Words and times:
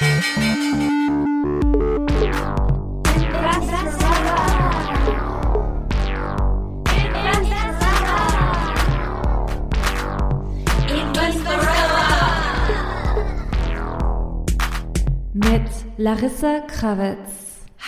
Mit 0.00 0.06
Larissa 15.96 16.60
Krawitz. 16.60 17.16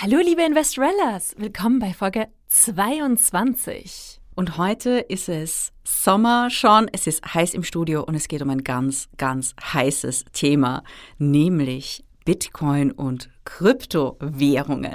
Hallo 0.03 0.19
liebe 0.19 0.43
Investorellas, 0.43 1.37
willkommen 1.39 1.79
bei 1.79 1.93
Folge 1.93 2.27
22. 2.49 4.10
Und 4.35 4.57
heute 4.57 5.01
ist 5.01 5.29
es 5.29 5.73
Sommer 5.85 6.51
schon, 6.51 6.89
es 6.93 7.07
ist 7.07 7.35
heiß 7.35 7.53
im 7.55 7.63
Studio 7.63 8.03
und 8.05 8.15
es 8.15 8.29
geht 8.29 8.43
um 8.43 8.51
ein 8.51 8.63
ganz, 8.63 9.09
ganz 9.19 9.55
heißes 9.61 10.27
Thema, 10.33 10.85
nämlich 11.19 12.05
Bitcoin 12.25 12.93
und 12.93 13.29
Kryptowährungen. 13.45 14.93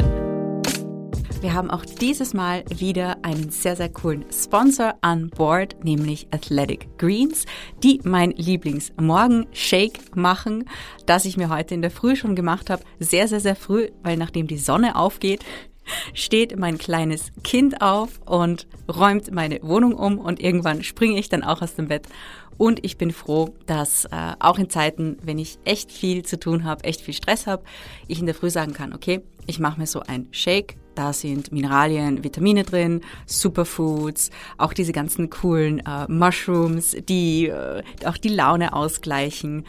Wir 1.42 1.54
haben 1.54 1.70
auch 1.70 1.86
dieses 1.86 2.34
Mal 2.34 2.64
wieder 2.70 3.18
einen 3.24 3.52
sehr, 3.52 3.76
sehr 3.76 3.90
coolen 3.90 4.26
Sponsor 4.32 4.96
an 5.02 5.30
Board, 5.30 5.84
nämlich 5.84 6.28
Athletic 6.32 6.98
Greens, 6.98 7.46
die 7.84 8.00
mein 8.04 8.32
Lieblingsmorgen-Shake 8.32 10.16
machen, 10.16 10.68
das 11.06 11.26
ich 11.26 11.38
mir 11.38 11.50
heute 11.50 11.76
in 11.76 11.84
der 11.84 11.92
Früh 11.92 12.16
schon 12.16 12.36
gemacht 12.36 12.70
habe. 12.70 12.84
Sehr, 13.00 13.28
sehr, 13.28 13.42
sehr 13.42 13.56
früh, 13.56 13.90
weil 14.02 14.18
nachdem 14.18 14.48
die 14.48 14.58
Sonne 14.58 14.96
aufgeht, 14.96 15.44
steht 16.14 16.58
mein 16.58 16.78
kleines 16.78 17.32
Kind 17.44 17.82
auf 17.82 18.20
und 18.26 18.68
räumt 18.88 19.32
meine 19.32 19.62
Wohnung 19.64 19.94
um 19.94 20.18
und 20.20 20.40
irgendwann 20.40 20.84
springe 20.84 21.20
ich 21.20 21.30
dann 21.30 21.44
auch 21.44 21.62
aus 21.62 21.76
dem 21.76 21.88
Bett. 21.88 22.08
Und 22.58 22.86
ich 22.86 22.98
bin 22.98 23.12
froh, 23.12 23.54
dass 23.66 24.06
äh, 24.06 24.34
auch 24.40 24.58
in 24.58 24.70
Zeiten, 24.70 25.18
wenn 25.24 25.40
ich 25.40 25.60
echt 25.66 25.92
viel 25.92 26.24
zu 26.24 26.40
tun 26.40 26.64
habe, 26.64 26.86
echt 26.86 27.02
viel 27.02 27.14
Stress 27.14 27.48
habe, 27.48 27.64
ich 28.08 28.20
in 28.20 28.26
der 28.26 28.36
Früh 28.36 28.50
sagen 28.50 28.74
kann, 28.74 28.94
okay, 28.94 29.22
ich 29.46 29.60
mache 29.60 29.80
mir 29.80 29.88
so 29.88 30.00
ein 30.02 30.28
Shake 30.32 30.78
da 30.96 31.14
sind 31.14 31.52
Mineralien, 31.52 32.24
Vitamine 32.24 32.64
drin, 32.64 33.02
Superfoods, 33.26 34.32
auch 34.58 34.74
diese 34.74 34.94
ganzen 34.94 35.30
coolen 35.30 35.80
äh, 35.86 36.08
Mushrooms, 36.08 36.96
die 37.08 37.48
äh, 37.48 37.84
auch 38.06 38.18
die 38.18 38.30
Laune 38.30 38.74
ausgleichen. 38.74 39.66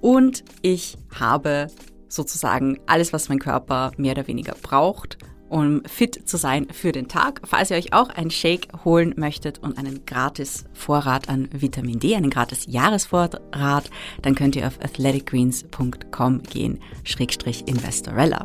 Und 0.00 0.44
ich 0.62 0.96
habe 1.18 1.68
sozusagen 2.08 2.78
alles, 2.86 3.12
was 3.12 3.28
mein 3.28 3.38
Körper 3.38 3.92
mehr 3.96 4.12
oder 4.12 4.28
weniger 4.28 4.54
braucht, 4.60 5.18
um 5.48 5.82
fit 5.84 6.28
zu 6.28 6.36
sein 6.36 6.66
für 6.72 6.92
den 6.92 7.08
Tag. 7.08 7.40
Falls 7.44 7.70
ihr 7.70 7.76
euch 7.76 7.92
auch 7.92 8.08
einen 8.10 8.30
Shake 8.30 8.68
holen 8.84 9.14
möchtet 9.16 9.58
und 9.58 9.78
einen 9.78 10.04
gratis 10.06 10.64
Vorrat 10.72 11.28
an 11.28 11.48
Vitamin 11.52 11.98
D, 11.98 12.14
einen 12.14 12.30
gratis 12.30 12.66
Jahresvorrat, 12.68 13.90
dann 14.22 14.34
könnt 14.34 14.56
ihr 14.56 14.66
auf 14.66 14.78
athleticgreens.com 14.82 16.42
gehen, 16.42 16.80
Schrägstrich 17.04 17.66
Investorella. 17.66 18.42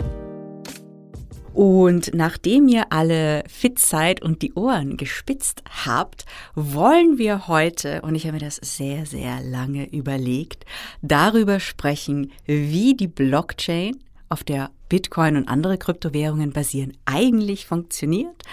Und 1.53 2.13
nachdem 2.13 2.67
ihr 2.69 2.85
alle 2.91 3.43
fit 3.47 3.77
seid 3.77 4.21
und 4.21 4.41
die 4.41 4.53
Ohren 4.53 4.95
gespitzt 4.95 5.63
habt, 5.85 6.25
wollen 6.55 7.17
wir 7.17 7.47
heute, 7.47 8.01
und 8.03 8.15
ich 8.15 8.25
habe 8.25 8.33
mir 8.33 8.45
das 8.45 8.55
sehr, 8.55 9.05
sehr 9.05 9.41
lange 9.41 9.91
überlegt, 9.91 10.65
darüber 11.01 11.59
sprechen, 11.59 12.31
wie 12.45 12.95
die 12.95 13.09
Blockchain, 13.09 13.97
auf 14.31 14.43
der 14.43 14.71
Bitcoin 14.89 15.35
und 15.35 15.47
andere 15.47 15.77
Kryptowährungen 15.77 16.51
basieren, 16.51 16.97
eigentlich 17.05 17.65
funktioniert. 17.65 18.43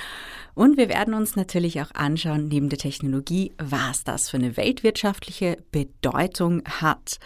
Und 0.54 0.76
wir 0.76 0.88
werden 0.88 1.14
uns 1.14 1.36
natürlich 1.36 1.80
auch 1.80 1.92
anschauen, 1.94 2.48
neben 2.48 2.68
der 2.68 2.80
Technologie, 2.80 3.52
was 3.58 4.02
das 4.02 4.28
für 4.28 4.38
eine 4.38 4.56
weltwirtschaftliche 4.56 5.58
Bedeutung 5.70 6.64
hat, 6.80 7.20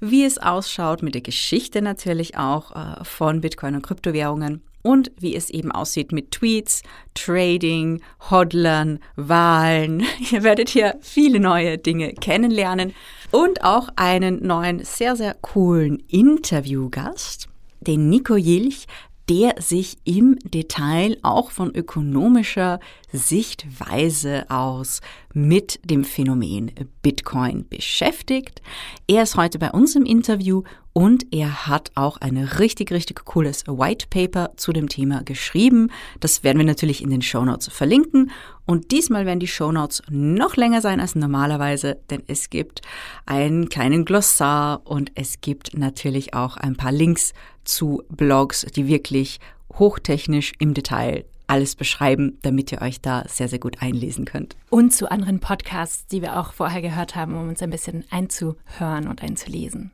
wie 0.00 0.24
es 0.24 0.38
ausschaut 0.38 1.02
mit 1.02 1.14
der 1.14 1.20
Geschichte 1.20 1.82
natürlich 1.82 2.38
auch 2.38 2.74
äh, 2.74 3.04
von 3.04 3.42
Bitcoin 3.42 3.74
und 3.74 3.82
Kryptowährungen 3.82 4.62
und 4.82 5.10
wie 5.18 5.36
es 5.36 5.50
eben 5.50 5.70
aussieht 5.70 6.12
mit 6.12 6.30
Tweets, 6.30 6.82
Trading, 7.12 8.00
Hodlern, 8.30 9.00
Wahlen. 9.16 10.02
Ihr 10.32 10.42
werdet 10.42 10.70
hier 10.70 10.96
viele 11.02 11.40
neue 11.40 11.76
Dinge 11.76 12.14
kennenlernen 12.14 12.94
und 13.30 13.64
auch 13.64 13.90
einen 13.96 14.46
neuen, 14.46 14.82
sehr, 14.82 15.14
sehr 15.14 15.34
coolen 15.34 16.02
Interviewgast, 16.08 17.48
den 17.88 18.08
Nico 18.08 18.36
Jilch, 18.36 18.86
der 19.28 19.56
sich 19.58 19.98
im 20.04 20.38
Detail 20.42 21.18
auch 21.22 21.50
von 21.50 21.74
ökonomischer 21.74 22.80
Sichtweise 23.12 24.46
aus 24.48 25.00
mit 25.34 25.80
dem 25.84 26.04
Phänomen 26.04 26.72
Bitcoin 27.02 27.68
beschäftigt. 27.68 28.62
Er 29.06 29.22
ist 29.22 29.36
heute 29.36 29.58
bei 29.58 29.70
uns 29.70 29.94
im 29.96 30.04
Interview 30.04 30.62
und 30.94 31.26
er 31.32 31.66
hat 31.66 31.92
auch 31.94 32.16
ein 32.16 32.38
richtig, 32.38 32.90
richtig 32.90 33.24
cooles 33.24 33.66
White 33.66 34.06
Paper 34.10 34.50
zu 34.56 34.72
dem 34.72 34.88
Thema 34.88 35.22
geschrieben. 35.22 35.90
Das 36.20 36.42
werden 36.42 36.58
wir 36.58 36.66
natürlich 36.66 37.02
in 37.02 37.10
den 37.10 37.22
Show 37.22 37.44
Notes 37.44 37.68
verlinken. 37.68 38.30
Und 38.66 38.90
diesmal 38.90 39.24
werden 39.24 39.40
die 39.40 39.46
Show 39.46 39.70
Notes 39.70 40.02
noch 40.10 40.56
länger 40.56 40.80
sein 40.80 41.00
als 41.00 41.14
normalerweise, 41.14 41.98
denn 42.10 42.22
es 42.26 42.50
gibt 42.50 42.82
einen 43.26 43.68
kleinen 43.68 44.04
Glossar 44.04 44.82
und 44.84 45.12
es 45.14 45.40
gibt 45.40 45.76
natürlich 45.76 46.34
auch 46.34 46.56
ein 46.56 46.76
paar 46.76 46.92
Links 46.92 47.32
zu 47.68 48.02
Blogs, 48.08 48.66
die 48.74 48.88
wirklich 48.88 49.38
hochtechnisch 49.78 50.52
im 50.58 50.74
Detail 50.74 51.24
alles 51.46 51.76
beschreiben, 51.76 52.38
damit 52.42 52.72
ihr 52.72 52.82
euch 52.82 53.00
da 53.00 53.24
sehr, 53.26 53.48
sehr 53.48 53.58
gut 53.58 53.80
einlesen 53.80 54.24
könnt. 54.24 54.56
Und 54.70 54.92
zu 54.92 55.10
anderen 55.10 55.40
Podcasts, 55.40 56.06
die 56.06 56.20
wir 56.20 56.38
auch 56.38 56.52
vorher 56.52 56.82
gehört 56.82 57.16
haben, 57.16 57.34
um 57.34 57.48
uns 57.48 57.62
ein 57.62 57.70
bisschen 57.70 58.04
einzuhören 58.10 59.08
und 59.08 59.22
einzulesen. 59.22 59.92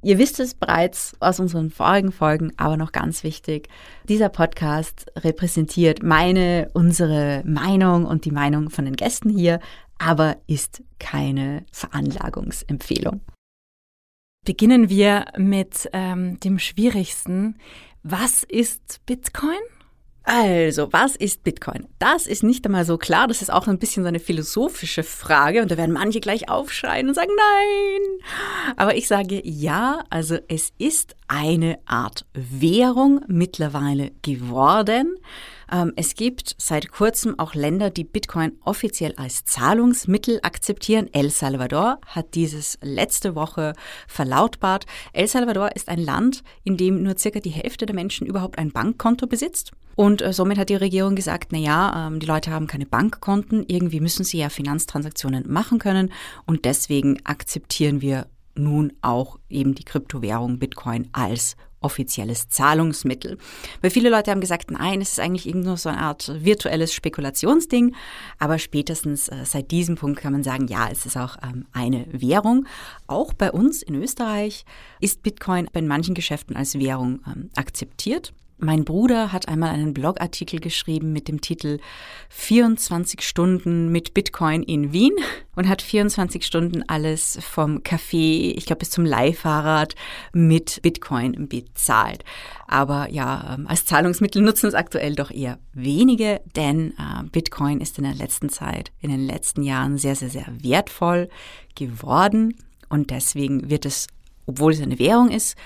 Ihr 0.00 0.18
wisst 0.18 0.38
es 0.38 0.54
bereits 0.54 1.16
aus 1.18 1.40
unseren 1.40 1.70
vorigen 1.70 2.12
Folgen, 2.12 2.52
aber 2.56 2.76
noch 2.76 2.92
ganz 2.92 3.24
wichtig. 3.24 3.68
Dieser 4.08 4.28
Podcast 4.28 5.06
repräsentiert 5.16 6.04
meine, 6.04 6.70
unsere 6.72 7.42
Meinung 7.44 8.04
und 8.04 8.24
die 8.24 8.30
Meinung 8.30 8.70
von 8.70 8.84
den 8.84 8.94
Gästen 8.94 9.28
hier, 9.28 9.58
aber 9.98 10.36
ist 10.46 10.84
keine 11.00 11.66
Veranlagungsempfehlung. 11.72 13.20
Beginnen 14.48 14.88
wir 14.88 15.26
mit 15.36 15.90
ähm, 15.92 16.40
dem 16.40 16.58
Schwierigsten. 16.58 17.58
Was 18.02 18.44
ist 18.44 19.04
Bitcoin? 19.04 19.60
Also, 20.22 20.90
was 20.90 21.16
ist 21.16 21.44
Bitcoin? 21.44 21.86
Das 21.98 22.26
ist 22.26 22.42
nicht 22.42 22.64
einmal 22.64 22.86
so 22.86 22.96
klar. 22.96 23.28
Das 23.28 23.42
ist 23.42 23.52
auch 23.52 23.66
ein 23.66 23.78
bisschen 23.78 24.04
so 24.04 24.08
eine 24.08 24.20
philosophische 24.20 25.02
Frage 25.02 25.60
und 25.60 25.70
da 25.70 25.76
werden 25.76 25.92
manche 25.92 26.20
gleich 26.20 26.48
aufschreien 26.48 27.08
und 27.08 27.14
sagen 27.14 27.32
Nein. 27.36 28.74
Aber 28.78 28.96
ich 28.96 29.06
sage 29.06 29.42
ja, 29.44 30.02
also 30.08 30.38
es 30.48 30.72
ist 30.78 31.14
eine 31.26 31.78
Art 31.84 32.24
Währung 32.32 33.20
mittlerweile 33.26 34.12
geworden. 34.22 35.18
Ähm, 35.70 35.92
es 35.96 36.14
gibt 36.14 36.54
seit 36.58 36.90
kurzem 36.90 37.38
auch 37.38 37.54
Länder, 37.54 37.90
die 37.90 38.04
Bitcoin 38.04 38.52
offiziell 38.64 39.14
als 39.16 39.44
Zahlungsmittel 39.44 40.40
akzeptieren. 40.42 41.08
El 41.12 41.30
Salvador 41.30 41.98
hat 42.06 42.34
dieses 42.34 42.78
letzte 42.82 43.34
Woche 43.34 43.74
verlautbart. 44.06 44.86
El 45.12 45.28
Salvador 45.28 45.74
ist 45.74 45.88
ein 45.88 46.00
Land, 46.00 46.42
in 46.64 46.76
dem 46.76 47.02
nur 47.02 47.18
circa 47.18 47.40
die 47.40 47.50
Hälfte 47.50 47.86
der 47.86 47.94
Menschen 47.94 48.26
überhaupt 48.26 48.58
ein 48.58 48.72
Bankkonto 48.72 49.26
besitzt. 49.26 49.72
Und 49.94 50.22
äh, 50.22 50.32
somit 50.32 50.58
hat 50.58 50.68
die 50.68 50.76
Regierung 50.76 51.16
gesagt, 51.16 51.48
na 51.50 51.58
ja, 51.58 52.06
ähm, 52.06 52.20
die 52.20 52.26
Leute 52.26 52.52
haben 52.52 52.68
keine 52.68 52.86
Bankkonten, 52.86 53.64
irgendwie 53.66 54.00
müssen 54.00 54.24
sie 54.24 54.38
ja 54.38 54.48
Finanztransaktionen 54.48 55.50
machen 55.50 55.80
können 55.80 56.12
und 56.46 56.64
deswegen 56.64 57.18
akzeptieren 57.24 58.00
wir 58.00 58.26
nun 58.54 58.92
auch 59.02 59.38
eben 59.48 59.74
die 59.74 59.84
Kryptowährung 59.84 60.58
Bitcoin 60.58 61.08
als 61.12 61.56
offizielles 61.80 62.48
Zahlungsmittel. 62.48 63.38
Weil 63.80 63.90
viele 63.90 64.10
Leute 64.10 64.30
haben 64.30 64.40
gesagt, 64.40 64.70
nein, 64.70 65.00
es 65.00 65.12
ist 65.12 65.20
eigentlich 65.20 65.52
nur 65.54 65.76
so 65.76 65.88
eine 65.88 65.98
Art 65.98 66.32
virtuelles 66.42 66.92
Spekulationsding. 66.92 67.94
Aber 68.38 68.58
spätestens 68.58 69.28
äh, 69.28 69.44
seit 69.44 69.70
diesem 69.70 69.96
Punkt 69.96 70.20
kann 70.20 70.32
man 70.32 70.42
sagen, 70.42 70.66
ja, 70.68 70.88
es 70.90 71.06
ist 71.06 71.16
auch 71.16 71.36
ähm, 71.42 71.66
eine 71.72 72.06
Währung. 72.10 72.66
Auch 73.06 73.32
bei 73.32 73.52
uns 73.52 73.82
in 73.82 73.94
Österreich 73.94 74.64
ist 75.00 75.22
Bitcoin 75.22 75.68
bei 75.72 75.82
manchen 75.82 76.14
Geschäften 76.14 76.56
als 76.56 76.78
Währung 76.78 77.20
ähm, 77.26 77.50
akzeptiert. 77.54 78.32
Mein 78.60 78.84
Bruder 78.84 79.32
hat 79.32 79.46
einmal 79.46 79.70
einen 79.70 79.94
Blogartikel 79.94 80.58
geschrieben 80.58 81.12
mit 81.12 81.28
dem 81.28 81.40
Titel 81.40 81.78
24 82.30 83.22
Stunden 83.22 83.92
mit 83.92 84.14
Bitcoin 84.14 84.64
in 84.64 84.92
Wien 84.92 85.14
und 85.54 85.68
hat 85.68 85.80
24 85.80 86.44
Stunden 86.44 86.82
alles 86.88 87.38
vom 87.40 87.78
Café, 87.78 88.56
ich 88.56 88.66
glaube 88.66 88.80
bis 88.80 88.90
zum 88.90 89.04
Leihfahrrad 89.04 89.94
mit 90.32 90.82
Bitcoin 90.82 91.48
bezahlt. 91.48 92.24
Aber 92.66 93.08
ja, 93.12 93.54
ähm, 93.54 93.68
als 93.68 93.84
Zahlungsmittel 93.84 94.42
nutzen 94.42 94.66
es 94.66 94.74
aktuell 94.74 95.14
doch 95.14 95.30
eher 95.30 95.60
wenige, 95.72 96.40
denn 96.56 96.94
äh, 96.98 97.22
Bitcoin 97.30 97.80
ist 97.80 97.98
in 97.98 98.04
der 98.04 98.14
letzten 98.14 98.48
Zeit, 98.48 98.90
in 99.00 99.10
den 99.10 99.24
letzten 99.24 99.62
Jahren 99.62 99.98
sehr, 99.98 100.16
sehr, 100.16 100.30
sehr 100.30 100.46
wertvoll 100.60 101.28
geworden 101.76 102.56
und 102.88 103.10
deswegen 103.10 103.70
wird 103.70 103.86
es, 103.86 104.08
obwohl 104.46 104.72
es 104.72 104.82
eine 104.82 104.98
Währung 104.98 105.30
ist, 105.30 105.56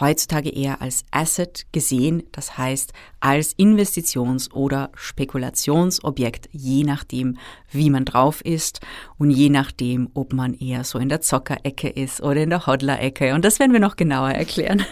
heutzutage 0.00 0.50
eher 0.50 0.80
als 0.80 1.04
Asset 1.10 1.66
gesehen, 1.72 2.22
das 2.32 2.56
heißt 2.58 2.92
als 3.20 3.56
Investitions- 3.58 4.50
oder 4.52 4.90
Spekulationsobjekt, 4.94 6.48
je 6.52 6.84
nachdem, 6.84 7.38
wie 7.70 7.90
man 7.90 8.04
drauf 8.04 8.44
ist 8.44 8.80
und 9.18 9.30
je 9.30 9.48
nachdem, 9.48 10.10
ob 10.14 10.32
man 10.32 10.54
eher 10.54 10.84
so 10.84 10.98
in 10.98 11.08
der 11.08 11.20
Zockerecke 11.20 11.88
ist 11.88 12.22
oder 12.22 12.42
in 12.42 12.50
der 12.50 12.66
Hodler-Ecke. 12.66 13.34
Und 13.34 13.44
das 13.44 13.58
werden 13.58 13.72
wir 13.72 13.80
noch 13.80 13.96
genauer 13.96 14.30
erklären. 14.30 14.84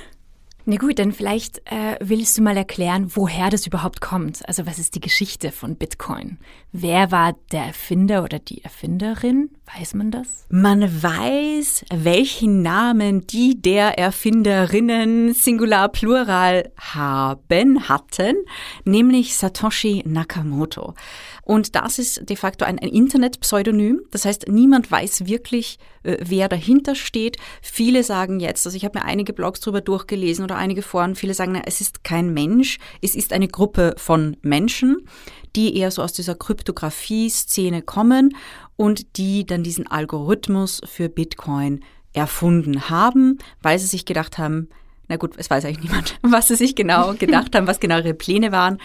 Na 0.66 0.76
gut, 0.76 0.98
dann 0.98 1.12
vielleicht 1.12 1.58
äh, 1.70 1.96
willst 2.00 2.36
du 2.36 2.42
mal 2.42 2.56
erklären, 2.56 3.10
woher 3.14 3.50
das 3.50 3.66
überhaupt 3.66 4.00
kommt. 4.00 4.46
Also 4.46 4.66
was 4.66 4.78
ist 4.78 4.94
die 4.94 5.00
Geschichte 5.00 5.52
von 5.52 5.76
Bitcoin? 5.76 6.38
Wer 6.70 7.10
war 7.10 7.34
der 7.50 7.64
Erfinder 7.64 8.22
oder 8.22 8.38
die 8.38 8.62
Erfinderin? 8.62 9.50
Weiß 9.76 9.94
man 9.94 10.10
das? 10.10 10.46
Man 10.48 11.02
weiß, 11.02 11.84
welchen 11.92 12.62
Namen 12.62 13.26
die 13.26 13.60
der 13.60 13.98
Erfinderinnen 13.98 15.32
Singular 15.32 15.88
Plural 15.88 16.72
haben, 16.76 17.88
hatten, 17.88 18.36
nämlich 18.84 19.36
Satoshi 19.36 20.02
Nakamoto. 20.06 20.94
Und 21.42 21.74
das 21.76 21.98
ist 21.98 22.28
de 22.28 22.36
facto 22.36 22.64
ein, 22.64 22.78
ein 22.78 22.88
Internet-Pseudonym. 22.88 24.02
Das 24.10 24.24
heißt, 24.24 24.48
niemand 24.48 24.90
weiß 24.90 25.26
wirklich, 25.26 25.78
äh, 26.02 26.16
wer 26.20 26.48
dahinter 26.48 26.94
steht. 26.94 27.36
Viele 27.62 28.02
sagen 28.02 28.40
jetzt, 28.40 28.66
also 28.66 28.76
ich 28.76 28.84
habe 28.84 28.98
mir 28.98 29.04
einige 29.04 29.32
Blogs 29.32 29.60
darüber 29.60 29.80
durchgelesen 29.80 30.44
oder 30.44 30.56
einige 30.56 30.82
Foren, 30.82 31.14
viele 31.14 31.34
sagen, 31.34 31.52
na, 31.52 31.62
es 31.64 31.80
ist 31.80 32.02
kein 32.02 32.32
Mensch, 32.32 32.78
es 33.02 33.14
ist 33.14 33.32
eine 33.32 33.48
Gruppe 33.48 33.94
von 33.98 34.36
Menschen, 34.42 35.06
die 35.56 35.76
eher 35.76 35.90
so 35.90 36.02
aus 36.02 36.12
dieser 36.12 36.34
Kryptographie-Szene 36.34 37.82
kommen 37.82 38.36
und 38.80 39.18
die 39.18 39.44
dann 39.44 39.62
diesen 39.62 39.86
Algorithmus 39.86 40.80
für 40.86 41.10
Bitcoin 41.10 41.84
erfunden 42.14 42.88
haben, 42.88 43.36
weil 43.60 43.78
sie 43.78 43.84
sich 43.84 44.06
gedacht 44.06 44.38
haben, 44.38 44.70
na 45.06 45.16
gut, 45.16 45.34
es 45.36 45.50
weiß 45.50 45.66
eigentlich 45.66 45.84
niemand, 45.90 46.18
was 46.22 46.48
sie 46.48 46.56
sich 46.56 46.74
genau 46.74 47.12
gedacht 47.18 47.54
haben, 47.54 47.66
was 47.66 47.78
genau 47.78 47.98
ihre 47.98 48.14
Pläne 48.14 48.52
waren. 48.52 48.78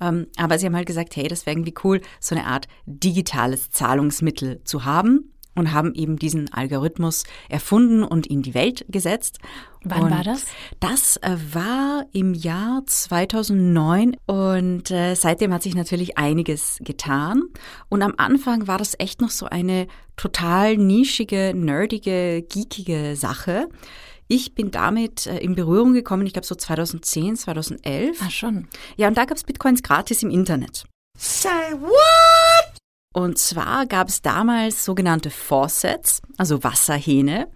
Ähm, 0.00 0.28
aber 0.38 0.58
sie 0.58 0.64
haben 0.64 0.74
halt 0.74 0.86
gesagt, 0.86 1.16
hey, 1.16 1.28
das 1.28 1.44
wäre 1.44 1.54
irgendwie 1.54 1.74
cool, 1.84 2.00
so 2.18 2.34
eine 2.34 2.46
Art 2.46 2.66
digitales 2.86 3.68
Zahlungsmittel 3.68 4.62
zu 4.64 4.86
haben 4.86 5.31
und 5.54 5.72
haben 5.72 5.94
eben 5.94 6.16
diesen 6.16 6.52
Algorithmus 6.52 7.24
erfunden 7.48 8.02
und 8.02 8.26
in 8.26 8.42
die 8.42 8.54
Welt 8.54 8.84
gesetzt. 8.88 9.38
Wann 9.84 10.04
und 10.04 10.10
war 10.10 10.22
das? 10.22 10.46
Das 10.80 11.16
äh, 11.18 11.36
war 11.52 12.06
im 12.12 12.34
Jahr 12.34 12.82
2009 12.86 14.16
und 14.26 14.90
äh, 14.90 15.14
seitdem 15.14 15.52
hat 15.52 15.62
sich 15.62 15.74
natürlich 15.74 16.18
einiges 16.18 16.78
getan. 16.80 17.42
Und 17.88 18.02
am 18.02 18.14
Anfang 18.16 18.66
war 18.66 18.78
das 18.78 18.94
echt 18.98 19.20
noch 19.20 19.30
so 19.30 19.46
eine 19.46 19.88
total 20.16 20.76
nischige, 20.76 21.52
nerdige, 21.54 22.42
geekige 22.42 23.16
Sache. 23.16 23.68
Ich 24.28 24.54
bin 24.54 24.70
damit 24.70 25.26
äh, 25.26 25.38
in 25.38 25.54
Berührung 25.54 25.92
gekommen, 25.92 26.26
ich 26.26 26.32
glaube 26.32 26.46
so 26.46 26.54
2010, 26.54 27.36
2011. 27.36 28.18
Ah, 28.22 28.30
schon. 28.30 28.68
Ja, 28.96 29.08
und 29.08 29.18
da 29.18 29.24
gab 29.24 29.36
es 29.36 29.44
Bitcoins 29.44 29.82
gratis 29.82 30.22
im 30.22 30.30
Internet. 30.30 30.84
Say 31.18 31.72
what? 31.78 32.71
Und 33.12 33.38
zwar 33.38 33.86
gab 33.86 34.08
es 34.08 34.22
damals 34.22 34.84
sogenannte 34.84 35.30
Faucets, 35.30 36.22
also 36.38 36.64
Wasserhähne. 36.64 37.48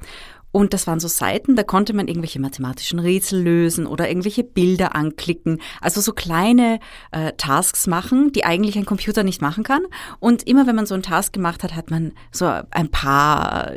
Und 0.57 0.73
das 0.73 0.87
waren 0.87 1.01
so 1.01 1.09
Seiten, 1.09 1.55
da 1.55 1.65
konnte 1.65 1.93
man 1.93 2.09
irgendwelche 2.09 2.41
mathematischen 2.41 2.99
Rätsel 2.99 3.43
lösen 3.43 3.87
oder 3.87 4.09
irgendwelche 4.09 4.43
Bilder 4.43 4.97
anklicken. 4.97 5.61
Also 5.83 6.01
so 6.01 6.15
kleine 6.15 6.81
äh, 7.11 7.33
Tasks 7.37 7.87
machen, 7.87 8.33
die 8.33 8.47
eigentlich 8.47 8.79
ein 8.79 8.87
Computer 8.87 9.23
nicht 9.23 9.43
machen 9.43 9.65
kann. 9.65 9.83
Und 10.19 10.45
immer 10.45 10.67
wenn 10.67 10.75
man 10.75 10.87
so 10.87 10.95
einen 10.95 11.03
Task 11.03 11.35
gemacht 11.35 11.63
hat, 11.63 11.75
hat 11.75 11.91
man 11.91 12.13
so 12.33 12.47
ein 12.71 12.91
paar, 12.91 13.71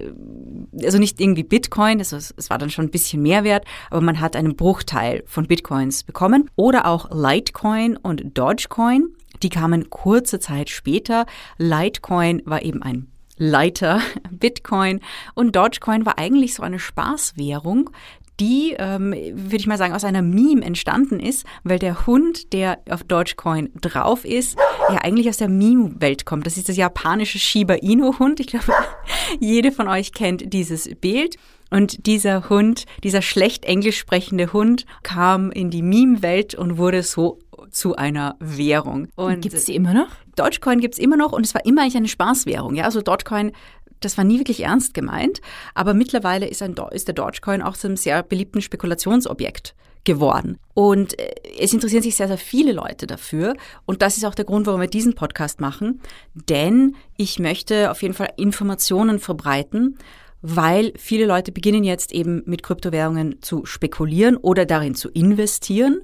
also 0.81 0.99
nicht 0.99 1.19
irgendwie 1.19 1.43
Bitcoin, 1.43 1.99
also 1.99 2.15
es, 2.15 2.33
es 2.37 2.49
war 2.49 2.57
dann 2.57 2.69
schon 2.69 2.85
ein 2.85 2.91
bisschen 2.91 3.21
mehr 3.21 3.43
wert, 3.43 3.65
aber 3.89 3.99
man 3.99 4.21
hat 4.21 4.37
einen 4.37 4.55
Bruchteil 4.55 5.23
von 5.25 5.47
Bitcoins 5.47 6.05
bekommen. 6.05 6.49
Oder 6.55 6.85
auch 6.85 7.09
Litecoin 7.11 7.97
und 7.97 8.37
Dogecoin. 8.37 9.09
Die 9.44 9.50
kamen 9.50 9.89
kurze 9.89 10.39
Zeit 10.39 10.69
später. 10.69 11.25
Litecoin 11.57 12.41
war 12.45 12.62
eben 12.63 12.81
ein 12.83 13.07
Leiter, 13.38 14.01
Bitcoin 14.31 15.00
und 15.33 15.56
Dogecoin 15.56 16.06
war 16.06 16.19
eigentlich 16.19 16.53
so 16.53 16.63
eine 16.63 16.77
Spaßwährung, 16.77 17.89
die, 18.39 18.75
ähm, 18.77 19.12
würde 19.12 19.57
ich 19.57 19.68
mal 19.68 19.77
sagen, 19.77 19.94
aus 19.94 20.03
einer 20.03 20.21
Meme 20.21 20.63
entstanden 20.63 21.19
ist, 21.19 21.45
weil 21.63 21.80
der 21.80 22.07
Hund, 22.07 22.53
der 22.53 22.80
auf 22.89 23.03
Dogecoin 23.03 23.69
drauf 23.81 24.24
ist, 24.24 24.57
ja 24.89 25.00
eigentlich 25.00 25.27
aus 25.27 25.38
der 25.38 25.50
Meme-Welt 25.50 26.25
kommt. 26.25 26.45
Das 26.45 26.57
ist 26.57 26.69
das 26.69 26.77
japanische 26.77 27.39
Shiba 27.39 27.75
Inu-Hund. 27.75 28.39
Ich 28.39 28.47
glaube, 28.47 28.74
jede 29.39 29.71
von 29.71 29.88
euch 29.88 30.13
kennt 30.13 30.53
dieses 30.53 30.89
Bild. 31.01 31.36
Und 31.69 32.07
dieser 32.07 32.50
Hund, 32.50 32.86
dieser 33.03 33.21
schlecht 33.21 33.65
englisch 33.65 34.00
sprechende 34.00 34.53
Hund, 34.53 34.86
kam 35.03 35.51
in 35.51 35.69
die 35.69 35.83
Meme-Welt 35.83 36.56
und 36.56 36.77
wurde 36.77 37.03
so 37.03 37.39
zu 37.71 37.95
einer 37.95 38.36
Währung. 38.39 39.07
Gibt 39.42 39.56
es 39.56 39.66
die 39.66 39.75
immer 39.75 39.94
noch? 39.94 40.10
Dogecoin 40.36 40.80
gibt 40.80 40.95
es 40.95 41.00
immer 41.00 41.18
noch 41.18 41.31
und 41.31 41.45
es 41.45 41.54
war 41.54 41.66
immer 41.66 41.81
eigentlich 41.81 41.98
eine 41.98 42.07
Spaßwährung. 42.07 42.75
Ja? 42.75 42.86
Also 42.86 43.01
Dogecoin, 43.01 43.51
das 44.00 44.18
war 44.18 44.24
nie 44.24 44.39
wirklich 44.39 44.63
ernst 44.63 44.94
gemeint, 44.94 45.42
aber 45.74 45.94
mittlerweile 45.94 46.48
ist, 46.48 46.62
ein, 46.62 46.75
ist 46.92 47.07
der 47.07 47.16
Dogecoin 47.16 47.62
auch 47.62 47.75
zu 47.75 47.88
einem 47.88 47.98
sehr 47.98 48.24
beliebten 48.24 48.62
Spekulationsobjekt 48.62 49.75
geworden. 50.04 50.57
Und 50.74 51.19
äh, 51.19 51.33
es 51.60 51.74
interessieren 51.74 52.04
sich 52.04 52.16
sehr, 52.16 52.27
sehr 52.27 52.38
viele 52.38 52.71
Leute 52.71 53.07
dafür. 53.07 53.56
Und 53.86 54.01
das 54.01 54.18
ist 54.18 54.25
auch 54.25 54.36
der 54.36 54.45
Grund, 54.45 54.65
warum 54.65 54.81
wir 54.81 54.88
diesen 54.88 55.15
Podcast 55.15 55.60
machen. 55.60 56.01
Denn 56.33 56.95
ich 57.18 57.39
möchte 57.39 57.92
auf 57.92 58.01
jeden 58.01 58.13
Fall 58.13 58.30
Informationen 58.38 59.19
verbreiten, 59.19 59.98
weil 60.42 60.94
viele 60.98 61.25
Leute 61.25 61.51
beginnen 61.51 61.83
jetzt 61.83 62.13
eben 62.13 62.44
mit 62.45 62.63
Kryptowährungen 62.63 63.42
zu 63.42 63.65
spekulieren 63.65 64.38
oder 64.38 64.65
darin 64.65 64.95
zu 64.95 65.10
investieren. 65.10 66.01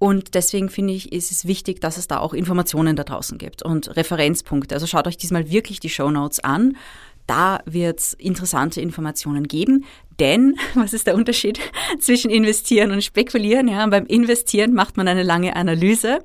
Und 0.00 0.34
deswegen 0.34 0.70
finde 0.70 0.94
ich, 0.94 1.12
ist 1.12 1.30
es 1.30 1.44
wichtig, 1.44 1.82
dass 1.82 1.98
es 1.98 2.08
da 2.08 2.20
auch 2.20 2.32
Informationen 2.32 2.96
da 2.96 3.04
draußen 3.04 3.36
gibt 3.36 3.62
und 3.62 3.96
Referenzpunkte. 3.96 4.74
Also 4.74 4.86
schaut 4.86 5.06
euch 5.06 5.18
diesmal 5.18 5.50
wirklich 5.50 5.78
die 5.78 5.90
Show 5.90 6.10
Notes 6.10 6.40
an. 6.40 6.78
Da 7.26 7.60
wird 7.66 8.00
es 8.00 8.14
interessante 8.14 8.80
Informationen 8.80 9.46
geben. 9.46 9.84
Denn, 10.18 10.56
was 10.74 10.94
ist 10.94 11.06
der 11.06 11.14
Unterschied 11.14 11.60
zwischen 12.00 12.30
investieren 12.30 12.92
und 12.92 13.04
spekulieren? 13.04 13.68
Ja, 13.68 13.86
beim 13.88 14.06
Investieren 14.06 14.72
macht 14.72 14.96
man 14.96 15.06
eine 15.06 15.22
lange 15.22 15.54
Analyse 15.54 16.20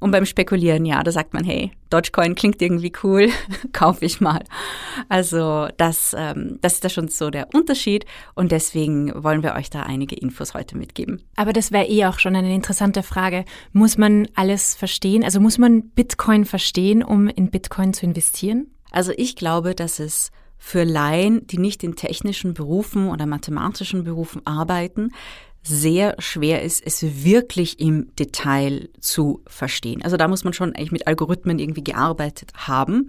und 0.00 0.10
beim 0.10 0.26
Spekulieren, 0.26 0.84
ja, 0.84 1.02
da 1.02 1.10
sagt 1.10 1.34
man, 1.34 1.44
hey, 1.44 1.72
Dogecoin 1.90 2.34
klingt 2.34 2.60
irgendwie 2.62 2.92
cool, 3.02 3.28
kaufe 3.72 4.04
ich 4.04 4.20
mal. 4.20 4.44
Also 5.08 5.68
das, 5.76 6.14
ähm, 6.16 6.58
das 6.60 6.74
ist 6.74 6.84
da 6.84 6.88
schon 6.88 7.08
so 7.08 7.30
der 7.30 7.48
Unterschied 7.54 8.06
und 8.34 8.52
deswegen 8.52 9.12
wollen 9.22 9.42
wir 9.42 9.54
euch 9.54 9.70
da 9.70 9.82
einige 9.82 10.16
Infos 10.16 10.54
heute 10.54 10.76
mitgeben. 10.76 11.22
Aber 11.36 11.52
das 11.52 11.72
wäre 11.72 11.86
eh 11.86 12.06
auch 12.06 12.18
schon 12.18 12.36
eine 12.36 12.54
interessante 12.54 13.02
Frage. 13.02 13.44
Muss 13.72 13.98
man 13.98 14.28
alles 14.34 14.74
verstehen? 14.74 15.24
Also 15.24 15.40
muss 15.40 15.58
man 15.58 15.90
Bitcoin 15.90 16.44
verstehen, 16.44 17.02
um 17.02 17.28
in 17.28 17.50
Bitcoin 17.50 17.94
zu 17.94 18.06
investieren? 18.06 18.68
Also 18.90 19.12
ich 19.16 19.36
glaube, 19.36 19.74
dass 19.74 19.98
es 19.98 20.30
für 20.58 20.82
Laien, 20.82 21.46
die 21.46 21.58
nicht 21.58 21.84
in 21.84 21.94
technischen 21.94 22.52
Berufen 22.52 23.08
oder 23.08 23.26
mathematischen 23.26 24.04
Berufen 24.04 24.44
arbeiten, 24.44 25.12
sehr 25.62 26.14
schwer 26.18 26.62
ist, 26.62 26.82
es 26.84 27.24
wirklich 27.24 27.78
im 27.80 28.14
Detail 28.16 28.88
zu 29.00 29.42
verstehen. 29.46 30.02
Also 30.02 30.16
da 30.16 30.28
muss 30.28 30.44
man 30.44 30.52
schon 30.52 30.74
eigentlich 30.74 30.92
mit 30.92 31.06
Algorithmen 31.06 31.58
irgendwie 31.58 31.84
gearbeitet 31.84 32.52
haben. 32.54 33.06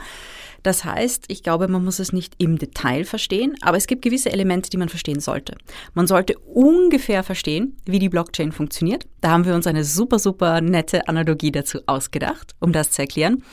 Das 0.63 0.83
heißt, 0.83 1.25
ich 1.29 1.41
glaube, 1.41 1.67
man 1.69 1.85
muss 1.85 1.99
es 1.99 2.11
nicht 2.11 2.33
im 2.37 2.57
Detail 2.57 3.05
verstehen, 3.05 3.55
aber 3.61 3.77
es 3.77 3.87
gibt 3.87 4.01
gewisse 4.01 4.31
Elemente, 4.31 4.69
die 4.69 4.77
man 4.77 4.89
verstehen 4.89 5.21
sollte. 5.21 5.55
Man 5.93 6.07
sollte 6.07 6.37
ungefähr 6.39 7.23
verstehen, 7.23 7.77
wie 7.85 7.99
die 7.99 8.09
Blockchain 8.09 8.51
funktioniert. 8.51 9.07
Da 9.21 9.31
haben 9.31 9.45
wir 9.45 9.55
uns 9.55 9.67
eine 9.67 9.85
super, 9.85 10.19
super 10.19 10.59
nette 10.59 11.07
Analogie 11.07 11.51
dazu 11.51 11.79
ausgedacht, 11.85 12.55
um 12.59 12.73
das 12.73 12.91
zu 12.91 13.01
erklären. 13.01 13.43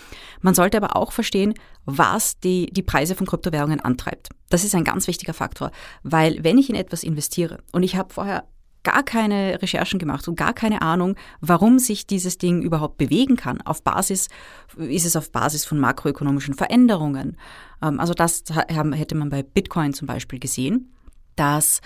Man 0.41 0.55
sollte 0.55 0.77
aber 0.77 0.97
auch 0.97 1.13
verstehen, 1.13 1.55
was 1.85 2.41
die, 2.41 2.67
die 2.73 2.83
Preise 2.83 3.15
von 3.15 3.27
Kryptowährungen 3.27 3.81
antreibt. 3.81 4.31
Das 4.51 4.65
ist 4.65 4.75
ein 4.75 4.85
ganz 4.85 5.07
wichtiger 5.07 5.35
Faktor, 5.35 5.71
weil 6.03 6.43
wenn 6.43 6.59
ich 6.59 6.69
in 6.69 6.77
etwas 6.77 7.05
investiere 7.05 7.59
und 7.73 7.85
ich 7.85 7.97
habe 7.97 8.13
vorher 8.13 8.45
gar 8.87 9.03
keine 9.03 9.61
Recherchen 9.61 9.99
gemacht 9.99 10.29
und 10.29 10.37
gar 10.37 10.53
keine 10.53 10.81
Ahnung, 10.81 11.17
warum 11.41 11.81
sich 11.81 12.07
dieses 12.07 12.39
Ding 12.39 12.63
überhaupt 12.63 12.99
bewegen 12.99 13.35
kann. 13.35 13.61
Auf 13.63 13.83
Basis, 13.83 14.29
ist 14.77 15.05
es 15.05 15.17
auf 15.17 15.33
Basis 15.33 15.65
von 15.65 15.81
makroökonomischen 15.81 16.55
Veränderungen. 16.55 17.37
Ähm, 17.83 17.99
also 17.99 18.15
das 18.15 18.45
hätte 18.69 19.17
man 19.17 19.29
bei 19.29 19.43
Bitcoin 19.43 19.93
zum 19.93 20.07
Beispiel 20.07 20.39
gesehen, 20.39 20.95
dass 21.35 21.81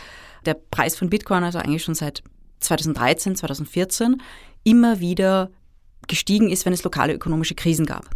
der 0.44 0.52
Preis 0.52 0.94
von 0.94 1.08
Bitcoin 1.08 1.42
also 1.42 1.58
eigentlich 1.58 1.82
schon 1.82 1.94
seit 1.94 2.22
2013, 2.60 3.34
2014 3.34 4.20
immer 4.62 5.00
wieder 5.00 5.50
gestiegen 6.06 6.50
ist, 6.50 6.66
wenn 6.66 6.74
es 6.74 6.84
lokale 6.84 7.14
ökonomische 7.14 7.54
Krisen 7.54 7.86
gab. 7.86 8.10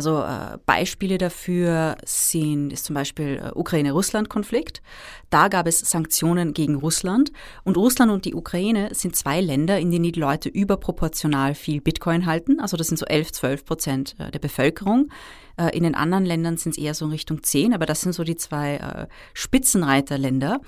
Also 0.00 0.22
äh, 0.22 0.56
Beispiele 0.64 1.18
dafür 1.18 1.94
sind 2.06 2.72
ist 2.72 2.86
zum 2.86 2.94
Beispiel 2.94 3.38
äh, 3.44 3.50
Ukraine-Russland-Konflikt. 3.54 4.80
Da 5.28 5.48
gab 5.48 5.66
es 5.66 5.78
Sanktionen 5.78 6.54
gegen 6.54 6.76
Russland 6.76 7.32
und 7.64 7.76
Russland 7.76 8.10
und 8.10 8.24
die 8.24 8.34
Ukraine 8.34 8.94
sind 8.94 9.14
zwei 9.14 9.42
Länder, 9.42 9.78
in 9.78 9.90
denen 9.90 10.10
die 10.10 10.18
Leute 10.18 10.48
überproportional 10.48 11.54
viel 11.54 11.82
Bitcoin 11.82 12.24
halten. 12.24 12.60
Also 12.60 12.78
das 12.78 12.86
sind 12.86 12.96
so 12.96 13.04
11, 13.04 13.32
12 13.32 13.64
Prozent 13.66 14.16
äh, 14.18 14.30
der 14.30 14.38
Bevölkerung. 14.38 15.10
Äh, 15.58 15.76
in 15.76 15.82
den 15.82 15.94
anderen 15.94 16.24
Ländern 16.24 16.56
sind 16.56 16.78
es 16.78 16.78
eher 16.78 16.94
so 16.94 17.04
in 17.04 17.10
Richtung 17.10 17.42
10, 17.42 17.74
aber 17.74 17.84
das 17.84 18.00
sind 18.00 18.14
so 18.14 18.24
die 18.24 18.36
zwei 18.36 18.76
äh, 18.76 19.06
Spitzenreiterländer. 19.34 20.62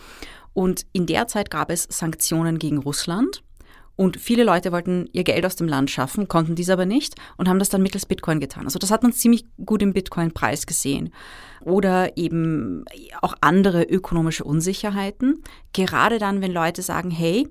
Und 0.53 0.85
in 0.93 1.07
der 1.07 1.27
Zeit 1.27 1.51
gab 1.51 1.71
es 1.71 1.85
Sanktionen 1.85 2.59
gegen 2.59 2.77
Russland. 2.77 3.43
Und 3.97 4.19
viele 4.19 4.45
Leute 4.45 4.73
wollten 4.73 5.09
ihr 5.13 5.25
Geld 5.25 5.45
aus 5.45 5.57
dem 5.57 5.69
Land 5.69 5.91
schaffen, 5.91 6.29
konnten 6.29 6.55
dies 6.55 6.71
aber 6.71 6.87
nicht 6.87 7.15
und 7.37 7.49
haben 7.49 7.59
das 7.59 7.69
dann 7.69 7.83
mittels 7.83 8.07
Bitcoin 8.07 8.41
getan. 8.41 8.65
Also 8.65 8.79
das 8.79 8.91
hat 8.91 9.03
man 9.03 9.13
ziemlich 9.13 9.45
gut 9.65 9.83
im 9.83 9.93
Bitcoin-Preis 9.93 10.67
gesehen. 10.67 11.13
Oder 11.61 12.17
eben 12.17 12.85
auch 13.21 13.35
andere 13.41 13.83
ökonomische 13.83 14.45
Unsicherheiten. 14.45 15.43
Gerade 15.73 16.19
dann, 16.19 16.41
wenn 16.41 16.53
Leute 16.53 16.83
sagen, 16.83 17.11
hey, 17.11 17.47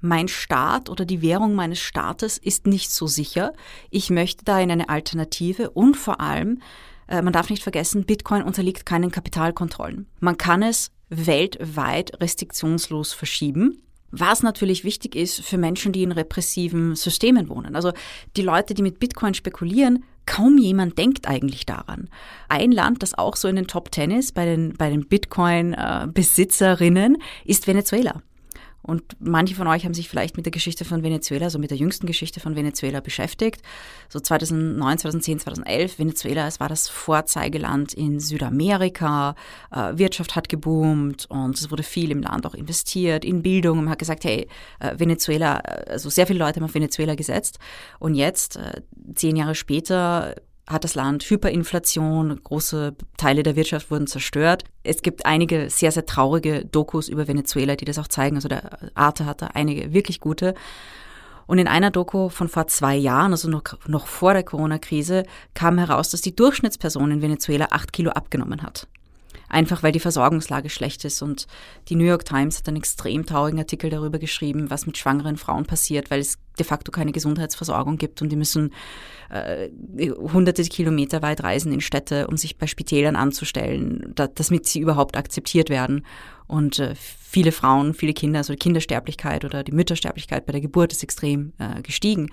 mein 0.00 0.28
Staat 0.28 0.88
oder 0.90 1.04
die 1.04 1.22
Währung 1.22 1.54
meines 1.54 1.80
Staates 1.80 2.38
ist 2.38 2.66
nicht 2.66 2.90
so 2.92 3.06
sicher. 3.06 3.52
Ich 3.90 4.10
möchte 4.10 4.44
da 4.44 4.60
in 4.60 4.70
eine 4.70 4.88
Alternative 4.88 5.70
und 5.70 5.96
vor 5.96 6.20
allem, 6.20 6.60
äh, 7.08 7.22
man 7.22 7.32
darf 7.32 7.50
nicht 7.50 7.62
vergessen, 7.62 8.04
Bitcoin 8.04 8.42
unterliegt 8.42 8.86
keinen 8.86 9.10
Kapitalkontrollen. 9.10 10.06
Man 10.20 10.38
kann 10.38 10.62
es 10.62 10.90
weltweit 11.08 12.20
restriktionslos 12.20 13.12
verschieben. 13.12 13.82
Was 14.18 14.42
natürlich 14.42 14.84
wichtig 14.84 15.16
ist 15.16 15.42
für 15.42 15.58
Menschen, 15.58 15.92
die 15.92 16.02
in 16.02 16.12
repressiven 16.12 16.94
Systemen 16.94 17.48
wohnen. 17.48 17.76
Also 17.76 17.92
die 18.36 18.42
Leute, 18.42 18.74
die 18.74 18.82
mit 18.82 18.98
Bitcoin 18.98 19.34
spekulieren, 19.34 20.04
kaum 20.26 20.58
jemand 20.58 20.98
denkt 20.98 21.26
eigentlich 21.28 21.64
daran. 21.66 22.08
Ein 22.48 22.72
Land, 22.72 23.02
das 23.02 23.16
auch 23.16 23.36
so 23.36 23.46
in 23.48 23.56
den 23.56 23.66
Top 23.66 23.90
Ten 23.90 24.10
ist 24.10 24.34
bei 24.34 24.44
den, 24.44 24.74
bei 24.76 24.90
den 24.90 25.06
Bitcoin-Besitzerinnen, 25.06 27.16
ist 27.44 27.66
Venezuela. 27.66 28.20
Und 28.86 29.16
manche 29.18 29.56
von 29.56 29.66
euch 29.66 29.84
haben 29.84 29.94
sich 29.94 30.08
vielleicht 30.08 30.36
mit 30.36 30.46
der 30.46 30.52
Geschichte 30.52 30.84
von 30.84 31.02
Venezuela, 31.02 31.50
so 31.50 31.58
mit 31.58 31.70
der 31.70 31.76
jüngsten 31.76 32.06
Geschichte 32.06 32.38
von 32.38 32.54
Venezuela 32.54 33.00
beschäftigt. 33.00 33.60
So 34.08 34.20
2009, 34.20 34.98
2010, 34.98 35.40
2011. 35.40 35.98
Venezuela, 35.98 36.46
es 36.46 36.60
war 36.60 36.68
das 36.68 36.88
Vorzeigeland 36.88 37.94
in 37.94 38.20
Südamerika. 38.20 39.34
Äh, 39.72 39.98
Wirtschaft 39.98 40.36
hat 40.36 40.48
geboomt 40.48 41.26
und 41.28 41.58
es 41.58 41.72
wurde 41.72 41.82
viel 41.82 42.12
im 42.12 42.22
Land 42.22 42.46
auch 42.46 42.54
investiert, 42.54 43.24
in 43.24 43.42
Bildung. 43.42 43.78
Man 43.78 43.90
hat 43.90 43.98
gesagt, 43.98 44.22
hey, 44.22 44.46
äh, 44.78 44.96
Venezuela, 44.96 45.58
äh, 45.64 45.90
also 45.90 46.08
sehr 46.08 46.28
viele 46.28 46.38
Leute 46.38 46.60
haben 46.60 46.64
auf 46.64 46.74
Venezuela 46.74 47.16
gesetzt. 47.16 47.58
Und 47.98 48.14
jetzt, 48.14 48.58
zehn 49.14 49.34
Jahre 49.34 49.56
später, 49.56 50.36
hat 50.66 50.84
das 50.84 50.94
Land 50.94 51.24
Hyperinflation, 51.24 52.40
große 52.42 52.96
Teile 53.16 53.42
der 53.42 53.56
Wirtschaft 53.56 53.90
wurden 53.90 54.06
zerstört. 54.06 54.64
Es 54.82 55.02
gibt 55.02 55.24
einige 55.24 55.70
sehr, 55.70 55.92
sehr 55.92 56.06
traurige 56.06 56.64
Dokus 56.64 57.08
über 57.08 57.28
Venezuela, 57.28 57.76
die 57.76 57.84
das 57.84 57.98
auch 57.98 58.08
zeigen. 58.08 58.36
Also 58.36 58.48
der 58.48 58.78
Arte 58.94 59.26
hat 59.26 59.42
da 59.42 59.48
einige 59.54 59.92
wirklich 59.92 60.20
gute. 60.20 60.54
Und 61.46 61.58
in 61.58 61.68
einer 61.68 61.92
Doku 61.92 62.28
von 62.28 62.48
vor 62.48 62.66
zwei 62.66 62.96
Jahren, 62.96 63.30
also 63.30 63.48
noch, 63.48 63.62
noch 63.86 64.08
vor 64.08 64.32
der 64.32 64.42
Corona-Krise, 64.42 65.22
kam 65.54 65.78
heraus, 65.78 66.10
dass 66.10 66.20
die 66.20 66.34
Durchschnittsperson 66.34 67.12
in 67.12 67.22
Venezuela 67.22 67.68
acht 67.70 67.92
Kilo 67.92 68.10
abgenommen 68.10 68.62
hat 68.62 68.88
einfach 69.48 69.82
weil 69.82 69.92
die 69.92 70.00
Versorgungslage 70.00 70.70
schlecht 70.70 71.04
ist. 71.04 71.22
Und 71.22 71.46
die 71.88 71.94
New 71.94 72.04
York 72.04 72.24
Times 72.24 72.58
hat 72.58 72.68
einen 72.68 72.78
extrem 72.78 73.26
traurigen 73.26 73.58
Artikel 73.58 73.90
darüber 73.90 74.18
geschrieben, 74.18 74.70
was 74.70 74.86
mit 74.86 74.98
schwangeren 74.98 75.36
Frauen 75.36 75.66
passiert, 75.66 76.10
weil 76.10 76.20
es 76.20 76.38
de 76.58 76.64
facto 76.64 76.90
keine 76.90 77.12
Gesundheitsversorgung 77.12 77.98
gibt 77.98 78.22
und 78.22 78.30
die 78.30 78.36
müssen 78.36 78.72
äh, 79.28 79.68
hunderte 80.00 80.62
Kilometer 80.64 81.22
weit 81.22 81.42
reisen 81.42 81.72
in 81.72 81.80
Städte, 81.80 82.26
um 82.28 82.36
sich 82.36 82.56
bei 82.56 82.66
Spitälern 82.66 83.16
anzustellen, 83.16 84.12
da, 84.14 84.26
damit 84.26 84.66
sie 84.66 84.80
überhaupt 84.80 85.16
akzeptiert 85.16 85.68
werden. 85.68 86.06
Und 86.46 86.78
äh, 86.78 86.94
viele 86.94 87.52
Frauen, 87.52 87.92
viele 87.92 88.14
Kinder, 88.14 88.38
also 88.38 88.52
die 88.52 88.58
Kindersterblichkeit 88.58 89.44
oder 89.44 89.64
die 89.64 89.72
Müttersterblichkeit 89.72 90.46
bei 90.46 90.52
der 90.52 90.60
Geburt 90.60 90.92
ist 90.92 91.02
extrem 91.02 91.52
äh, 91.58 91.82
gestiegen. 91.82 92.30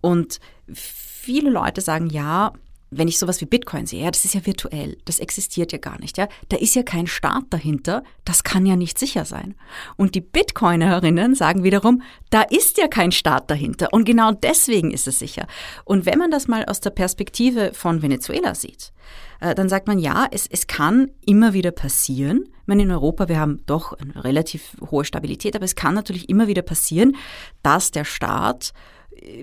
Und 0.00 0.38
viele 0.72 1.50
Leute 1.50 1.80
sagen, 1.80 2.08
ja, 2.10 2.52
wenn 2.90 3.08
ich 3.08 3.18
sowas 3.18 3.40
wie 3.40 3.46
Bitcoin 3.46 3.86
sehe, 3.86 4.02
ja, 4.02 4.10
das 4.10 4.24
ist 4.24 4.34
ja 4.34 4.44
virtuell, 4.44 4.96
das 5.04 5.18
existiert 5.18 5.72
ja 5.72 5.78
gar 5.78 6.00
nicht, 6.00 6.18
ja. 6.18 6.28
Da 6.48 6.56
ist 6.56 6.74
ja 6.74 6.82
kein 6.82 7.06
Staat 7.06 7.44
dahinter, 7.50 8.02
das 8.24 8.44
kann 8.44 8.66
ja 8.66 8.76
nicht 8.76 8.98
sicher 8.98 9.24
sein. 9.24 9.54
Und 9.96 10.14
die 10.14 10.20
Bitcoinerinnen 10.20 11.34
sagen 11.34 11.64
wiederum, 11.64 12.02
da 12.30 12.42
ist 12.42 12.78
ja 12.78 12.88
kein 12.88 13.12
Staat 13.12 13.50
dahinter 13.50 13.92
und 13.92 14.04
genau 14.04 14.32
deswegen 14.32 14.90
ist 14.90 15.06
es 15.06 15.18
sicher. 15.18 15.46
Und 15.84 16.06
wenn 16.06 16.18
man 16.18 16.30
das 16.30 16.48
mal 16.48 16.64
aus 16.64 16.80
der 16.80 16.90
Perspektive 16.90 17.72
von 17.74 18.02
Venezuela 18.02 18.54
sieht, 18.54 18.92
äh, 19.40 19.54
dann 19.54 19.68
sagt 19.68 19.86
man, 19.86 19.98
ja, 19.98 20.26
es, 20.30 20.46
es 20.46 20.66
kann 20.66 21.10
immer 21.24 21.52
wieder 21.52 21.70
passieren. 21.70 22.44
Ich 22.62 22.66
meine, 22.66 22.82
in 22.82 22.90
Europa, 22.90 23.28
wir 23.28 23.38
haben 23.38 23.62
doch 23.66 23.92
eine 23.94 24.24
relativ 24.24 24.76
hohe 24.90 25.04
Stabilität, 25.04 25.56
aber 25.56 25.64
es 25.64 25.74
kann 25.74 25.94
natürlich 25.94 26.28
immer 26.28 26.48
wieder 26.48 26.62
passieren, 26.62 27.16
dass 27.62 27.90
der 27.90 28.04
Staat 28.04 28.72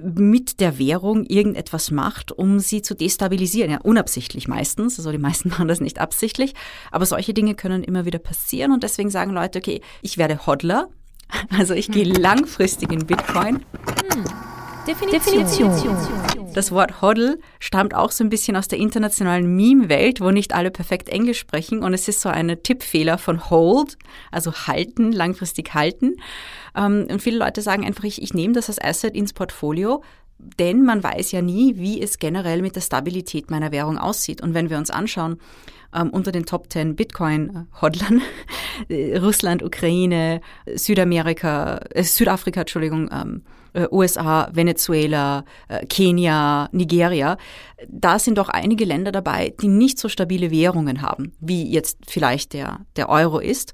mit 0.01 0.60
der 0.60 0.77
Währung 0.77 1.25
irgendetwas 1.25 1.91
macht, 1.91 2.32
um 2.32 2.60
sie 2.60 2.82
zu 2.82 2.96
destabilisieren. 2.96 3.72
Ja, 3.72 3.79
unabsichtlich 3.82 4.48
meistens. 4.48 4.98
Also 5.00 5.12
die 5.12 5.17
meisten 5.17 5.50
machen 5.55 5.67
das 5.67 5.82
nicht 5.82 6.00
absichtlich. 6.00 6.53
Aber 6.91 7.05
solche 7.05 7.34
Dinge 7.34 7.55
können 7.55 7.84
immer 7.84 8.05
wieder 8.05 8.20
passieren 8.20 8.72
und 8.72 8.84
deswegen 8.84 9.10
sagen 9.10 9.32
Leute, 9.32 9.60
okay, 9.60 9.82
ich 10.01 10.17
werde 10.17 10.46
Hodler. 10.46 10.89
Also 11.58 11.74
ich 11.74 11.91
gehe 11.91 12.05
hm. 12.05 12.22
langfristig 12.22 12.91
in 12.91 13.08
Bitcoin. 13.08 13.55
Hm. 13.55 14.24
Definition. 14.88 15.44
Definition. 15.44 16.45
Das 16.56 16.72
Wort 16.72 17.02
Hodl 17.02 17.38
stammt 17.60 17.94
auch 17.94 18.12
so 18.12 18.24
ein 18.24 18.30
bisschen 18.30 18.56
aus 18.56 18.70
der 18.70 18.80
internationalen 18.80 19.58
Meme-Welt, 19.58 20.22
wo 20.22 20.32
nicht 20.32 20.56
alle 20.56 20.72
perfekt 20.72 21.10
Englisch 21.10 21.38
sprechen. 21.38 21.84
Und 21.84 21.94
es 21.94 22.08
ist 22.08 22.22
so 22.22 22.30
ein 22.30 22.58
Tippfehler 22.64 23.18
von 23.18 23.50
Hold, 23.50 23.98
also 24.32 24.54
halten, 24.54 25.12
langfristig 25.12 25.74
halten. 25.74 26.16
Ähm, 26.74 27.08
und 27.12 27.22
viele 27.22 27.40
Leute 27.40 27.62
sagen 27.62 27.86
einfach, 27.86 28.06
ich, 28.06 28.22
ich 28.22 28.34
nehme 28.34 28.54
das 28.54 28.70
als 28.70 28.82
Asset 28.82 29.16
ins 29.16 29.34
Portfolio, 29.34 30.02
denn 30.38 30.86
man 30.86 31.04
weiß 31.04 31.34
ja 31.34 31.42
nie, 31.42 31.76
wie 31.76 32.02
es 32.02 32.20
generell 32.20 32.62
mit 32.62 32.78
der 32.78 32.82
Stabilität 32.82 33.52
meiner 33.52 33.74
Währung 33.74 33.98
aussieht. 33.98 34.40
Und 34.40 34.54
wenn 34.54 34.70
wir 34.70 34.78
uns 34.78 34.92
anschauen, 34.92 35.42
ähm, 35.96 36.10
unter 36.10 36.32
den 36.32 36.46
Top 36.46 36.72
10 36.72 36.96
Bitcoin-Hodlern, 36.96 38.22
Russland, 39.22 39.64
Ukraine, 39.64 40.42
Südamerika, 40.74 41.80
äh, 41.92 42.04
Südafrika, 42.04 42.62
Entschuldigung, 42.62 43.10
ähm, 43.12 43.44
äh, 43.74 43.88
USA, 43.92 44.50
Venezuela, 44.54 45.44
äh, 45.68 45.86
Kenia, 45.86 46.70
Nigeria, 46.72 47.38
da 47.88 48.20
sind 48.20 48.38
doch 48.38 48.50
einige 48.50 48.86
Länder 48.86 49.12
dabei, 49.12 49.54
die 49.62 49.68
nicht 49.68 50.00
so 50.00 50.10
stabile 50.10 50.52
Währungen 50.52 51.02
haben, 51.02 51.34
wie 51.40 51.70
jetzt 51.70 52.00
vielleicht 52.08 52.54
der, 52.54 52.80
der 52.96 53.10
Euro 53.10 53.40
ist. 53.40 53.74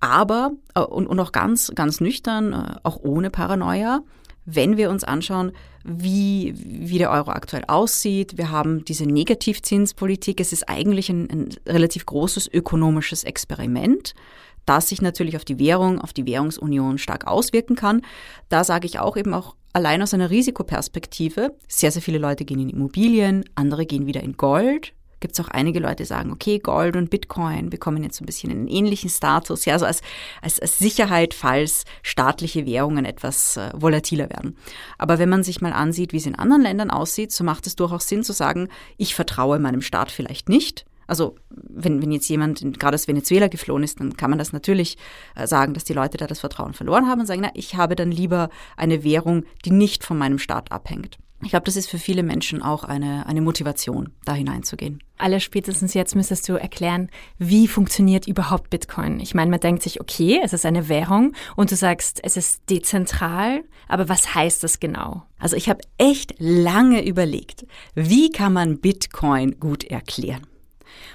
Aber, 0.00 0.52
äh, 0.74 0.80
und, 0.80 1.06
und 1.06 1.18
auch 1.20 1.32
ganz, 1.32 1.72
ganz 1.74 2.00
nüchtern, 2.00 2.52
äh, 2.52 2.76
auch 2.82 2.98
ohne 3.02 3.30
Paranoia, 3.30 4.00
wenn 4.46 4.76
wir 4.76 4.90
uns 4.90 5.04
anschauen, 5.04 5.52
wie, 5.84 6.54
wie 6.56 6.98
der 6.98 7.10
Euro 7.10 7.30
aktuell 7.30 7.64
aussieht. 7.66 8.38
Wir 8.38 8.50
haben 8.50 8.84
diese 8.84 9.04
Negativzinspolitik. 9.04 10.40
Es 10.40 10.52
ist 10.52 10.68
eigentlich 10.68 11.10
ein, 11.10 11.30
ein 11.30 11.48
relativ 11.66 12.06
großes 12.06 12.48
ökonomisches 12.52 13.24
Experiment, 13.24 14.14
das 14.64 14.88
sich 14.88 15.02
natürlich 15.02 15.36
auf 15.36 15.44
die 15.44 15.58
Währung, 15.58 16.00
auf 16.00 16.14
die 16.14 16.26
Währungsunion 16.26 16.98
stark 16.98 17.26
auswirken 17.26 17.76
kann. 17.76 18.00
Da 18.48 18.64
sage 18.64 18.86
ich 18.86 18.98
auch 18.98 19.16
eben 19.16 19.34
auch 19.34 19.56
allein 19.74 20.00
aus 20.00 20.14
einer 20.14 20.30
Risikoperspektive, 20.30 21.54
sehr, 21.68 21.90
sehr 21.90 22.02
viele 22.02 22.18
Leute 22.18 22.44
gehen 22.44 22.60
in 22.60 22.70
Immobilien, 22.70 23.44
andere 23.54 23.84
gehen 23.84 24.06
wieder 24.06 24.22
in 24.22 24.36
Gold, 24.36 24.94
gibt 25.24 25.38
es 25.38 25.42
auch 25.42 25.48
einige 25.48 25.80
Leute, 25.80 26.02
die 26.02 26.04
sagen, 26.04 26.30
okay, 26.30 26.58
Gold 26.58 26.96
und 26.96 27.08
Bitcoin 27.08 27.70
bekommen 27.70 28.02
jetzt 28.02 28.20
ein 28.20 28.26
bisschen 28.26 28.50
einen 28.50 28.68
ähnlichen 28.68 29.08
Status, 29.08 29.64
ja, 29.64 29.78
so 29.78 29.86
als, 29.86 30.02
als, 30.42 30.60
als 30.60 30.78
Sicherheit, 30.78 31.32
falls 31.32 31.86
staatliche 32.02 32.66
Währungen 32.66 33.06
etwas 33.06 33.56
äh, 33.56 33.70
volatiler 33.72 34.28
werden. 34.28 34.58
Aber 34.98 35.18
wenn 35.18 35.30
man 35.30 35.42
sich 35.42 35.62
mal 35.62 35.72
ansieht, 35.72 36.12
wie 36.12 36.18
es 36.18 36.26
in 36.26 36.34
anderen 36.34 36.60
Ländern 36.60 36.90
aussieht, 36.90 37.32
so 37.32 37.42
macht 37.42 37.66
es 37.66 37.74
durchaus 37.74 38.06
Sinn 38.06 38.22
zu 38.22 38.34
sagen, 38.34 38.68
ich 38.98 39.14
vertraue 39.14 39.58
meinem 39.58 39.80
Staat 39.80 40.10
vielleicht 40.10 40.50
nicht. 40.50 40.84
Also 41.06 41.36
wenn, 41.48 42.02
wenn 42.02 42.12
jetzt 42.12 42.28
jemand 42.28 42.78
gerade 42.78 42.94
aus 42.94 43.08
Venezuela 43.08 43.48
geflohen 43.48 43.82
ist, 43.82 44.00
dann 44.00 44.18
kann 44.18 44.28
man 44.28 44.38
das 44.38 44.52
natürlich 44.52 44.98
äh, 45.36 45.46
sagen, 45.46 45.72
dass 45.72 45.84
die 45.84 45.94
Leute 45.94 46.18
da 46.18 46.26
das 46.26 46.40
Vertrauen 46.40 46.74
verloren 46.74 47.08
haben 47.08 47.22
und 47.22 47.26
sagen, 47.26 47.40
na, 47.42 47.50
ich 47.54 47.76
habe 47.76 47.96
dann 47.96 48.10
lieber 48.10 48.50
eine 48.76 49.04
Währung, 49.04 49.44
die 49.64 49.70
nicht 49.70 50.04
von 50.04 50.18
meinem 50.18 50.38
Staat 50.38 50.70
abhängt. 50.70 51.16
Ich 51.44 51.50
glaube, 51.50 51.66
das 51.66 51.76
ist 51.76 51.90
für 51.90 51.98
viele 51.98 52.22
Menschen 52.22 52.62
auch 52.62 52.84
eine, 52.84 53.26
eine 53.26 53.42
Motivation, 53.42 54.12
da 54.24 54.32
hineinzugehen. 54.32 55.02
Alle 55.18 55.40
spätestens 55.40 55.92
jetzt 55.92 56.16
müsstest 56.16 56.48
du 56.48 56.54
erklären, 56.54 57.10
wie 57.38 57.68
funktioniert 57.68 58.26
überhaupt 58.26 58.70
Bitcoin? 58.70 59.20
Ich 59.20 59.34
meine, 59.34 59.50
man 59.50 59.60
denkt 59.60 59.82
sich, 59.82 60.00
okay, 60.00 60.40
es 60.42 60.54
ist 60.54 60.64
eine 60.64 60.88
Währung 60.88 61.34
und 61.54 61.70
du 61.70 61.76
sagst, 61.76 62.20
es 62.22 62.38
ist 62.38 62.62
dezentral, 62.70 63.62
aber 63.88 64.08
was 64.08 64.34
heißt 64.34 64.64
das 64.64 64.80
genau? 64.80 65.22
Also 65.38 65.56
ich 65.56 65.68
habe 65.68 65.80
echt 65.98 66.34
lange 66.38 67.06
überlegt, 67.06 67.66
wie 67.94 68.30
kann 68.30 68.54
man 68.54 68.80
Bitcoin 68.80 69.60
gut 69.60 69.84
erklären? 69.84 70.46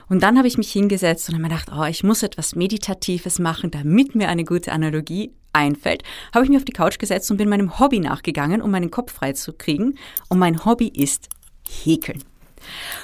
Und 0.09 0.21
dann 0.21 0.37
habe 0.37 0.47
ich 0.47 0.57
mich 0.57 0.71
hingesetzt 0.71 1.27
und 1.27 1.35
habe 1.35 1.43
mir 1.43 1.49
gedacht, 1.49 1.71
oh, 1.75 1.85
ich 1.85 2.03
muss 2.03 2.23
etwas 2.23 2.55
Meditatives 2.55 3.39
machen, 3.39 3.71
damit 3.71 4.15
mir 4.15 4.29
eine 4.29 4.43
gute 4.43 4.71
Analogie 4.71 5.33
einfällt, 5.53 6.03
habe 6.33 6.45
ich 6.45 6.49
mich 6.49 6.57
auf 6.57 6.65
die 6.65 6.73
Couch 6.73 6.99
gesetzt 6.99 7.29
und 7.31 7.37
bin 7.37 7.49
meinem 7.49 7.79
Hobby 7.79 7.99
nachgegangen, 7.99 8.61
um 8.61 8.71
meinen 8.71 8.91
Kopf 8.91 9.13
frei 9.13 9.33
zu 9.33 9.53
kriegen. 9.53 9.97
Und 10.27 10.39
mein 10.39 10.65
Hobby 10.65 10.87
ist 10.87 11.29
Häkeln. 11.67 12.23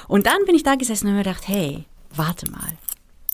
Und 0.08 0.26
dann 0.26 0.44
bin 0.44 0.54
ich 0.54 0.62
da 0.62 0.74
gesessen 0.74 1.06
und 1.06 1.12
habe 1.12 1.18
mir 1.18 1.24
gedacht, 1.24 1.48
hey, 1.48 1.84
warte 2.14 2.50
mal. 2.50 2.72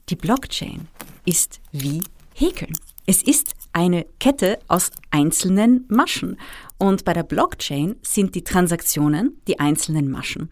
Die 0.09 0.17
Blockchain 0.17 0.89
ist 1.25 1.61
wie 1.73 2.03
Häkeln. 2.35 2.73
Es 3.07 3.23
ist 3.23 3.55
eine 3.73 4.07
Kette 4.21 4.59
aus 4.69 4.91
einzelnen 5.11 5.85
Maschen. 5.89 6.39
Und 6.79 7.05
bei 7.05 7.13
der 7.13 7.23
Blockchain 7.23 7.97
sind 8.03 8.35
die 8.35 8.45
Transaktionen 8.45 9.41
die 9.49 9.59
einzelnen 9.59 10.11
Maschen. 10.11 10.51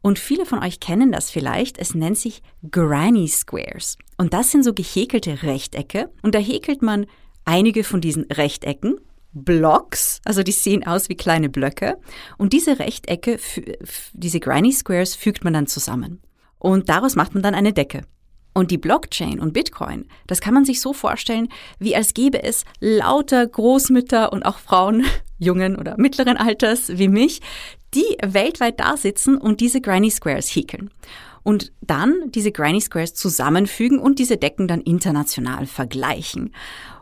Und 0.00 0.18
viele 0.18 0.46
von 0.46 0.60
euch 0.60 0.80
kennen 0.80 1.10
das 1.10 1.30
vielleicht. 1.30 1.78
Es 1.78 1.94
nennt 1.94 2.18
sich 2.18 2.42
Granny 2.70 3.26
Squares. 3.26 3.98
Und 4.16 4.32
das 4.32 4.50
sind 4.50 4.64
so 4.64 4.72
gehäkelte 4.72 5.42
Rechtecke. 5.42 6.10
Und 6.22 6.34
da 6.34 6.38
häkelt 6.38 6.82
man 6.82 7.06
einige 7.48 7.82
von 7.82 8.00
diesen 8.00 8.24
Rechtecken, 8.30 9.00
Blocks, 9.32 10.20
also 10.24 10.42
die 10.42 10.52
sehen 10.52 10.86
aus 10.86 11.08
wie 11.08 11.16
kleine 11.16 11.48
Blöcke. 11.48 11.98
Und 12.36 12.52
diese 12.52 12.78
Rechtecke, 12.78 13.38
diese 14.12 14.40
Granny 14.40 14.72
Squares 14.72 15.14
fügt 15.14 15.44
man 15.44 15.52
dann 15.54 15.66
zusammen. 15.66 16.20
Und 16.58 16.88
daraus 16.88 17.16
macht 17.16 17.34
man 17.34 17.42
dann 17.42 17.54
eine 17.54 17.72
Decke. 17.72 18.02
Und 18.54 18.70
die 18.70 18.78
Blockchain 18.78 19.38
und 19.38 19.52
Bitcoin, 19.52 20.06
das 20.26 20.40
kann 20.40 20.54
man 20.54 20.64
sich 20.64 20.80
so 20.80 20.92
vorstellen, 20.92 21.48
wie 21.78 21.94
als 21.94 22.12
gäbe 22.14 22.42
es 22.42 22.64
lauter 22.80 23.46
Großmütter 23.46 24.32
und 24.32 24.44
auch 24.44 24.58
Frauen 24.58 25.04
jungen 25.38 25.76
oder 25.76 25.96
mittleren 25.96 26.36
Alters 26.36 26.98
wie 26.98 27.08
mich, 27.08 27.40
die 27.94 28.16
weltweit 28.22 28.80
da 28.80 28.96
sitzen 28.96 29.38
und 29.38 29.60
diese 29.60 29.80
Granny 29.80 30.10
Squares 30.10 30.48
häkeln. 30.48 30.90
Und 31.44 31.72
dann 31.80 32.14
diese 32.32 32.52
Granny 32.52 32.80
Squares 32.80 33.14
zusammenfügen 33.14 33.98
und 34.00 34.18
diese 34.18 34.36
Decken 34.36 34.68
dann 34.68 34.80
international 34.80 35.66
vergleichen. 35.66 36.52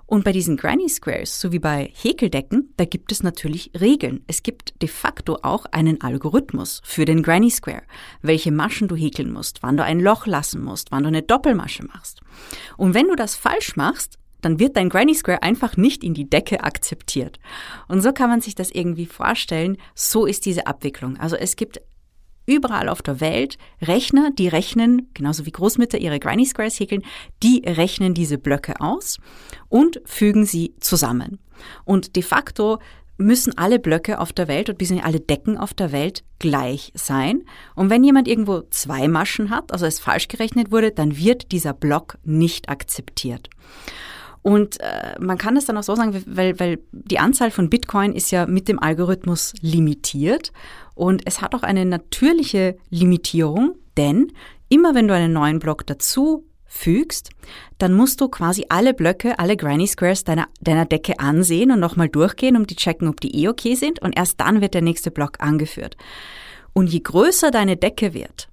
Und 0.06 0.24
bei 0.24 0.32
diesen 0.32 0.56
Granny 0.56 0.88
Squares, 0.88 1.40
so 1.40 1.50
wie 1.50 1.58
bei 1.58 1.90
Häkeldecken, 1.94 2.72
da 2.76 2.84
gibt 2.84 3.10
es 3.10 3.22
natürlich 3.24 3.72
Regeln. 3.78 4.22
Es 4.28 4.44
gibt 4.44 4.80
de 4.80 4.88
facto 4.88 5.38
auch 5.42 5.66
einen 5.72 6.00
Algorithmus 6.00 6.80
für 6.84 7.04
den 7.04 7.22
Granny 7.22 7.50
Square, 7.50 7.82
welche 8.22 8.52
Maschen 8.52 8.86
du 8.86 8.94
häkeln 8.94 9.32
musst, 9.32 9.62
wann 9.62 9.76
du 9.76 9.82
ein 9.82 10.00
Loch 10.00 10.26
lassen 10.26 10.62
musst, 10.62 10.92
wann 10.92 11.02
du 11.02 11.08
eine 11.08 11.22
Doppelmasche 11.22 11.84
machst. 11.84 12.20
Und 12.76 12.94
wenn 12.94 13.08
du 13.08 13.16
das 13.16 13.34
falsch 13.34 13.74
machst, 13.74 14.18
dann 14.42 14.60
wird 14.60 14.76
dein 14.76 14.90
Granny 14.90 15.14
Square 15.14 15.42
einfach 15.42 15.76
nicht 15.76 16.04
in 16.04 16.14
die 16.14 16.30
Decke 16.30 16.62
akzeptiert. 16.62 17.40
Und 17.88 18.00
so 18.00 18.12
kann 18.12 18.30
man 18.30 18.40
sich 18.40 18.54
das 18.54 18.70
irgendwie 18.70 19.06
vorstellen. 19.06 19.76
So 19.96 20.24
ist 20.24 20.46
diese 20.46 20.68
Abwicklung. 20.68 21.16
Also 21.16 21.34
es 21.34 21.56
gibt 21.56 21.80
überall 22.46 22.88
auf 22.88 23.02
der 23.02 23.20
Welt 23.20 23.58
Rechner, 23.82 24.30
die 24.30 24.48
rechnen, 24.48 25.10
genauso 25.14 25.46
wie 25.46 25.52
Großmütter 25.52 25.98
ihre 25.98 26.20
Granny 26.20 26.46
Squares 26.46 26.80
häkeln, 26.80 27.02
die 27.42 27.62
rechnen 27.66 28.14
diese 28.14 28.38
Blöcke 28.38 28.80
aus 28.80 29.18
und 29.68 30.00
fügen 30.04 30.46
sie 30.46 30.74
zusammen. 30.80 31.38
Und 31.84 32.16
de 32.16 32.22
facto 32.22 32.78
müssen 33.18 33.56
alle 33.56 33.78
Blöcke 33.78 34.18
auf 34.20 34.32
der 34.32 34.48
Welt 34.48 34.68
und 34.68 34.78
bzw. 34.78 35.00
alle 35.00 35.20
Decken 35.20 35.56
auf 35.56 35.74
der 35.74 35.92
Welt 35.92 36.22
gleich 36.38 36.92
sein. 36.94 37.44
Und 37.74 37.90
wenn 37.90 38.04
jemand 38.04 38.28
irgendwo 38.28 38.62
zwei 38.70 39.08
Maschen 39.08 39.50
hat, 39.50 39.72
also 39.72 39.86
es 39.86 40.00
falsch 40.00 40.28
gerechnet 40.28 40.70
wurde, 40.70 40.90
dann 40.92 41.16
wird 41.16 41.52
dieser 41.52 41.72
Block 41.72 42.18
nicht 42.24 42.68
akzeptiert. 42.68 43.48
Und 44.42 44.78
äh, 44.80 45.16
man 45.18 45.38
kann 45.38 45.56
es 45.56 45.64
dann 45.64 45.76
auch 45.76 45.82
so 45.82 45.96
sagen, 45.96 46.22
weil, 46.26 46.60
weil 46.60 46.78
die 46.92 47.18
Anzahl 47.18 47.50
von 47.50 47.68
Bitcoin 47.68 48.12
ist 48.12 48.30
ja 48.30 48.46
mit 48.46 48.68
dem 48.68 48.78
Algorithmus 48.78 49.54
limitiert. 49.60 50.52
Und 50.96 51.22
es 51.26 51.40
hat 51.40 51.54
auch 51.54 51.62
eine 51.62 51.84
natürliche 51.84 52.76
Limitierung, 52.90 53.76
denn 53.96 54.32
immer 54.68 54.96
wenn 54.96 55.06
du 55.06 55.14
einen 55.14 55.32
neuen 55.32 55.60
Block 55.60 55.86
dazu 55.86 56.44
fügst, 56.64 57.30
dann 57.78 57.92
musst 57.92 58.20
du 58.20 58.28
quasi 58.28 58.66
alle 58.70 58.94
Blöcke, 58.94 59.38
alle 59.38 59.56
Granny 59.56 59.86
Squares 59.86 60.24
deiner, 60.24 60.48
deiner 60.60 60.86
Decke 60.86 61.20
ansehen 61.20 61.70
und 61.70 61.80
nochmal 61.80 62.08
durchgehen, 62.08 62.56
um 62.56 62.66
die 62.66 62.76
checken, 62.76 63.08
ob 63.08 63.20
die 63.20 63.42
eh 63.42 63.48
okay 63.48 63.74
sind. 63.74 64.00
Und 64.00 64.16
erst 64.16 64.40
dann 64.40 64.62
wird 64.62 64.74
der 64.74 64.82
nächste 64.82 65.10
Block 65.10 65.38
angeführt. 65.38 65.96
Und 66.72 66.88
je 66.88 67.00
größer 67.00 67.50
deine 67.50 67.76
Decke 67.76 68.14
wird, 68.14 68.48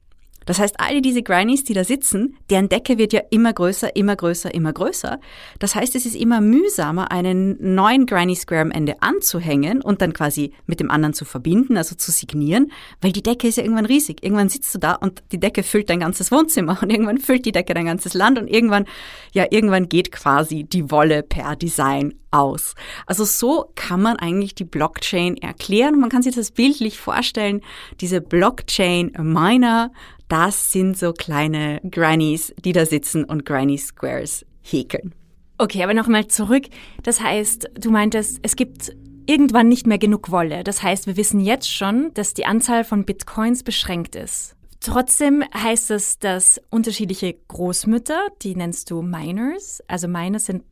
das 0.46 0.60
heißt, 0.60 0.80
alle 0.80 1.02
diese 1.02 1.24
Grannies, 1.24 1.64
die 1.64 1.74
da 1.74 1.84
sitzen, 1.84 2.38
deren 2.50 2.70
Decke 2.70 2.98
wird 2.98 3.14
ja 3.14 3.22
immer 3.30 3.54
größer, 3.54 3.96
immer 3.96 4.16
größer, 4.16 4.54
immer 4.54 4.74
größer. 4.74 5.20
Das 5.60 5.76
heißt, 5.76 5.96
es 5.96 6.06
ist 6.06 6.16
immer 6.16 6.42
mühsamer, 6.42 7.12
einen 7.12 7.76
neuen 7.76 8.06
Granny 8.06 8.36
Square 8.36 8.62
am 8.62 8.72
Ende 8.72 9.02
anzuhängen 9.02 9.82
und 9.82 10.02
dann 10.02 10.14
quasi 10.14 10.54
mit 10.66 10.80
dem 10.80 10.92
anderen 10.92 11.14
zu 11.14 11.26
verbinden, 11.26 11.78
also 11.78 11.96
zu 11.96 12.12
signieren, 12.12 12.72
weil 13.02 13.12
die 13.12 13.24
Decke 13.24 13.48
ist 13.48 13.58
ja 13.58 13.64
irgendwann 13.64 13.86
riesig. 13.86 14.24
Irgendwann 14.24 14.50
sitzt 14.50 14.74
du 14.76 14.80
da 14.80 14.94
und 14.94 15.24
die 15.32 15.40
Decke 15.40 15.64
füllt 15.64 15.90
dein 15.90 16.00
ganzes 16.00 16.32
Wohnzimmer 16.32 16.78
und 16.82 16.90
irgendwann 16.90 17.18
füllt 17.18 17.46
die 17.46 17.52
Decke 17.52 17.74
dein 17.74 17.86
ganzes 17.86 18.14
Land 18.14 18.40
und 18.40 18.48
irgendwann, 18.48 18.86
ja, 19.34 19.46
irgendwann 19.50 19.90
geht 19.90 20.12
quasi 20.12 20.64
die 20.64 20.92
Wolle 20.92 21.24
per 21.24 21.56
Design 21.56 22.14
aus. 22.34 22.76
Also 23.06 23.24
so 23.24 23.72
kann 23.76 24.02
man 24.02 24.18
eigentlich 24.18 24.56
die 24.56 24.66
Blockchain 24.66 25.38
erklären. 25.38 26.00
Man 26.00 26.10
kann 26.10 26.24
sich 26.24 26.36
das 26.36 26.52
bildlich 26.52 27.00
vorstellen. 27.00 27.62
Diese 28.02 28.22
Blockchain-Miner, 28.22 29.92
das 30.28 30.72
sind 30.72 30.98
so 30.98 31.14
kleine 31.14 31.80
Grannies, 31.90 32.54
die 32.64 32.74
da 32.74 32.86
sitzen 32.86 33.24
und 33.24 33.46
Granny 33.46 33.78
Squares 33.78 34.46
häkeln. 34.62 35.14
Okay, 35.58 35.84
aber 35.84 35.94
nochmal 35.94 36.28
zurück. 36.28 36.66
Das 37.04 37.22
heißt, 37.22 37.70
du 37.76 37.92
meintest, 37.92 38.40
es 38.42 38.56
gibt 38.56 38.92
irgendwann 39.26 39.70
nicht 39.70 39.88
mehr 39.88 40.00
genug 40.00 40.32
Wolle. 40.32 40.64
Das 40.64 40.82
heißt, 40.84 41.08
wir 41.08 41.18
wissen 41.18 41.40
jetzt 41.40 41.72
schon, 41.72 42.14
dass 42.14 42.34
die 42.34 42.46
Anzahl 42.46 42.84
von 42.84 43.06
Bitcoins 43.06 43.64
beschränkt 43.64 44.16
ist. 44.16 44.56
Trotzdem 44.80 45.46
heißt 45.56 45.92
es, 45.92 46.20
dass 46.20 46.60
unterschiedliche 46.70 47.34
Großmütter, 47.48 48.28
die 48.42 48.56
nennst 48.56 48.92
du 48.92 49.02
Miners, 49.02 49.82
also 49.88 50.10
Miner 50.10 50.40
sind 50.40 50.64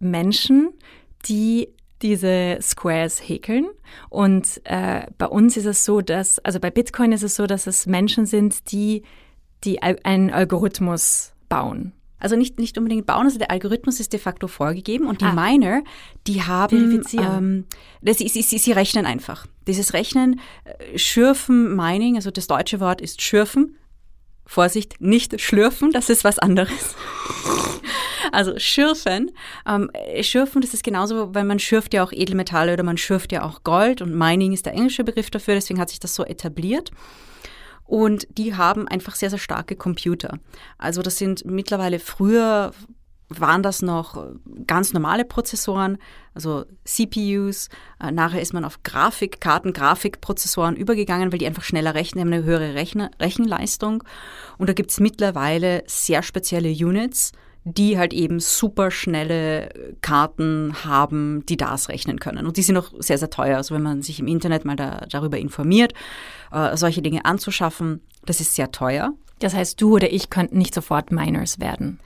Menschen, 0.00 0.70
die 1.26 1.68
diese 2.02 2.58
Squares 2.62 3.20
häkeln. 3.20 3.68
Und 4.08 4.60
äh, 4.64 5.06
bei 5.18 5.26
uns 5.26 5.56
ist 5.56 5.66
es 5.66 5.84
so, 5.84 6.00
dass, 6.00 6.38
also 6.40 6.60
bei 6.60 6.70
Bitcoin 6.70 7.12
ist 7.12 7.22
es 7.22 7.36
so, 7.36 7.46
dass 7.46 7.66
es 7.66 7.86
Menschen 7.86 8.26
sind, 8.26 8.72
die, 8.72 9.02
die 9.64 9.82
einen 9.82 10.30
Algorithmus 10.30 11.32
bauen. 11.48 11.92
Also 12.18 12.36
nicht, 12.36 12.58
nicht 12.58 12.76
unbedingt 12.76 13.06
bauen, 13.06 13.24
also 13.24 13.38
der 13.38 13.50
Algorithmus 13.50 13.98
ist 13.98 14.12
de 14.12 14.20
facto 14.20 14.46
vorgegeben 14.46 15.06
und 15.06 15.22
die 15.22 15.26
ah. 15.26 15.32
Miner, 15.32 15.82
die 16.26 16.42
haben, 16.42 17.02
ähm, 17.14 17.64
das, 18.02 18.18
sie, 18.18 18.28
sie, 18.28 18.58
sie 18.58 18.72
rechnen 18.72 19.06
einfach. 19.06 19.46
Dieses 19.66 19.94
Rechnen, 19.94 20.38
äh, 20.64 20.98
Schürfen, 20.98 21.74
Mining, 21.74 22.16
also 22.16 22.30
das 22.30 22.46
deutsche 22.46 22.78
Wort 22.78 23.00
ist 23.00 23.22
Schürfen. 23.22 23.76
Vorsicht, 24.44 25.00
nicht 25.00 25.40
schlürfen, 25.40 25.92
das 25.92 26.10
ist 26.10 26.24
was 26.24 26.38
anderes. 26.38 26.96
Also 28.32 28.58
schürfen. 28.58 29.30
Ähm, 29.66 29.90
schürfen, 30.22 30.60
das 30.60 30.74
ist 30.74 30.84
genauso, 30.84 31.34
weil 31.34 31.44
man 31.44 31.58
schürft 31.58 31.94
ja 31.94 32.02
auch 32.02 32.12
Edelmetalle 32.12 32.72
oder 32.74 32.82
man 32.82 32.96
schürft 32.96 33.32
ja 33.32 33.44
auch 33.44 33.64
Gold 33.64 34.02
und 34.02 34.14
Mining 34.14 34.52
ist 34.52 34.66
der 34.66 34.74
englische 34.74 35.04
Begriff 35.04 35.30
dafür, 35.30 35.54
deswegen 35.54 35.80
hat 35.80 35.90
sich 35.90 36.00
das 36.00 36.14
so 36.14 36.24
etabliert. 36.24 36.90
Und 37.84 38.28
die 38.38 38.54
haben 38.54 38.86
einfach 38.86 39.16
sehr, 39.16 39.30
sehr 39.30 39.38
starke 39.38 39.74
Computer. 39.74 40.38
Also 40.78 41.02
das 41.02 41.18
sind 41.18 41.44
mittlerweile 41.44 41.98
früher 41.98 42.72
waren 43.30 43.62
das 43.62 43.80
noch 43.80 44.26
ganz 44.66 44.92
normale 44.92 45.24
Prozessoren, 45.24 45.98
also 46.34 46.64
CPUs. 46.84 47.68
Äh, 48.00 48.10
nachher 48.10 48.42
ist 48.42 48.52
man 48.52 48.64
auf 48.64 48.82
Grafikkarten, 48.82 49.72
Grafikprozessoren 49.72 50.76
übergegangen, 50.76 51.30
weil 51.32 51.38
die 51.38 51.46
einfach 51.46 51.62
schneller 51.62 51.94
rechnen, 51.94 52.24
haben 52.24 52.32
eine 52.32 52.44
höhere 52.44 52.74
Rechner, 52.74 53.10
Rechenleistung. 53.20 54.02
Und 54.58 54.68
da 54.68 54.72
gibt 54.72 54.90
es 54.90 55.00
mittlerweile 55.00 55.84
sehr 55.86 56.22
spezielle 56.22 56.70
Units, 56.70 57.32
die 57.64 57.98
halt 57.98 58.12
eben 58.12 58.40
super 58.40 58.90
schnelle 58.90 59.94
Karten 60.00 60.74
haben, 60.84 61.44
die 61.46 61.56
das 61.56 61.88
rechnen 61.88 62.18
können. 62.18 62.46
Und 62.46 62.56
die 62.56 62.62
sind 62.62 62.76
auch 62.76 62.90
sehr, 62.98 63.18
sehr 63.18 63.30
teuer. 63.30 63.58
Also 63.58 63.74
wenn 63.74 63.82
man 63.82 64.02
sich 64.02 64.18
im 64.18 64.26
Internet 64.26 64.64
mal 64.64 64.76
da, 64.76 65.06
darüber 65.10 65.38
informiert, 65.38 65.92
äh, 66.52 66.76
solche 66.76 67.02
Dinge 67.02 67.24
anzuschaffen, 67.24 68.00
das 68.24 68.40
ist 68.40 68.54
sehr 68.54 68.70
teuer. 68.70 69.12
Das 69.40 69.54
heißt, 69.54 69.80
du 69.80 69.94
oder 69.94 70.12
ich 70.12 70.30
könnten 70.30 70.58
nicht 70.58 70.74
sofort 70.74 71.12
Miners 71.12 71.60
werden. 71.60 72.00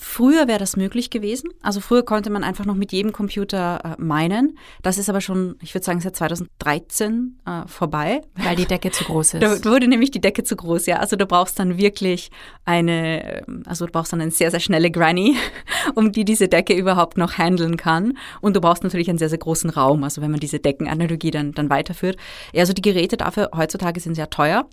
Früher 0.00 0.46
wäre 0.46 0.60
das 0.60 0.76
möglich 0.76 1.10
gewesen. 1.10 1.50
Also 1.60 1.80
früher 1.80 2.04
konnte 2.04 2.30
man 2.30 2.44
einfach 2.44 2.64
noch 2.64 2.76
mit 2.76 2.92
jedem 2.92 3.12
Computer 3.12 3.80
äh, 3.98 4.00
meinen. 4.00 4.56
Das 4.82 4.96
ist 4.96 5.10
aber 5.10 5.20
schon, 5.20 5.56
ich 5.60 5.74
würde 5.74 5.84
sagen, 5.84 6.00
seit 6.00 6.14
2013 6.14 7.40
äh, 7.44 7.66
vorbei. 7.66 8.20
Weil 8.36 8.54
die 8.54 8.66
Decke 8.66 8.92
zu 8.92 9.04
groß 9.04 9.34
ist. 9.34 9.42
Da 9.42 9.64
wurde 9.64 9.88
nämlich 9.88 10.12
die 10.12 10.20
Decke 10.20 10.44
zu 10.44 10.54
groß, 10.54 10.86
ja. 10.86 10.98
Also 10.98 11.16
du 11.16 11.26
brauchst 11.26 11.58
dann 11.58 11.78
wirklich 11.78 12.30
eine, 12.64 13.42
ähm, 13.48 13.64
also 13.66 13.86
du 13.86 13.92
brauchst 13.92 14.12
dann 14.12 14.20
eine 14.20 14.30
sehr, 14.30 14.52
sehr 14.52 14.60
schnelle 14.60 14.92
Granny, 14.92 15.36
um 15.96 16.12
die 16.12 16.24
diese 16.24 16.46
Decke 16.46 16.74
überhaupt 16.74 17.18
noch 17.18 17.36
handeln 17.36 17.76
kann. 17.76 18.16
Und 18.40 18.54
du 18.54 18.60
brauchst 18.60 18.84
natürlich 18.84 19.08
einen 19.08 19.18
sehr, 19.18 19.30
sehr 19.30 19.38
großen 19.38 19.70
Raum. 19.70 20.04
Also 20.04 20.22
wenn 20.22 20.30
man 20.30 20.38
diese 20.38 20.60
Deckenanalogie 20.60 21.32
dann, 21.32 21.52
dann 21.52 21.70
weiterführt. 21.70 22.16
Ja, 22.52 22.60
also 22.60 22.72
die 22.72 22.82
Geräte 22.82 23.16
dafür 23.16 23.50
heutzutage 23.52 23.98
sind 23.98 24.14
sehr 24.14 24.30
teuer. 24.30 24.68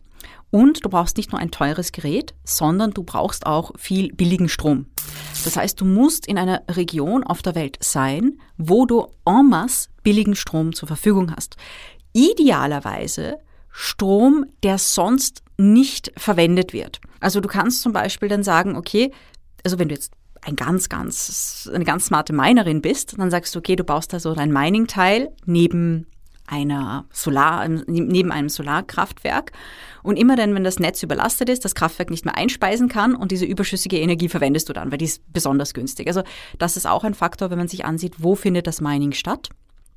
Und 0.52 0.86
du 0.86 0.90
brauchst 0.90 1.18
nicht 1.18 1.32
nur 1.32 1.40
ein 1.40 1.52
teures 1.52 1.92
Gerät, 1.92 2.34
sondern 2.44 2.92
du 2.92 3.04
brauchst 3.04 3.46
auch 3.46 3.72
viel 3.78 4.14
billigen 4.14 4.50
Strom. 4.50 4.86
Das 5.44 5.58
heißt, 5.58 5.80
du 5.80 5.86
musst 5.86 6.28
in 6.28 6.38
einer 6.38 6.64
Region 6.70 7.24
auf 7.24 7.42
der 7.42 7.56
Welt 7.56 7.78
sein, 7.82 8.40
wo 8.58 8.86
du 8.86 9.08
en 9.26 9.50
masse 9.50 9.90
billigen 10.04 10.36
Strom 10.36 10.74
zur 10.74 10.88
Verfügung 10.88 11.34
hast. 11.36 11.58
Idealerweise 12.14 13.38
Strom, 13.70 14.46
der 14.64 14.78
sonst 14.78 15.44
nicht 15.58 16.12
verwendet 16.16 16.72
wird. 16.72 17.02
Also 17.20 17.42
du 17.42 17.50
kannst 17.50 17.82
zum 17.82 17.92
Beispiel 17.92 18.30
dann 18.30 18.44
sagen, 18.44 18.76
okay, 18.76 19.12
also 19.64 19.80
wenn 19.80 19.90
du 19.90 19.96
jetzt 19.96 20.14
ein 20.42 20.56
ganz, 20.56 20.90
ganz, 20.90 21.70
eine 21.74 21.86
ganz 21.86 22.06
smarte 22.06 22.32
Minerin 22.32 22.82
bist, 22.82 23.16
dann 23.18 23.32
sagst 23.32 23.54
du, 23.56 23.60
okay, 23.60 23.76
du 23.76 23.84
baust 23.84 24.14
da 24.14 24.20
so 24.20 24.34
dein 24.34 24.54
Mining-Teil 24.54 25.30
neben 25.46 26.08
einer 26.48 27.06
Solar, 27.12 27.68
neben 27.68 28.32
einem 28.32 28.50
Solarkraftwerk. 28.50 29.52
Und 30.04 30.18
immer 30.18 30.36
dann, 30.36 30.54
wenn 30.54 30.64
das 30.64 30.80
Netz 30.80 31.02
überlastet 31.02 31.50
ist, 31.50 31.66
das 31.66 31.76
Kraftwerk 31.76 32.12
nicht 32.12 32.26
mehr 32.26 32.38
einspeisen 32.38 32.90
kann 32.90 33.16
und 33.16 33.32
diese 33.32 33.46
überschüssige 33.46 33.98
Energie 33.98 34.30
verwendest 34.30 34.70
du 34.70 34.74
dann, 34.74 34.92
weil 34.92 35.00
die 35.00 35.06
ist 35.06 35.22
besonders 35.34 35.74
günstig. 35.74 36.08
Also 36.08 36.24
das 36.60 36.78
ist 36.78 36.86
auch 36.86 37.04
ein 37.04 37.16
Faktor, 37.16 37.50
wenn 37.50 37.58
man 37.58 37.68
sich 37.68 37.86
ansieht, 37.86 38.16
wo 38.20 38.36
findet 38.36 38.68
das 38.68 38.82
Mining 38.82 39.14
statt. 39.14 39.50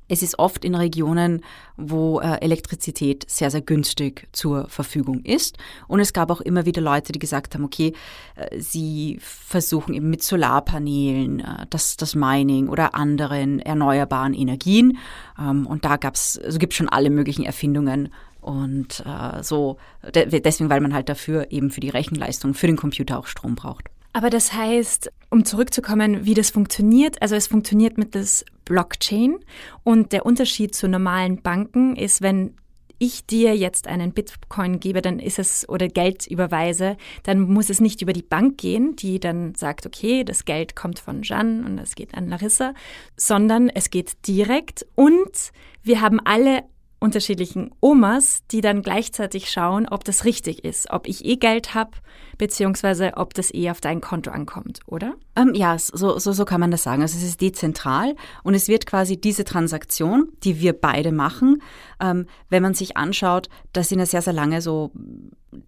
Es 0.09 0.23
ist 0.23 0.39
oft 0.39 0.65
in 0.65 0.75
Regionen, 0.75 1.41
wo 1.77 2.19
äh, 2.19 2.41
Elektrizität 2.41 3.29
sehr, 3.29 3.51
sehr 3.51 3.61
günstig 3.61 4.27
zur 4.33 4.67
Verfügung 4.67 5.23
ist. 5.23 5.57
Und 5.87 5.99
es 5.99 6.11
gab 6.11 6.31
auch 6.31 6.41
immer 6.41 6.65
wieder 6.65 6.81
Leute, 6.81 7.13
die 7.13 7.19
gesagt 7.19 7.53
haben, 7.53 7.63
okay, 7.63 7.93
äh, 8.35 8.59
sie 8.59 9.19
versuchen 9.21 9.93
eben 9.93 10.09
mit 10.09 10.23
Solarpanelen 10.23 11.39
äh, 11.39 11.67
das, 11.69 11.95
das 11.95 12.15
Mining 12.15 12.67
oder 12.67 12.95
anderen 12.95 13.59
erneuerbaren 13.59 14.33
Energien. 14.33 14.97
Ähm, 15.39 15.67
und 15.67 15.85
da 15.85 15.97
gab's, 15.97 16.39
also 16.43 16.57
gibt 16.57 16.73
es 16.73 16.77
schon 16.77 16.89
alle 16.89 17.11
möglichen 17.11 17.45
Erfindungen. 17.45 18.09
Und 18.41 19.03
so, 19.41 19.77
de 20.15 20.39
deswegen, 20.39 20.69
weil 20.69 20.79
man 20.79 20.93
halt 20.93 21.09
dafür 21.09 21.51
eben 21.51 21.71
für 21.71 21.81
die 21.81 21.89
Rechenleistung, 21.89 22.53
für 22.53 22.67
den 22.67 22.77
Computer 22.77 23.19
auch 23.19 23.27
Strom 23.27 23.55
braucht. 23.55 23.89
Aber 24.19 24.29
das 24.29 24.51
heißt, 24.51 25.13
um 25.29 25.45
zurückzukommen, 25.45 26.25
wie 26.25 26.33
das 26.33 26.49
funktioniert, 26.49 27.21
also 27.21 27.37
es 27.37 27.47
funktioniert 27.47 27.97
mit 27.97 28.15
das 28.15 28.43
Blockchain. 28.65 29.37
Und 29.85 30.11
der 30.11 30.25
Unterschied 30.25 30.75
zu 30.75 30.89
normalen 30.89 31.41
Banken 31.41 31.95
ist, 31.95 32.21
wenn 32.21 32.53
ich 32.97 33.25
dir 33.25 33.55
jetzt 33.55 33.87
einen 33.87 34.11
Bitcoin 34.11 34.81
gebe, 34.81 35.01
dann 35.01 35.19
ist 35.19 35.39
es 35.39 35.69
oder 35.69 35.87
Geld 35.87 36.27
überweise, 36.27 36.97
dann 37.23 37.39
muss 37.39 37.69
es 37.69 37.79
nicht 37.79 38.01
über 38.01 38.11
die 38.11 38.21
Bank 38.21 38.57
gehen, 38.57 38.97
die 38.97 39.21
dann 39.21 39.55
sagt, 39.55 39.85
okay, 39.85 40.25
das 40.25 40.43
Geld 40.43 40.75
kommt 40.75 40.99
von 40.99 41.21
Jeanne 41.21 41.65
und 41.65 41.77
es 41.77 41.95
geht 41.95 42.13
an 42.13 42.27
Larissa, 42.27 42.73
sondern 43.15 43.69
es 43.69 43.89
geht 43.89 44.27
direkt. 44.27 44.85
Und 44.95 45.53
wir 45.81 46.01
haben 46.01 46.19
alle 46.25 46.65
unterschiedlichen 46.99 47.71
Omas, 47.79 48.41
die 48.51 48.61
dann 48.61 48.81
gleichzeitig 48.81 49.49
schauen, 49.49 49.87
ob 49.87 50.03
das 50.03 50.25
richtig 50.25 50.65
ist, 50.65 50.91
ob 50.91 51.07
ich 51.07 51.23
eh 51.25 51.37
Geld 51.37 51.73
habe, 51.73 51.91
beziehungsweise 52.37 53.13
ob 53.15 53.33
das 53.33 53.53
eh 53.53 53.71
auf 53.71 53.81
dein 53.81 54.01
Konto 54.01 54.31
ankommt, 54.31 54.81
oder? 54.85 55.15
Ähm, 55.35 55.53
ja, 55.55 55.77
so, 55.77 56.19
so, 56.19 56.33
so 56.33 56.45
kann 56.45 56.59
man 56.59 56.71
das 56.71 56.83
sagen. 56.83 57.01
Also 57.01 57.17
es 57.17 57.23
ist 57.23 57.41
dezentral 57.41 58.15
und 58.43 58.53
es 58.53 58.67
wird 58.67 58.85
quasi 58.85 59.19
diese 59.19 59.45
Transaktion, 59.45 60.29
die 60.43 60.59
wir 60.59 60.73
beide 60.73 61.11
machen, 61.11 61.61
ähm, 62.01 62.25
wenn 62.49 62.63
man 62.63 62.73
sich 62.73 62.97
anschaut, 62.97 63.49
das 63.71 63.89
sind 63.89 63.99
ja 63.99 64.05
sehr, 64.05 64.21
sehr 64.21 64.33
lange 64.33 64.61
so 64.61 64.91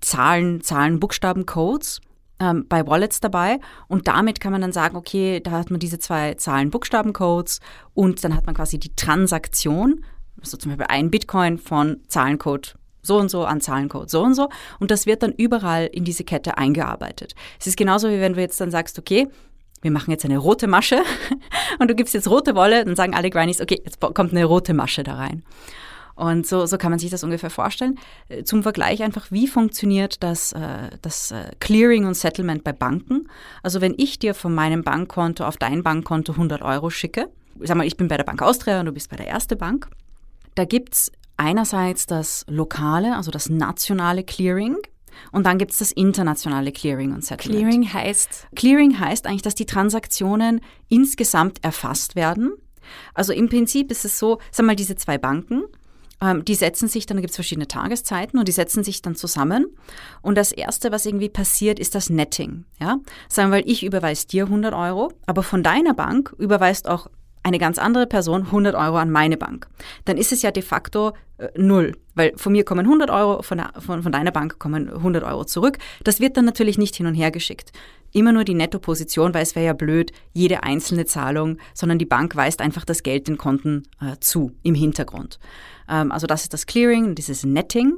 Zahlen, 0.01 0.61
Zahlen, 0.61 0.99
Buchstaben, 0.99 1.45
Codes 1.45 2.01
ähm, 2.39 2.65
bei 2.67 2.85
Wallets 2.85 3.21
dabei 3.21 3.59
und 3.87 4.07
damit 4.07 4.41
kann 4.41 4.51
man 4.51 4.61
dann 4.61 4.73
sagen, 4.73 4.97
okay, 4.97 5.39
da 5.39 5.51
hat 5.51 5.71
man 5.71 5.79
diese 5.79 5.99
zwei 5.99 6.33
Zahlen, 6.33 6.71
Buchstaben, 6.71 7.13
Codes 7.13 7.61
und 7.93 8.23
dann 8.23 8.35
hat 8.35 8.45
man 8.45 8.55
quasi 8.55 8.79
die 8.79 8.95
Transaktion 8.95 10.03
so 10.43 10.57
zum 10.57 10.71
Beispiel 10.71 10.87
ein 10.89 11.11
Bitcoin 11.11 11.57
von 11.57 11.97
Zahlencode 12.07 12.75
so 13.03 13.17
und 13.17 13.29
so 13.29 13.45
an 13.45 13.61
Zahlencode 13.61 14.09
so 14.09 14.21
und 14.21 14.35
so 14.35 14.49
und 14.79 14.91
das 14.91 15.05
wird 15.05 15.23
dann 15.23 15.31
überall 15.31 15.87
in 15.91 16.03
diese 16.03 16.23
Kette 16.23 16.57
eingearbeitet. 16.57 17.35
Es 17.59 17.67
ist 17.67 17.77
genauso 17.77 18.09
wie 18.09 18.19
wenn 18.19 18.33
du 18.33 18.41
jetzt 18.41 18.59
dann 18.61 18.71
sagst, 18.71 18.99
okay, 18.99 19.27
wir 19.81 19.91
machen 19.91 20.11
jetzt 20.11 20.25
eine 20.25 20.37
rote 20.37 20.67
Masche 20.67 21.01
und 21.79 21.89
du 21.89 21.95
gibst 21.95 22.13
jetzt 22.13 22.29
rote 22.29 22.55
Wolle, 22.55 22.85
dann 22.85 22.95
sagen 22.95 23.15
alle 23.15 23.29
Grannies, 23.29 23.61
okay, 23.61 23.81
jetzt 23.83 23.99
kommt 23.99 24.31
eine 24.31 24.45
rote 24.45 24.73
Masche 24.73 25.03
da 25.03 25.15
rein. 25.15 25.43
Und 26.15 26.45
so, 26.45 26.65
so 26.65 26.77
kann 26.77 26.91
man 26.91 26.99
sich 26.99 27.09
das 27.09 27.23
ungefähr 27.23 27.49
vorstellen. 27.49 27.97
Äh, 28.29 28.43
zum 28.43 28.61
Vergleich 28.63 29.01
einfach, 29.01 29.31
wie 29.31 29.47
funktioniert 29.47 30.21
das, 30.21 30.51
äh, 30.53 30.89
das 31.01 31.31
äh, 31.31 31.51
Clearing 31.59 32.05
und 32.05 32.15
Settlement 32.15 32.63
bei 32.63 32.73
Banken? 32.73 33.27
Also 33.63 33.81
wenn 33.81 33.95
ich 33.97 34.19
dir 34.19 34.35
von 34.35 34.53
meinem 34.53 34.83
Bankkonto 34.83 35.43
auf 35.43 35.57
dein 35.57 35.81
Bankkonto 35.81 36.33
100 36.33 36.61
Euro 36.61 36.89
schicke, 36.89 37.29
sag 37.59 37.77
mal, 37.77 37.87
ich 37.87 37.97
bin 37.97 38.07
bei 38.07 38.17
der 38.17 38.23
Bank 38.23 38.41
Austria 38.41 38.79
und 38.79 38.85
du 38.85 38.91
bist 38.91 39.09
bei 39.09 39.15
der 39.15 39.27
Erste 39.27 39.55
Bank, 39.55 39.87
da 40.55 40.65
gibt 40.65 40.93
es 40.93 41.11
einerseits 41.37 42.05
das 42.05 42.45
lokale, 42.47 43.15
also 43.15 43.31
das 43.31 43.49
nationale 43.49 44.23
Clearing. 44.23 44.77
Und 45.31 45.45
dann 45.45 45.57
gibt 45.57 45.71
es 45.71 45.79
das 45.79 45.91
internationale 45.91 46.71
Clearing 46.71 47.13
und 47.13 47.23
Settlement. 47.23 47.61
Clearing 47.61 47.93
heißt? 47.93 48.47
Clearing 48.55 48.99
heißt 48.99 49.27
eigentlich, 49.27 49.41
dass 49.41 49.55
die 49.55 49.65
Transaktionen 49.65 50.61
insgesamt 50.87 51.63
erfasst 51.63 52.15
werden. 52.15 52.53
Also 53.13 53.33
im 53.33 53.49
Prinzip 53.49 53.91
ist 53.91 54.05
es 54.05 54.17
so, 54.17 54.39
sag 54.51 54.65
mal, 54.65 54.75
diese 54.75 54.95
zwei 54.95 55.17
Banken, 55.17 55.63
ähm, 56.21 56.45
die 56.45 56.55
setzen 56.55 56.87
sich 56.87 57.05
dann, 57.05 57.17
da 57.17 57.21
gibt 57.21 57.31
es 57.31 57.35
verschiedene 57.35 57.67
Tageszeiten 57.67 58.39
und 58.39 58.47
die 58.47 58.53
setzen 58.53 58.83
sich 58.83 59.01
dann 59.01 59.15
zusammen. 59.15 59.67
Und 60.21 60.37
das 60.37 60.51
Erste, 60.51 60.91
was 60.91 61.05
irgendwie 61.05 61.29
passiert, 61.29 61.79
ist 61.79 61.95
das 61.95 62.09
Netting. 62.09 62.65
Ja? 62.79 62.99
Sagen 63.27 63.51
wir 63.51 63.65
ich 63.67 63.83
überweise 63.83 64.27
dir 64.27 64.45
100 64.45 64.73
Euro, 64.73 65.11
aber 65.25 65.43
von 65.43 65.63
deiner 65.63 65.93
Bank 65.93 66.33
überweist 66.37 66.87
auch 66.87 67.07
eine 67.43 67.57
ganz 67.57 67.77
andere 67.77 68.07
Person 68.07 68.43
100 68.43 68.75
Euro 68.75 68.97
an 68.97 69.09
meine 69.09 69.37
Bank. 69.37 69.67
Dann 70.05 70.17
ist 70.17 70.31
es 70.31 70.41
ja 70.41 70.51
de 70.51 70.63
facto 70.63 71.13
äh, 71.37 71.49
null, 71.55 71.93
weil 72.15 72.33
von 72.35 72.51
mir 72.51 72.63
kommen 72.63 72.85
100 72.85 73.09
Euro, 73.09 73.41
von, 73.41 73.61
von, 73.79 74.03
von 74.03 74.11
deiner 74.11 74.31
Bank 74.31 74.59
kommen 74.59 74.89
100 74.89 75.23
Euro 75.23 75.45
zurück. 75.45 75.77
Das 76.03 76.19
wird 76.19 76.37
dann 76.37 76.45
natürlich 76.45 76.77
nicht 76.77 76.95
hin 76.95 77.07
und 77.07 77.15
her 77.15 77.31
geschickt. 77.31 77.71
Immer 78.13 78.33
nur 78.33 78.43
die 78.43 78.53
Nettoposition, 78.53 79.33
weil 79.33 79.43
es 79.43 79.55
wäre 79.55 79.65
ja 79.65 79.73
blöd, 79.73 80.11
jede 80.33 80.63
einzelne 80.63 81.05
Zahlung, 81.05 81.57
sondern 81.73 81.97
die 81.97 82.05
Bank 82.05 82.35
weist 82.35 82.61
einfach 82.61 82.85
das 82.85 83.03
Geld 83.03 83.27
den 83.27 83.37
Konten 83.37 83.83
äh, 84.01 84.17
zu 84.19 84.51
im 84.63 84.75
Hintergrund. 84.75 85.39
Ähm, 85.89 86.11
also 86.11 86.27
das 86.27 86.43
ist 86.43 86.53
das 86.53 86.65
Clearing, 86.65 87.15
dieses 87.15 87.43
Netting. 87.43 87.97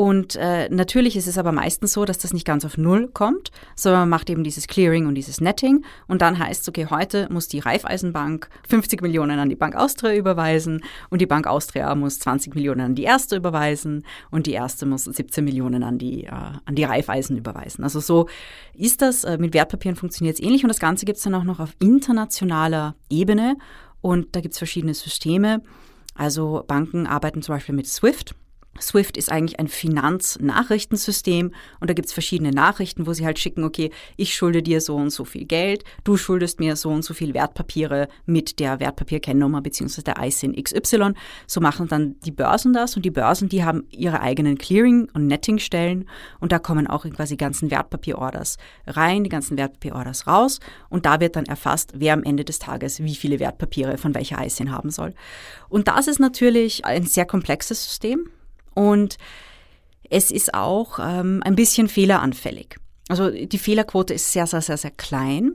Und 0.00 0.34
äh, 0.36 0.66
natürlich 0.70 1.14
ist 1.14 1.26
es 1.26 1.36
aber 1.36 1.52
meistens 1.52 1.92
so, 1.92 2.06
dass 2.06 2.16
das 2.16 2.32
nicht 2.32 2.46
ganz 2.46 2.64
auf 2.64 2.78
Null 2.78 3.08
kommt, 3.08 3.50
sondern 3.76 4.00
man 4.00 4.08
macht 4.08 4.30
eben 4.30 4.44
dieses 4.44 4.66
Clearing 4.66 5.06
und 5.06 5.14
dieses 5.14 5.42
Netting. 5.42 5.84
Und 6.08 6.22
dann 6.22 6.38
heißt 6.38 6.62
es, 6.62 6.68
okay, 6.70 6.86
heute 6.88 7.28
muss 7.30 7.48
die 7.48 7.58
Raiffeisenbank 7.58 8.48
50 8.66 9.02
Millionen 9.02 9.38
an 9.38 9.50
die 9.50 9.56
Bank 9.56 9.76
Austria 9.76 10.14
überweisen 10.14 10.82
und 11.10 11.20
die 11.20 11.26
Bank 11.26 11.46
Austria 11.46 11.94
muss 11.94 12.18
20 12.18 12.54
Millionen 12.54 12.80
an 12.80 12.94
die 12.94 13.02
Erste 13.02 13.36
überweisen 13.36 14.06
und 14.30 14.46
die 14.46 14.52
Erste 14.52 14.86
muss 14.86 15.04
17 15.04 15.44
Millionen 15.44 15.82
an 15.82 15.98
die, 15.98 16.24
äh, 16.24 16.30
an 16.30 16.74
die 16.74 16.84
Raiffeisen 16.84 17.36
überweisen. 17.36 17.84
Also 17.84 18.00
so 18.00 18.26
ist 18.72 19.02
das. 19.02 19.24
Äh, 19.24 19.36
mit 19.36 19.52
Wertpapieren 19.52 19.96
funktioniert 19.96 20.38
es 20.38 20.42
ähnlich 20.42 20.64
und 20.64 20.68
das 20.68 20.80
Ganze 20.80 21.04
gibt 21.04 21.18
es 21.18 21.24
dann 21.24 21.34
auch 21.34 21.44
noch 21.44 21.60
auf 21.60 21.76
internationaler 21.78 22.94
Ebene 23.10 23.58
und 24.00 24.34
da 24.34 24.40
gibt 24.40 24.54
es 24.54 24.58
verschiedene 24.58 24.94
Systeme. 24.94 25.60
Also 26.14 26.64
Banken 26.66 27.06
arbeiten 27.06 27.42
zum 27.42 27.54
Beispiel 27.54 27.74
mit 27.74 27.86
SWIFT. 27.86 28.34
Swift 28.80 29.16
ist 29.16 29.30
eigentlich 29.30 29.58
ein 29.58 29.68
Finanznachrichtensystem 29.68 31.52
und 31.80 31.90
da 31.90 31.94
gibt 31.94 32.06
es 32.06 32.12
verschiedene 32.12 32.50
Nachrichten, 32.50 33.06
wo 33.06 33.12
sie 33.12 33.24
halt 33.24 33.38
schicken, 33.38 33.64
okay, 33.64 33.90
ich 34.16 34.34
schulde 34.34 34.62
dir 34.62 34.80
so 34.80 34.96
und 34.96 35.10
so 35.10 35.24
viel 35.24 35.44
Geld, 35.44 35.84
du 36.04 36.16
schuldest 36.16 36.60
mir 36.60 36.76
so 36.76 36.90
und 36.90 37.04
so 37.04 37.14
viel 37.14 37.34
Wertpapiere 37.34 38.08
mit 38.26 38.58
der 38.58 38.80
Wertpapierkennnummer 38.80 39.60
bzw. 39.62 40.02
der 40.02 40.16
ISIN 40.22 40.54
XY. 40.54 41.12
So 41.46 41.60
machen 41.60 41.88
dann 41.88 42.16
die 42.24 42.30
Börsen 42.30 42.72
das 42.72 42.96
und 42.96 43.04
die 43.04 43.10
Börsen, 43.10 43.48
die 43.48 43.64
haben 43.64 43.84
ihre 43.90 44.20
eigenen 44.20 44.58
Clearing- 44.58 45.08
und 45.12 45.26
Nettingstellen 45.26 46.08
und 46.40 46.52
da 46.52 46.58
kommen 46.58 46.86
auch 46.86 47.04
quasi 47.10 47.34
die 47.34 47.44
ganzen 47.44 47.70
Wertpapierorders 47.70 48.56
rein, 48.86 49.24
die 49.24 49.30
ganzen 49.30 49.56
Wertpapierorders 49.56 50.26
raus 50.26 50.60
und 50.88 51.06
da 51.06 51.20
wird 51.20 51.36
dann 51.36 51.46
erfasst, 51.46 51.92
wer 51.94 52.14
am 52.14 52.22
Ende 52.22 52.44
des 52.44 52.58
Tages 52.58 53.02
wie 53.02 53.14
viele 53.14 53.40
Wertpapiere 53.40 53.98
von 53.98 54.14
welcher 54.14 54.44
ISIN 54.44 54.72
haben 54.72 54.90
soll. 54.90 55.14
Und 55.68 55.88
das 55.88 56.08
ist 56.08 56.20
natürlich 56.20 56.84
ein 56.84 57.06
sehr 57.06 57.26
komplexes 57.26 57.84
System 57.84 58.28
und 58.74 59.18
es 60.08 60.30
ist 60.30 60.54
auch 60.54 60.98
ähm, 61.00 61.42
ein 61.44 61.54
bisschen 61.54 61.88
fehleranfällig. 61.88 62.76
Also 63.08 63.30
die 63.30 63.58
Fehlerquote 63.58 64.14
ist 64.14 64.32
sehr, 64.32 64.46
sehr, 64.46 64.60
sehr, 64.60 64.76
sehr 64.76 64.90
klein. 64.90 65.54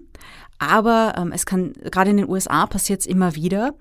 Aber 0.58 1.14
ähm, 1.18 1.32
es 1.34 1.46
kann, 1.46 1.74
gerade 1.92 2.12
in 2.12 2.18
den 2.18 2.30
USA 2.30 2.66
passiert 2.66 3.02
es 3.02 3.06
immer 3.06 3.36
wieder, 3.36 3.74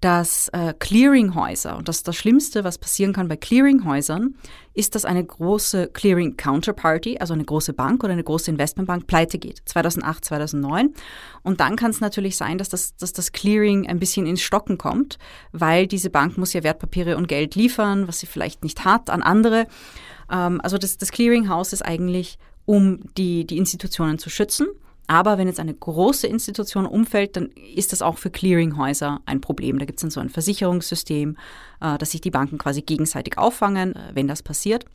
dass 0.00 0.48
äh, 0.48 0.74
Clearinghäuser, 0.78 1.76
und 1.76 1.88
das 1.88 1.98
ist 1.98 2.08
das 2.08 2.16
Schlimmste, 2.16 2.64
was 2.64 2.78
passieren 2.78 3.12
kann 3.12 3.28
bei 3.28 3.36
Clearinghäusern, 3.36 4.34
ist, 4.74 4.94
dass 4.94 5.04
eine 5.04 5.24
große 5.24 5.88
Clearing 5.88 6.36
Counterparty, 6.36 7.18
also 7.18 7.32
eine 7.34 7.44
große 7.44 7.72
Bank 7.72 8.02
oder 8.04 8.12
eine 8.12 8.24
große 8.24 8.50
Investmentbank, 8.50 9.06
pleite 9.06 9.38
geht. 9.38 9.62
2008, 9.64 10.24
2009. 10.24 10.94
Und 11.42 11.60
dann 11.60 11.76
kann 11.76 11.90
es 11.90 12.00
natürlich 12.00 12.36
sein, 12.36 12.58
dass 12.58 12.68
das, 12.68 12.96
dass 12.96 13.12
das 13.12 13.32
Clearing 13.32 13.86
ein 13.86 13.98
bisschen 13.98 14.26
ins 14.26 14.42
Stocken 14.42 14.78
kommt, 14.78 15.18
weil 15.52 15.86
diese 15.86 16.10
Bank 16.10 16.38
muss 16.38 16.52
ja 16.52 16.62
Wertpapiere 16.62 17.16
und 17.16 17.28
Geld 17.28 17.54
liefern, 17.54 18.08
was 18.08 18.20
sie 18.20 18.26
vielleicht 18.26 18.64
nicht 18.64 18.84
hat, 18.84 19.10
an 19.10 19.22
andere. 19.22 19.66
Ähm, 20.30 20.60
also 20.62 20.76
das, 20.76 20.98
das 20.98 21.12
Clearinghouse 21.12 21.72
ist 21.72 21.82
eigentlich, 21.82 22.38
um 22.66 23.00
die, 23.16 23.46
die 23.46 23.58
Institutionen 23.58 24.18
zu 24.18 24.30
schützen. 24.30 24.66
Aber 25.06 25.36
wenn 25.36 25.48
jetzt 25.48 25.60
eine 25.60 25.74
große 25.74 26.26
Institution 26.26 26.86
umfällt, 26.86 27.36
dann 27.36 27.50
ist 27.74 27.92
das 27.92 28.00
auch 28.00 28.18
für 28.18 28.30
Clearinghäuser 28.30 29.20
ein 29.26 29.40
Problem. 29.40 29.78
Da 29.78 29.84
gibt 29.84 29.98
es 29.98 30.02
dann 30.02 30.10
so 30.10 30.20
ein 30.20 30.30
Versicherungssystem, 30.30 31.36
äh, 31.80 31.98
dass 31.98 32.12
sich 32.12 32.20
die 32.20 32.30
Banken 32.30 32.58
quasi 32.58 32.82
gegenseitig 32.82 33.36
auffangen, 33.36 33.94
äh, 33.94 34.00
wenn 34.14 34.28
das 34.28 34.42
passiert. 34.42 34.86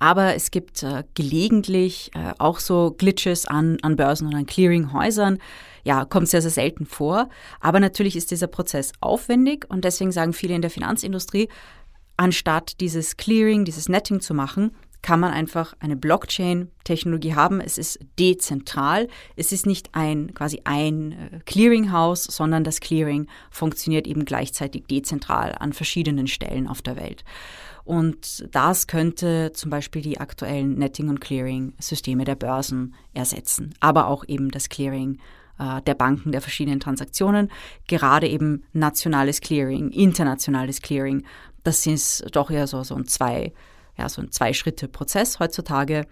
Aber 0.00 0.34
es 0.34 0.50
gibt 0.50 0.82
äh, 0.82 1.04
gelegentlich 1.14 2.10
auch 2.38 2.58
so 2.58 2.92
Glitches 2.98 3.46
an, 3.46 3.78
an 3.82 3.94
Börsen 3.94 4.26
und 4.26 4.34
an 4.34 4.46
Clearinghäusern. 4.46 5.38
Ja, 5.84 6.04
kommt 6.04 6.28
sehr, 6.28 6.42
sehr 6.42 6.50
selten 6.50 6.86
vor. 6.86 7.28
Aber 7.60 7.78
natürlich 7.78 8.16
ist 8.16 8.32
dieser 8.32 8.48
Prozess 8.48 8.92
aufwendig 9.00 9.66
und 9.68 9.84
deswegen 9.84 10.10
sagen 10.10 10.32
viele 10.32 10.54
in 10.54 10.62
der 10.62 10.70
Finanzindustrie, 10.70 11.48
anstatt 12.16 12.80
dieses 12.80 13.16
Clearing, 13.16 13.64
dieses 13.64 13.88
Netting 13.88 14.20
zu 14.20 14.34
machen, 14.34 14.72
kann 15.02 15.20
man 15.20 15.32
einfach 15.32 15.74
eine 15.80 15.96
Blockchain-Technologie 15.96 17.34
haben. 17.34 17.60
Es 17.60 17.76
ist 17.76 17.98
dezentral. 18.18 19.08
Es 19.36 19.52
ist 19.52 19.66
nicht 19.66 19.90
ein 19.92 20.32
quasi 20.32 20.62
ein 20.64 21.12
äh, 21.12 21.40
Clearinghouse, 21.44 22.24
sondern 22.24 22.64
das 22.64 22.80
Clearing 22.80 23.26
funktioniert 23.50 24.06
eben 24.06 24.24
gleichzeitig 24.24 24.84
dezentral 24.86 25.56
an 25.58 25.72
verschiedenen 25.72 26.28
Stellen 26.28 26.68
auf 26.68 26.82
der 26.82 26.96
Welt. 26.96 27.24
Und 27.84 28.46
das 28.52 28.86
könnte 28.86 29.52
zum 29.54 29.70
Beispiel 29.70 30.02
die 30.02 30.20
aktuellen 30.20 30.78
Netting- 30.78 31.08
und 31.08 31.20
Clearing-Systeme 31.20 32.24
der 32.24 32.36
Börsen 32.36 32.94
ersetzen, 33.12 33.74
aber 33.80 34.06
auch 34.06 34.24
eben 34.28 34.52
das 34.52 34.68
Clearing 34.68 35.18
äh, 35.58 35.82
der 35.82 35.94
Banken, 35.94 36.30
der 36.30 36.40
verschiedenen 36.40 36.78
Transaktionen, 36.78 37.50
gerade 37.88 38.28
eben 38.28 38.62
nationales 38.72 39.40
Clearing, 39.40 39.90
internationales 39.90 40.80
Clearing. 40.80 41.24
Das 41.64 41.84
ist 41.86 42.24
doch 42.30 42.52
eher 42.52 42.68
so, 42.68 42.84
so 42.84 42.94
ein 42.94 43.08
zwei 43.08 43.52
ja, 43.96 44.08
so 44.08 44.22
ein 44.22 44.30
Zwei-Schritte-Prozess 44.30 45.38
heutzutage. 45.40 46.06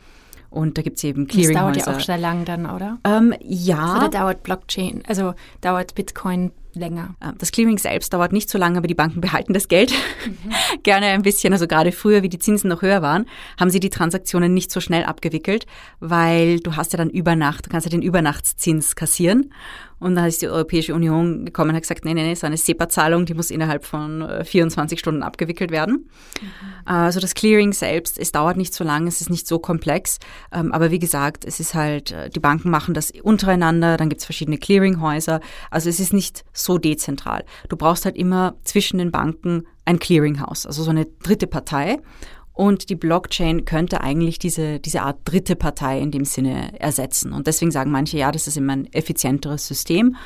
Und 0.50 0.78
da 0.78 0.82
gibt 0.82 0.96
es 0.96 1.04
eben 1.04 1.26
Clearinghäuser. 1.28 1.72
Das 1.72 1.84
dauert 1.84 1.94
ja 1.94 1.96
auch 1.96 2.04
sehr 2.04 2.18
lang 2.18 2.44
dann, 2.44 2.66
oder? 2.66 2.98
Ähm, 3.04 3.34
ja. 3.40 3.96
Oder 3.96 4.08
dauert 4.08 4.42
Blockchain, 4.42 5.02
also 5.06 5.34
dauert 5.60 5.94
Bitcoin 5.94 6.50
länger. 6.74 7.14
Ähm, 7.20 7.34
das 7.38 7.52
Clearing 7.52 7.78
selbst 7.78 8.12
dauert 8.12 8.32
nicht 8.32 8.50
so 8.50 8.58
lange, 8.58 8.78
aber 8.78 8.86
die 8.86 8.94
Banken 8.94 9.20
behalten 9.20 9.52
das 9.52 9.68
Geld 9.68 9.92
mhm. 10.26 10.52
gerne 10.82 11.06
ein 11.06 11.22
bisschen. 11.22 11.52
Also 11.52 11.66
gerade 11.66 11.92
früher, 11.92 12.22
wie 12.22 12.28
die 12.28 12.38
Zinsen 12.38 12.68
noch 12.68 12.82
höher 12.82 13.02
waren, 13.02 13.26
haben 13.58 13.70
sie 13.70 13.80
die 13.80 13.90
Transaktionen 13.90 14.54
nicht 14.54 14.70
so 14.70 14.80
schnell 14.80 15.04
abgewickelt, 15.04 15.66
weil 16.00 16.60
du 16.60 16.76
hast 16.76 16.92
ja 16.92 16.96
dann 16.96 17.10
über 17.10 17.36
Nacht, 17.36 17.66
du 17.66 17.70
kannst 17.70 17.86
ja 17.86 17.90
den 17.90 18.02
Übernachtszins 18.02 18.96
kassieren. 18.96 19.52
Und 20.00 20.14
dann 20.14 20.24
ist 20.24 20.40
die 20.40 20.48
Europäische 20.48 20.94
Union 20.94 21.44
gekommen 21.44 21.70
und 21.70 21.76
hat 21.76 21.82
gesagt, 21.82 22.06
nee, 22.06 22.14
nee, 22.14 22.22
nee, 22.22 22.34
so 22.34 22.46
eine 22.46 22.56
SEPA-Zahlung, 22.56 23.26
die 23.26 23.34
muss 23.34 23.50
innerhalb 23.50 23.84
von 23.84 24.26
24 24.42 24.96
äh, 24.96 24.98
Stunden 24.98 25.22
abgewickelt 25.22 25.70
werden. 25.70 26.08
Mhm. 26.40 26.48
Also 26.86 27.20
das 27.20 27.34
Clearing 27.34 27.74
selbst, 27.74 28.18
es 28.18 28.32
dauert 28.32 28.56
nicht 28.56 28.72
so 28.72 28.82
lange, 28.82 29.08
es 29.08 29.20
ist 29.20 29.28
nicht 29.28 29.46
so 29.46 29.58
komplex. 29.58 30.18
Ähm, 30.52 30.72
aber 30.72 30.90
wie 30.90 30.98
gesagt, 30.98 31.44
es 31.44 31.60
ist 31.60 31.74
halt, 31.74 32.12
äh, 32.12 32.30
die 32.30 32.40
Banken 32.40 32.70
machen 32.70 32.94
das 32.94 33.12
untereinander, 33.22 33.98
dann 33.98 34.08
gibt 34.08 34.22
es 34.22 34.24
verschiedene 34.24 34.56
Clearinghäuser. 34.56 35.40
Also 35.70 35.90
es 35.90 36.00
ist 36.00 36.14
nicht 36.14 36.44
so 36.54 36.59
dezentral. 36.78 37.44
Du 37.68 37.76
brauchst 37.76 38.04
halt 38.04 38.16
immer 38.16 38.54
zwischen 38.64 38.98
den 38.98 39.10
Banken 39.10 39.66
ein 39.84 39.98
Clearinghouse, 39.98 40.66
also 40.66 40.82
so 40.82 40.90
eine 40.90 41.06
dritte 41.06 41.46
Partei. 41.46 41.98
Und 42.52 42.90
die 42.90 42.96
Blockchain 42.96 43.64
könnte 43.64 44.02
eigentlich 44.02 44.38
diese, 44.38 44.80
diese 44.80 45.02
Art 45.02 45.20
dritte 45.24 45.56
Partei 45.56 45.98
in 45.98 46.10
dem 46.10 46.24
Sinne 46.24 46.78
ersetzen. 46.78 47.32
Und 47.32 47.46
deswegen 47.46 47.70
sagen 47.70 47.90
manche, 47.90 48.18
ja, 48.18 48.32
das 48.32 48.46
ist 48.46 48.56
immer 48.56 48.74
ein 48.74 48.92
effizienteres 48.92 49.66
System. 49.66 50.16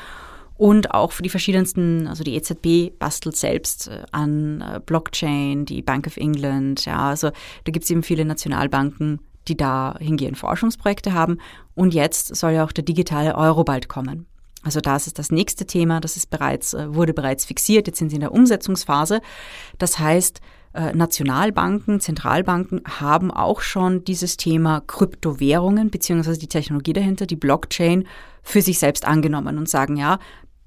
Und 0.57 0.92
auch 0.92 1.12
für 1.12 1.23
die 1.23 1.29
verschiedensten, 1.29 2.07
also 2.07 2.23
die 2.25 2.35
EZB 2.35 2.97
bastelt 2.99 3.37
selbst 3.37 3.88
äh, 3.88 4.03
an 4.12 4.61
äh, 4.61 4.81
Blockchain, 4.85 5.64
die 5.64 5.83
Bank 5.83 6.07
of 6.07 6.16
England, 6.16 6.85
ja, 6.85 7.11
also 7.11 7.31
da 7.64 7.73
gibt 7.73 7.85
es 7.85 7.90
eben 7.90 8.05
viele 8.05 8.25
Nationalbanken, 8.25 9.20
die 9.49 9.57
da 9.57 9.97
hingehen 9.99 10.37
Forschungsprojekte 10.37 11.12
haben. 11.12 11.38
Und 11.75 11.92
jetzt 11.92 12.35
soll 12.35 12.53
ja 12.53 12.64
auch 12.64 12.73
der 12.73 12.85
digitale 12.85 13.35
Euro 13.35 13.64
bald 13.64 13.88
kommen. 13.88 14.27
Also 14.64 14.81
das 14.81 15.07
ist 15.07 15.18
das 15.18 15.31
nächste 15.31 15.66
Thema, 15.66 16.00
das 16.00 16.16
ist 16.16 16.31
bereits, 16.31 16.74
äh, 16.74 16.94
wurde 16.94 17.14
bereits 17.14 17.44
fixiert, 17.44 17.87
jetzt 17.87 17.98
sind 17.98 18.09
sie 18.09 18.16
in 18.16 18.20
der 18.20 18.33
Umsetzungsphase. 18.33 19.20
Das 19.79 19.98
heißt, 19.98 20.40
äh, 20.74 20.92
Nationalbanken, 20.92 22.00
Zentralbanken 22.00 22.83
haben 22.88 23.31
auch 23.31 23.61
schon 23.61 24.05
dieses 24.05 24.37
Thema 24.37 24.81
Kryptowährungen 24.81 25.90
beziehungsweise 25.90 26.38
die 26.38 26.48
Technologie 26.48 26.92
dahinter, 26.92 27.27
die 27.27 27.37
Blockchain, 27.37 28.07
für 28.42 28.61
sich 28.61 28.79
selbst 28.79 29.07
angenommen 29.07 29.57
und 29.57 29.68
sagen, 29.68 29.96
ja, 29.96 30.18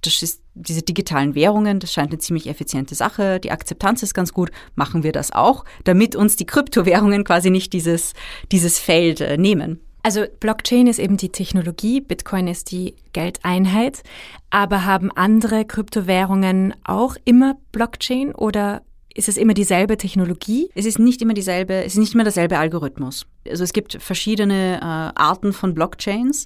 das 0.02 0.22
ist 0.24 0.42
diese 0.56 0.82
digitalen 0.82 1.36
Währungen, 1.36 1.80
das 1.80 1.94
scheint 1.94 2.12
eine 2.12 2.20
ziemlich 2.20 2.48
effiziente 2.48 2.96
Sache, 2.96 3.40
die 3.40 3.52
Akzeptanz 3.52 4.02
ist 4.04 4.14
ganz 4.14 4.34
gut, 4.34 4.52
machen 4.76 5.04
wir 5.04 5.12
das 5.12 5.32
auch, 5.32 5.66
damit 5.84 6.16
uns 6.16 6.36
die 6.36 6.46
Kryptowährungen 6.46 7.24
quasi 7.24 7.50
nicht 7.50 7.74
dieses, 7.74 8.14
dieses 8.52 8.80
Feld 8.80 9.22
äh, 9.22 9.38
nehmen. 9.38 9.80
Also 10.08 10.24
Blockchain 10.40 10.88
ist 10.88 11.00
eben 11.00 11.18
die 11.18 11.34
Technologie, 11.34 12.00
Bitcoin 12.00 12.48
ist 12.48 12.72
die 12.72 12.96
Geldeinheit, 13.12 14.04
aber 14.50 14.86
haben 14.86 15.12
andere 15.12 15.66
Kryptowährungen 15.66 16.74
auch 16.86 17.18
immer 17.26 17.58
Blockchain 17.74 18.34
oder 18.34 18.84
ist 19.14 19.28
es 19.28 19.36
immer 19.36 19.54
dieselbe 19.54 19.98
Technologie? 19.98 20.70
Es 20.76 20.86
ist 20.86 20.98
nicht 20.98 21.22
immer 21.22 21.34
dieselbe, 21.34 21.74
es 21.84 21.96
ist 21.96 22.00
nicht 22.00 22.14
immer 22.14 22.24
derselbe 22.24 22.58
Algorithmus. 22.58 23.26
Also 23.50 23.66
es 23.66 23.74
gibt 23.74 24.02
verschiedene 24.02 24.78
äh, 24.78 24.82
Arten 24.82 25.52
von 25.52 25.74
Blockchains. 25.74 26.46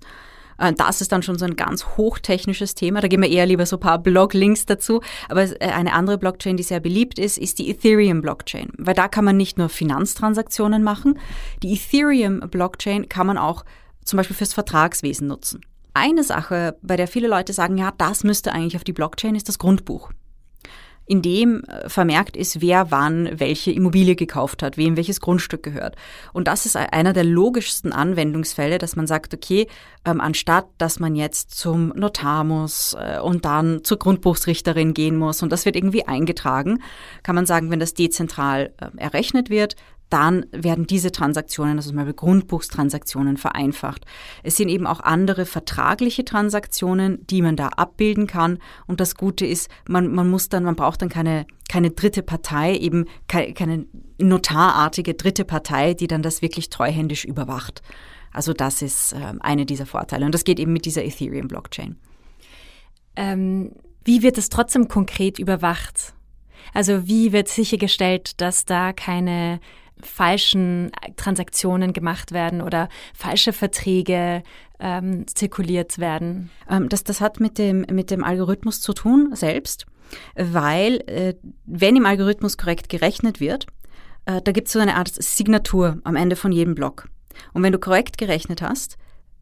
Äh, 0.57 0.73
das 0.73 1.01
ist 1.01 1.11
dann 1.11 1.23
schon 1.23 1.37
so 1.37 1.45
ein 1.45 1.55
ganz 1.55 1.85
hochtechnisches 1.97 2.75
Thema. 2.75 3.01
Da 3.01 3.07
gehen 3.07 3.21
wir 3.21 3.29
eher 3.29 3.45
lieber 3.45 3.65
so 3.65 3.77
ein 3.77 3.81
paar 3.81 3.99
Blog-Links 3.99 4.65
dazu. 4.65 5.01
Aber 5.29 5.43
äh, 5.43 5.71
eine 5.71 5.93
andere 5.93 6.17
Blockchain, 6.17 6.57
die 6.57 6.63
sehr 6.63 6.79
beliebt 6.79 7.19
ist, 7.19 7.37
ist 7.37 7.59
die 7.59 7.69
Ethereum-Blockchain. 7.69 8.69
Weil 8.77 8.93
da 8.93 9.07
kann 9.07 9.25
man 9.25 9.37
nicht 9.37 9.57
nur 9.57 9.69
Finanztransaktionen 9.69 10.83
machen. 10.83 11.19
Die 11.63 11.73
Ethereum-Blockchain 11.73 13.09
kann 13.09 13.27
man 13.27 13.37
auch 13.37 13.65
zum 14.03 14.17
Beispiel 14.17 14.35
fürs 14.35 14.53
Vertragswesen 14.53 15.27
nutzen. 15.27 15.61
Eine 15.93 16.23
Sache, 16.23 16.77
bei 16.81 16.95
der 16.95 17.07
viele 17.07 17.27
Leute 17.27 17.53
sagen, 17.53 17.77
ja, 17.77 17.91
das 17.97 18.23
müsste 18.23 18.53
eigentlich 18.53 18.77
auf 18.77 18.83
die 18.83 18.93
Blockchain, 18.93 19.35
ist 19.35 19.49
das 19.49 19.59
Grundbuch 19.59 20.11
in 21.11 21.21
dem 21.21 21.65
äh, 21.65 21.89
vermerkt 21.89 22.37
ist, 22.37 22.61
wer 22.61 22.89
wann 22.89 23.29
welche 23.37 23.69
Immobilie 23.69 24.15
gekauft 24.15 24.63
hat, 24.63 24.77
wem 24.77 24.95
welches 24.95 25.19
Grundstück 25.19 25.61
gehört. 25.61 25.97
Und 26.31 26.47
das 26.47 26.65
ist 26.65 26.77
einer 26.77 27.11
der 27.11 27.25
logischsten 27.25 27.91
Anwendungsfälle, 27.91 28.77
dass 28.77 28.95
man 28.95 29.07
sagt, 29.07 29.33
okay, 29.33 29.67
ähm, 30.05 30.21
anstatt 30.21 30.67
dass 30.77 31.01
man 31.01 31.17
jetzt 31.17 31.51
zum 31.51 31.89
Notar 31.97 32.45
muss 32.45 32.95
äh, 32.97 33.19
und 33.19 33.43
dann 33.43 33.83
zur 33.83 33.99
Grundbuchsrichterin 33.99 34.93
gehen 34.93 35.17
muss 35.17 35.43
und 35.43 35.51
das 35.51 35.65
wird 35.65 35.75
irgendwie 35.75 36.07
eingetragen, 36.07 36.81
kann 37.23 37.35
man 37.35 37.45
sagen, 37.45 37.71
wenn 37.71 37.81
das 37.81 37.93
dezentral 37.93 38.73
äh, 38.79 38.97
errechnet 38.97 39.49
wird, 39.49 39.75
dann 40.11 40.45
werden 40.51 40.85
diese 40.85 41.11
Transaktionen, 41.11 41.77
also 41.77 41.89
zum 41.89 41.97
Beispiel 41.97 42.13
Grundbuchstransaktionen, 42.13 43.37
vereinfacht. 43.37 44.05
Es 44.43 44.57
sind 44.57 44.69
eben 44.69 44.85
auch 44.85 44.99
andere 44.99 45.45
vertragliche 45.45 46.25
Transaktionen, 46.25 47.25
die 47.27 47.41
man 47.41 47.55
da 47.55 47.69
abbilden 47.69 48.27
kann. 48.27 48.59
Und 48.87 48.99
das 48.99 49.15
Gute 49.15 49.45
ist, 49.45 49.69
man, 49.87 50.13
man 50.13 50.29
muss 50.29 50.49
dann, 50.49 50.63
man 50.63 50.75
braucht 50.75 51.01
dann 51.01 51.09
keine, 51.09 51.45
keine 51.69 51.91
dritte 51.91 52.23
Partei, 52.23 52.75
eben 52.75 53.05
keine, 53.27 53.53
keine 53.53 53.85
notarartige 54.19 55.13
dritte 55.13 55.45
Partei, 55.45 55.93
die 55.93 56.07
dann 56.07 56.21
das 56.21 56.41
wirklich 56.41 56.69
treuhändisch 56.69 57.23
überwacht. 57.23 57.81
Also 58.33 58.53
das 58.53 58.81
ist 58.81 59.13
äh, 59.13 59.33
eine 59.39 59.65
dieser 59.65 59.85
Vorteile. 59.85 60.25
Und 60.25 60.33
das 60.33 60.43
geht 60.43 60.59
eben 60.59 60.73
mit 60.73 60.85
dieser 60.85 61.05
Ethereum-Blockchain. 61.05 61.95
Ähm, 63.15 63.71
wie 64.03 64.23
wird 64.23 64.37
es 64.37 64.49
trotzdem 64.49 64.87
konkret 64.87 65.39
überwacht? 65.39 66.13
Also 66.73 67.07
wie 67.07 67.31
wird 67.31 67.47
sichergestellt, 67.47 68.39
dass 68.41 68.65
da 68.65 68.93
keine 68.93 69.59
falschen 70.03 70.91
Transaktionen 71.15 71.93
gemacht 71.93 72.31
werden 72.31 72.61
oder 72.61 72.89
falsche 73.13 73.53
Verträge 73.53 74.43
ähm, 74.79 75.25
zirkuliert 75.27 75.99
werden? 75.99 76.49
Ähm, 76.69 76.89
das, 76.89 77.03
das 77.03 77.21
hat 77.21 77.39
mit 77.39 77.57
dem, 77.57 77.85
mit 77.91 78.11
dem 78.11 78.23
Algorithmus 78.23 78.81
zu 78.81 78.93
tun 78.93 79.31
selbst, 79.33 79.85
weil 80.35 81.03
äh, 81.07 81.35
wenn 81.65 81.95
im 81.95 82.05
Algorithmus 82.05 82.57
korrekt 82.57 82.89
gerechnet 82.89 83.39
wird, 83.39 83.67
äh, 84.25 84.41
da 84.41 84.51
gibt 84.51 84.67
es 84.67 84.73
so 84.73 84.79
eine 84.79 84.95
Art 84.95 85.09
Signatur 85.09 85.99
am 86.03 86.15
Ende 86.15 86.35
von 86.35 86.51
jedem 86.51 86.75
Block. 86.75 87.07
Und 87.53 87.63
wenn 87.63 87.73
du 87.73 87.79
korrekt 87.79 88.17
gerechnet 88.17 88.61
hast, 88.61 88.97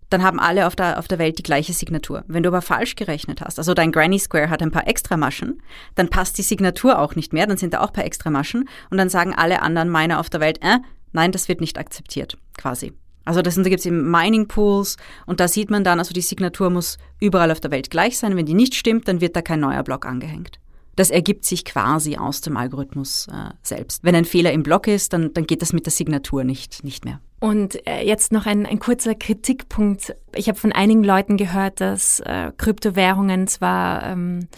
dann 0.10 0.24
haben 0.24 0.40
alle 0.40 0.68
auf 0.68 0.76
der, 0.76 1.00
auf 1.00 1.08
der 1.08 1.20
Welt 1.20 1.38
die 1.38 1.44
gleiche 1.44 1.74
Signatur. 1.74 2.24
Wenn 2.28 2.44
du 2.44 2.50
aber 2.50 2.62
falsch 2.62 2.96
gerechnet 2.96 3.42
hast, 3.42 3.60
also 3.60 3.74
dein 3.74 3.92
Granny 3.92 4.20
Square 4.20 4.50
hat 4.50 4.62
ein 4.62 4.72
paar 4.72 4.88
Extramaschen, 4.88 5.62
dann 5.96 6.10
passt 6.10 6.38
die 6.38 6.44
Signatur 6.44 7.00
auch 7.00 7.16
nicht 7.16 7.34
mehr, 7.34 7.48
dann 7.48 7.58
sind 7.58 7.74
da 7.74 7.82
auch 7.82 7.88
ein 7.88 7.94
paar 7.94 8.06
Extramaschen 8.06 8.68
und 8.90 8.98
dann 8.98 9.10
sagen 9.10 9.34
alle 9.36 9.62
anderen 9.62 9.92
Miner 9.92 10.20
auf 10.20 10.30
der 10.30 10.40
Welt, 10.40 10.60
äh, 10.62 10.80
nein, 11.12 11.32
das 11.32 11.48
wird 11.48 11.62
nicht 11.62 11.78
akzeptiert, 11.78 12.38
quasi. 12.58 12.94
Also 13.26 13.44
das, 13.44 13.56
da 13.56 13.64
gibt 13.64 13.80
es 13.80 13.86
eben 13.86 14.10
Mining 14.10 14.48
Pools 14.48 14.98
und 15.28 15.40
da 15.40 15.48
sieht 15.48 15.70
man 15.70 15.84
dann, 15.84 16.00
also 16.00 16.14
die 16.14 16.22
Signatur 16.22 16.72
muss 16.72 16.98
überall 17.20 17.52
auf 17.52 17.60
der 17.60 17.70
Welt 17.70 17.92
gleich 17.92 18.18
sein. 18.18 18.36
Wenn 18.36 18.48
die 18.48 18.56
nicht 18.56 18.74
stimmt, 18.74 19.08
dann 19.08 19.22
wird 19.22 19.36
da 19.36 19.44
kein 19.44 19.60
neuer 19.60 19.84
Block 19.84 20.06
angehängt. 20.08 20.60
Das 21.00 21.12
ergibt 21.12 21.46
sich 21.46 21.64
quasi 21.64 22.18
aus 22.18 22.42
dem 22.42 22.58
Algorithmus 22.58 23.30
äh, 23.32 23.54
selbst. 23.62 24.04
Wenn 24.04 24.16
ein 24.16 24.26
Fehler 24.26 24.52
im 24.52 24.64
Block 24.64 24.86
ist, 24.86 25.14
dann, 25.14 25.34
dann 25.34 25.48
geht 25.48 25.62
das 25.62 25.72
mit 25.72 25.86
der 25.86 25.94
Signatur 25.94 26.44
nicht, 26.44 26.84
nicht 26.84 27.06
mehr. 27.06 27.22
Und 27.40 27.88
äh, 27.88 28.06
jetzt 28.06 28.34
noch 28.34 28.46
ein, 28.46 28.66
ein 28.66 28.80
kurzer 28.80 29.16
Kritikpunkt. 29.16 30.14
Ich 30.36 30.50
habe 30.50 30.60
von 30.60 30.74
einigen 30.74 31.06
Leuten 31.06 31.38
gehört, 31.38 31.80
dass 31.80 32.20
äh, 32.20 32.52
Kryptowährungen 32.58 33.48
zwar 33.48 34.04
ähm, 34.08 34.50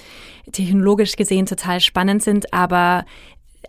technologisch 0.52 1.16
gesehen 1.16 1.46
total 1.46 1.80
spannend 1.80 2.24
sind, 2.24 2.52
aber 2.56 3.06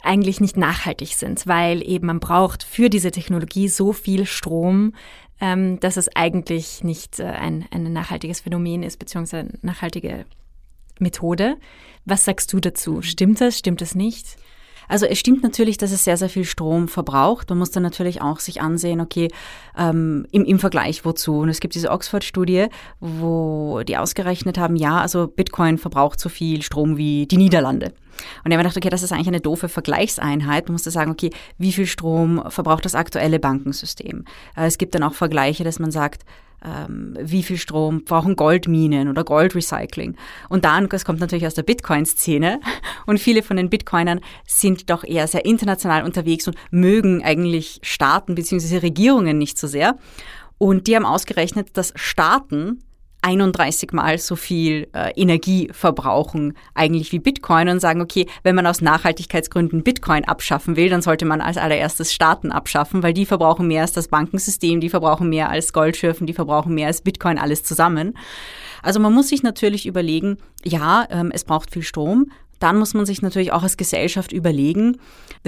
eigentlich 0.02 0.40
nicht 0.40 0.56
nachhaltig 0.56 1.14
sind, 1.14 1.46
weil 1.46 1.87
eben 1.87 2.06
man 2.06 2.20
braucht 2.20 2.62
für 2.62 2.88
diese 2.88 3.11
Technologie 3.11 3.68
so 3.68 3.92
viel 3.92 4.24
Strom, 4.24 4.94
ähm, 5.42 5.78
dass 5.80 5.98
es 5.98 6.08
eigentlich 6.16 6.82
nicht 6.82 7.20
äh, 7.20 7.24
ein, 7.24 7.66
ein 7.70 7.92
nachhaltiges 7.92 8.40
Phänomen 8.40 8.82
ist, 8.82 8.98
beziehungsweise 8.98 9.50
nachhaltige 9.61 10.24
Methode. 11.03 11.57
Was 12.05 12.25
sagst 12.25 12.53
du 12.53 12.61
dazu? 12.61 13.03
Stimmt 13.03 13.41
das? 13.41 13.59
Stimmt 13.59 13.83
es 13.83 13.95
nicht? 13.95 14.37
Also 14.88 15.07
es 15.07 15.19
stimmt 15.19 15.43
natürlich, 15.43 15.79
dass 15.79 15.91
es 15.91 16.05
sehr, 16.05 16.17
sehr 16.17 16.29
viel 16.29 16.45
Strom 16.45 16.88
verbraucht. 16.88 17.49
Man 17.49 17.59
muss 17.59 17.71
dann 17.71 17.83
natürlich 17.83 18.21
auch 18.21 18.41
sich 18.41 18.61
ansehen, 18.61 19.01
okay, 19.01 19.29
ähm, 19.77 20.27
im, 20.33 20.45
im 20.45 20.59
Vergleich 20.59 21.05
wozu. 21.05 21.38
Und 21.38 21.49
es 21.49 21.61
gibt 21.61 21.75
diese 21.75 21.91
Oxford-Studie, 21.91 22.67
wo 23.01 23.83
die 23.87 23.97
ausgerechnet 23.97 24.59
haben, 24.59 24.77
ja, 24.77 25.01
also 25.01 25.29
Bitcoin 25.29 25.79
verbraucht 25.79 26.21
so 26.21 26.29
viel 26.29 26.62
Strom 26.62 26.97
wie 26.97 27.27
die 27.27 27.37
Niederlande. 27.37 27.95
Und 28.45 28.51
ich 28.51 28.53
habe 28.53 28.65
gedacht, 28.65 28.77
okay, 28.77 28.91
das 28.91 29.03
ist 29.03 29.12
eigentlich 29.12 29.29
eine 29.29 29.41
doofe 29.41 29.69
Vergleichseinheit. 29.69 30.67
Man 30.67 30.75
muss 30.75 30.83
da 30.83 30.91
sagen, 30.91 31.11
okay, 31.11 31.31
wie 31.59 31.73
viel 31.73 31.87
Strom 31.87 32.43
verbraucht 32.49 32.85
das 32.85 32.95
aktuelle 32.95 33.38
Bankensystem? 33.38 34.25
Äh, 34.57 34.67
es 34.67 34.79
gibt 34.79 34.95
dann 34.95 35.03
auch 35.03 35.15
Vergleiche, 35.15 35.65
dass 35.65 35.79
man 35.79 35.91
sagt, 35.91 36.25
ähm, 36.64 37.16
wie 37.20 37.42
viel 37.42 37.59
Strom 37.59 38.05
brauchen 38.05 38.37
Goldminen 38.37 39.09
oder 39.09 39.25
Goldrecycling. 39.25 40.16
Und 40.48 40.64
dann, 40.64 40.88
das 40.88 41.05
kommt 41.05 41.20
natürlich 41.20 41.46
aus 41.46 41.55
der 41.55 41.62
Bitcoin-Szene 41.62 42.61
und 43.07 43.18
viele 43.18 43.42
von 43.42 43.57
den 43.57 43.70
Bitcoinern 43.70 44.20
sind 44.46 44.90
doch 44.90 45.05
eher 45.05 45.27
sehr 45.27 45.44
international 45.44 46.05
unterwegs 46.05 46.46
und 46.46 46.57
mögen 46.70 47.22
eigentlich 47.25 47.81
Staaten 47.83 48.35
bzw. 48.35 48.79
Regierungen 48.79 49.38
nicht 49.38 49.59
so 49.59 49.66
sehr. 49.66 49.96
Und 50.59 50.87
die 50.87 50.94
haben 50.94 51.07
ausgerechnet, 51.07 51.77
dass 51.77 51.92
Staaten 51.96 52.85
31 53.22 53.92
Mal 53.92 54.18
so 54.18 54.37
viel 54.37 54.88
äh, 54.92 55.12
Energie 55.14 55.68
verbrauchen 55.72 56.54
eigentlich 56.74 57.12
wie 57.12 57.20
Bitcoin 57.20 57.68
und 57.68 57.80
sagen, 57.80 58.00
okay, 58.00 58.26
wenn 58.42 58.54
man 58.54 58.66
aus 58.66 58.80
Nachhaltigkeitsgründen 58.80 59.82
Bitcoin 59.82 60.24
abschaffen 60.24 60.76
will, 60.76 60.90
dann 60.90 61.02
sollte 61.02 61.24
man 61.24 61.40
als 61.40 61.56
allererstes 61.56 62.12
Staaten 62.12 62.52
abschaffen, 62.52 63.02
weil 63.02 63.14
die 63.14 63.26
verbrauchen 63.26 63.68
mehr 63.68 63.82
als 63.82 63.92
das 63.92 64.08
Bankensystem, 64.08 64.80
die 64.80 64.90
verbrauchen 64.90 65.28
mehr 65.28 65.50
als 65.50 65.72
Goldschürfen, 65.72 66.26
die 66.26 66.32
verbrauchen 66.32 66.74
mehr 66.74 66.88
als 66.88 67.00
Bitcoin 67.00 67.38
alles 67.38 67.62
zusammen. 67.62 68.18
Also 68.82 68.98
man 68.98 69.14
muss 69.14 69.28
sich 69.28 69.44
natürlich 69.44 69.87
überlegen, 69.87 70.38
ja, 70.64 71.06
ähm, 71.11 71.30
es 71.32 71.44
braucht 71.44 71.70
viel 71.70 71.85
Strom, 71.85 72.32
dann 72.62 72.79
muss 72.79 72.94
man 72.94 73.07
sich 73.07 73.22
natürlich 73.22 73.53
auch 73.53 73.62
als 73.62 73.77
Gesellschaft 73.77 74.33
überlegen, 74.33 74.98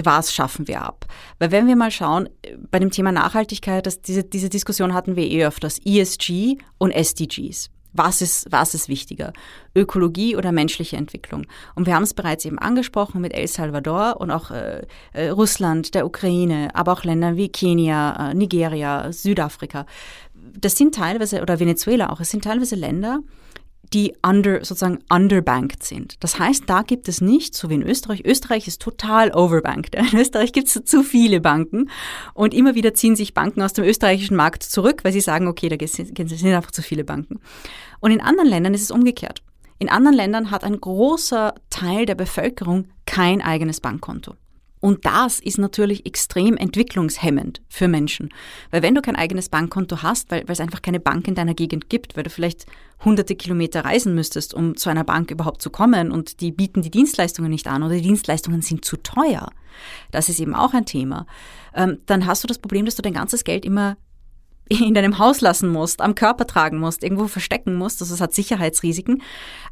was 0.01 0.33
schaffen 0.33 0.67
wir 0.67 0.81
ab. 0.81 1.05
Weil 1.39 1.51
wenn 1.51 1.67
wir 1.67 1.75
mal 1.75 1.91
schauen, 1.91 2.27
bei 2.71 2.79
dem 2.79 2.91
Thema 2.91 3.11
Nachhaltigkeit, 3.11 3.85
das, 3.85 4.01
diese, 4.01 4.23
diese 4.23 4.49
Diskussion 4.49 4.93
hatten 4.93 5.15
wir 5.15 5.25
eh 5.25 5.45
öfters, 5.45 5.79
ESG 5.85 6.57
und 6.77 6.91
SDGs. 6.91 7.69
Was 7.97 8.21
ist, 8.21 8.51
was 8.51 8.73
ist 8.73 8.89
wichtiger? 8.89 9.31
Ökologie 9.73 10.35
oder 10.35 10.51
menschliche 10.51 10.97
Entwicklung? 10.97 11.45
Und 11.75 11.87
wir 11.87 11.95
haben 11.95 12.03
es 12.03 12.13
bereits 12.13 12.43
eben 12.43 12.59
angesprochen 12.59 13.21
mit 13.21 13.33
El 13.33 13.47
Salvador 13.47 14.17
und 14.19 14.31
auch 14.31 14.51
äh, 14.51 14.85
äh, 15.13 15.29
Russland, 15.29 15.95
der 15.95 16.05
Ukraine, 16.05 16.75
aber 16.75 16.91
auch 16.91 17.05
Ländern 17.05 17.37
wie 17.37 17.47
Kenia, 17.47 18.31
äh, 18.31 18.33
Nigeria, 18.33 19.13
Südafrika. 19.13 19.85
Das 20.33 20.75
sind 20.75 20.93
teilweise, 20.93 21.41
oder 21.41 21.61
Venezuela 21.61 22.09
auch, 22.09 22.19
es 22.19 22.31
sind 22.31 22.43
teilweise 22.43 22.75
Länder, 22.75 23.21
die 23.93 24.13
under, 24.25 24.63
sozusagen 24.63 24.99
underbanked 25.09 25.83
sind. 25.83 26.23
Das 26.23 26.39
heißt, 26.39 26.63
da 26.67 26.81
gibt 26.81 27.07
es 27.07 27.21
nicht, 27.21 27.55
so 27.55 27.69
wie 27.69 27.75
in 27.75 27.83
Österreich, 27.83 28.23
Österreich 28.25 28.67
ist 28.67 28.81
total 28.81 29.31
overbanked. 29.31 29.95
In 30.11 30.19
Österreich 30.19 30.53
gibt 30.53 30.67
es 30.67 30.83
zu 30.85 31.03
viele 31.03 31.41
Banken 31.41 31.89
und 32.33 32.53
immer 32.53 32.75
wieder 32.75 32.93
ziehen 32.93 33.15
sich 33.15 33.33
Banken 33.33 33.61
aus 33.61 33.73
dem 33.73 33.85
österreichischen 33.85 34.35
Markt 34.35 34.63
zurück, 34.63 35.03
weil 35.03 35.13
sie 35.13 35.21
sagen, 35.21 35.47
okay, 35.47 35.69
da 35.69 35.87
sind 35.87 36.19
einfach 36.19 36.71
zu 36.71 36.81
viele 36.81 37.03
Banken. 37.03 37.39
Und 37.99 38.11
in 38.11 38.21
anderen 38.21 38.49
Ländern 38.49 38.73
ist 38.73 38.81
es 38.81 38.91
umgekehrt. 38.91 39.41
In 39.77 39.89
anderen 39.89 40.15
Ländern 40.15 40.51
hat 40.51 40.63
ein 40.63 40.79
großer 40.79 41.53
Teil 41.69 42.05
der 42.05 42.15
Bevölkerung 42.15 42.87
kein 43.05 43.41
eigenes 43.41 43.81
Bankkonto. 43.81 44.35
Und 44.85 45.03
das 45.03 45.39
ist 45.39 45.57
natürlich 45.57 46.05
extrem 46.05 46.57
entwicklungshemmend 46.57 47.63
für 47.67 47.87
Menschen. 47.87 48.29
Weil 48.69 48.83
wenn 48.83 48.93
du 48.93 49.01
kein 49.01 49.15
eigenes 49.15 49.49
Bankkonto 49.49 50.03
hast, 50.03 50.29
weil, 50.29 50.47
weil 50.47 50.53
es 50.53 50.59
einfach 50.59 50.83
keine 50.83 50.99
Bank 50.99 51.27
in 51.27 51.33
deiner 51.33 51.55
Gegend 51.55 51.89
gibt, 51.89 52.15
weil 52.15 52.23
du 52.23 52.29
vielleicht 52.29 52.67
hunderte 53.03 53.35
Kilometer 53.35 53.83
reisen 53.83 54.13
müsstest, 54.13 54.53
um 54.53 54.77
zu 54.77 54.91
einer 54.91 55.03
Bank 55.03 55.31
überhaupt 55.31 55.63
zu 55.63 55.71
kommen 55.71 56.11
und 56.11 56.39
die 56.39 56.51
bieten 56.51 56.83
die 56.83 56.91
Dienstleistungen 56.91 57.49
nicht 57.49 57.65
an 57.65 57.81
oder 57.81 57.95
die 57.95 58.03
Dienstleistungen 58.03 58.61
sind 58.61 58.85
zu 58.85 58.97
teuer, 58.97 59.49
das 60.11 60.29
ist 60.29 60.39
eben 60.39 60.53
auch 60.53 60.75
ein 60.75 60.85
Thema, 60.85 61.25
ähm, 61.73 61.97
dann 62.05 62.27
hast 62.27 62.43
du 62.43 62.47
das 62.47 62.59
Problem, 62.59 62.85
dass 62.85 62.93
du 62.93 63.01
dein 63.01 63.13
ganzes 63.13 63.43
Geld 63.43 63.65
immer 63.65 63.97
in 64.69 64.93
deinem 64.93 65.17
Haus 65.17 65.41
lassen 65.41 65.67
musst, 65.67 65.99
am 65.99 66.13
Körper 66.13 66.45
tragen 66.45 66.77
musst, 66.77 67.03
irgendwo 67.03 67.27
verstecken 67.27 67.75
musst. 67.75 68.01
Also 68.01 68.15
es 68.15 68.21
hat 68.21 68.33
Sicherheitsrisiken. 68.33 69.21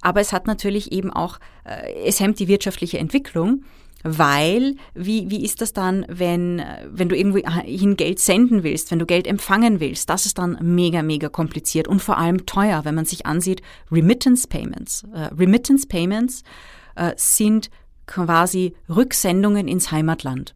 Aber 0.01 0.21
es 0.21 0.31
hat 0.31 0.45
natürlich 0.45 0.91
eben 0.91 1.11
auch, 1.11 1.39
äh, 1.65 2.05
es 2.05 2.19
hemmt 2.19 2.37
die 2.37 2.47
wirtschaftliche 2.47 2.99
Entwicklung 2.99 3.63
weil 4.03 4.75
wie, 4.93 5.29
wie 5.29 5.43
ist 5.43 5.61
das 5.61 5.73
dann, 5.73 6.05
wenn, 6.09 6.61
wenn 6.89 7.09
du 7.09 7.15
irgendwo 7.15 7.39
hin 7.63 7.95
Geld 7.95 8.19
senden 8.19 8.63
willst, 8.63 8.91
wenn 8.91 8.99
du 8.99 9.05
Geld 9.05 9.27
empfangen 9.27 9.79
willst? 9.79 10.09
Das 10.09 10.25
ist 10.25 10.37
dann 10.37 10.57
mega, 10.61 11.01
mega 11.01 11.29
kompliziert 11.29 11.87
und 11.87 12.01
vor 12.01 12.17
allem 12.17 12.45
teuer, 12.45 12.85
wenn 12.85 12.95
man 12.95 13.05
sich 13.05 13.25
ansieht, 13.25 13.61
Remittance 13.91 14.47
Payments. 14.47 15.03
Uh, 15.13 15.33
Remittance 15.35 15.87
Payments 15.87 16.43
uh, 16.99 17.11
sind 17.15 17.69
quasi 18.05 18.75
Rücksendungen 18.89 19.67
ins 19.67 19.91
Heimatland. 19.91 20.53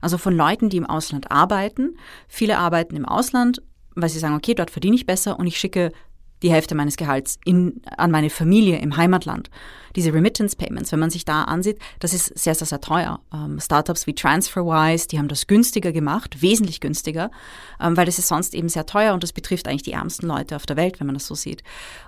Also 0.00 0.18
von 0.18 0.34
Leuten, 0.34 0.70
die 0.70 0.78
im 0.78 0.86
Ausland 0.86 1.30
arbeiten. 1.30 1.96
Viele 2.28 2.58
arbeiten 2.58 2.96
im 2.96 3.04
Ausland, 3.04 3.62
weil 3.94 4.08
sie 4.08 4.18
sagen, 4.18 4.34
okay, 4.34 4.54
dort 4.54 4.70
verdiene 4.70 4.96
ich 4.96 5.06
besser 5.06 5.38
und 5.38 5.46
ich 5.46 5.58
schicke 5.58 5.92
die 6.42 6.50
Hälfte 6.50 6.74
meines 6.74 6.96
Gehalts 6.96 7.38
in, 7.44 7.80
an 7.96 8.10
meine 8.10 8.30
Familie 8.30 8.78
im 8.78 8.96
Heimatland. 8.96 9.50
Diese 9.94 10.12
Remittance 10.12 10.56
Payments, 10.56 10.92
wenn 10.92 11.00
man 11.00 11.08
sich 11.08 11.24
da 11.24 11.44
ansieht, 11.44 11.78
das 12.00 12.12
ist 12.12 12.38
sehr, 12.38 12.54
sehr, 12.54 12.66
sehr 12.66 12.82
teuer. 12.82 13.20
Ähm, 13.32 13.58
Startups 13.58 14.06
wie 14.06 14.14
TransferWise, 14.14 15.08
die 15.08 15.18
haben 15.18 15.28
das 15.28 15.46
günstiger 15.46 15.92
gemacht, 15.92 16.42
wesentlich 16.42 16.80
günstiger, 16.80 17.30
ähm, 17.80 17.96
weil 17.96 18.04
das 18.04 18.18
ist 18.18 18.28
sonst 18.28 18.54
eben 18.54 18.68
sehr 18.68 18.84
teuer 18.84 19.14
und 19.14 19.22
das 19.22 19.32
betrifft 19.32 19.66
eigentlich 19.66 19.84
die 19.84 19.92
ärmsten 19.92 20.26
Leute 20.26 20.56
auf 20.56 20.66
der 20.66 20.76
Welt, 20.76 21.00
wenn 21.00 21.06
man 21.06 21.14
das 21.14 21.26
so 21.26 21.34
sieht. 21.34 21.62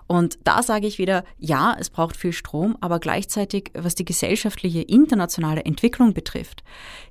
Und 0.07 0.38
da 0.45 0.62
sage 0.62 0.87
ich 0.87 0.99
wieder, 0.99 1.25
ja, 1.38 1.75
es 1.79 1.88
braucht 1.88 2.17
viel 2.17 2.33
Strom, 2.33 2.77
aber 2.83 2.99
gleichzeitig, 2.99 3.71
was 3.75 3.95
die 3.95 4.05
gesellschaftliche, 4.05 4.83
internationale 4.83 5.64
Entwicklung 5.64 6.12
betrifft, 6.12 6.62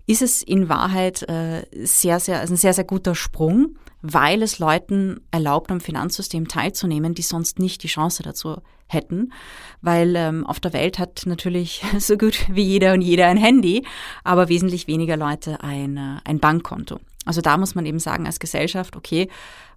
ist 0.06 0.22
es 0.22 0.44
in 0.44 0.70
Wahrheit 0.70 1.24
äh, 1.24 1.66
sehr, 1.84 2.20
sehr, 2.20 2.40
also 2.40 2.54
ein 2.54 2.58
sehr, 2.58 2.74
sehr 2.74 2.84
guter 2.84 3.16
Sprung 3.16 3.76
weil 4.02 4.42
es 4.42 4.60
Leuten 4.60 5.22
erlaubt, 5.32 5.72
am 5.72 5.82
Finanzsystem 5.82 6.48
teilzunehmen, 6.48 7.14
die 7.14 7.22
sonst 7.22 7.60
nicht 7.60 7.84
die 7.84 7.88
Chance 7.88 8.24
dazu 8.24 8.58
hätten. 8.88 9.34
Weil 9.82 10.16
ähm, 10.16 10.46
auf 10.46 10.60
der 10.60 10.74
Welt 10.74 11.00
hat 11.00 11.24
natürlich 11.26 11.84
so 12.00 12.18
gut 12.18 12.46
wie 12.50 12.64
jeder 12.64 12.94
und 12.94 13.02
jeder 13.02 13.28
ein 13.28 13.38
Handy, 13.38 13.86
aber 14.24 14.50
wesentlich 14.50 14.88
weniger 14.88 15.18
Leute 15.18 15.62
ein, 15.62 15.98
äh, 15.98 16.18
ein 16.24 16.40
Bankkonto. 16.40 17.00
Also 17.26 17.42
da 17.42 17.58
muss 17.58 17.76
man 17.76 17.86
eben 17.86 18.00
sagen 18.00 18.26
als 18.26 18.40
Gesellschaft, 18.40 18.96
okay, 18.96 19.30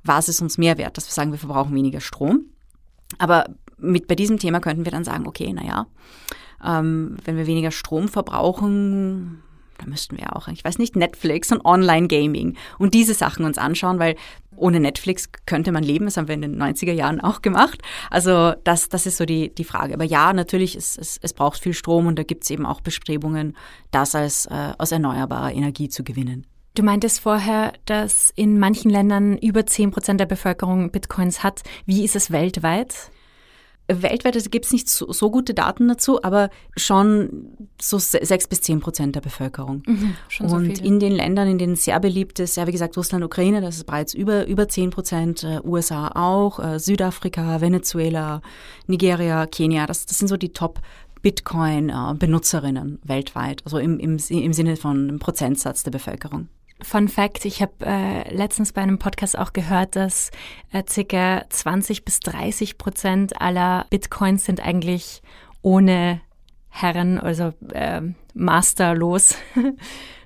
was 0.04 0.28
ist 0.28 0.40
uns 0.40 0.56
mehr 0.56 0.78
wert, 0.78 0.96
dass 0.96 1.08
wir 1.08 1.12
sagen, 1.12 1.32
wir 1.32 1.38
verbrauchen 1.38 1.74
weniger 1.74 2.00
Strom. 2.00 2.46
Aber 3.18 3.46
mit 3.76 4.06
bei 4.06 4.14
diesem 4.14 4.38
Thema 4.38 4.60
könnten 4.60 4.84
wir 4.84 4.92
dann 4.92 5.04
sagen, 5.04 5.26
okay, 5.26 5.52
naja, 5.52 5.86
ähm, 6.64 7.16
wenn 7.24 7.36
wir 7.36 7.46
weniger 7.46 7.70
Strom 7.70 8.08
verbrauchen, 8.08 9.42
da 9.80 9.86
müssten 9.86 10.18
wir 10.18 10.36
auch, 10.36 10.48
ich 10.48 10.64
weiß 10.64 10.78
nicht, 10.78 10.96
Netflix 10.96 11.50
und 11.52 11.64
Online-Gaming 11.64 12.56
und 12.78 12.94
diese 12.94 13.14
Sachen 13.14 13.44
uns 13.44 13.58
anschauen, 13.58 13.98
weil 13.98 14.16
ohne 14.56 14.78
Netflix 14.78 15.30
könnte 15.46 15.72
man 15.72 15.82
leben. 15.82 16.04
Das 16.04 16.16
haben 16.16 16.28
wir 16.28 16.34
in 16.34 16.42
den 16.42 16.62
90er 16.62 16.92
Jahren 16.92 17.20
auch 17.20 17.42
gemacht. 17.42 17.80
Also 18.10 18.52
das, 18.64 18.88
das 18.88 19.06
ist 19.06 19.16
so 19.16 19.24
die, 19.24 19.54
die 19.54 19.64
Frage. 19.64 19.94
Aber 19.94 20.04
ja, 20.04 20.32
natürlich, 20.32 20.76
es, 20.76 20.96
es, 20.98 21.18
es 21.22 21.32
braucht 21.32 21.60
viel 21.60 21.72
Strom 21.72 22.06
und 22.06 22.18
da 22.18 22.22
gibt 22.22 22.44
es 22.44 22.50
eben 22.50 22.66
auch 22.66 22.80
Bestrebungen, 22.80 23.56
das 23.90 24.14
als, 24.14 24.46
äh, 24.46 24.72
aus 24.78 24.92
erneuerbarer 24.92 25.52
Energie 25.52 25.88
zu 25.88 26.04
gewinnen. 26.04 26.46
Du 26.74 26.82
meintest 26.84 27.20
vorher, 27.20 27.72
dass 27.86 28.32
in 28.36 28.58
manchen 28.58 28.90
Ländern 28.90 29.36
über 29.38 29.66
10 29.66 29.90
Prozent 29.90 30.20
der 30.20 30.26
Bevölkerung 30.26 30.92
Bitcoins 30.92 31.42
hat. 31.42 31.62
Wie 31.84 32.04
ist 32.04 32.14
es 32.14 32.30
weltweit? 32.30 33.10
Weltweit 33.90 34.34
also 34.34 34.50
gibt 34.50 34.66
es 34.66 34.72
nicht 34.72 34.88
so, 34.88 35.12
so, 35.12 35.30
gute 35.30 35.54
Daten 35.54 35.88
dazu, 35.88 36.22
aber 36.22 36.50
schon 36.76 37.56
so 37.80 37.98
sechs 37.98 38.48
bis 38.48 38.60
zehn 38.60 38.80
Prozent 38.80 39.16
der 39.16 39.20
Bevölkerung. 39.20 39.82
Mhm, 39.86 40.14
und 40.40 40.76
so 40.76 40.82
in 40.84 41.00
den 41.00 41.12
Ländern, 41.12 41.48
in 41.48 41.58
denen 41.58 41.74
es 41.74 41.84
sehr 41.84 42.00
beliebt 42.00 42.38
ist, 42.38 42.56
ja 42.56 42.66
wie 42.66 42.72
gesagt 42.72 42.96
Russland, 42.96 43.24
Ukraine, 43.24 43.60
das 43.60 43.76
ist 43.76 43.84
bereits 43.84 44.14
über 44.14 44.46
über 44.46 44.68
zehn 44.68 44.90
Prozent, 44.90 45.44
äh, 45.44 45.60
USA 45.64 46.12
auch, 46.14 46.58
äh, 46.60 46.78
Südafrika, 46.78 47.60
Venezuela, 47.60 48.42
Nigeria, 48.86 49.46
Kenia, 49.46 49.86
das, 49.86 50.06
das 50.06 50.18
sind 50.18 50.28
so 50.28 50.36
die 50.36 50.52
Top 50.52 50.80
Bitcoin-Benutzerinnen 51.22 53.00
weltweit, 53.04 53.62
also 53.64 53.78
im, 53.78 53.98
im, 53.98 54.18
im 54.28 54.52
Sinne 54.52 54.76
von 54.76 55.08
einem 55.08 55.18
Prozentsatz 55.18 55.82
der 55.82 55.90
Bevölkerung. 55.90 56.48
Fun 56.82 57.08
Fact, 57.08 57.44
ich 57.44 57.62
habe 57.62 57.72
äh, 57.84 58.34
letztens 58.34 58.72
bei 58.72 58.82
einem 58.82 58.98
Podcast 58.98 59.38
auch 59.38 59.52
gehört, 59.52 59.96
dass 59.96 60.30
äh, 60.72 60.82
circa 60.88 61.44
20 61.48 62.04
bis 62.04 62.20
30 62.20 62.78
Prozent 62.78 63.40
aller 63.40 63.86
Bitcoins 63.90 64.44
sind 64.44 64.60
eigentlich 64.60 65.22
ohne 65.62 66.20
Herren, 66.68 67.18
also 67.18 67.52
äh, 67.72 68.00
masterlos. 68.34 69.36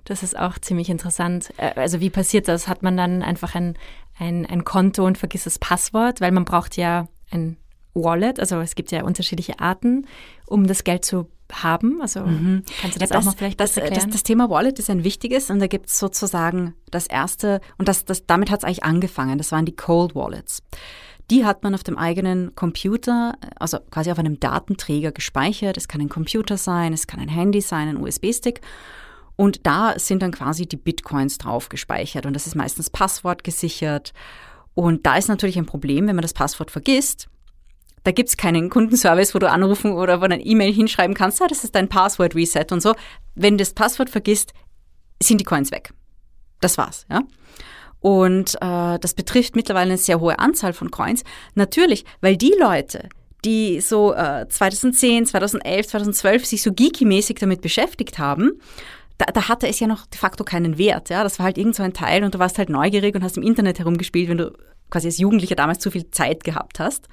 das 0.04 0.22
ist 0.22 0.38
auch 0.38 0.58
ziemlich 0.58 0.90
interessant. 0.90 1.52
Äh, 1.56 1.78
also 1.80 2.00
wie 2.00 2.10
passiert 2.10 2.48
das? 2.48 2.68
Hat 2.68 2.82
man 2.82 2.96
dann 2.96 3.22
einfach 3.22 3.54
ein, 3.54 3.76
ein, 4.18 4.46
ein 4.46 4.64
Konto 4.64 5.06
und 5.06 5.18
vergisst 5.18 5.46
das 5.46 5.58
Passwort? 5.58 6.20
Weil 6.20 6.32
man 6.32 6.44
braucht 6.44 6.76
ja 6.76 7.08
ein 7.30 7.56
Wallet, 7.94 8.40
also 8.40 8.60
es 8.60 8.74
gibt 8.74 8.90
ja 8.90 9.04
unterschiedliche 9.04 9.60
Arten, 9.60 10.06
um 10.46 10.66
das 10.66 10.84
Geld 10.84 11.04
zu 11.04 11.28
haben? 11.52 12.00
Also 12.00 12.20
mhm. 12.20 12.62
kannst 12.80 12.96
du 12.96 13.00
das, 13.00 13.10
ja, 13.10 13.16
das, 13.16 13.26
auch 13.26 13.30
noch 13.30 13.36
vielleicht 13.36 13.60
das, 13.60 13.76
erklären? 13.76 14.06
Das, 14.06 14.12
das, 14.12 14.22
Thema 14.22 14.50
Wallet 14.50 14.78
ist 14.78 14.90
ein 14.90 15.04
wichtiges 15.04 15.50
und 15.50 15.60
da 15.60 15.66
gibt 15.66 15.88
es 15.88 15.98
sozusagen 15.98 16.74
das 16.90 17.06
erste, 17.06 17.60
und 17.78 17.88
das, 17.88 18.04
das, 18.04 18.26
damit 18.26 18.50
hat 18.50 18.60
es 18.60 18.64
eigentlich 18.64 18.84
angefangen, 18.84 19.38
das 19.38 19.52
waren 19.52 19.66
die 19.66 19.76
Cold 19.76 20.14
Wallets. 20.14 20.62
Die 21.30 21.44
hat 21.46 21.62
man 21.62 21.74
auf 21.74 21.82
dem 21.82 21.96
eigenen 21.96 22.54
Computer, 22.54 23.34
also 23.58 23.78
quasi 23.90 24.10
auf 24.10 24.18
einem 24.18 24.38
Datenträger 24.40 25.10
gespeichert. 25.10 25.78
Es 25.78 25.88
kann 25.88 26.02
ein 26.02 26.10
Computer 26.10 26.58
sein, 26.58 26.92
es 26.92 27.06
kann 27.06 27.18
ein 27.18 27.28
Handy 27.28 27.62
sein, 27.62 27.88
ein 27.88 27.96
USB-Stick. 27.96 28.60
Und 29.36 29.66
da 29.66 29.98
sind 29.98 30.22
dann 30.22 30.32
quasi 30.32 30.66
die 30.66 30.76
Bitcoins 30.76 31.38
drauf 31.38 31.70
gespeichert. 31.70 32.26
Und 32.26 32.34
das 32.34 32.46
ist 32.46 32.54
meistens 32.54 32.90
passwortgesichert. 32.90 34.12
Und 34.74 35.06
da 35.06 35.16
ist 35.16 35.28
natürlich 35.28 35.56
ein 35.56 35.66
Problem, 35.66 36.06
wenn 36.06 36.16
man 36.16 36.22
das 36.22 36.34
Passwort 36.34 36.70
vergisst, 36.70 37.28
da 38.04 38.12
gibt's 38.12 38.36
keinen 38.36 38.70
Kundenservice, 38.70 39.34
wo 39.34 39.38
du 39.38 39.50
anrufen 39.50 39.92
oder 39.92 40.20
wo 40.20 40.24
eine 40.24 40.40
E-Mail 40.40 40.72
hinschreiben 40.72 41.14
kannst, 41.14 41.42
ah, 41.42 41.46
das 41.48 41.64
ist 41.64 41.74
dein 41.74 41.88
Passwort-Reset 41.88 42.66
und 42.70 42.80
so. 42.80 42.94
Wenn 43.34 43.54
du 43.58 43.62
das 43.62 43.72
Passwort 43.72 44.10
vergisst, 44.10 44.52
sind 45.22 45.40
die 45.40 45.44
Coins 45.44 45.72
weg. 45.72 45.92
Das 46.60 46.78
war's, 46.78 47.06
ja. 47.10 47.22
Und 48.00 48.56
äh, 48.56 48.98
das 48.98 49.14
betrifft 49.14 49.56
mittlerweile 49.56 49.92
eine 49.92 49.98
sehr 49.98 50.20
hohe 50.20 50.38
Anzahl 50.38 50.74
von 50.74 50.90
Coins. 50.90 51.24
Natürlich, 51.54 52.04
weil 52.20 52.36
die 52.36 52.54
Leute, 52.60 53.08
die 53.46 53.80
so 53.80 54.12
äh, 54.12 54.46
2010, 54.46 55.26
2011, 55.26 55.88
2012 55.88 56.44
sich 56.44 56.62
so 56.62 56.70
geeky-mäßig 56.72 57.38
damit 57.40 57.62
beschäftigt 57.62 58.18
haben, 58.18 58.60
da, 59.16 59.26
da 59.32 59.48
hatte 59.48 59.68
es 59.68 59.80
ja 59.80 59.86
noch 59.86 60.04
de 60.04 60.18
facto 60.18 60.44
keinen 60.44 60.76
Wert. 60.76 61.08
Ja? 61.08 61.22
Das 61.22 61.38
war 61.38 61.46
halt 61.46 61.56
irgend 61.56 61.76
so 61.76 61.82
ein 61.82 61.94
Teil 61.94 62.24
und 62.24 62.34
du 62.34 62.38
warst 62.38 62.58
halt 62.58 62.68
neugierig 62.68 63.14
und 63.14 63.24
hast 63.24 63.38
im 63.38 63.42
Internet 63.42 63.78
herumgespielt, 63.78 64.28
wenn 64.28 64.38
du 64.38 64.52
quasi 64.90 65.08
als 65.08 65.18
Jugendlicher 65.18 65.56
damals 65.56 65.78
zu 65.78 65.90
viel 65.90 66.10
Zeit 66.10 66.44
gehabt 66.44 66.80
hast. 66.80 67.08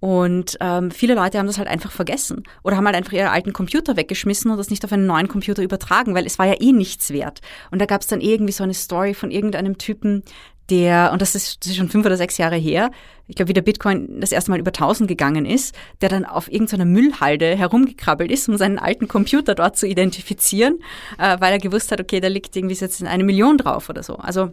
Und 0.00 0.58
ähm, 0.60 0.90
viele 0.90 1.14
Leute 1.14 1.38
haben 1.38 1.46
das 1.46 1.58
halt 1.58 1.68
einfach 1.68 1.90
vergessen 1.90 2.42
oder 2.62 2.76
haben 2.76 2.84
halt 2.84 2.96
einfach 2.96 3.12
ihre 3.12 3.30
alten 3.30 3.52
Computer 3.52 3.96
weggeschmissen 3.96 4.50
und 4.50 4.58
das 4.58 4.70
nicht 4.70 4.84
auf 4.84 4.92
einen 4.92 5.06
neuen 5.06 5.28
Computer 5.28 5.62
übertragen, 5.62 6.14
weil 6.14 6.26
es 6.26 6.38
war 6.38 6.46
ja 6.46 6.60
eh 6.60 6.72
nichts 6.72 7.10
wert. 7.10 7.40
Und 7.70 7.80
da 7.80 7.86
gab 7.86 8.02
es 8.02 8.06
dann 8.06 8.20
irgendwie 8.20 8.52
so 8.52 8.62
eine 8.62 8.74
Story 8.74 9.14
von 9.14 9.30
irgendeinem 9.30 9.78
Typen, 9.78 10.22
der, 10.70 11.10
und 11.12 11.22
das 11.22 11.34
ist, 11.34 11.64
das 11.64 11.70
ist 11.70 11.76
schon 11.76 11.88
fünf 11.88 12.04
oder 12.06 12.16
sechs 12.16 12.38
Jahre 12.38 12.56
her, 12.56 12.90
ich 13.28 13.36
glaube, 13.36 13.48
wie 13.48 13.54
der 13.54 13.62
Bitcoin 13.62 14.20
das 14.20 14.32
erste 14.32 14.50
Mal 14.50 14.60
über 14.60 14.70
1000 14.70 15.08
gegangen 15.08 15.46
ist, 15.46 15.74
der 16.00 16.08
dann 16.08 16.24
auf 16.24 16.50
irgendeiner 16.50 16.84
Müllhalde 16.84 17.56
herumgekrabbelt 17.56 18.30
ist, 18.30 18.48
um 18.48 18.56
seinen 18.56 18.78
alten 18.78 19.08
Computer 19.08 19.54
dort 19.54 19.76
zu 19.76 19.86
identifizieren, 19.86 20.78
äh, 21.18 21.36
weil 21.40 21.52
er 21.52 21.58
gewusst 21.58 21.92
hat, 21.92 22.00
okay, 22.00 22.20
da 22.20 22.28
liegt 22.28 22.54
irgendwie 22.56 22.74
jetzt 22.74 23.02
eine 23.02 23.24
Million 23.24 23.58
drauf 23.58 23.88
oder 23.88 24.02
so. 24.02 24.16
Also 24.16 24.52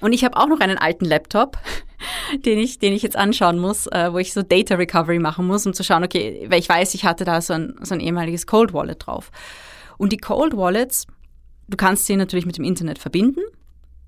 und 0.00 0.12
ich 0.12 0.24
habe 0.24 0.36
auch 0.36 0.46
noch 0.46 0.60
einen 0.60 0.78
alten 0.78 1.04
Laptop, 1.04 1.58
den 2.44 2.58
ich, 2.58 2.78
den 2.78 2.92
ich 2.92 3.02
jetzt 3.02 3.16
anschauen 3.16 3.58
muss, 3.58 3.86
äh, 3.88 4.12
wo 4.12 4.18
ich 4.18 4.32
so 4.32 4.42
Data 4.42 4.74
Recovery 4.76 5.18
machen 5.18 5.46
muss, 5.46 5.66
um 5.66 5.74
zu 5.74 5.84
schauen, 5.84 6.04
okay, 6.04 6.46
weil 6.48 6.58
ich 6.58 6.68
weiß, 6.68 6.94
ich 6.94 7.04
hatte 7.04 7.24
da 7.24 7.40
so 7.40 7.54
ein, 7.54 7.74
so 7.82 7.94
ein 7.94 8.00
ehemaliges 8.00 8.46
Cold 8.46 8.72
Wallet 8.72 9.06
drauf. 9.06 9.30
Und 9.98 10.12
die 10.12 10.18
Cold 10.18 10.56
Wallets, 10.56 11.06
du 11.68 11.76
kannst 11.76 12.06
sie 12.06 12.16
natürlich 12.16 12.46
mit 12.46 12.56
dem 12.56 12.64
Internet 12.64 12.98
verbinden, 12.98 13.42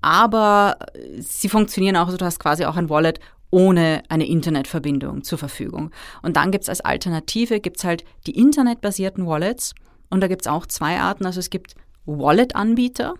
aber 0.01 0.77
sie 1.19 1.49
funktionieren 1.49 1.95
auch, 1.95 2.07
also 2.07 2.17
du 2.17 2.25
hast 2.25 2.39
quasi 2.39 2.65
auch 2.65 2.75
ein 2.75 2.89
Wallet 2.89 3.19
ohne 3.51 4.01
eine 4.09 4.25
Internetverbindung 4.25 5.23
zur 5.23 5.37
Verfügung. 5.37 5.91
Und 6.23 6.35
dann 6.35 6.49
gibt's 6.49 6.69
als 6.69 6.81
Alternative, 6.81 7.59
gibt's 7.59 7.83
halt 7.83 8.03
die 8.25 8.35
internetbasierten 8.35 9.27
Wallets 9.27 9.75
und 10.09 10.21
da 10.21 10.27
gibt's 10.27 10.47
auch 10.47 10.65
zwei 10.65 10.99
Arten. 10.99 11.27
Also 11.27 11.39
es 11.39 11.51
gibt 11.51 11.75
Wallet-Anbieter, 12.05 13.13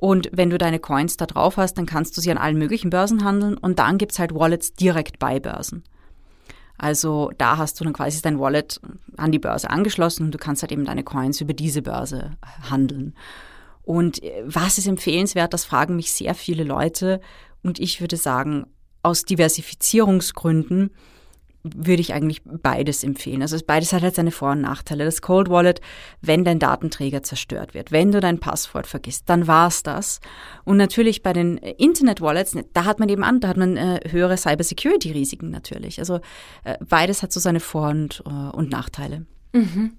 und 0.00 0.30
wenn 0.32 0.48
du 0.48 0.56
deine 0.56 0.78
Coins 0.78 1.18
da 1.18 1.26
drauf 1.26 1.58
hast, 1.58 1.74
dann 1.74 1.84
kannst 1.84 2.16
du 2.16 2.22
sie 2.22 2.30
an 2.30 2.38
allen 2.38 2.56
möglichen 2.56 2.88
Börsen 2.88 3.22
handeln 3.22 3.58
und 3.58 3.78
dann 3.78 3.98
gibt's 3.98 4.18
halt 4.18 4.34
Wallets 4.34 4.72
direkt 4.72 5.18
bei 5.18 5.38
Börsen. 5.40 5.84
Also 6.78 7.30
da 7.36 7.58
hast 7.58 7.78
du 7.78 7.84
dann 7.84 7.92
quasi 7.92 8.22
dein 8.22 8.38
Wallet 8.40 8.80
an 9.18 9.30
die 9.30 9.38
Börse 9.38 9.68
angeschlossen 9.68 10.24
und 10.24 10.30
du 10.32 10.38
kannst 10.38 10.62
halt 10.62 10.72
eben 10.72 10.86
deine 10.86 11.04
Coins 11.04 11.42
über 11.42 11.52
diese 11.52 11.82
Börse 11.82 12.30
handeln. 12.70 13.14
Und 13.82 14.22
äh, 14.22 14.42
was 14.46 14.78
ist 14.78 14.88
empfehlenswert, 14.88 15.52
das 15.52 15.66
fragen 15.66 15.96
mich 15.96 16.12
sehr 16.12 16.34
viele 16.34 16.64
Leute. 16.64 17.20
Und 17.62 17.78
ich 17.78 18.00
würde 18.00 18.16
sagen, 18.16 18.64
aus 19.02 19.26
Diversifizierungsgründen 19.26 20.92
würde 21.62 22.00
ich 22.00 22.14
eigentlich 22.14 22.42
beides 22.44 23.04
empfehlen. 23.04 23.42
Also 23.42 23.58
beides 23.66 23.92
hat 23.92 24.02
halt 24.02 24.14
seine 24.14 24.30
Vor- 24.30 24.52
und 24.52 24.62
Nachteile. 24.62 25.04
Das 25.04 25.20
Cold 25.20 25.50
Wallet, 25.50 25.80
wenn 26.22 26.44
dein 26.44 26.58
Datenträger 26.58 27.22
zerstört 27.22 27.74
wird, 27.74 27.92
wenn 27.92 28.12
du 28.12 28.20
dein 28.20 28.40
Passwort 28.40 28.86
vergisst, 28.86 29.28
dann 29.28 29.46
war's 29.46 29.82
das. 29.82 30.20
Und 30.64 30.78
natürlich 30.78 31.22
bei 31.22 31.32
den 31.32 31.58
Internet 31.58 32.20
Wallets, 32.20 32.56
da 32.72 32.84
hat 32.84 32.98
man 32.98 33.08
eben 33.08 33.24
an, 33.24 33.40
da 33.40 33.48
hat 33.48 33.56
man 33.56 33.76
äh, 33.76 34.00
höhere 34.08 34.36
Cyber 34.36 34.64
Security 34.64 35.12
Risiken 35.12 35.50
natürlich. 35.50 35.98
Also 35.98 36.20
äh, 36.64 36.78
beides 36.88 37.22
hat 37.22 37.32
so 37.32 37.40
seine 37.40 37.60
Vor- 37.60 37.90
und, 37.90 38.22
äh, 38.26 38.30
und 38.30 38.70
Nachteile. 38.70 39.26
Mhm. 39.52 39.92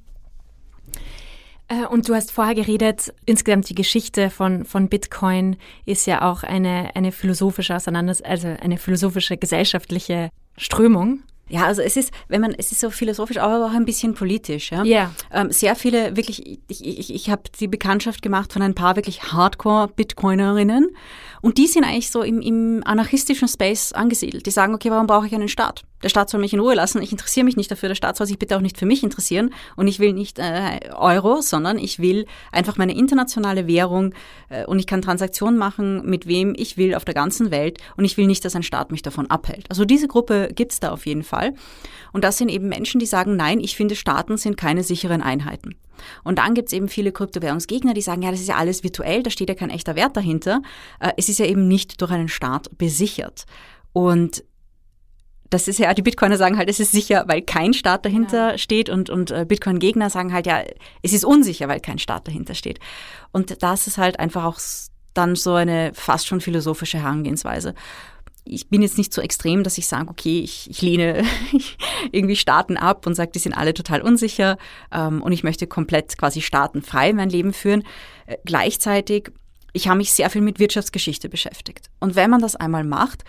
Äh, 1.71 1.85
und 1.85 2.09
du 2.09 2.15
hast 2.15 2.31
vorher 2.31 2.55
geredet, 2.55 3.13
insgesamt 3.25 3.69
die 3.69 3.75
Geschichte 3.75 4.29
von, 4.29 4.65
von 4.65 4.89
Bitcoin 4.89 5.57
ist 5.85 6.05
ja 6.05 6.29
auch 6.29 6.43
eine, 6.43 6.95
eine 6.95 7.11
philosophische 7.11 7.75
Auseinandersetzung, 7.75 8.31
also 8.31 8.47
eine 8.47 8.77
philosophische 8.77 9.37
gesellschaftliche 9.37 10.29
Strömung. 10.57 11.23
Ja, 11.51 11.65
also 11.65 11.81
es 11.81 11.97
ist, 11.97 12.11
wenn 12.29 12.39
man, 12.39 12.55
es 12.57 12.71
ist 12.71 12.79
so 12.79 12.89
philosophisch, 12.89 13.37
aber 13.37 13.65
auch 13.65 13.73
ein 13.73 13.83
bisschen 13.83 14.13
politisch. 14.13 14.71
Ja. 14.71 14.83
Yeah. 14.83 15.11
Ähm, 15.33 15.51
sehr 15.51 15.75
viele 15.75 16.15
wirklich, 16.15 16.61
ich, 16.67 16.85
ich, 16.85 17.13
ich 17.13 17.29
habe 17.29 17.43
die 17.59 17.67
Bekanntschaft 17.67 18.21
gemacht 18.21 18.53
von 18.53 18.61
ein 18.61 18.73
paar 18.73 18.95
wirklich 18.95 19.21
Hardcore-Bitcoinerinnen 19.23 20.95
und 21.41 21.57
die 21.57 21.67
sind 21.67 21.83
eigentlich 21.83 22.09
so 22.09 22.21
im, 22.21 22.39
im 22.39 22.81
anarchistischen 22.85 23.47
Space 23.47 23.91
angesiedelt. 23.91 24.45
Die 24.45 24.51
sagen, 24.51 24.73
okay, 24.75 24.91
warum 24.91 25.07
brauche 25.07 25.27
ich 25.27 25.33
einen 25.33 25.49
Staat? 25.49 25.83
Der 26.03 26.09
Staat 26.09 26.29
soll 26.29 26.39
mich 26.39 26.53
in 26.53 26.59
Ruhe 26.59 26.73
lassen. 26.73 27.01
Ich 27.01 27.11
interessiere 27.11 27.43
mich 27.43 27.57
nicht 27.57 27.69
dafür. 27.69 27.89
Der 27.89 27.95
Staat 27.95 28.17
soll 28.17 28.27
sich 28.27 28.39
bitte 28.39 28.55
auch 28.57 28.61
nicht 28.61 28.77
für 28.77 28.85
mich 28.85 29.03
interessieren. 29.03 29.53
Und 29.75 29.87
ich 29.87 29.99
will 29.99 30.13
nicht 30.13 30.39
äh, 30.39 30.79
Euro, 30.95 31.41
sondern 31.41 31.77
ich 31.77 31.99
will 31.99 32.25
einfach 32.51 32.77
meine 32.77 32.95
internationale 32.95 33.67
Währung 33.67 34.13
äh, 34.49 34.65
und 34.65 34.79
ich 34.79 34.87
kann 34.87 35.01
Transaktionen 35.01 35.57
machen, 35.57 36.05
mit 36.05 36.27
wem 36.27 36.53
ich 36.57 36.77
will 36.77 36.95
auf 36.95 37.05
der 37.05 37.13
ganzen 37.13 37.51
Welt. 37.51 37.79
Und 37.97 38.05
ich 38.05 38.17
will 38.17 38.27
nicht, 38.27 38.43
dass 38.45 38.55
ein 38.55 38.63
Staat 38.63 38.91
mich 38.91 39.01
davon 39.01 39.29
abhält. 39.29 39.65
Also 39.69 39.85
diese 39.85 40.07
Gruppe 40.07 40.49
gibt's 40.53 40.79
da 40.79 40.91
auf 40.91 41.05
jeden 41.05 41.23
Fall. 41.23 41.40
Und 42.13 42.23
das 42.23 42.37
sind 42.37 42.49
eben 42.49 42.69
Menschen, 42.69 42.99
die 42.99 43.05
sagen, 43.05 43.35
nein, 43.35 43.59
ich 43.59 43.75
finde, 43.75 43.95
Staaten 43.95 44.37
sind 44.37 44.57
keine 44.57 44.83
sicheren 44.83 45.21
Einheiten. 45.21 45.75
Und 46.23 46.39
dann 46.39 46.53
gibt's 46.53 46.73
eben 46.73 46.87
viele 46.87 47.11
Kryptowährungsgegner, 47.11 47.93
die 47.93 48.01
sagen, 48.01 48.21
ja, 48.21 48.31
das 48.31 48.41
ist 48.41 48.49
ja 48.49 48.55
alles 48.55 48.83
virtuell, 48.83 49.23
da 49.23 49.29
steht 49.29 49.49
ja 49.49 49.55
kein 49.55 49.69
echter 49.69 49.95
Wert 49.95 50.17
dahinter. 50.17 50.61
Äh, 50.99 51.11
es 51.17 51.29
ist 51.29 51.39
ja 51.39 51.45
eben 51.45 51.67
nicht 51.67 52.01
durch 52.01 52.11
einen 52.11 52.29
Staat 52.29 52.77
besichert. 52.77 53.45
Und 53.93 54.43
das 55.51 55.67
ist 55.67 55.79
ja, 55.79 55.93
die 55.93 56.01
Bitcoiner 56.01 56.37
sagen 56.37 56.57
halt, 56.57 56.69
es 56.69 56.79
ist 56.79 56.93
sicher, 56.93 57.25
weil 57.27 57.41
kein 57.41 57.73
Staat 57.73 58.05
dahinter 58.05 58.51
ja. 58.51 58.57
steht 58.57 58.89
und, 58.89 59.09
und 59.09 59.31
äh, 59.31 59.45
Bitcoin-Gegner 59.45 60.09
sagen 60.09 60.33
halt, 60.33 60.47
ja, 60.47 60.63
es 61.01 61.11
ist 61.11 61.25
unsicher, 61.25 61.67
weil 61.67 61.81
kein 61.81 61.99
Staat 61.99 62.27
dahinter 62.27 62.55
steht. 62.55 62.79
Und 63.33 63.61
das 63.61 63.85
ist 63.85 63.97
halt 63.97 64.17
einfach 64.19 64.45
auch 64.45 64.59
dann 65.13 65.35
so 65.35 65.53
eine 65.55 65.91
fast 65.93 66.25
schon 66.25 66.39
philosophische 66.39 66.99
Herangehensweise 66.99 67.75
ich 68.51 68.67
bin 68.67 68.81
jetzt 68.81 68.97
nicht 68.97 69.13
so 69.13 69.21
extrem, 69.21 69.63
dass 69.63 69.77
ich 69.77 69.87
sage, 69.87 70.09
okay, 70.09 70.41
ich, 70.41 70.69
ich 70.69 70.81
lehne 70.81 71.23
irgendwie 72.11 72.35
Staaten 72.35 72.75
ab 72.75 73.07
und 73.07 73.15
sage, 73.15 73.31
die 73.33 73.39
sind 73.39 73.53
alle 73.53 73.73
total 73.73 74.01
unsicher 74.01 74.57
ähm, 74.91 75.21
und 75.21 75.31
ich 75.31 75.43
möchte 75.43 75.67
komplett 75.67 76.17
quasi 76.17 76.41
staatenfrei 76.41 77.13
mein 77.13 77.29
Leben 77.29 77.53
führen. 77.53 77.83
Äh, 78.25 78.37
gleichzeitig, 78.43 79.31
ich 79.71 79.87
habe 79.87 79.97
mich 79.97 80.11
sehr 80.11 80.29
viel 80.29 80.41
mit 80.41 80.59
Wirtschaftsgeschichte 80.59 81.29
beschäftigt. 81.29 81.89
Und 82.01 82.15
wenn 82.15 82.29
man 82.29 82.41
das 82.41 82.57
einmal 82.57 82.83
macht, 82.83 83.23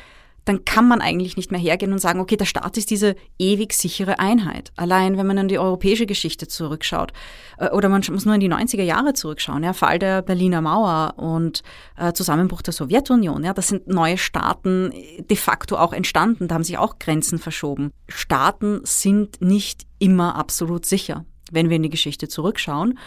dann 0.44 0.64
kann 0.64 0.88
man 0.88 1.00
eigentlich 1.00 1.36
nicht 1.36 1.52
mehr 1.52 1.60
hergehen 1.60 1.92
und 1.92 2.00
sagen, 2.00 2.20
okay, 2.20 2.36
der 2.36 2.46
Staat 2.46 2.76
ist 2.76 2.90
diese 2.90 3.14
ewig 3.38 3.72
sichere 3.72 4.18
Einheit. 4.18 4.72
Allein, 4.76 5.16
wenn 5.16 5.26
man 5.26 5.38
an 5.38 5.48
die 5.48 5.58
europäische 5.58 6.06
Geschichte 6.06 6.48
zurückschaut, 6.48 7.12
äh, 7.58 7.70
oder 7.70 7.88
man 7.88 8.02
muss 8.10 8.24
nur 8.24 8.34
in 8.34 8.40
die 8.40 8.52
90er 8.52 8.82
Jahre 8.82 9.14
zurückschauen, 9.14 9.62
ja, 9.62 9.72
Fall 9.72 9.98
der 9.98 10.22
Berliner 10.22 10.60
Mauer 10.60 11.14
und 11.16 11.62
äh, 11.96 12.12
Zusammenbruch 12.12 12.62
der 12.62 12.72
Sowjetunion, 12.72 13.44
ja, 13.44 13.54
das 13.54 13.68
sind 13.68 13.86
neue 13.86 14.18
Staaten 14.18 14.92
de 15.18 15.36
facto 15.36 15.76
auch 15.76 15.92
entstanden, 15.92 16.48
da 16.48 16.56
haben 16.56 16.64
sich 16.64 16.78
auch 16.78 16.98
Grenzen 16.98 17.38
verschoben. 17.38 17.92
Staaten 18.08 18.80
sind 18.84 19.40
nicht 19.40 19.86
immer 19.98 20.34
absolut 20.34 20.86
sicher, 20.86 21.24
wenn 21.50 21.68
wir 21.68 21.76
in 21.76 21.82
die 21.82 21.90
Geschichte 21.90 22.28
zurückschauen. 22.28 22.98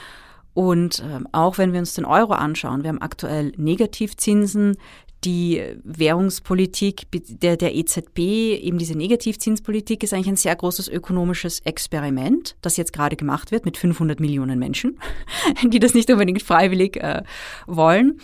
Und 0.56 1.00
äh, 1.00 1.20
auch 1.34 1.58
wenn 1.58 1.74
wir 1.74 1.82
uns 1.82 1.96
den 1.96 2.06
Euro 2.06 2.32
anschauen, 2.32 2.84
wir 2.84 2.88
haben 2.88 3.02
aktuell 3.02 3.52
Negativzinsen, 3.58 4.78
die 5.26 5.62
Währungspolitik 5.84 7.08
der, 7.12 7.58
der 7.58 7.76
EZB, 7.76 8.20
eben 8.20 8.78
diese 8.78 8.98
Negativzinspolitik, 8.98 10.04
ist 10.04 10.14
eigentlich 10.14 10.28
ein 10.28 10.36
sehr 10.36 10.56
großes 10.56 10.88
ökonomisches 10.88 11.60
Experiment, 11.62 12.56
das 12.62 12.78
jetzt 12.78 12.94
gerade 12.94 13.16
gemacht 13.16 13.52
wird 13.52 13.66
mit 13.66 13.78
500 13.78 14.20
Millionen 14.20 14.60
Menschen, 14.60 15.00
die 15.64 15.80
das 15.80 15.94
nicht 15.94 16.10
unbedingt 16.12 16.44
freiwillig 16.44 16.98
äh, 16.98 17.24
wollen. 17.66 18.20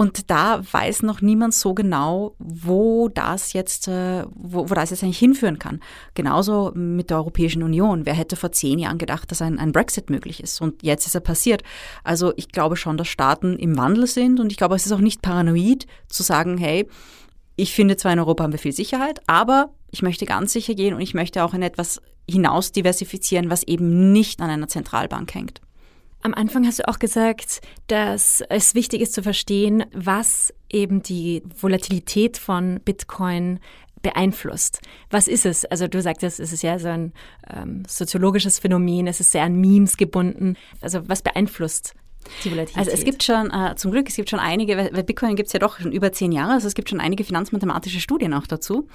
Und 0.00 0.30
da 0.30 0.62
weiß 0.72 1.02
noch 1.02 1.20
niemand 1.20 1.52
so 1.52 1.74
genau, 1.74 2.34
wo 2.38 3.10
das 3.10 3.52
jetzt, 3.52 3.86
äh, 3.86 4.24
wo, 4.34 4.70
wo 4.70 4.74
das 4.74 4.88
jetzt 4.88 5.02
eigentlich 5.02 5.18
hinführen 5.18 5.58
kann. 5.58 5.82
Genauso 6.14 6.72
mit 6.74 7.10
der 7.10 7.18
Europäischen 7.18 7.62
Union. 7.62 8.06
Wer 8.06 8.14
hätte 8.14 8.34
vor 8.36 8.50
zehn 8.50 8.78
Jahren 8.78 8.96
gedacht, 8.96 9.30
dass 9.30 9.42
ein, 9.42 9.58
ein 9.58 9.72
Brexit 9.72 10.08
möglich 10.08 10.42
ist? 10.42 10.62
Und 10.62 10.82
jetzt 10.82 11.06
ist 11.06 11.16
er 11.16 11.20
passiert. 11.20 11.64
Also 12.02 12.32
ich 12.36 12.48
glaube 12.48 12.76
schon, 12.76 12.96
dass 12.96 13.08
Staaten 13.08 13.58
im 13.58 13.76
Wandel 13.76 14.06
sind 14.06 14.40
und 14.40 14.50
ich 14.50 14.56
glaube, 14.56 14.74
es 14.74 14.86
ist 14.86 14.92
auch 14.92 15.00
nicht 15.00 15.20
paranoid 15.20 15.86
zu 16.08 16.22
sagen, 16.22 16.56
hey, 16.56 16.88
ich 17.56 17.74
finde 17.74 17.98
zwar 17.98 18.14
in 18.14 18.20
Europa 18.20 18.44
haben 18.44 18.52
wir 18.52 18.58
viel 18.58 18.72
Sicherheit, 18.72 19.20
aber 19.26 19.68
ich 19.90 20.00
möchte 20.00 20.24
ganz 20.24 20.54
sicher 20.54 20.74
gehen 20.74 20.94
und 20.94 21.02
ich 21.02 21.12
möchte 21.12 21.44
auch 21.44 21.52
in 21.52 21.60
etwas 21.60 22.00
hinaus 22.26 22.72
diversifizieren, 22.72 23.50
was 23.50 23.64
eben 23.64 24.12
nicht 24.12 24.40
an 24.40 24.48
einer 24.48 24.68
Zentralbank 24.68 25.34
hängt. 25.34 25.60
Am 26.22 26.34
Anfang 26.34 26.66
hast 26.66 26.80
du 26.80 26.88
auch 26.88 26.98
gesagt, 26.98 27.62
dass 27.86 28.42
es 28.50 28.74
wichtig 28.74 29.00
ist 29.00 29.14
zu 29.14 29.22
verstehen, 29.22 29.84
was 29.94 30.52
eben 30.70 31.02
die 31.02 31.42
Volatilität 31.58 32.36
von 32.36 32.80
Bitcoin 32.84 33.58
beeinflusst. 34.02 34.80
Was 35.10 35.28
ist 35.28 35.46
es? 35.46 35.64
Also 35.64 35.88
du 35.88 36.00
sagtest, 36.00 36.40
es 36.40 36.52
ist 36.52 36.62
ja 36.62 36.78
so 36.78 36.88
ein 36.88 37.12
ähm, 37.48 37.84
soziologisches 37.86 38.58
Phänomen, 38.58 39.06
es 39.06 39.20
ist 39.20 39.32
sehr 39.32 39.42
an 39.42 39.60
Memes 39.60 39.96
gebunden. 39.96 40.56
Also 40.80 41.08
was 41.08 41.22
beeinflusst 41.22 41.94
also 42.74 42.90
es 42.90 43.04
gibt 43.04 43.22
schon, 43.22 43.50
äh, 43.50 43.74
zum 43.76 43.90
Glück, 43.90 44.08
es 44.08 44.16
gibt 44.16 44.30
schon 44.30 44.38
einige, 44.38 44.76
weil 44.76 45.02
Bitcoin 45.02 45.36
gibt 45.36 45.48
es 45.48 45.52
ja 45.52 45.58
doch 45.58 45.80
schon 45.80 45.92
über 45.92 46.12
zehn 46.12 46.32
Jahre, 46.32 46.52
also 46.52 46.66
es 46.66 46.74
gibt 46.74 46.88
schon 46.88 47.00
einige 47.00 47.24
finanzmathematische 47.24 48.00
Studien 48.00 48.34
auch 48.34 48.46
dazu. 48.46 48.88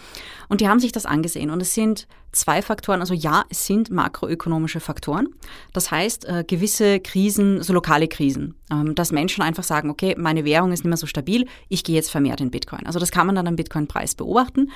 Und 0.47 0.61
die 0.61 0.67
haben 0.67 0.79
sich 0.79 0.91
das 0.91 1.05
angesehen. 1.05 1.49
Und 1.49 1.61
es 1.61 1.73
sind 1.73 2.07
zwei 2.31 2.61
Faktoren, 2.61 3.01
also 3.01 3.13
ja, 3.13 3.43
es 3.49 3.65
sind 3.65 3.89
makroökonomische 3.89 4.79
Faktoren. 4.79 5.29
Das 5.73 5.91
heißt, 5.91 6.25
äh, 6.25 6.43
gewisse 6.47 6.99
Krisen, 6.99 7.61
so 7.63 7.73
lokale 7.73 8.07
Krisen, 8.07 8.55
ähm, 8.71 8.95
dass 8.95 9.11
Menschen 9.11 9.41
einfach 9.41 9.63
sagen, 9.63 9.89
okay, 9.89 10.15
meine 10.17 10.45
Währung 10.45 10.71
ist 10.71 10.83
nicht 10.83 10.89
mehr 10.89 10.97
so 10.97 11.07
stabil, 11.07 11.45
ich 11.69 11.83
gehe 11.83 11.95
jetzt 11.95 12.11
vermehrt 12.11 12.41
in 12.41 12.51
Bitcoin. 12.51 12.85
Also 12.85 12.99
das 12.99 13.11
kann 13.11 13.27
man 13.27 13.35
dann 13.35 13.47
am 13.47 13.55
Bitcoin-Preis 13.55 14.15
beobachten. 14.15 14.71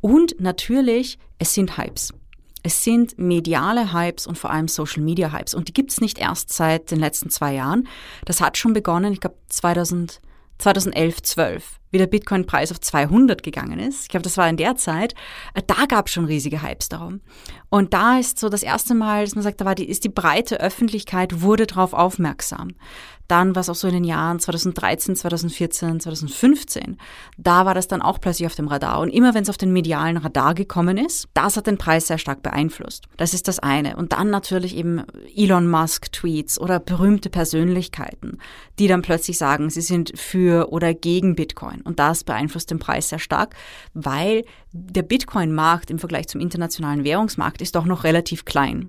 Und 0.00 0.40
natürlich, 0.40 1.18
es 1.38 1.54
sind 1.54 1.76
Hypes. 1.76 2.14
Es 2.62 2.84
sind 2.84 3.18
mediale 3.18 3.92
Hypes 3.92 4.26
und 4.26 4.38
vor 4.38 4.50
allem 4.50 4.68
Social 4.68 5.02
Media 5.02 5.32
Hypes. 5.32 5.54
Und 5.54 5.68
die 5.68 5.72
gibt 5.72 5.90
es 5.92 6.00
nicht 6.00 6.18
erst 6.18 6.52
seit 6.52 6.90
den 6.90 7.00
letzten 7.00 7.30
zwei 7.30 7.54
Jahren. 7.54 7.88
Das 8.24 8.40
hat 8.40 8.58
schon 8.58 8.72
begonnen, 8.72 9.12
ich 9.12 9.20
glaube 9.20 9.36
2000, 9.48 10.20
2011, 10.58 11.22
12 11.22 11.80
wie 11.90 11.98
der 11.98 12.06
Bitcoin-Preis 12.06 12.70
auf 12.70 12.80
200 12.80 13.42
gegangen 13.42 13.78
ist, 13.78 14.02
ich 14.02 14.08
glaube, 14.08 14.22
das 14.22 14.36
war 14.36 14.48
in 14.48 14.56
der 14.56 14.76
Zeit, 14.76 15.14
äh, 15.54 15.62
da 15.66 15.86
gab 15.86 16.06
es 16.06 16.12
schon 16.12 16.24
riesige 16.24 16.62
Hypes 16.62 16.88
darum. 16.88 17.20
Und 17.68 17.94
da 17.94 18.18
ist 18.18 18.38
so 18.38 18.48
das 18.48 18.62
erste 18.62 18.94
Mal, 18.94 19.24
dass 19.24 19.34
man 19.34 19.42
sagt, 19.42 19.60
da 19.60 19.64
war 19.64 19.74
die, 19.74 19.88
ist 19.88 20.04
die 20.04 20.08
breite 20.08 20.60
Öffentlichkeit, 20.60 21.42
wurde 21.42 21.66
darauf 21.66 21.92
aufmerksam. 21.92 22.74
Dann 23.30 23.54
war 23.54 23.60
es 23.60 23.68
auch 23.68 23.76
so 23.76 23.86
in 23.86 23.94
den 23.94 24.02
Jahren 24.02 24.40
2013, 24.40 25.14
2014, 25.14 26.00
2015. 26.00 26.96
Da 27.38 27.64
war 27.64 27.74
das 27.74 27.86
dann 27.86 28.02
auch 28.02 28.20
plötzlich 28.20 28.46
auf 28.46 28.56
dem 28.56 28.66
Radar. 28.66 28.98
Und 28.98 29.10
immer 29.10 29.34
wenn 29.34 29.44
es 29.44 29.48
auf 29.48 29.56
den 29.56 29.72
medialen 29.72 30.16
Radar 30.16 30.54
gekommen 30.54 30.98
ist, 30.98 31.28
das 31.32 31.56
hat 31.56 31.68
den 31.68 31.78
Preis 31.78 32.08
sehr 32.08 32.18
stark 32.18 32.42
beeinflusst. 32.42 33.06
Das 33.18 33.32
ist 33.32 33.46
das 33.46 33.60
eine. 33.60 33.94
Und 33.94 34.12
dann 34.14 34.30
natürlich 34.30 34.76
eben 34.76 35.04
Elon 35.36 35.68
Musk-Tweets 35.70 36.60
oder 36.60 36.80
berühmte 36.80 37.30
Persönlichkeiten, 37.30 38.38
die 38.80 38.88
dann 38.88 39.02
plötzlich 39.02 39.38
sagen, 39.38 39.70
sie 39.70 39.80
sind 39.80 40.18
für 40.18 40.72
oder 40.72 40.92
gegen 40.92 41.36
Bitcoin. 41.36 41.82
Und 41.82 42.00
das 42.00 42.24
beeinflusst 42.24 42.72
den 42.72 42.80
Preis 42.80 43.10
sehr 43.10 43.20
stark, 43.20 43.54
weil 43.94 44.44
der 44.72 45.02
Bitcoin-Markt 45.02 45.92
im 45.92 46.00
Vergleich 46.00 46.26
zum 46.26 46.40
internationalen 46.40 47.04
Währungsmarkt 47.04 47.62
ist 47.62 47.76
doch 47.76 47.84
noch 47.84 48.02
relativ 48.02 48.44
klein. 48.44 48.88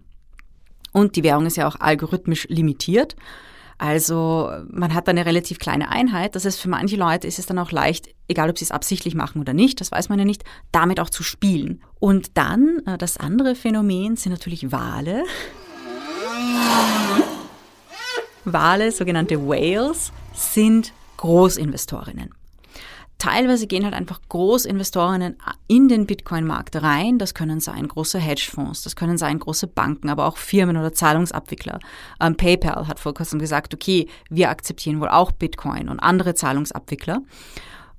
Und 0.93 1.15
die 1.15 1.23
Währung 1.23 1.45
ist 1.45 1.57
ja 1.57 1.67
auch 1.67 1.79
algorithmisch 1.79 2.47
limitiert. 2.49 3.15
Also 3.82 4.51
man 4.69 4.93
hat 4.93 5.09
eine 5.09 5.25
relativ 5.25 5.57
kleine 5.57 5.89
Einheit. 5.89 6.36
Das 6.36 6.45
heißt, 6.45 6.61
für 6.61 6.69
manche 6.69 6.97
Leute 6.97 7.25
ist 7.25 7.39
es 7.39 7.47
dann 7.47 7.57
auch 7.57 7.71
leicht, 7.71 8.09
egal 8.27 8.51
ob 8.51 8.59
sie 8.59 8.65
es 8.65 8.69
absichtlich 8.69 9.15
machen 9.15 9.41
oder 9.41 9.53
nicht, 9.53 9.82
das 9.82 9.91
weiß 9.91 10.07
man 10.07 10.19
ja 10.19 10.25
nicht, 10.25 10.43
damit 10.71 10.99
auch 10.99 11.09
zu 11.09 11.23
spielen. 11.23 11.82
Und 11.99 12.38
dann 12.38 12.84
äh, 12.86 12.99
das 12.99 13.17
andere 13.17 13.55
Phänomen 13.55 14.17
sind 14.17 14.34
natürlich 14.34 14.71
Wale. 14.71 15.23
Wale, 18.45 18.91
sogenannte 18.91 19.47
Whales, 19.47 20.11
sind 20.36 20.93
Großinvestorinnen. 21.17 22.36
Teilweise 23.22 23.67
gehen 23.67 23.84
halt 23.84 23.93
einfach 23.93 24.19
Großinvestorinnen 24.30 25.38
in 25.67 25.88
den 25.88 26.07
Bitcoin-Markt 26.07 26.82
rein. 26.82 27.19
Das 27.19 27.36
können 27.36 27.59
sein 27.59 27.88
große 27.88 28.17
Hedgefonds, 28.17 28.82
das 28.82 28.95
können 28.95 29.19
sein 29.19 29.38
große 29.38 29.67
Banken, 29.67 30.09
aber 30.09 30.26
auch 30.26 30.38
Firmen 30.38 30.76
oder 30.76 30.91
Zahlungsabwickler. 30.91 31.78
Ähm, 32.19 32.36
PayPal 32.36 32.88
hat 32.88 32.99
vor 32.99 33.13
kurzem 33.13 33.38
gesagt, 33.38 33.76
okay, 33.76 34.07
wir 34.32 34.49
akzeptieren 34.49 34.99
wohl 34.99 35.09
auch 35.09 35.32
Bitcoin 35.32 35.88
und 35.88 35.99
andere 35.99 36.34
Zahlungsabwickler. 36.34 37.22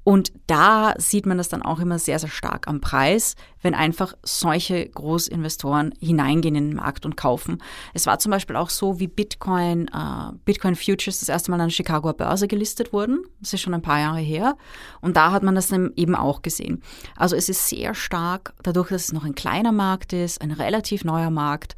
Und 0.04 0.32
da 0.46 0.94
sieht 0.98 1.26
man 1.26 1.38
das 1.38 1.48
dann 1.48 1.62
auch 1.62 1.78
immer 1.78 1.98
sehr, 1.98 2.18
sehr 2.18 2.28
stark 2.28 2.66
am 2.66 2.80
Preis, 2.80 3.36
wenn 3.60 3.74
einfach 3.74 4.14
solche 4.22 4.88
Großinvestoren 4.88 5.94
hineingehen 6.00 6.56
in 6.56 6.70
den 6.70 6.76
Markt 6.76 7.06
und 7.06 7.16
kaufen. 7.16 7.62
Es 7.94 8.06
war 8.06 8.18
zum 8.18 8.30
Beispiel 8.30 8.56
auch 8.56 8.70
so, 8.70 8.98
wie 8.98 9.06
Bitcoin, 9.06 9.88
äh, 9.88 10.32
Bitcoin 10.44 10.74
Futures 10.74 11.20
das 11.20 11.28
erste 11.28 11.50
Mal 11.50 11.60
an 11.60 11.68
der 11.68 11.74
Chicagoer 11.74 12.14
Börse 12.14 12.48
gelistet 12.48 12.92
wurden. 12.92 13.22
Das 13.40 13.52
ist 13.52 13.60
schon 13.60 13.74
ein 13.74 13.82
paar 13.82 14.00
Jahre 14.00 14.20
her. 14.20 14.56
Und 15.00 15.16
da 15.16 15.30
hat 15.30 15.44
man 15.44 15.54
das 15.54 15.68
dann 15.68 15.92
eben 15.94 16.16
auch 16.16 16.42
gesehen. 16.42 16.82
Also 17.16 17.36
es 17.36 17.48
ist 17.48 17.68
sehr 17.68 17.94
stark, 17.94 18.54
dadurch, 18.62 18.88
dass 18.88 19.04
es 19.04 19.12
noch 19.12 19.24
ein 19.24 19.36
kleiner 19.36 19.72
Markt 19.72 20.12
ist, 20.12 20.40
ein 20.40 20.50
relativ 20.50 21.04
neuer 21.04 21.30
Markt, 21.30 21.76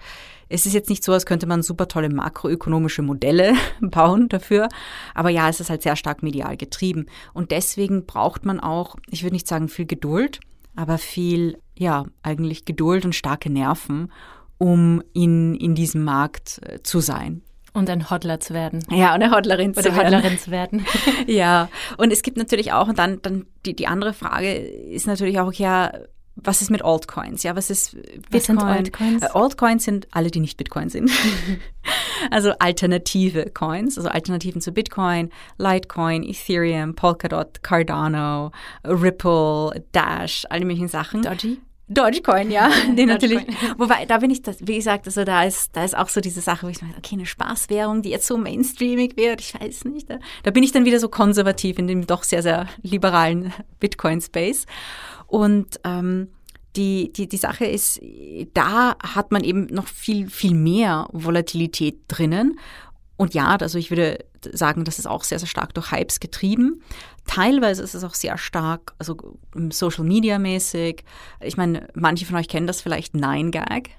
es 0.48 0.66
ist 0.66 0.72
jetzt 0.72 0.90
nicht 0.90 1.04
so, 1.04 1.12
als 1.12 1.26
könnte 1.26 1.46
man 1.46 1.62
super 1.62 1.88
tolle 1.88 2.08
makroökonomische 2.08 3.02
Modelle 3.02 3.54
bauen 3.80 4.28
dafür. 4.28 4.68
Aber 5.14 5.30
ja, 5.30 5.48
es 5.48 5.60
ist 5.60 5.70
halt 5.70 5.82
sehr 5.82 5.96
stark 5.96 6.22
medial 6.22 6.56
getrieben. 6.56 7.06
Und 7.32 7.50
deswegen 7.50 8.06
braucht 8.06 8.44
man 8.44 8.60
auch, 8.60 8.96
ich 9.08 9.22
würde 9.22 9.34
nicht 9.34 9.48
sagen 9.48 9.68
viel 9.68 9.86
Geduld, 9.86 10.40
aber 10.76 10.98
viel, 10.98 11.58
ja, 11.76 12.04
eigentlich 12.22 12.64
Geduld 12.64 13.04
und 13.04 13.14
starke 13.14 13.50
Nerven, 13.50 14.12
um 14.58 15.02
in, 15.12 15.54
in 15.54 15.74
diesem 15.74 16.04
Markt 16.04 16.60
äh, 16.62 16.82
zu 16.82 17.00
sein. 17.00 17.42
Und 17.72 17.90
ein 17.90 18.08
Hodler 18.08 18.38
zu 18.38 18.54
werden. 18.54 18.84
Ja, 18.88 19.14
und 19.14 19.22
eine 19.22 19.32
Hodlerin 19.32 19.72
Oder 19.72 19.82
zu 19.82 19.96
werden. 19.96 20.14
Hodlerin 20.14 20.38
zu 20.38 20.50
werden. 20.52 20.86
ja, 21.26 21.68
und 21.96 22.12
es 22.12 22.22
gibt 22.22 22.36
natürlich 22.36 22.72
auch, 22.72 22.86
und 22.86 23.00
dann, 23.00 23.20
dann 23.22 23.46
die, 23.66 23.74
die 23.74 23.88
andere 23.88 24.12
Frage 24.12 24.54
ist 24.54 25.08
natürlich 25.08 25.40
auch, 25.40 25.52
ja, 25.52 25.92
was 26.36 26.62
ist 26.62 26.70
mit 26.70 26.84
Altcoins? 26.84 27.42
Ja, 27.42 27.54
was 27.56 27.70
ist 27.70 27.94
Bitcoin? 27.94 28.30
Was 28.30 28.44
sind 28.46 28.58
Altcoins? 28.58 29.22
Äh, 29.22 29.28
Altcoins 29.32 29.84
sind 29.84 30.08
alle, 30.10 30.30
die 30.30 30.40
nicht 30.40 30.56
Bitcoin 30.56 30.88
sind. 30.88 31.10
also 32.30 32.52
alternative 32.58 33.50
Coins, 33.50 33.96
also 33.96 34.08
Alternativen 34.08 34.60
zu 34.60 34.72
Bitcoin, 34.72 35.30
Litecoin, 35.58 36.22
Ethereum, 36.24 36.94
Polkadot, 36.94 37.62
Cardano, 37.62 38.50
Ripple, 38.84 39.84
Dash, 39.92 40.44
alle 40.50 40.64
möglichen 40.64 40.88
Sachen. 40.88 41.22
Doji? 41.22 41.58
Dogecoin, 41.86 42.50
ja, 42.50 42.70
den 42.96 43.08
natürlich. 43.08 43.42
Wobei, 43.76 44.06
da 44.06 44.18
bin 44.18 44.30
ich, 44.30 44.40
das, 44.40 44.56
wie 44.60 44.76
gesagt, 44.76 45.06
also 45.06 45.24
da 45.24 45.44
ist, 45.44 45.76
da 45.76 45.84
ist 45.84 45.96
auch 45.96 46.08
so 46.08 46.22
diese 46.22 46.40
Sache, 46.40 46.66
wo 46.66 46.70
ich 46.70 46.78
sage, 46.78 46.92
okay, 46.96 47.14
eine 47.14 47.26
Spaßwährung, 47.26 48.00
die 48.00 48.08
jetzt 48.08 48.26
so 48.26 48.38
mainstreamig 48.38 49.18
wird, 49.18 49.42
ich 49.42 49.54
weiß 49.54 49.84
nicht. 49.84 50.08
Da, 50.08 50.18
da 50.44 50.50
bin 50.50 50.62
ich 50.62 50.72
dann 50.72 50.86
wieder 50.86 50.98
so 50.98 51.08
konservativ 51.08 51.78
in 51.78 51.86
dem 51.86 52.06
doch 52.06 52.22
sehr, 52.22 52.42
sehr 52.42 52.68
liberalen 52.82 53.52
Bitcoin-Space. 53.80 54.64
Und 55.34 55.80
ähm, 55.82 56.28
die, 56.76 57.12
die, 57.12 57.28
die 57.28 57.36
Sache 57.38 57.66
ist, 57.66 58.00
da 58.52 58.96
hat 59.02 59.32
man 59.32 59.42
eben 59.42 59.66
noch 59.66 59.88
viel, 59.88 60.30
viel 60.30 60.54
mehr 60.54 61.08
Volatilität 61.10 62.02
drinnen. 62.06 62.60
Und 63.16 63.34
ja, 63.34 63.56
also 63.56 63.76
ich 63.76 63.90
würde 63.90 64.24
sagen, 64.52 64.84
das 64.84 65.00
ist 65.00 65.06
auch 65.06 65.24
sehr, 65.24 65.40
sehr 65.40 65.48
stark 65.48 65.74
durch 65.74 65.90
Hypes 65.90 66.20
getrieben. 66.20 66.84
Teilweise 67.26 67.82
ist 67.82 67.96
es 67.96 68.04
auch 68.04 68.14
sehr 68.14 68.38
stark, 68.38 68.94
also 69.00 69.16
Social 69.70 70.04
Media 70.04 70.38
mäßig. 70.38 71.02
Ich 71.40 71.56
meine, 71.56 71.88
manche 71.94 72.26
von 72.26 72.36
euch 72.36 72.46
kennen 72.46 72.68
das 72.68 72.80
vielleicht 72.80 73.16
Nine 73.16 73.50
Gag. 73.50 73.90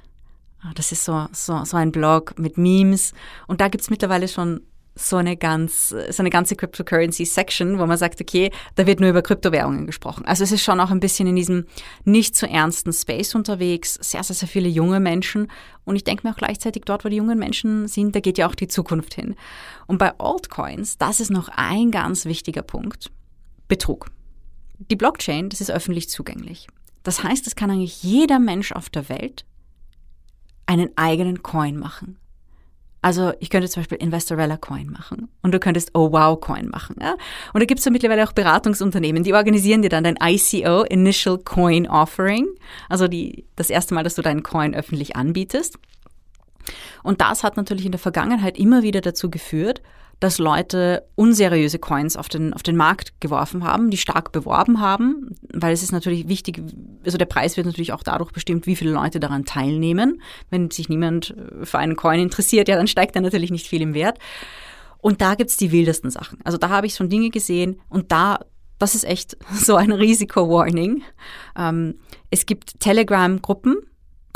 Ah, 0.61 0.71
das 0.73 0.93
ist 0.93 1.03
so, 1.03 1.27
so, 1.33 1.65
so 1.65 1.75
ein 1.75 1.91
Blog 1.91 2.39
mit 2.39 2.57
Memes. 2.57 3.11
Und 3.47 3.59
da 3.59 3.67
gibt's 3.67 3.89
mittlerweile 3.89 4.29
schon 4.29 4.61
so 4.95 5.17
eine 5.17 5.35
ganz, 5.35 5.89
so 5.89 6.19
eine 6.19 6.29
ganze 6.29 6.55
Cryptocurrency 6.55 7.25
Section, 7.25 7.79
wo 7.79 7.85
man 7.85 7.97
sagt, 7.97 8.21
okay, 8.21 8.49
da 8.75 8.87
wird 8.87 9.01
nur 9.01 9.09
über 9.09 9.21
Kryptowährungen 9.21 9.85
gesprochen. 9.85 10.25
Also 10.25 10.43
es 10.43 10.53
ist 10.53 10.63
schon 10.63 10.79
auch 10.79 10.89
ein 10.89 11.01
bisschen 11.01 11.27
in 11.27 11.35
diesem 11.35 11.65
nicht 12.05 12.35
so 12.35 12.47
ernsten 12.47 12.93
Space 12.93 13.35
unterwegs, 13.35 13.95
sehr, 13.95 14.23
sehr, 14.23 14.35
sehr 14.35 14.47
viele 14.47 14.69
junge 14.69 15.01
Menschen. 15.01 15.51
Und 15.83 15.97
ich 15.97 16.05
denke 16.05 16.25
mir 16.25 16.33
auch 16.33 16.37
gleichzeitig 16.37 16.83
dort, 16.85 17.03
wo 17.03 17.09
die 17.09 17.17
jungen 17.17 17.37
Menschen 17.37 17.87
sind, 17.87 18.15
da 18.15 18.21
geht 18.21 18.37
ja 18.37 18.47
auch 18.47 18.55
die 18.55 18.69
Zukunft 18.69 19.13
hin. 19.13 19.35
Und 19.85 19.97
bei 19.97 20.17
Altcoins, 20.17 20.97
das 20.97 21.19
ist 21.19 21.29
noch 21.29 21.49
ein 21.49 21.91
ganz 21.91 22.25
wichtiger 22.25 22.61
Punkt. 22.61 23.11
Betrug. 23.67 24.07
Die 24.77 24.95
Blockchain, 24.95 25.49
das 25.49 25.61
ist 25.61 25.71
öffentlich 25.71 26.09
zugänglich. 26.09 26.67
Das 27.03 27.23
heißt, 27.23 27.45
es 27.47 27.55
kann 27.55 27.69
eigentlich 27.69 28.01
jeder 28.01 28.39
Mensch 28.39 28.71
auf 28.71 28.89
der 28.89 29.09
Welt 29.09 29.45
einen 30.65 30.89
eigenen 30.95 31.43
Coin 31.43 31.77
machen. 31.77 32.17
Also 33.05 33.33
ich 33.39 33.51
könnte 33.51 33.69
zum 33.69 33.83
Beispiel 33.83 33.99
Investorella 33.99 34.57
Coin 34.57 34.89
machen 34.89 35.29
und 35.43 35.53
du 35.53 35.59
könntest 35.59 35.91
Oh 35.93 36.11
Wow 36.11 36.41
Coin 36.41 36.69
machen. 36.69 36.95
Ja? 36.99 37.11
Und 37.53 37.59
da 37.59 37.65
gibt 37.65 37.77
es 37.77 37.85
ja 37.85 37.91
mittlerweile 37.91 38.27
auch 38.27 38.31
Beratungsunternehmen, 38.31 39.21
die 39.21 39.35
organisieren 39.35 39.83
dir 39.83 39.89
dann 39.89 40.03
dein 40.03 40.17
ICO, 40.19 40.81
Initial 40.85 41.37
Coin 41.37 41.87
Offering, 41.87 42.47
also 42.89 43.07
die, 43.07 43.45
das 43.57 43.69
erste 43.69 43.93
Mal, 43.93 44.03
dass 44.03 44.15
du 44.15 44.23
deinen 44.23 44.41
Coin 44.41 44.73
öffentlich 44.73 45.15
anbietest. 45.15 45.77
Und 47.03 47.21
das 47.21 47.43
hat 47.43 47.57
natürlich 47.57 47.85
in 47.85 47.91
der 47.91 47.99
Vergangenheit 47.99 48.57
immer 48.57 48.81
wieder 48.81 49.01
dazu 49.01 49.29
geführt, 49.29 49.83
dass 50.19 50.37
Leute 50.37 51.03
unseriöse 51.15 51.79
Coins 51.79 52.15
auf 52.15 52.29
den, 52.29 52.53
auf 52.53 52.63
den 52.63 52.75
Markt 52.75 53.19
geworfen 53.19 53.63
haben, 53.63 53.89
die 53.89 53.97
stark 53.97 54.31
beworben 54.31 54.79
haben, 54.79 55.35
weil 55.53 55.73
es 55.73 55.83
ist 55.83 55.91
natürlich 55.91 56.27
wichtig, 56.27 56.61
also 57.03 57.17
der 57.17 57.25
Preis 57.25 57.57
wird 57.57 57.65
natürlich 57.65 57.93
auch 57.93 58.03
dadurch 58.03 58.31
bestimmt, 58.31 58.65
wie 58.65 58.75
viele 58.75 58.91
Leute 58.91 59.19
daran 59.19 59.45
teilnehmen. 59.45 60.21
Wenn 60.49 60.71
sich 60.71 60.89
niemand 60.89 61.35
für 61.63 61.77
einen 61.77 61.95
Coin 61.95 62.19
interessiert, 62.19 62.67
ja, 62.67 62.75
dann 62.75 62.87
steigt 62.87 63.15
er 63.15 63.21
natürlich 63.21 63.51
nicht 63.51 63.67
viel 63.67 63.81
im 63.81 63.93
Wert. 63.93 64.19
Und 64.99 65.21
da 65.21 65.35
gibt's 65.35 65.57
die 65.57 65.71
wildesten 65.71 66.09
Sachen. 66.09 66.39
Also 66.43 66.57
da 66.57 66.69
habe 66.69 66.87
ich 66.87 66.95
schon 66.95 67.09
Dinge 67.09 67.29
gesehen 67.29 67.79
und 67.89 68.11
da, 68.11 68.39
das 68.79 68.95
ist 68.95 69.03
echt 69.03 69.37
so 69.53 69.75
ein 69.75 69.91
Risiko-Warning. 69.91 71.03
Ähm, 71.57 71.99
es 72.31 72.45
gibt 72.45 72.79
Telegram-Gruppen, 72.79 73.75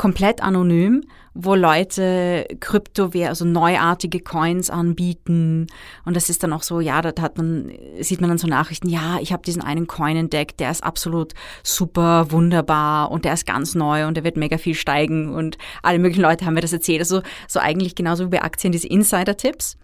komplett 0.00 0.42
anonym, 0.42 1.02
wo 1.34 1.54
Leute 1.54 2.46
Kryptowährungen, 2.58 3.28
also 3.28 3.44
neuartige 3.44 4.20
Coins 4.20 4.70
anbieten. 4.70 5.66
Und 6.06 6.16
das 6.16 6.30
ist 6.30 6.42
dann 6.42 6.54
auch 6.54 6.62
so, 6.62 6.80
ja, 6.80 7.02
da 7.02 7.20
hat 7.20 7.36
man, 7.36 7.70
sieht 8.00 8.22
man 8.22 8.30
dann 8.30 8.38
so 8.38 8.46
Nachrichten, 8.46 8.88
ja, 8.88 9.18
ich 9.20 9.30
habe 9.30 9.42
diesen 9.42 9.60
einen 9.60 9.86
Coin 9.86 10.16
entdeckt, 10.16 10.58
der 10.58 10.70
ist 10.70 10.82
absolut 10.82 11.34
super 11.62 12.32
wunderbar 12.32 13.10
und 13.10 13.26
der 13.26 13.34
ist 13.34 13.44
ganz 13.44 13.74
neu 13.74 14.06
und 14.06 14.14
der 14.14 14.24
wird 14.24 14.38
mega 14.38 14.56
viel 14.56 14.74
steigen 14.74 15.34
und 15.34 15.58
alle 15.82 15.98
möglichen 15.98 16.22
Leute 16.22 16.46
haben 16.46 16.54
mir 16.54 16.62
das 16.62 16.72
erzählt. 16.72 17.00
Also 17.00 17.20
so 17.46 17.60
eigentlich 17.60 17.94
genauso 17.94 18.24
wie 18.24 18.30
bei 18.38 18.42
Aktien 18.42 18.72
diese 18.72 18.88
Insider-Tipps. 18.88 19.76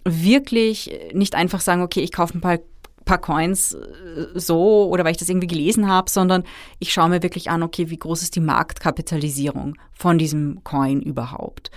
wirklich 0.04 0.91
nicht 1.14 1.34
einfach 1.36 1.62
sagen, 1.62 1.82
okay, 1.82 2.02
ich 2.02 2.12
kaufe 2.12 2.38
ein 2.38 2.41
paar 2.41 2.60
paar 3.12 3.20
Coins 3.20 3.74
äh, 3.74 4.39
so 4.39 4.88
oder 4.89 5.03
weil 5.03 5.12
ich 5.12 5.18
das 5.18 5.30
irgendwie 5.30 5.47
gelesen 5.47 5.88
habe, 5.88 6.09
sondern 6.09 6.43
ich 6.80 6.93
schaue 6.93 7.09
mir 7.09 7.24
wirklich 7.24 7.49
an, 7.49 7.64
okay, 7.64 7.89
wie 7.89 7.97
groß 7.97 8.22
ist 8.22 8.36
die 8.36 8.39
Marktkapitalisierung 8.39 9.76
von 9.91 10.18
diesem 10.18 10.64
Coin 10.64 11.01
überhaupt? 11.01 11.72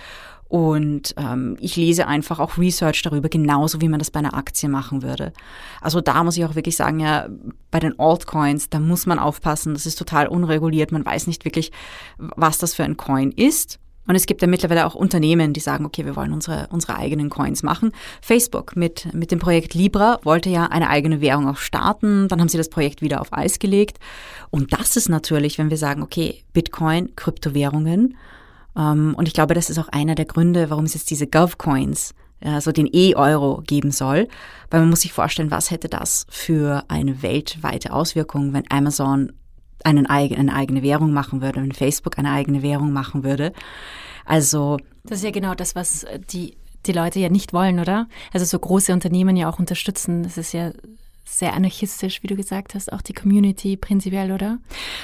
Und 0.47 1.15
ähm, 1.17 1.57
ich 1.59 1.75
lese 1.75 2.07
einfach 2.07 2.39
auch 2.39 2.57
Research 2.57 3.01
darüber, 3.01 3.29
genauso 3.29 3.81
wie 3.81 3.89
man 3.89 3.99
das 3.99 4.11
bei 4.11 4.19
einer 4.19 4.35
Aktie 4.35 4.69
machen 4.69 5.01
würde. 5.01 5.33
Also 5.81 6.01
da 6.01 6.23
muss 6.23 6.37
ich 6.37 6.45
auch 6.45 6.55
wirklich 6.55 6.77
sagen, 6.77 6.99
ja, 6.99 7.27
bei 7.71 7.79
den 7.79 7.99
Altcoins, 7.99 8.69
da 8.69 8.79
muss 8.79 9.07
man 9.07 9.19
aufpassen, 9.19 9.73
das 9.73 9.85
ist 9.85 9.97
total 9.97 10.27
unreguliert, 10.27 10.91
man 10.91 11.05
weiß 11.05 11.27
nicht 11.27 11.43
wirklich, 11.45 11.71
was 12.17 12.59
das 12.59 12.75
für 12.75 12.83
ein 12.83 12.95
Coin 12.95 13.31
ist. 13.31 13.79
Und 14.07 14.15
es 14.15 14.25
gibt 14.25 14.41
ja 14.41 14.47
mittlerweile 14.47 14.85
auch 14.85 14.95
Unternehmen, 14.95 15.53
die 15.53 15.59
sagen, 15.59 15.85
okay, 15.85 16.05
wir 16.05 16.15
wollen 16.15 16.31
unsere, 16.31 16.67
unsere 16.69 16.97
eigenen 16.97 17.29
Coins 17.29 17.63
machen. 17.63 17.91
Facebook 18.21 18.75
mit, 18.75 19.13
mit 19.13 19.31
dem 19.31 19.39
Projekt 19.39 19.73
Libra 19.73 20.19
wollte 20.23 20.49
ja 20.49 20.67
eine 20.67 20.89
eigene 20.89 21.21
Währung 21.21 21.47
auch 21.47 21.57
starten. 21.57 22.27
Dann 22.27 22.39
haben 22.39 22.49
sie 22.49 22.57
das 22.57 22.69
Projekt 22.69 23.01
wieder 23.01 23.21
auf 23.21 23.33
Eis 23.33 23.59
gelegt. 23.59 23.97
Und 24.51 24.73
das 24.73 24.95
ist 24.95 25.09
natürlich, 25.09 25.57
wenn 25.57 25.69
wir 25.69 25.77
sagen, 25.77 26.03
okay, 26.03 26.43
Bitcoin, 26.53 27.15
Kryptowährungen. 27.15 28.15
Ähm, 28.77 29.15
und 29.17 29.27
ich 29.27 29.33
glaube, 29.33 29.53
das 29.53 29.69
ist 29.69 29.79
auch 29.79 29.89
einer 29.89 30.15
der 30.15 30.25
Gründe, 30.25 30.69
warum 30.69 30.85
es 30.85 30.93
jetzt 30.93 31.09
diese 31.09 31.27
GovCoins, 31.27 32.13
also 32.41 32.71
den 32.71 32.89
E-Euro 32.91 33.63
geben 33.65 33.91
soll. 33.91 34.27
Weil 34.69 34.81
man 34.81 34.89
muss 34.89 35.01
sich 35.01 35.13
vorstellen, 35.13 35.51
was 35.51 35.71
hätte 35.71 35.89
das 35.89 36.27
für 36.29 36.83
eine 36.89 37.23
weltweite 37.23 37.91
Auswirkung, 37.91 38.53
wenn 38.53 38.69
Amazon 38.69 39.31
einen, 39.85 40.05
eine 40.07 40.53
eigene 40.53 40.83
Währung 40.83 41.13
machen 41.13 41.41
würde, 41.41 41.61
wenn 41.61 41.71
Facebook 41.71 42.17
eine 42.17 42.31
eigene 42.31 42.61
Währung 42.61 42.91
machen 42.91 43.23
würde. 43.23 43.53
Also. 44.25 44.77
Das 45.03 45.19
ist 45.19 45.23
ja 45.23 45.31
genau 45.31 45.53
das, 45.53 45.75
was 45.75 46.05
die, 46.31 46.57
die 46.85 46.91
Leute 46.91 47.19
ja 47.19 47.29
nicht 47.29 47.53
wollen, 47.53 47.79
oder? 47.79 48.07
Also 48.33 48.45
so 48.45 48.57
große 48.57 48.91
Unternehmen 48.91 49.35
ja 49.35 49.49
auch 49.49 49.59
unterstützen. 49.59 50.23
Das 50.23 50.37
ist 50.37 50.53
ja 50.53 50.71
sehr 51.27 51.53
anarchistisch, 51.53 52.21
wie 52.21 52.27
du 52.27 52.35
gesagt 52.35 52.75
hast, 52.75 52.93
auch 52.93 53.01
die 53.01 53.13
Community 53.13 53.77
prinzipiell, 53.77 54.31
oder? 54.31 54.59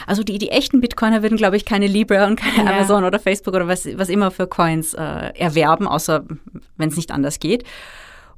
Also 0.05 0.23
die, 0.23 0.38
die 0.38 0.49
echten 0.49 0.79
Bitcoiner 0.79 1.23
würden, 1.23 1.38
glaube 1.38 1.57
ich, 1.57 1.65
keine 1.65 1.88
Libra 1.88 2.27
und 2.27 2.36
keine 2.36 2.69
ja. 2.69 2.75
Amazon 2.75 3.03
oder 3.03 3.19
Facebook 3.19 3.55
oder 3.55 3.67
was, 3.67 3.88
was 3.97 4.07
immer 4.07 4.29
für 4.29 4.47
Coins 4.47 4.93
äh, 4.93 5.32
erwerben, 5.36 5.88
außer 5.88 6.25
wenn 6.77 6.89
es 6.89 6.95
nicht 6.95 7.11
anders 7.11 7.39
geht. 7.39 7.63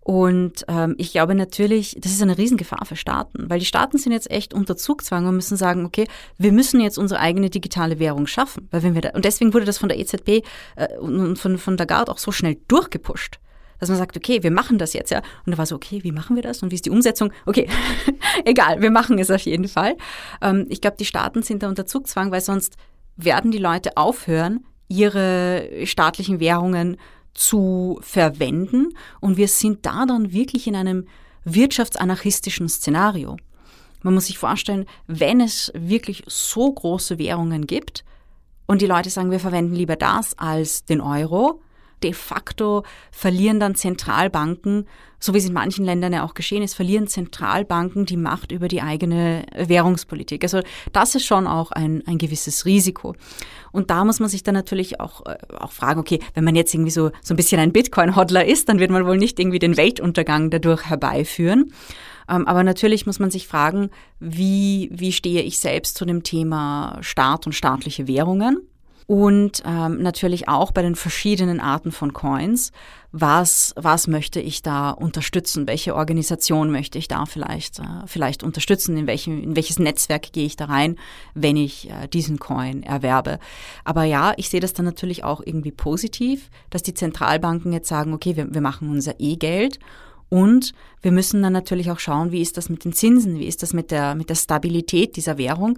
Und 0.03 0.65
ähm, 0.67 0.95
ich 0.97 1.13
glaube 1.13 1.33
natürlich, 1.33 1.95
das 1.97 2.11
ist 2.11 2.21
eine 2.21 2.37
Riesengefahr 2.37 2.85
für 2.85 2.97
Staaten, 2.97 3.49
weil 3.49 3.59
die 3.59 3.65
Staaten 3.65 3.97
sind 3.97 4.11
jetzt 4.11 4.29
echt 4.29 4.53
unter 4.53 4.75
Zugzwang 4.75 5.25
und 5.25 5.35
müssen 5.35 5.55
sagen, 5.55 5.85
okay, 5.85 6.07
wir 6.37 6.51
müssen 6.51 6.81
jetzt 6.81 6.97
unsere 6.97 7.21
eigene 7.21 7.49
digitale 7.49 7.99
Währung 7.99 8.27
schaffen. 8.27 8.67
Weil 8.71 8.83
wenn 8.83 8.95
wir 8.95 9.01
da, 9.01 9.09
und 9.11 9.23
deswegen 9.23 9.53
wurde 9.53 9.65
das 9.65 9.77
von 9.77 9.87
der 9.87 9.97
EZB 9.97 10.43
äh, 10.75 10.97
und 10.99 11.39
von, 11.39 11.57
von 11.57 11.77
der 11.77 11.85
GARD 11.85 12.09
auch 12.09 12.17
so 12.17 12.31
schnell 12.31 12.57
durchgepusht 12.67 13.39
dass 13.79 13.89
man 13.89 13.97
sagt, 13.97 14.15
okay, 14.15 14.41
wir 14.43 14.51
machen 14.51 14.77
das 14.77 14.93
jetzt, 14.93 15.09
ja. 15.11 15.21
Und 15.45 15.51
da 15.51 15.57
war 15.57 15.65
so, 15.65 15.75
okay, 15.75 16.05
wie 16.05 16.13
machen 16.13 16.37
wir 16.37 16.43
das 16.43 16.63
und 16.63 16.71
wie 16.71 16.75
ist 16.75 16.85
die 16.85 16.89
Umsetzung? 16.89 17.33
Okay, 17.45 17.67
egal, 18.45 18.81
wir 18.81 18.91
machen 18.91 19.19
es 19.19 19.29
auf 19.29 19.41
jeden 19.41 19.67
Fall. 19.67 19.97
Ähm, 20.41 20.67
ich 20.69 20.79
glaube, 20.79 20.95
die 20.97 21.03
Staaten 21.03 21.43
sind 21.43 21.63
da 21.63 21.67
unter 21.67 21.85
Zugzwang, 21.85 22.31
weil 22.31 22.39
sonst 22.39 22.77
werden 23.17 23.51
die 23.51 23.57
Leute 23.57 23.97
aufhören, 23.97 24.63
ihre 24.87 25.67
staatlichen 25.83 26.39
Währungen 26.39 26.95
zu 27.33 27.99
verwenden. 28.01 28.95
Und 29.19 29.37
wir 29.37 29.47
sind 29.47 29.85
da 29.85 30.05
dann 30.05 30.33
wirklich 30.33 30.67
in 30.67 30.75
einem 30.75 31.07
wirtschaftsanarchistischen 31.45 32.69
Szenario. 32.69 33.37
Man 34.01 34.13
muss 34.13 34.27
sich 34.27 34.37
vorstellen, 34.37 34.85
wenn 35.07 35.41
es 35.41 35.71
wirklich 35.75 36.23
so 36.27 36.71
große 36.71 37.17
Währungen 37.17 37.67
gibt 37.67 38.03
und 38.65 38.81
die 38.81 38.85
Leute 38.85 39.09
sagen, 39.09 39.31
wir 39.31 39.39
verwenden 39.39 39.75
lieber 39.75 39.95
das 39.95 40.37
als 40.37 40.85
den 40.85 41.01
Euro, 41.01 41.61
de 42.03 42.13
facto 42.13 42.83
verlieren 43.11 43.59
dann 43.59 43.75
Zentralbanken, 43.75 44.87
so 45.19 45.33
wie 45.33 45.37
es 45.37 45.45
in 45.45 45.53
manchen 45.53 45.85
Ländern 45.85 46.13
ja 46.13 46.25
auch 46.25 46.33
geschehen 46.33 46.63
ist, 46.63 46.73
verlieren 46.73 47.07
Zentralbanken 47.07 48.05
die 48.05 48.17
Macht 48.17 48.51
über 48.51 48.67
die 48.67 48.81
eigene 48.81 49.45
Währungspolitik. 49.55 50.43
Also 50.43 50.59
das 50.91 51.15
ist 51.15 51.25
schon 51.25 51.47
auch 51.47 51.71
ein, 51.71 52.03
ein 52.05 52.17
gewisses 52.17 52.65
Risiko. 52.65 53.15
Und 53.71 53.89
da 53.89 54.03
muss 54.03 54.19
man 54.19 54.29
sich 54.29 54.43
dann 54.43 54.53
natürlich 54.53 54.99
auch, 54.99 55.25
äh, 55.25 55.37
auch 55.57 55.71
fragen, 55.71 55.99
okay, 55.99 56.19
wenn 56.33 56.43
man 56.43 56.55
jetzt 56.55 56.73
irgendwie 56.73 56.91
so, 56.91 57.11
so 57.21 57.33
ein 57.33 57.37
bisschen 57.37 57.59
ein 57.59 57.71
Bitcoin-Hodler 57.71 58.45
ist, 58.45 58.69
dann 58.69 58.79
wird 58.79 58.91
man 58.91 59.05
wohl 59.05 59.17
nicht 59.17 59.39
irgendwie 59.39 59.59
den 59.59 59.77
Weltuntergang 59.77 60.49
dadurch 60.49 60.85
herbeiführen. 60.89 61.73
Ähm, 62.29 62.47
aber 62.47 62.63
natürlich 62.63 63.05
muss 63.05 63.19
man 63.19 63.31
sich 63.31 63.47
fragen, 63.47 63.89
wie, 64.19 64.89
wie 64.91 65.11
stehe 65.11 65.41
ich 65.41 65.57
selbst 65.59 65.97
zu 65.97 66.05
dem 66.05 66.23
Thema 66.23 66.97
Staat 67.01 67.45
und 67.45 67.53
staatliche 67.53 68.07
Währungen? 68.07 68.61
Und 69.07 69.63
ähm, 69.65 70.01
natürlich 70.01 70.47
auch 70.47 70.71
bei 70.71 70.81
den 70.81 70.95
verschiedenen 70.95 71.59
Arten 71.59 71.91
von 71.91 72.13
Coins. 72.13 72.71
Was, 73.11 73.73
was 73.75 74.07
möchte 74.07 74.39
ich 74.39 74.63
da 74.63 74.89
unterstützen? 74.89 75.67
Welche 75.67 75.95
Organisation 75.95 76.71
möchte 76.71 76.97
ich 76.97 77.07
da 77.07 77.25
vielleicht, 77.25 77.79
äh, 77.79 77.83
vielleicht 78.07 78.43
unterstützen? 78.43 78.97
In, 78.97 79.05
welchem, 79.05 79.43
in 79.43 79.55
welches 79.55 79.77
Netzwerk 79.77 80.31
gehe 80.33 80.45
ich 80.45 80.55
da 80.55 80.65
rein, 80.65 80.97
wenn 81.33 81.57
ich 81.57 81.89
äh, 81.89 82.07
diesen 82.07 82.39
Coin 82.39 82.81
erwerbe? 82.81 83.39
Aber 83.83 84.03
ja, 84.03 84.33
ich 84.37 84.49
sehe 84.49 84.61
das 84.61 84.73
dann 84.73 84.85
natürlich 84.85 85.23
auch 85.23 85.41
irgendwie 85.45 85.71
positiv, 85.71 86.49
dass 86.69 86.81
die 86.81 86.93
Zentralbanken 86.93 87.71
jetzt 87.73 87.89
sagen, 87.89 88.13
okay, 88.13 88.35
wir, 88.35 88.53
wir 88.53 88.61
machen 88.61 88.89
unser 88.89 89.19
E-Geld 89.19 89.79
und 90.29 90.73
wir 91.03 91.11
müssen 91.11 91.43
dann 91.43 91.53
natürlich 91.53 91.91
auch 91.91 91.99
schauen, 91.99 92.31
wie 92.31 92.41
ist 92.41 92.57
das 92.57 92.69
mit 92.69 92.85
den 92.85 92.93
Zinsen, 92.93 93.37
wie 93.37 93.45
ist 93.45 93.61
das 93.61 93.73
mit 93.73 93.91
der, 93.91 94.15
mit 94.15 94.29
der 94.29 94.35
Stabilität 94.35 95.15
dieser 95.17 95.37
Währung. 95.37 95.77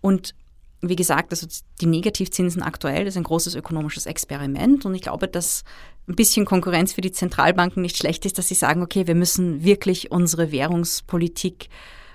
Und 0.00 0.36
wie 0.80 0.96
gesagt, 0.96 1.32
also 1.32 1.46
die 1.80 1.86
Negativzinsen 1.86 2.62
aktuell 2.62 3.06
ist 3.06 3.16
ein 3.16 3.24
großes 3.24 3.54
ökonomisches 3.54 4.06
Experiment 4.06 4.86
und 4.86 4.94
ich 4.94 5.02
glaube, 5.02 5.26
dass 5.26 5.64
ein 6.08 6.14
bisschen 6.14 6.46
Konkurrenz 6.46 6.92
für 6.92 7.00
die 7.00 7.12
Zentralbanken 7.12 7.82
nicht 7.82 7.96
schlecht 7.96 8.24
ist, 8.24 8.38
dass 8.38 8.48
sie 8.48 8.54
sagen, 8.54 8.82
okay, 8.82 9.06
wir 9.06 9.14
müssen 9.14 9.64
wirklich 9.64 10.10
unsere 10.10 10.52
Währungspolitik, 10.52 11.68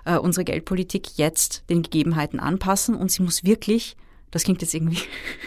äh, 0.06 0.18
unsere 0.18 0.46
Geldpolitik 0.46 1.18
jetzt 1.18 1.64
den 1.70 1.84
Gegebenheiten 1.84 2.40
anpassen 2.40 2.96
und 2.96 3.12
sie 3.12 3.24
muss 3.24 3.44
wirklich 3.44 3.96
das 4.34 4.44
klingt 4.44 4.62
jetzt 4.62 4.74
irgendwie, 4.74 4.98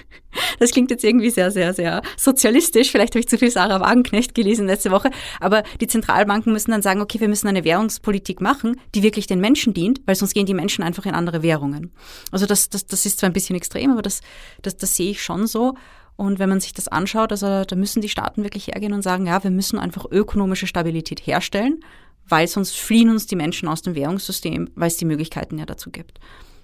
das 0.60 0.70
klingt 0.70 0.90
jetzt 0.90 1.04
irgendwie 1.04 1.30
sehr, 1.30 1.50
sehr, 1.50 1.74
sehr 1.74 2.02
sozialistisch. 2.16 2.90
Vielleicht 2.90 3.14
habe 3.14 3.20
ich 3.20 3.28
zu 3.28 3.36
viel 3.36 3.50
Sarah 3.50 3.80
Wagenknecht 3.80 4.34
gelesen 4.34 4.66
letzte 4.66 4.92
Woche. 4.92 5.10
Aber 5.40 5.64
die 5.80 5.88
Zentralbanken 5.88 6.52
müssen 6.52 6.70
dann 6.70 6.82
sagen, 6.82 7.00
okay, 7.00 7.20
wir 7.20 7.28
müssen 7.28 7.48
eine 7.48 7.64
Währungspolitik 7.64 8.40
machen, 8.40 8.80
die 8.94 9.02
wirklich 9.02 9.26
den 9.26 9.40
Menschen 9.40 9.74
dient, 9.74 10.00
weil 10.06 10.14
sonst 10.14 10.34
gehen 10.34 10.46
die 10.46 10.54
Menschen 10.54 10.84
einfach 10.84 11.04
in 11.04 11.14
andere 11.14 11.42
Währungen. 11.42 11.92
Also 12.30 12.46
das, 12.46 12.70
das, 12.70 12.86
das 12.86 13.04
ist 13.04 13.18
zwar 13.18 13.28
ein 13.28 13.34
bisschen 13.34 13.56
extrem, 13.56 13.90
aber 13.90 14.02
das, 14.02 14.20
das, 14.62 14.76
das 14.76 14.94
sehe 14.96 15.10
ich 15.10 15.22
schon 15.22 15.48
so. 15.48 15.74
Und 16.14 16.38
wenn 16.38 16.48
man 16.48 16.60
sich 16.60 16.72
das 16.72 16.88
anschaut, 16.88 17.32
also 17.32 17.64
da 17.64 17.76
müssen 17.76 18.00
die 18.00 18.08
Staaten 18.08 18.44
wirklich 18.44 18.68
hergehen 18.68 18.94
und 18.94 19.02
sagen, 19.02 19.26
ja, 19.26 19.42
wir 19.42 19.50
müssen 19.50 19.78
einfach 19.78 20.06
ökonomische 20.10 20.68
Stabilität 20.68 21.26
herstellen, 21.26 21.80
weil 22.28 22.46
sonst 22.46 22.76
fliehen 22.76 23.10
uns 23.10 23.26
die 23.26 23.36
Menschen 23.36 23.68
aus 23.68 23.82
dem 23.82 23.96
Währungssystem, 23.96 24.70
weil 24.76 24.88
es 24.88 24.96
die 24.96 25.04
Möglichkeiten 25.04 25.58
ja 25.58 25.66
dazu 25.66 25.90
gibt 25.90 26.20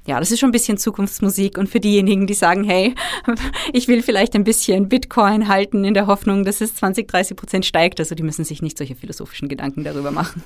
ja, 0.07 0.19
das 0.19 0.31
ist 0.31 0.41
schon 0.41 0.49
ein 0.49 0.53
bisschen 0.53 0.79
Zukunftsmusik 0.79 1.59
und 1.59 1.69
für 1.69 1.81
diejenigen, 1.81 2.27
die 2.27 2.35
sagen, 2.35 2.65
hey, 2.65 2.95
ich 3.73 3.89
will 3.89 4.03
vielleicht 4.03 4.35
ein 4.35 4.45
bisschen 4.45 4.89
Bitcoin 4.89 5.49
halten 5.49 5.85
in 5.85 5.95
der 5.95 6.07
Hoffnung, 6.07 6.45
dass 6.45 6.61
es 6.61 6.75
20, 6.75 7.07
30 7.09 7.37
Prozent 7.37 7.67
steigt, 7.67 8.01
also 8.01 8.15
die 8.15 8.23
müssen 8.23 8.45
sich 8.45 8.63
nicht 8.63 8.79
solche 8.79 8.97
philosophischen 8.97 9.49
Gedanken 9.49 9.85
darüber 9.85 10.11
machen. 10.11 10.43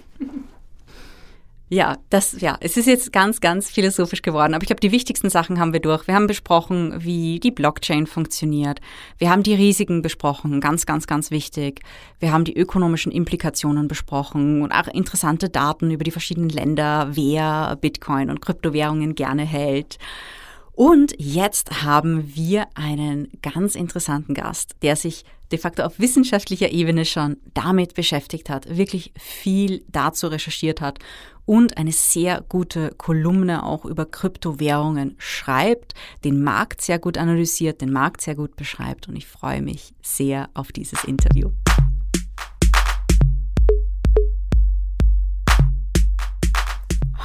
Ja, 1.68 1.96
das, 2.10 2.40
ja, 2.40 2.56
es 2.60 2.76
ist 2.76 2.86
jetzt 2.86 3.12
ganz, 3.12 3.40
ganz 3.40 3.68
philosophisch 3.70 4.22
geworden, 4.22 4.54
aber 4.54 4.62
ich 4.62 4.68
glaube, 4.68 4.78
die 4.78 4.92
wichtigsten 4.92 5.30
Sachen 5.30 5.58
haben 5.58 5.72
wir 5.72 5.80
durch. 5.80 6.06
Wir 6.06 6.14
haben 6.14 6.28
besprochen, 6.28 6.94
wie 6.98 7.40
die 7.40 7.50
Blockchain 7.50 8.06
funktioniert. 8.06 8.80
Wir 9.18 9.30
haben 9.30 9.42
die 9.42 9.54
Risiken 9.54 10.00
besprochen, 10.00 10.60
ganz, 10.60 10.86
ganz, 10.86 11.08
ganz 11.08 11.32
wichtig. 11.32 11.80
Wir 12.20 12.32
haben 12.32 12.44
die 12.44 12.56
ökonomischen 12.56 13.10
Implikationen 13.10 13.88
besprochen 13.88 14.62
und 14.62 14.70
auch 14.70 14.86
interessante 14.86 15.48
Daten 15.48 15.90
über 15.90 16.04
die 16.04 16.12
verschiedenen 16.12 16.50
Länder, 16.50 17.08
wer 17.10 17.76
Bitcoin 17.80 18.30
und 18.30 18.40
Kryptowährungen 18.40 19.16
gerne 19.16 19.42
hält. 19.42 19.98
Und 20.76 21.14
jetzt 21.16 21.82
haben 21.82 22.36
wir 22.36 22.66
einen 22.74 23.28
ganz 23.40 23.74
interessanten 23.76 24.34
Gast, 24.34 24.76
der 24.82 24.94
sich 24.94 25.24
de 25.50 25.58
facto 25.58 25.82
auf 25.82 25.98
wissenschaftlicher 25.98 26.70
Ebene 26.70 27.06
schon 27.06 27.38
damit 27.54 27.94
beschäftigt 27.94 28.50
hat, 28.50 28.76
wirklich 28.76 29.12
viel 29.18 29.84
dazu 29.88 30.26
recherchiert 30.26 30.82
hat 30.82 30.98
und 31.46 31.78
eine 31.78 31.92
sehr 31.92 32.44
gute 32.46 32.90
Kolumne 32.98 33.64
auch 33.64 33.86
über 33.86 34.04
Kryptowährungen 34.04 35.14
schreibt, 35.16 35.94
den 36.24 36.42
Markt 36.42 36.82
sehr 36.82 36.98
gut 36.98 37.16
analysiert, 37.16 37.80
den 37.80 37.92
Markt 37.92 38.20
sehr 38.20 38.34
gut 38.34 38.54
beschreibt 38.54 39.08
und 39.08 39.16
ich 39.16 39.26
freue 39.26 39.62
mich 39.62 39.94
sehr 40.02 40.50
auf 40.52 40.72
dieses 40.72 41.04
Interview. 41.04 41.52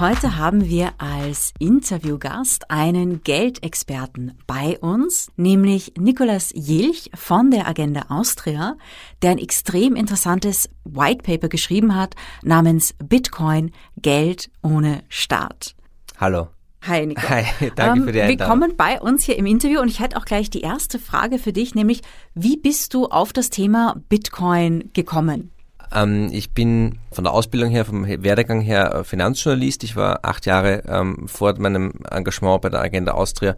Heute 0.01 0.35
haben 0.35 0.67
wir 0.67 0.93
als 0.97 1.53
Interviewgast 1.59 2.71
einen 2.71 3.21
Geldexperten 3.21 4.35
bei 4.47 4.79
uns, 4.79 5.31
nämlich 5.37 5.93
Nikolas 5.95 6.51
Jilch 6.55 7.11
von 7.13 7.51
der 7.51 7.67
Agenda 7.67 8.05
Austria, 8.09 8.77
der 9.21 9.29
ein 9.29 9.37
extrem 9.37 9.95
interessantes 9.95 10.71
White 10.85 11.21
Paper 11.21 11.49
geschrieben 11.49 11.95
hat 11.95 12.15
namens 12.41 12.95
Bitcoin 12.97 13.73
Geld 13.95 14.49
ohne 14.63 15.03
Staat. 15.07 15.75
Hallo. 16.17 16.47
Hi, 16.81 17.05
Nico. 17.05 17.21
Hi, 17.29 17.45
danke 17.75 17.99
ähm, 17.99 18.05
für 18.07 18.11
die 18.11 18.21
Einladung. 18.21 18.39
Willkommen 18.39 18.73
bei 18.75 18.99
uns 18.99 19.23
hier 19.23 19.37
im 19.37 19.45
Interview 19.45 19.81
und 19.81 19.87
ich 19.87 19.99
hätte 19.99 20.17
auch 20.17 20.25
gleich 20.25 20.49
die 20.49 20.61
erste 20.61 20.97
Frage 20.97 21.37
für 21.37 21.53
dich, 21.53 21.75
nämlich 21.75 22.01
wie 22.33 22.57
bist 22.57 22.95
du 22.95 23.05
auf 23.05 23.33
das 23.33 23.51
Thema 23.51 24.01
Bitcoin 24.09 24.89
gekommen? 24.93 25.51
Ähm, 25.93 26.29
ich 26.31 26.51
bin 26.51 26.99
von 27.11 27.23
der 27.23 27.33
Ausbildung 27.33 27.69
her, 27.69 27.85
vom 27.85 28.05
Werdegang 28.05 28.61
her 28.61 28.93
äh, 28.93 29.03
Finanzjournalist. 29.03 29.83
Ich 29.83 29.95
war 29.95 30.19
acht 30.23 30.45
Jahre 30.45 30.83
ähm, 30.87 31.27
vor 31.27 31.57
meinem 31.59 31.93
Engagement 32.09 32.61
bei 32.61 32.69
der 32.69 32.81
Agenda 32.81 33.13
Austria 33.13 33.55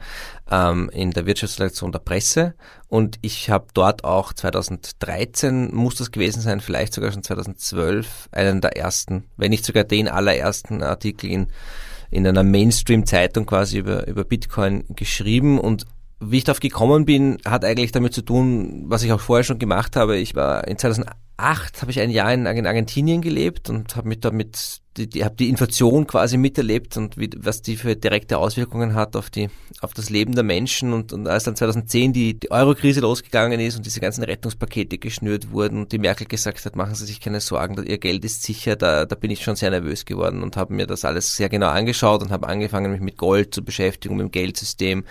ähm, 0.49 0.89
in 0.93 1.11
der 1.11 1.25
Wirtschaftsredaktion 1.25 1.91
der 1.91 1.99
Presse 1.99 2.55
und 2.88 3.17
ich 3.21 3.49
habe 3.49 3.65
dort 3.73 4.03
auch 4.03 4.34
2013, 4.34 5.73
muss 5.73 5.95
das 5.95 6.11
gewesen 6.11 6.41
sein, 6.41 6.59
vielleicht 6.59 6.93
sogar 6.93 7.11
schon 7.11 7.23
2012, 7.23 8.29
einen 8.31 8.61
der 8.61 8.77
ersten, 8.77 9.25
wenn 9.36 9.49
nicht 9.49 9.65
sogar 9.65 9.84
den 9.84 10.07
allerersten 10.07 10.84
Artikel 10.84 11.29
in, 11.29 11.47
in 12.11 12.27
einer 12.27 12.43
Mainstream-Zeitung 12.43 13.45
quasi 13.45 13.79
über, 13.79 14.07
über 14.07 14.23
Bitcoin 14.23 14.84
geschrieben 14.89 15.59
und 15.59 15.86
wie 16.19 16.38
ich 16.38 16.43
darauf 16.43 16.59
gekommen 16.59 17.05
bin, 17.05 17.38
hat 17.45 17.65
eigentlich 17.65 17.91
damit 17.91 18.13
zu 18.13 18.21
tun, 18.21 18.84
was 18.86 19.03
ich 19.03 19.11
auch 19.11 19.19
vorher 19.19 19.43
schon 19.43 19.59
gemacht 19.59 19.95
habe. 19.95 20.17
Ich 20.17 20.36
war 20.36 20.67
in 20.67 20.77
2008 21.38 21.81
habe 21.81 21.91
ich 21.91 21.99
ein 21.99 22.09
Jahr 22.09 22.34
in 22.34 22.47
Argentinien 22.47 23.21
gelebt 23.21 23.69
und 23.69 23.95
habe 23.95 24.07
mich 24.07 24.19
damit 24.19 24.81
die, 24.97 25.09
die, 25.09 25.25
habe 25.25 25.36
die 25.36 25.49
Inflation 25.49 26.05
quasi 26.05 26.38
miterlebt 26.38 26.97
und 26.97 27.17
wie, 27.17 27.29
was 27.38 27.63
die 27.63 27.77
für 27.77 27.95
direkte 27.95 28.38
Auswirkungen 28.38 28.93
hat 28.93 29.15
auf 29.15 29.31
die 29.31 29.49
auf 29.81 29.95
das 29.95 30.11
Leben 30.11 30.36
der 30.36 30.43
Menschen. 30.43 30.93
Und, 30.93 31.11
und 31.13 31.27
als 31.27 31.45
dann 31.45 31.55
2010 31.55 32.13
die, 32.13 32.39
die 32.39 32.51
Euro-Krise 32.51 33.01
losgegangen 33.01 33.59
ist 33.59 33.75
und 33.75 33.88
diese 33.88 33.99
ganzen 33.99 34.23
Rettungspakete 34.23 34.99
geschnürt 34.99 35.51
wurden 35.51 35.79
und 35.81 35.91
die 35.91 35.97
Merkel 35.97 36.27
gesagt 36.27 36.63
hat, 36.63 36.75
machen 36.75 36.93
Sie 36.93 37.05
sich 37.05 37.19
keine 37.19 37.41
Sorgen, 37.41 37.84
ihr 37.84 37.97
Geld 37.97 38.23
ist 38.23 38.43
sicher, 38.43 38.75
da, 38.75 39.05
da 39.05 39.15
bin 39.15 39.31
ich 39.31 39.43
schon 39.43 39.55
sehr 39.55 39.71
nervös 39.71 40.05
geworden 40.05 40.43
und 40.43 40.57
habe 40.57 40.73
mir 40.73 40.86
das 40.86 41.05
alles 41.05 41.36
sehr 41.36 41.49
genau 41.49 41.69
angeschaut 41.69 42.21
und 42.21 42.29
habe 42.29 42.47
angefangen, 42.47 42.91
mich 42.91 43.01
mit 43.01 43.17
Gold 43.17 43.55
zu 43.55 43.63
beschäftigen, 43.63 44.15
mit 44.15 44.27
dem 44.27 44.31
Geldsystem 44.31 45.05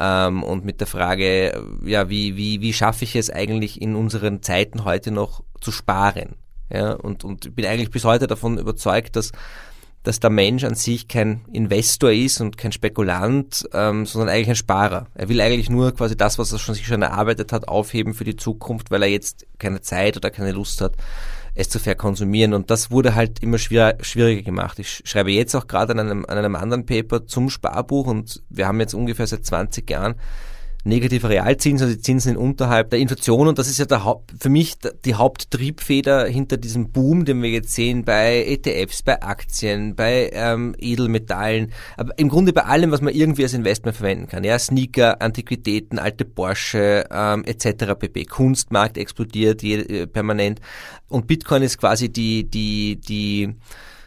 ähm, 0.00 0.42
und 0.42 0.64
mit 0.64 0.80
der 0.80 0.86
Frage, 0.86 1.62
ja, 1.84 2.08
wie, 2.08 2.36
wie, 2.36 2.62
wie 2.62 2.72
schaffe 2.72 3.04
ich 3.04 3.14
es 3.14 3.28
eigentlich 3.28 3.80
in 3.82 3.94
unseren 3.94 4.42
Zeiten 4.42 4.84
heute 4.84 5.10
noch 5.10 5.44
zu 5.60 5.70
sparen? 5.70 6.36
Ja, 6.72 6.92
und, 6.94 7.22
und 7.22 7.54
bin 7.54 7.66
eigentlich 7.66 7.90
bis 7.90 8.04
heute 8.04 8.26
davon 8.26 8.56
überzeugt, 8.56 9.16
dass, 9.16 9.32
dass 10.02 10.18
der 10.18 10.30
Mensch 10.30 10.64
an 10.64 10.74
sich 10.74 11.06
kein 11.06 11.42
Investor 11.52 12.12
ist 12.12 12.40
und 12.40 12.56
kein 12.56 12.72
Spekulant, 12.72 13.68
ähm, 13.74 14.06
sondern 14.06 14.30
eigentlich 14.30 14.48
ein 14.48 14.56
Sparer. 14.56 15.08
Er 15.14 15.28
will 15.28 15.40
eigentlich 15.40 15.68
nur 15.68 15.92
quasi 15.94 16.16
das, 16.16 16.38
was 16.38 16.52
er 16.52 16.58
schon 16.58 16.74
sich 16.74 16.86
schon 16.86 17.02
erarbeitet 17.02 17.52
hat, 17.52 17.68
aufheben 17.68 18.14
für 18.14 18.24
die 18.24 18.36
Zukunft, 18.36 18.90
weil 18.90 19.02
er 19.02 19.10
jetzt 19.10 19.46
keine 19.58 19.82
Zeit 19.82 20.16
oder 20.16 20.30
keine 20.30 20.52
Lust 20.52 20.80
hat, 20.80 20.94
es 21.54 21.68
zu 21.68 21.78
verkonsumieren. 21.78 22.54
Und 22.54 22.70
das 22.70 22.90
wurde 22.90 23.14
halt 23.14 23.42
immer 23.42 23.58
schwier 23.58 23.98
schwieriger 24.00 24.42
gemacht. 24.42 24.78
Ich 24.78 25.02
schreibe 25.04 25.30
jetzt 25.30 25.54
auch 25.54 25.66
gerade 25.66 25.92
an 25.92 26.00
einem, 26.00 26.24
an 26.26 26.38
einem 26.38 26.56
anderen 26.56 26.86
Paper 26.86 27.26
zum 27.26 27.50
Sparbuch 27.50 28.06
und 28.06 28.42
wir 28.48 28.66
haben 28.66 28.80
jetzt 28.80 28.94
ungefähr 28.94 29.26
seit 29.26 29.44
20 29.44 29.88
Jahren 29.90 30.14
negative 30.84 31.28
Realzinsen, 31.28 31.86
also 31.86 31.96
die 31.96 32.02
Zinsen 32.02 32.36
unterhalb 32.36 32.90
der 32.90 32.98
Inflation 32.98 33.48
und 33.48 33.58
das 33.58 33.68
ist 33.68 33.78
ja 33.78 33.84
der 33.84 34.04
Haupt, 34.04 34.32
für 34.38 34.48
mich 34.48 34.76
die 35.04 35.14
Haupttriebfeder 35.14 36.26
hinter 36.26 36.56
diesem 36.56 36.90
Boom, 36.90 37.24
den 37.24 37.42
wir 37.42 37.50
jetzt 37.50 37.74
sehen 37.74 38.04
bei 38.04 38.44
ETFs, 38.46 39.02
bei 39.02 39.22
Aktien, 39.22 39.94
bei 39.94 40.30
ähm, 40.32 40.74
Edelmetallen, 40.78 41.72
aber 41.96 42.18
im 42.18 42.28
Grunde 42.28 42.52
bei 42.52 42.64
allem, 42.64 42.90
was 42.90 43.02
man 43.02 43.14
irgendwie 43.14 43.42
als 43.42 43.52
Investment 43.52 43.96
verwenden 43.96 44.26
kann. 44.28 44.44
Ja, 44.44 44.58
Sneaker, 44.58 45.20
Antiquitäten, 45.20 45.98
alte 45.98 46.24
Porsche 46.24 47.06
ähm, 47.10 47.44
etc. 47.44 47.94
pp. 47.98 48.24
Kunstmarkt 48.24 48.96
explodiert 48.96 49.62
je, 49.62 49.76
äh, 49.76 50.06
permanent 50.06 50.60
und 51.08 51.26
Bitcoin 51.26 51.62
ist 51.62 51.78
quasi 51.78 52.08
die 52.08 52.48
die 52.48 52.96
die 52.96 53.54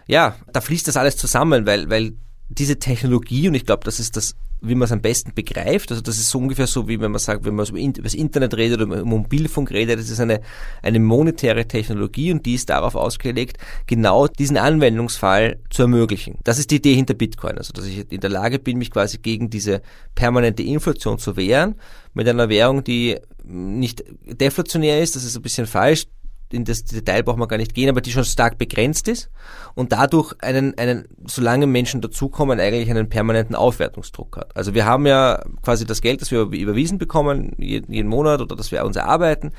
ja, 0.08 0.36
da 0.52 0.60
fließt 0.60 0.88
das 0.88 0.98
alles 0.98 1.18
zusammen, 1.18 1.66
weil 1.66 1.90
weil 1.90 2.14
diese 2.50 2.78
Technologie 2.78 3.48
und 3.48 3.54
ich 3.54 3.66
glaube, 3.66 3.84
das 3.86 4.00
ist 4.00 4.18
das 4.18 4.36
wie 4.64 4.76
man 4.76 4.86
es 4.86 4.92
am 4.92 5.02
besten 5.02 5.34
begreift. 5.34 5.92
Also 5.92 6.02
das 6.02 6.18
ist 6.18 6.30
so 6.30 6.40
ungefähr 6.40 6.68
so, 6.68 6.88
wie 6.88 7.00
wenn 7.00 7.12
man 7.12 7.20
sagt, 7.20 7.44
wenn 7.46 7.56
man 7.56 7.68
über 7.68 8.02
das 8.02 8.14
Internet 8.14 8.56
redet 8.56 8.82
oder 8.82 8.86
über 8.86 9.06
Mobilfunk 9.06 9.72
redet, 9.72 10.00
das 10.00 10.10
ist 10.10 10.20
eine, 10.20 10.42
eine 10.82 11.00
monetäre 11.00 11.68
Technologie 11.68 12.32
und 12.32 12.46
die 12.46 12.56
ist 12.56 12.70
darauf 12.70 12.96
ausgelegt, 12.96 13.58
genau 13.88 14.28
diesen 14.28 14.58
Anwendungsfall 14.58 15.60
zu 15.70 15.84
ermöglichen. 15.84 16.38
Das 16.44 16.60
ist 16.60 16.72
die 16.72 16.78
Idee 16.78 16.96
hinter 16.96 17.14
Bitcoin, 17.14 17.58
also 17.58 17.74
dass 17.74 17.86
ich 17.86 18.10
in 18.10 18.22
der 18.22 18.30
Lage 18.30 18.58
bin, 18.58 18.78
mich 18.78 18.90
quasi 18.90 19.18
gegen 19.18 19.50
diese 19.50 19.82
permanente 20.16 20.64
Inflation 20.64 21.20
zu 21.20 21.36
wehren, 21.36 21.76
mit 22.14 22.28
einer 22.28 22.48
Währung, 22.48 22.84
die 22.84 23.18
nicht 23.44 24.04
deflationär 24.26 25.02
ist, 25.02 25.16
das 25.16 25.26
ist 25.26 25.36
ein 25.36 25.42
bisschen 25.42 25.68
falsch, 25.68 26.06
in 26.54 26.66
das 26.66 26.84
Detail 26.84 27.24
braucht 27.24 27.38
man 27.38 27.48
gar 27.48 27.58
nicht 27.58 27.74
gehen, 27.74 27.90
aber 27.90 28.02
die 28.02 28.12
schon 28.12 28.24
stark 28.26 28.58
begrenzt 28.58 29.08
ist 29.08 29.30
und 29.74 29.92
dadurch 29.92 30.34
einen, 30.40 30.78
einen, 30.78 31.06
solange 31.26 31.66
Menschen 31.68 32.02
dazukommen, 32.02 32.60
eigentlich 32.60 32.90
einen 32.90 33.10
permanenten 33.10 33.56
Aufwertungsdruck 33.56 34.38
hat. 34.38 34.56
Also 34.56 34.74
wir 34.74 34.86
haben 34.86 35.06
ja 35.08 35.44
quasi 35.64 35.86
das 35.86 36.02
Geld, 36.02 36.22
das 36.22 36.32
wir 36.32 36.42
überwiesen 36.42 36.98
bekommen, 36.98 37.54
jeden, 37.58 37.92
jeden 37.92 38.10
Monat 38.10 38.42
oder 38.42 38.56
das 38.56 38.72
wir 38.72 38.86
uns 38.86 38.96
erarbeiten. 38.96 39.52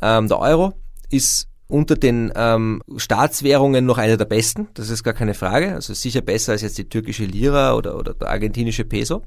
Ähm, 0.00 0.28
der 0.28 0.38
Euro 0.38 0.74
ist 1.10 1.48
unter 1.66 1.96
den 1.96 2.32
ähm, 2.34 2.82
Staatswährungen 2.96 3.84
noch 3.84 3.98
einer 3.98 4.16
der 4.16 4.24
besten, 4.24 4.68
das 4.74 4.88
ist 4.88 5.04
gar 5.04 5.14
keine 5.14 5.34
Frage. 5.34 5.74
Also 5.74 5.92
sicher 5.92 6.22
besser 6.22 6.52
als 6.52 6.62
jetzt 6.62 6.78
die 6.78 6.88
türkische 6.88 7.24
Lira 7.24 7.74
oder, 7.74 7.96
oder 7.96 8.14
der 8.14 8.30
argentinische 8.30 8.84
Peso. 8.84 9.22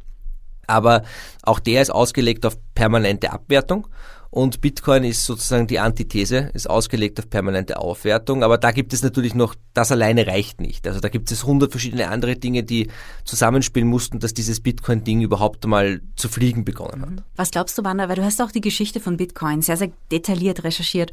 Aber 0.65 1.03
auch 1.43 1.59
der 1.59 1.81
ist 1.81 1.91
ausgelegt 1.91 2.45
auf 2.45 2.57
permanente 2.73 3.31
Abwertung 3.31 3.87
und 4.33 4.61
Bitcoin 4.61 5.03
ist 5.03 5.25
sozusagen 5.25 5.67
die 5.67 5.79
Antithese, 5.79 6.49
ist 6.53 6.69
ausgelegt 6.69 7.19
auf 7.19 7.29
permanente 7.29 7.77
Aufwertung. 7.77 8.43
Aber 8.43 8.57
da 8.57 8.71
gibt 8.71 8.93
es 8.93 9.03
natürlich 9.03 9.35
noch, 9.35 9.55
das 9.73 9.91
alleine 9.91 10.25
reicht 10.25 10.61
nicht. 10.61 10.87
Also 10.87 11.01
da 11.01 11.09
gibt 11.09 11.29
es 11.33 11.43
hundert 11.43 11.71
verschiedene 11.71 12.07
andere 12.07 12.37
Dinge, 12.37 12.63
die 12.63 12.89
zusammenspielen 13.25 13.89
mussten, 13.89 14.19
dass 14.19 14.33
dieses 14.33 14.61
Bitcoin-Ding 14.61 15.19
überhaupt 15.19 15.65
einmal 15.65 15.99
zu 16.15 16.29
fliegen 16.29 16.63
begonnen 16.63 17.01
hat. 17.01 17.23
Was 17.35 17.51
glaubst 17.51 17.77
du, 17.77 17.83
Wanda? 17.83 18.07
Weil 18.07 18.15
du 18.15 18.23
hast 18.23 18.41
auch 18.41 18.51
die 18.51 18.61
Geschichte 18.61 19.01
von 19.01 19.17
Bitcoin 19.17 19.61
sehr, 19.61 19.75
sehr 19.75 19.91
detailliert 20.13 20.63
recherchiert. 20.63 21.11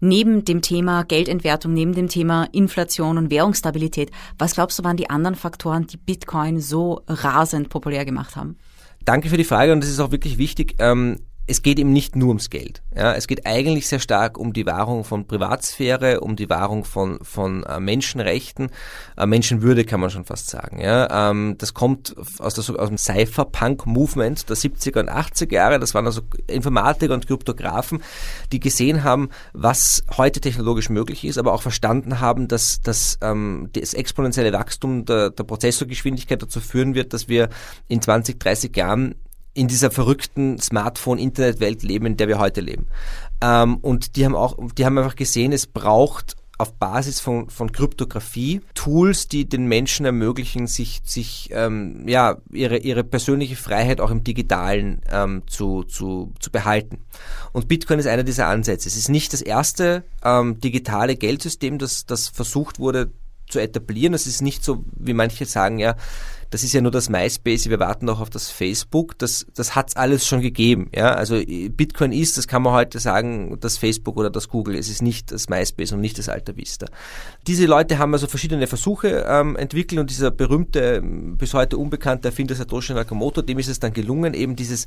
Neben 0.00 0.44
dem 0.44 0.60
Thema 0.60 1.04
Geldentwertung, 1.04 1.72
neben 1.72 1.94
dem 1.94 2.08
Thema 2.08 2.46
Inflation 2.52 3.16
und 3.16 3.30
Währungsstabilität, 3.30 4.10
was 4.38 4.52
glaubst 4.52 4.78
du, 4.78 4.84
waren 4.84 4.98
die 4.98 5.08
anderen 5.08 5.34
Faktoren, 5.34 5.86
die 5.86 5.96
Bitcoin 5.96 6.60
so 6.60 7.00
rasend 7.08 7.70
populär 7.70 8.04
gemacht 8.04 8.36
haben? 8.36 8.58
Danke 9.06 9.30
für 9.30 9.38
die 9.38 9.44
Frage 9.44 9.72
und 9.72 9.82
das 9.82 9.88
ist 9.88 9.98
auch 9.98 10.10
wirklich 10.10 10.36
wichtig. 10.36 10.74
Ähm, 10.78 11.20
es 11.50 11.62
geht 11.62 11.80
eben 11.80 11.92
nicht 11.92 12.14
nur 12.14 12.28
ums 12.28 12.48
Geld. 12.48 12.80
Ja, 12.94 13.12
es 13.12 13.26
geht 13.26 13.44
eigentlich 13.44 13.88
sehr 13.88 13.98
stark 13.98 14.38
um 14.38 14.52
die 14.52 14.66
Wahrung 14.66 15.02
von 15.02 15.26
Privatsphäre, 15.26 16.20
um 16.20 16.36
die 16.36 16.48
Wahrung 16.48 16.84
von, 16.84 17.18
von 17.22 17.64
äh, 17.64 17.80
Menschenrechten, 17.80 18.70
äh, 19.16 19.26
Menschenwürde 19.26 19.84
kann 19.84 19.98
man 19.98 20.10
schon 20.10 20.24
fast 20.24 20.48
sagen. 20.48 20.80
Ja, 20.80 21.30
ähm, 21.30 21.56
das 21.58 21.74
kommt 21.74 22.14
aus, 22.38 22.54
der, 22.54 22.80
aus 22.80 22.88
dem 22.88 22.98
Cypherpunk-Movement 22.98 24.48
der 24.48 24.56
70er 24.56 25.00
und 25.00 25.10
80er 25.10 25.52
Jahre. 25.52 25.80
Das 25.80 25.92
waren 25.92 26.06
also 26.06 26.22
Informatiker 26.46 27.14
und 27.14 27.26
Kryptografen, 27.26 28.00
die 28.52 28.60
gesehen 28.60 29.02
haben, 29.02 29.28
was 29.52 30.04
heute 30.16 30.40
technologisch 30.40 30.88
möglich 30.88 31.24
ist, 31.24 31.36
aber 31.36 31.52
auch 31.52 31.62
verstanden 31.62 32.20
haben, 32.20 32.46
dass, 32.46 32.80
dass 32.80 33.18
ähm, 33.22 33.70
das 33.72 33.94
exponentielle 33.94 34.52
Wachstum 34.52 35.04
der, 35.04 35.30
der 35.30 35.44
Prozessorgeschwindigkeit 35.44 36.40
dazu 36.40 36.60
führen 36.60 36.94
wird, 36.94 37.12
dass 37.12 37.28
wir 37.28 37.48
in 37.88 38.00
20, 38.00 38.38
30 38.38 38.76
Jahren 38.76 39.16
in 39.54 39.68
dieser 39.68 39.90
verrückten 39.90 40.58
Smartphone-Internet-Welt 40.58 41.82
leben, 41.82 42.06
in 42.06 42.16
der 42.16 42.28
wir 42.28 42.38
heute 42.38 42.60
leben. 42.60 42.86
Ähm, 43.40 43.76
und 43.78 44.16
die 44.16 44.24
haben 44.24 44.36
auch, 44.36 44.56
die 44.76 44.84
haben 44.84 44.98
einfach 44.98 45.16
gesehen, 45.16 45.52
es 45.52 45.66
braucht 45.66 46.36
auf 46.60 46.74
Basis 46.74 47.20
von, 47.20 47.48
von 47.48 47.72
Kryptographie 47.72 48.60
Tools, 48.74 49.28
die 49.28 49.48
den 49.48 49.64
Menschen 49.64 50.04
ermöglichen, 50.04 50.66
sich, 50.66 51.00
sich 51.04 51.48
ähm, 51.52 52.06
ja, 52.06 52.36
ihre, 52.52 52.76
ihre 52.76 53.02
persönliche 53.02 53.56
Freiheit 53.56 54.00
auch 54.00 54.10
im 54.10 54.24
Digitalen 54.24 55.00
ähm, 55.10 55.42
zu, 55.46 55.84
zu, 55.84 56.34
zu 56.38 56.50
behalten. 56.50 56.98
Und 57.52 57.66
Bitcoin 57.66 57.98
ist 57.98 58.06
einer 58.06 58.24
dieser 58.24 58.46
Ansätze. 58.46 58.88
Es 58.88 58.96
ist 58.96 59.08
nicht 59.08 59.32
das 59.32 59.40
erste 59.40 60.04
ähm, 60.22 60.60
digitale 60.60 61.16
Geldsystem, 61.16 61.78
das, 61.78 62.04
das 62.04 62.28
versucht 62.28 62.78
wurde 62.78 63.10
zu 63.48 63.58
etablieren. 63.58 64.12
Es 64.12 64.26
ist 64.26 64.42
nicht 64.42 64.62
so, 64.62 64.84
wie 64.94 65.14
manche 65.14 65.46
sagen, 65.46 65.78
ja, 65.78 65.96
das 66.50 66.64
ist 66.64 66.72
ja 66.72 66.80
nur 66.80 66.90
das 66.90 67.08
MySpace, 67.08 67.70
wir 67.70 67.78
warten 67.78 68.06
noch 68.06 68.20
auf 68.20 68.28
das 68.28 68.50
Facebook, 68.50 69.16
das, 69.18 69.46
das 69.54 69.76
hat's 69.76 69.94
alles 69.94 70.26
schon 70.26 70.40
gegeben. 70.40 70.90
Ja? 70.94 71.14
Also 71.14 71.40
Bitcoin 71.70 72.12
ist, 72.12 72.36
das 72.38 72.48
kann 72.48 72.62
man 72.62 72.72
heute 72.72 72.98
sagen, 72.98 73.56
das 73.60 73.78
Facebook 73.78 74.16
oder 74.16 74.30
das 74.30 74.48
Google, 74.48 74.74
es 74.76 74.88
ist 74.88 75.00
nicht 75.00 75.30
das 75.30 75.48
MySpace 75.48 75.92
und 75.92 76.00
nicht 76.00 76.18
das 76.18 76.28
Alta 76.28 76.56
Vista. 76.56 76.86
Diese 77.46 77.66
Leute 77.66 77.98
haben 77.98 78.12
also 78.12 78.26
verschiedene 78.26 78.66
Versuche 78.66 79.24
ähm, 79.28 79.56
entwickelt 79.56 80.00
und 80.00 80.10
dieser 80.10 80.32
berühmte, 80.32 81.00
bis 81.02 81.54
heute 81.54 81.78
unbekannte 81.78 82.28
Erfinder 82.28 82.56
Satoshi 82.56 82.94
Nakamoto, 82.94 83.42
dem 83.42 83.58
ist 83.60 83.68
es 83.68 83.78
dann 83.78 83.92
gelungen, 83.92 84.34
eben 84.34 84.56
dieses, 84.56 84.86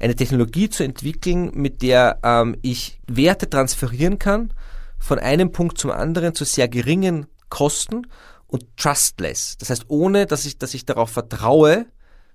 eine 0.00 0.16
Technologie 0.16 0.70
zu 0.70 0.82
entwickeln, 0.82 1.50
mit 1.54 1.82
der 1.82 2.20
ähm, 2.22 2.56
ich 2.62 3.00
Werte 3.06 3.50
transferieren 3.50 4.18
kann, 4.18 4.52
von 4.98 5.18
einem 5.18 5.52
Punkt 5.52 5.76
zum 5.76 5.90
anderen 5.90 6.34
zu 6.34 6.44
sehr 6.44 6.68
geringen 6.68 7.26
Kosten 7.50 8.06
und 8.52 8.76
trustless. 8.76 9.56
Das 9.58 9.70
heißt, 9.70 9.86
ohne 9.88 10.26
dass 10.26 10.44
ich, 10.44 10.58
dass 10.58 10.74
ich 10.74 10.84
darauf 10.84 11.10
vertraue, 11.10 11.86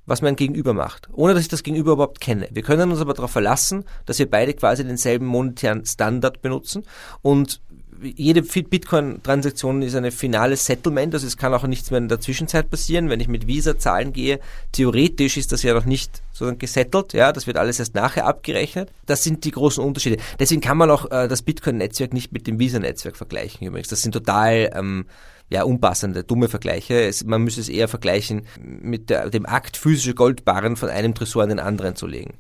was 0.07 0.22
mein 0.22 0.36
Gegenüber 0.36 0.74
macht, 0.74 1.09
ohne 1.13 1.34
dass 1.34 1.43
ich 1.43 1.49
das 1.49 1.63
Gegenüber 1.63 1.93
überhaupt 1.93 2.22
kenne. 2.22 2.47
Wir 2.51 2.63
können 2.63 2.91
uns 2.91 3.01
aber 3.01 3.13
darauf 3.13 3.32
verlassen, 3.32 3.86
dass 4.05 4.18
wir 4.20 4.30
beide 4.30 4.53
quasi 4.53 4.84
denselben 4.84 5.28
monetären 5.28 5.86
Standard 5.86 6.41
benutzen 6.41 6.84
und 7.22 7.61
jede 8.01 8.43
Bitcoin-Transaktion 8.43 9.82
ist 9.82 9.95
eine 9.95 10.11
finale 10.11 10.55
Settlement, 10.55 11.15
also 11.15 11.26
es 11.26 11.36
kann 11.36 11.53
auch 11.53 11.65
nichts 11.65 11.89
mehr 11.89 11.97
in 11.97 12.07
der 12.07 12.20
Zwischenzeit 12.20 12.70
passieren. 12.70 13.09
Wenn 13.09 13.20
ich 13.20 13.28
mit 13.28 13.47
Visa 13.47 13.80
zahlen 13.80 14.13
gehe, 14.13 14.39
theoretisch 14.72 15.36
ist 15.36 15.51
das 15.51 15.63
ja 15.63 15.74
noch 15.74 15.86
nicht 15.86 16.22
sozusagen 16.32 16.59
gesettelt, 16.59 17.13
ja, 17.13 17.32
das 17.32 17.47
wird 17.47 17.57
alles 17.57 17.80
erst 17.80 17.95
nachher 17.95 18.28
abgerechnet. 18.28 18.91
Das 19.07 19.24
sind 19.24 19.45
die 19.45 19.51
großen 19.51 19.84
Unterschiede. 19.84 20.18
Deswegen 20.39 20.61
kann 20.61 20.78
man 20.78 20.91
auch 20.91 21.09
äh, 21.09 21.28
das 21.28 21.41
Bitcoin-Netzwerk 21.41 22.13
nicht 22.13 22.32
mit 22.32 22.45
dem 22.45 22.59
Visa-Netzwerk 22.59 23.18
vergleichen 23.18 23.65
übrigens. 23.65 23.88
Das 23.88 24.03
sind 24.03 24.11
total 24.11 24.70
ähm, 24.76 25.05
ja, 25.49 25.63
unpassende, 25.63 26.23
dumme 26.23 26.49
Vergleiche. 26.49 27.01
Es, 27.01 27.23
man 27.23 27.43
müsste 27.43 27.61
es 27.61 27.69
eher 27.69 27.87
vergleichen 27.87 28.45
mit 28.59 29.09
der, 29.09 29.29
dem 29.29 29.45
Akt, 29.45 29.77
physische 29.77 30.13
Goldbarren 30.13 30.75
von 30.75 30.89
einem 30.89 31.13
Tresor 31.15 31.43
in 31.43 31.49
den 31.49 31.59
anderen 31.59 31.95
zu 31.95 32.07
legen. 32.07 32.37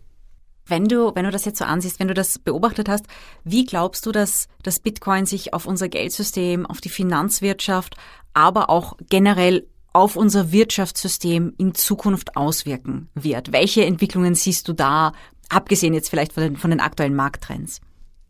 Wenn 0.65 0.85
du, 0.85 1.15
wenn 1.15 1.23
du 1.23 1.31
das 1.31 1.45
jetzt 1.45 1.59
so 1.59 1.65
ansiehst, 1.65 1.99
wenn 1.99 2.09
du 2.09 2.13
das 2.13 2.39
beobachtet 2.39 2.89
hast, 2.89 3.05
wie 3.45 3.65
glaubst 3.65 4.05
du, 4.05 4.11
dass 4.11 4.49
das 4.63 4.79
Bitcoin 4.79 5.25
sich 5.25 5.53
auf 5.53 5.65
unser 5.65 5.87
Geldsystem, 5.87 6.65
auf 6.65 6.81
die 6.81 6.89
Finanzwirtschaft, 6.89 7.95
aber 8.33 8.69
auch 8.69 8.97
generell 9.09 9.65
auf 9.93 10.17
unser 10.17 10.51
Wirtschaftssystem 10.51 11.53
in 11.57 11.73
Zukunft 11.73 12.35
auswirken 12.35 13.09
wird? 13.15 13.53
Welche 13.53 13.85
Entwicklungen 13.85 14.35
siehst 14.35 14.67
du 14.67 14.73
da, 14.73 15.13
abgesehen 15.47 15.93
jetzt 15.93 16.09
vielleicht 16.09 16.33
von 16.33 16.43
den, 16.43 16.57
von 16.57 16.69
den 16.69 16.81
aktuellen 16.81 17.15
Markttrends? 17.15 17.79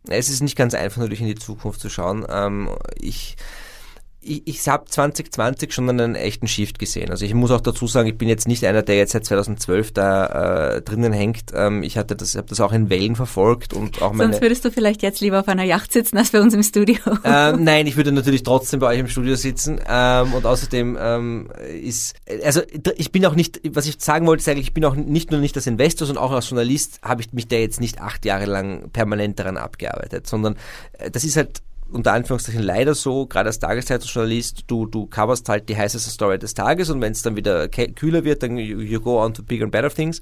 Es 0.07 0.29
ist 0.29 0.41
nicht 0.41 0.55
ganz 0.55 0.75
einfach, 0.75 1.01
natürlich 1.01 1.21
in 1.21 1.27
die 1.27 1.35
Zukunft 1.35 1.81
zu 1.81 1.89
schauen. 1.89 2.23
Ähm, 2.29 2.69
ich 2.95 3.35
ich, 4.21 4.47
ich 4.47 4.67
habe 4.67 4.85
2020 4.85 5.73
schon 5.73 5.89
einen 5.89 6.15
echten 6.15 6.47
Shift 6.47 6.79
gesehen. 6.79 7.11
Also 7.11 7.25
ich 7.25 7.33
muss 7.33 7.51
auch 7.51 7.61
dazu 7.61 7.87
sagen, 7.87 8.07
ich 8.09 8.17
bin 8.17 8.27
jetzt 8.27 8.47
nicht 8.47 8.65
einer, 8.65 8.81
der 8.81 8.97
jetzt 8.97 9.11
seit 9.11 9.25
2012 9.25 9.91
da 9.93 10.75
äh, 10.75 10.81
drinnen 10.81 11.13
hängt. 11.13 11.51
Ähm, 11.53 11.83
ich 11.83 11.97
hatte 11.97 12.15
das, 12.15 12.35
habe 12.35 12.47
das 12.47 12.59
auch 12.59 12.73
in 12.73 12.89
Wellen 12.89 13.15
verfolgt 13.15 13.73
und 13.73 14.01
auch 14.01 14.13
meine. 14.13 14.31
Sonst 14.31 14.41
würdest 14.41 14.65
du 14.65 14.71
vielleicht 14.71 15.01
jetzt 15.01 15.21
lieber 15.21 15.39
auf 15.39 15.47
einer 15.47 15.63
Yacht 15.63 15.93
sitzen 15.93 16.17
als 16.17 16.31
bei 16.31 16.41
uns 16.41 16.53
im 16.53 16.63
Studio. 16.63 16.97
Ähm, 17.23 17.63
nein, 17.63 17.87
ich 17.87 17.97
würde 17.97 18.11
natürlich 18.11 18.43
trotzdem 18.43 18.79
bei 18.79 18.87
euch 18.87 18.99
im 18.99 19.07
Studio 19.07 19.35
sitzen. 19.35 19.79
Ähm, 19.87 20.33
und 20.33 20.45
außerdem 20.45 20.97
ähm, 20.99 21.49
ist, 21.81 22.15
also 22.43 22.61
ich 22.95 23.11
bin 23.11 23.25
auch 23.25 23.35
nicht, 23.35 23.61
was 23.75 23.85
ich 23.85 23.97
sagen 23.99 24.27
wollte, 24.27 24.41
ist 24.41 24.49
eigentlich, 24.49 24.67
ich 24.67 24.73
bin 24.73 24.85
auch 24.85 24.95
nicht 24.95 25.31
nur 25.31 25.39
nicht 25.39 25.55
als 25.55 25.67
Investor, 25.67 26.07
sondern 26.07 26.23
auch 26.23 26.31
als 26.31 26.49
Journalist 26.49 26.99
habe 27.01 27.21
ich 27.21 27.33
mich 27.33 27.47
da 27.47 27.57
jetzt 27.57 27.81
nicht 27.81 28.01
acht 28.01 28.25
Jahre 28.25 28.45
lang 28.45 28.89
permanent 28.91 29.39
daran 29.39 29.57
abgearbeitet, 29.57 30.27
sondern 30.27 30.55
äh, 30.97 31.11
das 31.11 31.23
ist 31.23 31.37
halt 31.37 31.61
unter 31.91 32.13
Anführungszeichen 32.13 32.61
leider 32.61 32.95
so, 32.95 33.27
gerade 33.27 33.47
als 33.47 33.59
Tageszeitungsjournalist, 33.59 34.63
du, 34.67 34.85
du 34.85 35.07
coverst 35.07 35.47
halt 35.49 35.69
die 35.69 35.77
heißeste 35.77 36.09
Story 36.09 36.39
des 36.39 36.53
Tages 36.53 36.89
und 36.89 37.01
wenn 37.01 37.11
es 37.11 37.21
dann 37.21 37.35
wieder 37.35 37.67
kühler 37.69 38.23
wird, 38.23 38.43
dann 38.43 38.57
you, 38.57 38.79
you, 38.79 38.99
go 38.99 39.23
on 39.23 39.33
to 39.33 39.43
bigger 39.43 39.63
and 39.63 39.71
better 39.71 39.89
things. 39.89 40.21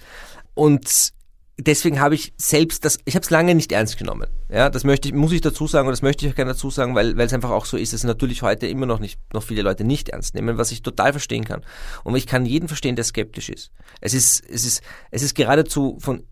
Und 0.53 1.13
deswegen 1.57 1.99
habe 1.99 2.15
ich 2.15 2.33
selbst 2.37 2.85
das, 2.85 2.99
ich 3.05 3.15
habe 3.15 3.23
es 3.23 3.29
lange 3.29 3.55
nicht 3.55 3.71
ernst 3.71 3.97
genommen. 3.97 4.27
Ja, 4.49 4.69
das 4.69 4.83
möchte 4.83 5.07
ich, 5.07 5.13
muss 5.13 5.31
ich 5.31 5.41
dazu 5.41 5.67
sagen 5.67 5.87
und 5.87 5.91
das 5.91 6.01
möchte 6.01 6.25
ich 6.25 6.31
auch 6.31 6.35
gerne 6.35 6.51
dazu 6.51 6.69
sagen, 6.69 6.95
weil 6.95 7.17
weil 7.17 7.25
es 7.25 7.33
einfach 7.33 7.51
auch 7.51 7.65
so 7.65 7.77
ist, 7.77 7.93
dass 7.93 8.03
natürlich 8.03 8.41
heute 8.41 8.67
immer 8.67 8.85
noch 8.85 8.99
nicht 8.99 9.19
noch 9.33 9.43
viele 9.43 9.61
Leute 9.61 9.83
nicht 9.83 10.09
ernst 10.09 10.35
nehmen, 10.35 10.57
was 10.57 10.71
ich 10.71 10.81
total 10.81 11.11
verstehen 11.11 11.45
kann. 11.45 11.61
Und 12.03 12.15
ich 12.15 12.27
kann 12.27 12.45
jeden 12.45 12.67
verstehen, 12.67 12.95
der 12.95 13.05
skeptisch 13.05 13.49
ist. 13.49 13.71
Es 14.01 14.13
ist 14.13 14.43
es 14.49 14.65
ist 14.65 14.83
es 15.11 15.21
ist 15.23 15.35
geradezu 15.35 15.97
von 15.99 16.23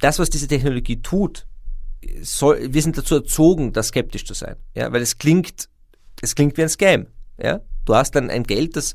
das, 0.00 0.18
was 0.18 0.30
diese 0.30 0.48
Technologie 0.48 1.00
tut, 1.00 1.46
soll, 2.22 2.72
wir 2.72 2.82
sind 2.82 2.98
dazu 2.98 3.16
erzogen, 3.16 3.72
da 3.72 3.82
skeptisch 3.82 4.24
zu 4.24 4.34
sein. 4.34 4.56
Ja, 4.74 4.92
weil 4.92 5.02
es 5.02 5.18
klingt, 5.18 5.68
es 6.20 6.34
klingt 6.34 6.56
wie 6.56 6.62
ein 6.62 6.68
Scam. 6.68 7.06
Ja, 7.42 7.60
du 7.84 7.94
hast 7.94 8.14
dann 8.14 8.30
ein 8.30 8.44
Geld, 8.44 8.76
das, 8.76 8.94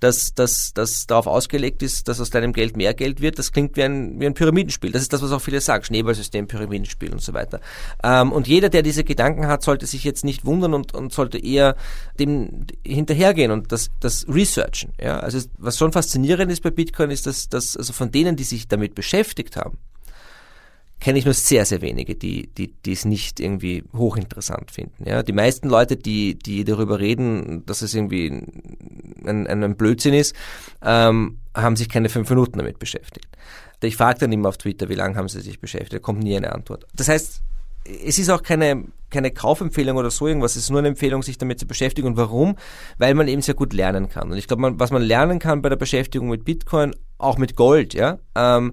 das, 0.00 0.34
das, 0.34 0.72
das 0.74 1.06
darauf 1.06 1.26
ausgelegt 1.26 1.82
ist, 1.82 2.08
dass 2.08 2.20
aus 2.20 2.30
deinem 2.30 2.52
Geld 2.52 2.76
mehr 2.76 2.94
Geld 2.94 3.20
wird. 3.20 3.38
Das 3.38 3.52
klingt 3.52 3.76
wie 3.76 3.82
ein, 3.82 4.20
wie 4.20 4.26
ein 4.26 4.34
Pyramidenspiel. 4.34 4.92
Das 4.92 5.02
ist 5.02 5.12
das, 5.12 5.22
was 5.22 5.32
auch 5.32 5.40
viele 5.40 5.60
sagen. 5.60 5.84
Schneeballsystem, 5.84 6.46
Pyramidenspiel 6.46 7.12
und 7.12 7.22
so 7.22 7.32
weiter. 7.32 7.60
Ähm, 8.02 8.32
und 8.32 8.46
jeder, 8.46 8.68
der 8.68 8.82
diese 8.82 9.04
Gedanken 9.04 9.46
hat, 9.46 9.62
sollte 9.62 9.86
sich 9.86 10.04
jetzt 10.04 10.24
nicht 10.24 10.44
wundern 10.44 10.74
und, 10.74 10.94
und 10.94 11.12
sollte 11.12 11.38
eher 11.38 11.76
dem 12.18 12.66
hinterhergehen 12.84 13.50
und 13.50 13.72
das, 13.72 13.90
das 14.00 14.26
researchen. 14.28 14.92
Ja, 15.00 15.20
also 15.20 15.38
was 15.58 15.78
schon 15.78 15.92
faszinierend 15.92 16.50
ist 16.50 16.62
bei 16.62 16.70
Bitcoin, 16.70 17.10
ist, 17.10 17.26
dass, 17.26 17.48
dass 17.48 17.76
also 17.76 17.92
von 17.92 18.10
denen, 18.10 18.36
die 18.36 18.44
sich 18.44 18.68
damit 18.68 18.94
beschäftigt 18.94 19.56
haben, 19.56 19.78
kenne 21.04 21.18
ich 21.18 21.26
nur 21.26 21.34
sehr, 21.34 21.66
sehr 21.66 21.82
wenige, 21.82 22.14
die, 22.14 22.46
die, 22.46 22.72
die 22.72 22.92
es 22.92 23.04
nicht 23.04 23.38
irgendwie 23.38 23.84
hochinteressant 23.92 24.70
finden. 24.70 25.06
Ja, 25.06 25.22
die 25.22 25.34
meisten 25.34 25.68
Leute, 25.68 25.98
die, 25.98 26.38
die 26.38 26.64
darüber 26.64 26.98
reden, 26.98 27.66
dass 27.66 27.82
es 27.82 27.94
irgendwie 27.94 28.28
ein, 28.28 29.46
ein, 29.46 29.62
ein 29.62 29.76
Blödsinn 29.76 30.14
ist, 30.14 30.34
ähm, 30.82 31.40
haben 31.54 31.76
sich 31.76 31.90
keine 31.90 32.08
fünf 32.08 32.30
Minuten 32.30 32.58
damit 32.58 32.78
beschäftigt. 32.78 33.28
Ich 33.82 33.98
frage 33.98 34.20
dann 34.20 34.32
immer 34.32 34.48
auf 34.48 34.56
Twitter, 34.56 34.88
wie 34.88 34.94
lange 34.94 35.16
haben 35.16 35.28
sie 35.28 35.42
sich 35.42 35.60
beschäftigt, 35.60 35.92
da 35.92 35.98
kommt 35.98 36.22
nie 36.22 36.38
eine 36.38 36.54
Antwort. 36.54 36.86
Das 36.94 37.08
heißt, 37.08 37.42
es 38.06 38.18
ist 38.18 38.30
auch 38.30 38.42
keine, 38.42 38.84
keine 39.10 39.30
Kaufempfehlung 39.30 39.98
oder 39.98 40.10
so 40.10 40.26
irgendwas, 40.26 40.56
es 40.56 40.62
ist 40.62 40.70
nur 40.70 40.78
eine 40.78 40.88
Empfehlung, 40.88 41.22
sich 41.22 41.36
damit 41.36 41.60
zu 41.60 41.66
beschäftigen. 41.66 42.08
Und 42.08 42.16
warum? 42.16 42.56
Weil 42.96 43.12
man 43.12 43.28
eben 43.28 43.42
sehr 43.42 43.54
gut 43.54 43.74
lernen 43.74 44.08
kann. 44.08 44.30
Und 44.30 44.38
ich 44.38 44.48
glaube, 44.48 44.72
was 44.78 44.90
man 44.90 45.02
lernen 45.02 45.38
kann 45.38 45.60
bei 45.60 45.68
der 45.68 45.76
Beschäftigung 45.76 46.30
mit 46.30 46.46
Bitcoin, 46.46 46.96
auch 47.18 47.36
mit 47.36 47.56
Gold, 47.56 47.92
ja, 47.92 48.20
ähm, 48.34 48.72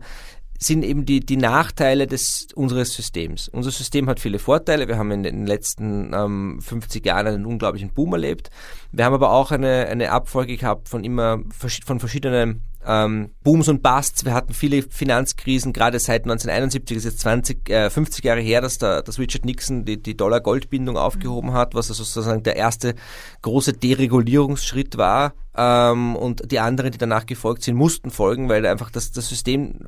sind 0.64 0.84
eben 0.84 1.06
die, 1.06 1.22
die 1.22 1.38
Nachteile 1.38 2.06
des, 2.06 2.50
unseres 2.54 2.94
Systems. 2.94 3.48
Unser 3.48 3.72
System 3.72 4.08
hat 4.08 4.20
viele 4.20 4.38
Vorteile. 4.38 4.88
Wir 4.88 4.98
haben 4.98 5.10
in 5.10 5.24
den 5.24 5.48
letzten 5.48 6.14
ähm, 6.14 6.62
50 6.62 7.04
Jahren 7.04 7.28
einen 7.28 7.46
unglaublichen 7.48 7.90
Boom 7.90 8.14
erlebt. 8.14 8.52
Wir 8.92 9.06
haben 9.06 9.16
aber 9.16 9.32
auch 9.32 9.52
eine, 9.52 9.88
eine 9.88 10.12
Abfolge 10.12 10.58
gehabt 10.58 10.88
von 10.88 11.04
immer 11.04 11.40
von 11.84 12.00
verschiedenen 12.00 12.62
ähm, 12.86 13.32
Booms 13.44 13.68
und 13.68 13.84
Busts. 13.84 14.26
Wir 14.26 14.34
hatten 14.34 14.54
viele 14.54 14.82
Finanzkrisen, 14.82 15.74
gerade 15.74 16.00
seit 16.00 16.24
1971, 16.24 16.98
ist 16.98 17.04
jetzt 17.04 17.20
20, 17.20 17.70
äh, 17.70 17.90
50 17.90 18.24
Jahre 18.24 18.42
her, 18.42 18.62
dass, 18.62 18.78
der, 18.78 19.02
dass 19.02 19.20
Richard 19.20 19.46
Nixon 19.46 19.86
die, 19.86 20.02
die 20.02 20.18
Dollar-Gold-Bindung 20.18 20.98
aufgehoben 20.98 21.54
hat, 21.54 21.76
was 21.76 21.90
also 21.90 22.04
sozusagen 22.04 22.44
der 22.44 22.56
erste 22.56 22.96
große 23.42 23.74
Deregulierungsschritt 23.74 24.98
war. 24.98 25.34
Ähm, 25.56 26.16
und 26.16 26.50
die 26.50 26.60
anderen, 26.60 26.92
die 26.92 26.98
danach 26.98 27.26
gefolgt 27.26 27.64
sind, 27.64 27.76
mussten 27.76 28.10
folgen, 28.10 28.48
weil 28.48 28.66
einfach 28.66 28.90
das, 28.90 29.12
das 29.12 29.28
System, 29.28 29.80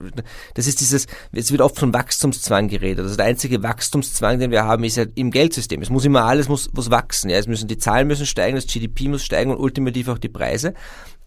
das 0.55 0.67
ist 0.67 0.81
dieses, 0.81 1.07
es 1.31 1.51
wird 1.51 1.61
oft 1.61 1.79
von 1.79 1.93
Wachstumszwang 1.93 2.67
geredet. 2.67 3.05
Also 3.05 3.15
der 3.15 3.27
einzige 3.27 3.63
Wachstumszwang, 3.63 4.39
den 4.39 4.51
wir 4.51 4.65
haben, 4.65 4.83
ist 4.83 4.97
ja 4.97 5.05
im 5.15 5.31
Geldsystem. 5.31 5.81
Es 5.81 5.89
muss 5.89 6.03
immer 6.03 6.25
alles 6.25 6.49
muss, 6.49 6.71
muss 6.73 6.91
wachsen. 6.91 7.29
Ja, 7.29 7.37
es 7.37 7.47
müssen 7.47 7.69
die 7.69 7.77
Zahlen 7.77 8.07
müssen 8.07 8.25
steigen, 8.25 8.55
das 8.55 8.67
GDP 8.67 9.07
muss 9.07 9.23
steigen 9.23 9.51
und 9.51 9.57
ultimativ 9.57 10.09
auch 10.09 10.17
die 10.17 10.29
Preise. 10.29 10.73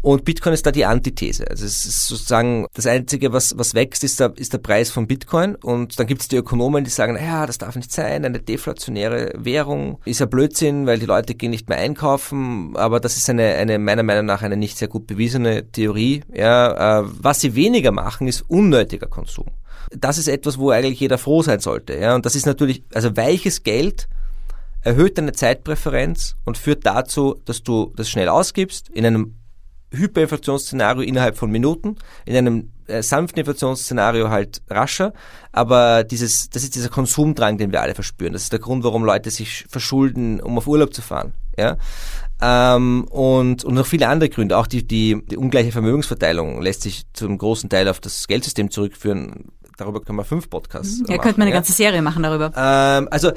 Und 0.06 0.24
Bitcoin 0.24 0.54
ist 0.54 0.64
da 0.64 0.70
die 0.70 0.84
Antithese. 0.84 1.50
Also 1.50 1.66
es 1.66 1.84
ist 1.84 2.06
sozusagen 2.06 2.68
das 2.74 2.86
Einzige, 2.86 3.32
was, 3.32 3.58
was 3.58 3.74
wächst, 3.74 4.04
ist 4.04 4.20
der, 4.20 4.32
ist 4.36 4.52
der 4.52 4.58
Preis 4.58 4.88
von 4.88 5.08
Bitcoin. 5.08 5.56
Und 5.56 5.98
dann 5.98 6.06
gibt 6.06 6.22
es 6.22 6.28
die 6.28 6.36
Ökonomen, 6.36 6.84
die 6.84 6.90
sagen, 6.90 7.16
ja, 7.16 7.44
das 7.44 7.58
darf 7.58 7.74
nicht 7.74 7.90
sein, 7.90 8.24
eine 8.24 8.38
deflationäre 8.38 9.32
Währung 9.34 9.98
ist 10.04 10.20
ja 10.20 10.26
Blödsinn, 10.26 10.86
weil 10.86 11.00
die 11.00 11.06
Leute 11.06 11.34
gehen 11.34 11.50
nicht 11.50 11.68
mehr 11.68 11.78
einkaufen. 11.78 12.76
Aber 12.76 13.00
das 13.00 13.16
ist 13.16 13.28
eine, 13.28 13.56
eine 13.56 13.80
meiner 13.80 14.04
Meinung 14.04 14.26
nach 14.26 14.42
eine 14.42 14.56
nicht 14.56 14.78
sehr 14.78 14.86
gut 14.86 15.08
bewiesene 15.08 15.72
Theorie. 15.72 16.22
Ja, 16.32 17.00
äh, 17.00 17.04
was 17.20 17.40
sie 17.40 17.56
weniger 17.56 17.90
machen, 17.90 18.28
ist 18.28 18.42
unnötiger 18.42 19.08
Konsum. 19.08 19.46
Das 19.90 20.18
ist 20.18 20.28
etwas, 20.28 20.56
wo 20.56 20.70
eigentlich 20.70 21.00
jeder 21.00 21.18
froh 21.18 21.42
sein 21.42 21.58
sollte. 21.58 21.98
Ja, 21.98 22.14
und 22.14 22.24
das 22.24 22.36
ist 22.36 22.46
natürlich, 22.46 22.84
also 22.94 23.16
weiches 23.16 23.64
Geld 23.64 24.06
erhöht 24.82 25.18
deine 25.18 25.32
Zeitpräferenz 25.32 26.36
und 26.44 26.58
führt 26.58 26.86
dazu, 26.86 27.40
dass 27.44 27.64
du 27.64 27.92
das 27.96 28.08
schnell 28.08 28.28
ausgibst 28.28 28.88
in 28.90 29.04
einem 29.04 29.34
Hyperinflationsszenario 29.92 31.02
innerhalb 31.02 31.36
von 31.36 31.50
Minuten, 31.50 31.96
in 32.24 32.36
einem 32.36 32.70
äh, 32.86 33.02
sanften 33.02 33.40
Inflationsszenario 33.40 34.30
halt 34.30 34.62
rascher, 34.68 35.12
aber 35.52 36.04
dieses, 36.04 36.50
das 36.50 36.64
ist 36.64 36.74
dieser 36.74 36.88
Konsumdrang, 36.88 37.58
den 37.58 37.72
wir 37.72 37.82
alle 37.82 37.94
verspüren. 37.94 38.32
Das 38.32 38.44
ist 38.44 38.52
der 38.52 38.60
Grund, 38.60 38.84
warum 38.84 39.04
Leute 39.04 39.30
sich 39.30 39.64
verschulden, 39.68 40.40
um 40.40 40.58
auf 40.58 40.66
Urlaub 40.66 40.92
zu 40.92 41.02
fahren. 41.02 41.32
Ja? 41.58 41.78
Ähm, 42.40 43.06
und, 43.10 43.64
und 43.64 43.74
noch 43.74 43.86
viele 43.86 44.08
andere 44.08 44.28
Gründe. 44.28 44.58
Auch 44.58 44.66
die, 44.66 44.86
die, 44.86 45.22
die 45.26 45.36
ungleiche 45.36 45.72
Vermögensverteilung 45.72 46.60
lässt 46.60 46.82
sich 46.82 47.04
zum 47.12 47.38
großen 47.38 47.70
Teil 47.70 47.88
auf 47.88 48.00
das 48.00 48.26
Geldsystem 48.28 48.70
zurückführen 48.70 49.52
darüber 49.76 50.00
können 50.00 50.18
wir 50.18 50.24
fünf 50.24 50.50
Podcasts 50.50 50.98
Ja, 50.98 51.04
machen, 51.08 51.20
könnte 51.20 51.38
man 51.38 51.46
eine 51.46 51.50
ja. 51.50 51.56
ganze 51.56 51.72
Serie 51.72 52.02
machen 52.02 52.22
darüber. 52.22 52.52
Ähm, 52.56 53.08
also 53.10 53.32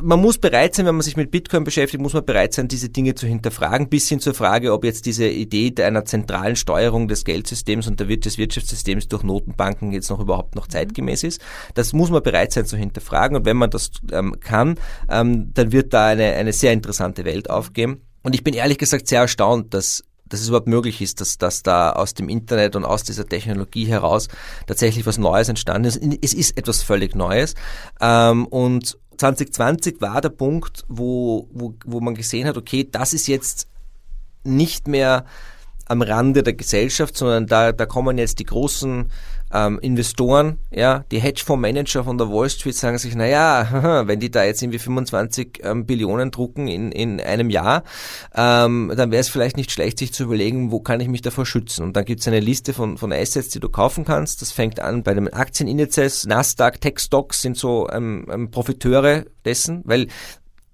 man 0.00 0.20
muss 0.20 0.38
bereit 0.38 0.74
sein, 0.74 0.86
wenn 0.86 0.94
man 0.94 1.02
sich 1.02 1.16
mit 1.16 1.30
Bitcoin 1.30 1.64
beschäftigt, 1.64 2.02
muss 2.02 2.12
man 2.12 2.24
bereit 2.24 2.54
sein, 2.54 2.68
diese 2.68 2.88
Dinge 2.88 3.14
zu 3.14 3.26
hinterfragen, 3.26 3.88
bis 3.88 4.08
hin 4.08 4.20
zur 4.20 4.34
Frage, 4.34 4.72
ob 4.72 4.84
jetzt 4.84 5.06
diese 5.06 5.28
Idee 5.28 5.72
einer 5.82 6.04
zentralen 6.04 6.56
Steuerung 6.56 7.08
des 7.08 7.24
Geldsystems 7.24 7.86
und 7.86 8.00
des 8.00 8.38
Wirtschaftssystems 8.38 9.08
durch 9.08 9.22
Notenbanken 9.22 9.92
jetzt 9.92 10.10
noch 10.10 10.20
überhaupt 10.20 10.54
noch 10.54 10.66
zeitgemäß 10.66 11.22
ist. 11.24 11.40
Das 11.74 11.92
muss 11.92 12.10
man 12.10 12.22
bereit 12.22 12.52
sein 12.52 12.66
zu 12.66 12.76
hinterfragen 12.76 13.36
und 13.36 13.44
wenn 13.44 13.56
man 13.56 13.70
das 13.70 13.90
ähm, 14.12 14.36
kann, 14.40 14.76
ähm, 15.08 15.52
dann 15.54 15.72
wird 15.72 15.94
da 15.94 16.08
eine, 16.08 16.32
eine 16.32 16.52
sehr 16.52 16.72
interessante 16.72 17.24
Welt 17.24 17.48
aufgehen. 17.48 18.02
Und 18.22 18.34
ich 18.34 18.44
bin 18.44 18.54
ehrlich 18.54 18.78
gesagt 18.78 19.08
sehr 19.08 19.22
erstaunt, 19.22 19.72
dass 19.72 20.04
dass 20.30 20.40
es 20.40 20.48
überhaupt 20.48 20.68
möglich 20.68 21.00
ist, 21.02 21.20
dass, 21.20 21.36
dass 21.36 21.62
da 21.62 21.90
aus 21.92 22.14
dem 22.14 22.28
Internet 22.28 22.76
und 22.76 22.84
aus 22.84 23.02
dieser 23.02 23.26
Technologie 23.26 23.86
heraus 23.86 24.28
tatsächlich 24.66 25.04
was 25.04 25.18
Neues 25.18 25.48
entstanden 25.48 25.86
ist. 25.86 26.00
Es 26.22 26.32
ist 26.32 26.56
etwas 26.56 26.82
völlig 26.82 27.14
Neues. 27.14 27.54
Ähm, 28.00 28.46
und 28.46 28.98
2020 29.18 30.00
war 30.00 30.20
der 30.20 30.30
Punkt, 30.30 30.84
wo, 30.88 31.48
wo, 31.52 31.74
wo 31.84 32.00
man 32.00 32.14
gesehen 32.14 32.48
hat, 32.48 32.56
okay, 32.56 32.88
das 32.90 33.12
ist 33.12 33.26
jetzt 33.28 33.68
nicht 34.44 34.88
mehr 34.88 35.26
am 35.86 36.02
Rande 36.02 36.42
der 36.42 36.54
Gesellschaft, 36.54 37.16
sondern 37.16 37.46
da, 37.46 37.72
da 37.72 37.84
kommen 37.84 38.16
jetzt 38.16 38.38
die 38.38 38.46
großen 38.46 39.10
ähm, 39.52 39.78
Investoren, 39.80 40.58
ja, 40.70 41.04
die 41.10 41.20
Hedgefondsmanager 41.20 42.04
von 42.04 42.18
der 42.18 42.30
Wall 42.30 42.48
Street 42.48 42.76
sagen 42.76 42.98
sich, 42.98 43.14
naja, 43.14 44.02
wenn 44.06 44.20
die 44.20 44.30
da 44.30 44.44
jetzt 44.44 44.62
irgendwie 44.62 44.78
25 44.78 45.60
ähm, 45.62 45.86
Billionen 45.86 46.30
drucken 46.30 46.68
in, 46.68 46.92
in 46.92 47.20
einem 47.20 47.50
Jahr, 47.50 47.82
ähm, 48.34 48.92
dann 48.96 49.10
wäre 49.10 49.20
es 49.20 49.28
vielleicht 49.28 49.56
nicht 49.56 49.72
schlecht, 49.72 49.98
sich 49.98 50.12
zu 50.12 50.24
überlegen, 50.24 50.70
wo 50.70 50.80
kann 50.80 51.00
ich 51.00 51.08
mich 51.08 51.22
davor 51.22 51.46
schützen. 51.46 51.82
Und 51.82 51.96
dann 51.96 52.04
gibt 52.04 52.20
es 52.20 52.28
eine 52.28 52.40
Liste 52.40 52.72
von, 52.72 52.98
von 52.98 53.12
Assets, 53.12 53.48
die 53.48 53.60
du 53.60 53.68
kaufen 53.68 54.04
kannst. 54.04 54.42
Das 54.42 54.52
fängt 54.52 54.80
an 54.80 55.02
bei 55.02 55.14
den 55.14 55.32
Aktienindizes, 55.32 56.26
Nasdaq, 56.26 56.80
Tech 56.80 56.98
Stocks 56.98 57.42
sind 57.42 57.56
so 57.56 57.88
ähm, 57.90 58.26
ähm, 58.30 58.50
Profiteure 58.50 59.24
dessen, 59.44 59.82
weil 59.84 60.08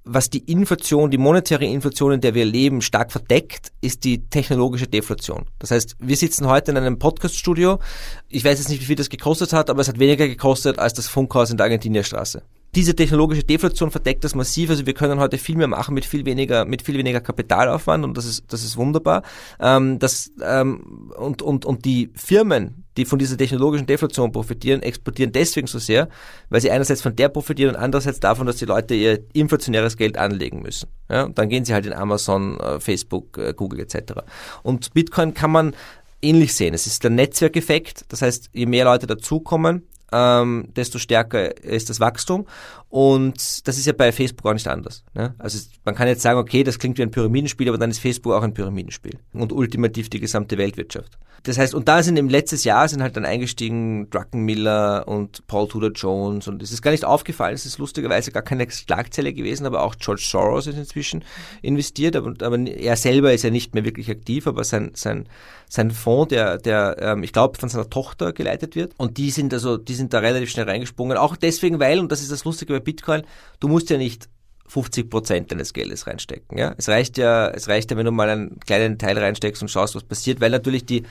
was 0.07 0.31
die 0.31 0.39
Inflation, 0.51 1.11
die 1.11 1.19
monetäre 1.19 1.65
Inflation, 1.65 2.13
in 2.13 2.21
der 2.21 2.35
wir 2.35 2.45
leben, 2.45 2.81
stark 2.81 3.11
verdeckt, 3.11 3.73
ist 3.81 4.05
die 4.05 4.29
technologische 4.29 4.87
Deflation. 4.87 5.47
Das 5.59 5.73
heißt, 5.73 5.97
wir 5.99 6.17
sitzen 6.17 6.47
heute 6.47 6.71
in 6.71 6.77
einem 6.77 6.99
Podcaststudio. 6.99 7.81
Ich 8.29 8.45
weiß 8.45 8.59
jetzt 8.59 8.69
nicht, 8.69 8.81
wie 8.81 8.87
viel 8.87 8.97
das 8.97 9.11
gekostet 9.11 9.53
hat, 9.53 9.69
aber 9.69 9.81
es 9.81 9.89
hat 9.89 9.99
weniger 9.99 10.29
gekostet 10.29 10.79
als 10.79 10.95
das 10.95 11.09
Funkhaus 11.09 11.51
in 11.51 11.57
der 11.57 11.65
Argentinierstraße 11.65 12.43
diese 12.75 12.95
technologische 12.95 13.43
Deflation 13.43 13.91
verdeckt 13.91 14.23
das 14.23 14.35
massiv. 14.35 14.69
Also 14.69 14.85
wir 14.85 14.93
können 14.93 15.19
heute 15.19 15.39
viel 15.39 15.57
mehr 15.57 15.67
machen 15.67 15.95
mit 15.95 16.05
viel 16.05 16.27
weniger, 16.27 16.67
mit 16.67 16.83
viel 16.83 16.99
weniger 16.99 17.23
Kapitalaufwand 17.23 18.05
und 18.05 18.19
das 18.19 18.27
ist, 18.27 18.53
das 18.53 18.63
ist 18.63 18.77
wunderbar. 18.77 19.23
Ähm, 19.59 19.99
das, 19.99 20.31
ähm, 20.43 21.11
und, 21.17 21.41
und, 21.41 21.65
und 21.65 21.87
die 21.87 22.11
Firmen, 22.15 22.85
die 22.97 23.05
von 23.05 23.19
dieser 23.19 23.37
technologischen 23.37 23.87
Deflation 23.87 24.33
profitieren, 24.33 24.83
exportieren 24.83 25.33
deswegen 25.33 25.67
so 25.67 25.79
sehr, 25.79 26.09
weil 26.49 26.61
sie 26.61 26.71
einerseits 26.71 27.03
von 27.03 27.15
der 27.15 27.29
profitieren 27.29 27.75
und 27.75 27.81
andererseits 27.81 28.21
davon, 28.21 28.47
dass 28.47 28.57
die 28.57 28.65
Leute 28.65 28.95
ihr 28.95 29.21
inflationäres 29.33 29.97
Geld 29.97 30.17
anlegen 30.19 30.63
müssen. 30.63 30.89
Ja, 31.11 31.25
und 31.25 31.39
dann 31.39 31.49
gehen 31.49 31.65
sie 31.65 31.75
halt 31.75 31.87
in 31.87 31.93
Amazon, 31.93 32.59
äh, 32.61 32.81
Facebook, 32.81 33.39
äh, 33.39 33.53
Google 33.55 33.81
etc. 33.81 34.21
Und 34.63 34.93
Bitcoin 34.95 35.35
kann 35.35 35.51
man 35.51 35.75
ähnlich 36.23 36.55
sehen. 36.55 36.75
Es 36.75 36.87
ist 36.87 37.05
der 37.05 37.11
Netzwerkeffekt, 37.11 38.05
das 38.09 38.23
heißt, 38.23 38.51
je 38.53 38.67
mehr 38.67 38.85
Leute 38.85 39.07
dazukommen, 39.07 39.87
ähm, 40.13 40.69
desto 40.77 40.99
stärker 40.99 41.57
ist 41.63 41.91
das 41.91 42.01
Wachstum. 42.01 42.47
Und 42.89 43.67
das 43.67 43.79
ist 43.79 43.87
ja 43.87 43.93
bei 43.93 44.13
Facebook 44.13 44.47
auch 44.47 44.55
nicht 44.55 44.69
anders. 44.69 45.05
Ne? 45.15 45.35
Also 45.39 45.59
man 45.85 45.95
kann 45.95 46.09
jetzt 46.09 46.23
sagen, 46.23 46.39
okay, 46.39 46.63
das 46.63 46.79
klingt 46.79 46.99
wie 46.99 47.03
ein 47.03 47.11
Pyramidenspiel, 47.11 47.69
aber 47.69 47.79
dann 47.79 47.91
ist 47.91 47.99
Facebook 47.99 48.33
auch 48.33 48.43
ein 48.43 48.55
Pyramidenspiel 48.55 49.19
und 49.33 49.53
ultimativ 49.53 50.09
die 50.09 50.21
gesamte 50.21 50.59
Weltwirtschaft. 50.59 51.19
Das 51.47 51.59
heißt, 51.59 51.77
und 51.77 51.87
da 51.87 52.03
sind 52.03 52.19
im 52.19 52.29
letztes 52.29 52.65
Jahr 52.65 52.89
sind 52.89 53.03
halt 53.03 53.17
dann 53.17 53.25
eingestiegen 53.25 54.11
Druckenmiller 54.11 55.07
und 55.07 55.47
Paul 55.47 55.69
Tudor 55.69 55.93
Jones 55.93 56.49
und 56.49 56.61
es 56.61 56.73
ist 56.73 56.83
gar 56.83 56.91
nicht 56.91 57.05
aufgefallen, 57.05 57.55
es 57.55 57.65
ist 57.65 57.79
lustigerweise 57.79 58.33
gar 58.33 58.43
keine 58.43 58.69
Schlagzeile 58.69 59.33
gewesen, 59.33 59.65
aber 59.65 59.85
auch 59.85 59.95
George 59.95 60.25
Soros 60.27 60.67
ist 60.67 60.77
inzwischen 60.77 61.25
investiert, 61.63 62.17
aber, 62.17 62.35
aber 62.41 62.59
er 62.59 62.97
selber 62.97 63.33
ist 63.33 63.45
ja 63.45 63.51
nicht 63.51 63.75
mehr 63.75 63.85
wirklich 63.85 64.11
aktiv, 64.11 64.49
aber 64.49 64.65
sein, 64.65 64.91
sein, 64.95 65.29
sein 65.69 65.93
Fonds, 65.93 66.31
der, 66.31 66.59
der 66.59 66.97
ähm, 66.99 67.23
ich 67.23 67.33
glaube, 67.33 67.57
von 67.59 67.69
seiner 67.69 67.89
Tochter 67.89 68.33
geleitet 68.33 68.75
wird 68.75 68.95
und 68.97 69.17
die 69.17 69.31
sind 69.31 69.55
also, 69.55 69.77
die 69.77 69.95
sind 69.95 70.13
da 70.15 70.19
relativ 70.19 70.51
schnell 70.51 70.69
reingesprungen, 70.69 71.17
auch 71.17 71.37
deswegen, 71.37 71.79
weil, 71.79 72.01
und 72.01 72.11
das 72.11 72.23
ist 72.23 72.33
das 72.33 72.45
Lustige 72.45 72.73
bei 72.73 72.81
Bitcoin, 72.81 73.23
du 73.61 73.69
musst 73.69 73.89
ja 73.91 73.99
nicht 73.99 74.29
50 74.69 75.09
Prozent 75.09 75.53
deines 75.53 75.73
Geldes 75.73 76.09
reinstecken. 76.09 76.59
Ja? 76.59 76.75
Es 76.77 76.89
reicht 76.89 77.19
ja, 77.19 77.49
es 77.49 77.69
reicht 77.69 77.93
ja, 77.93 77.97
wenn 77.97 78.05
du 78.05 78.11
mal 78.11 78.29
einen 78.29 78.59
kleinen 78.59 78.99
Teil 78.99 79.17
reinsteckst 79.17 79.63
und 79.63 79.69
schaust, 79.69 79.95
was 79.95 80.03
passiert, 80.03 80.41
weil 80.41 80.51
natürlich 80.51 80.85
die 80.85 81.05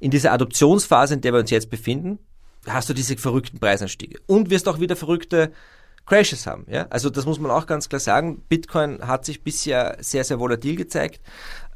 in 0.00 0.10
dieser 0.10 0.32
Adoptionsphase, 0.32 1.14
in 1.14 1.20
der 1.20 1.32
wir 1.32 1.40
uns 1.40 1.50
jetzt 1.50 1.70
befinden, 1.70 2.18
hast 2.66 2.88
du 2.88 2.94
diese 2.94 3.16
verrückten 3.16 3.58
Preisanstiege 3.58 4.18
und 4.26 4.50
wirst 4.50 4.68
auch 4.68 4.80
wieder 4.80 4.96
verrückte 4.96 5.52
Crashes 6.06 6.46
haben. 6.46 6.66
Ja? 6.68 6.86
Also 6.90 7.10
das 7.10 7.26
muss 7.26 7.38
man 7.38 7.50
auch 7.50 7.66
ganz 7.66 7.88
klar 7.88 8.00
sagen. 8.00 8.42
Bitcoin 8.48 9.06
hat 9.06 9.24
sich 9.24 9.42
bisher 9.42 9.96
sehr, 10.00 10.24
sehr 10.24 10.38
volatil 10.38 10.76
gezeigt 10.76 11.20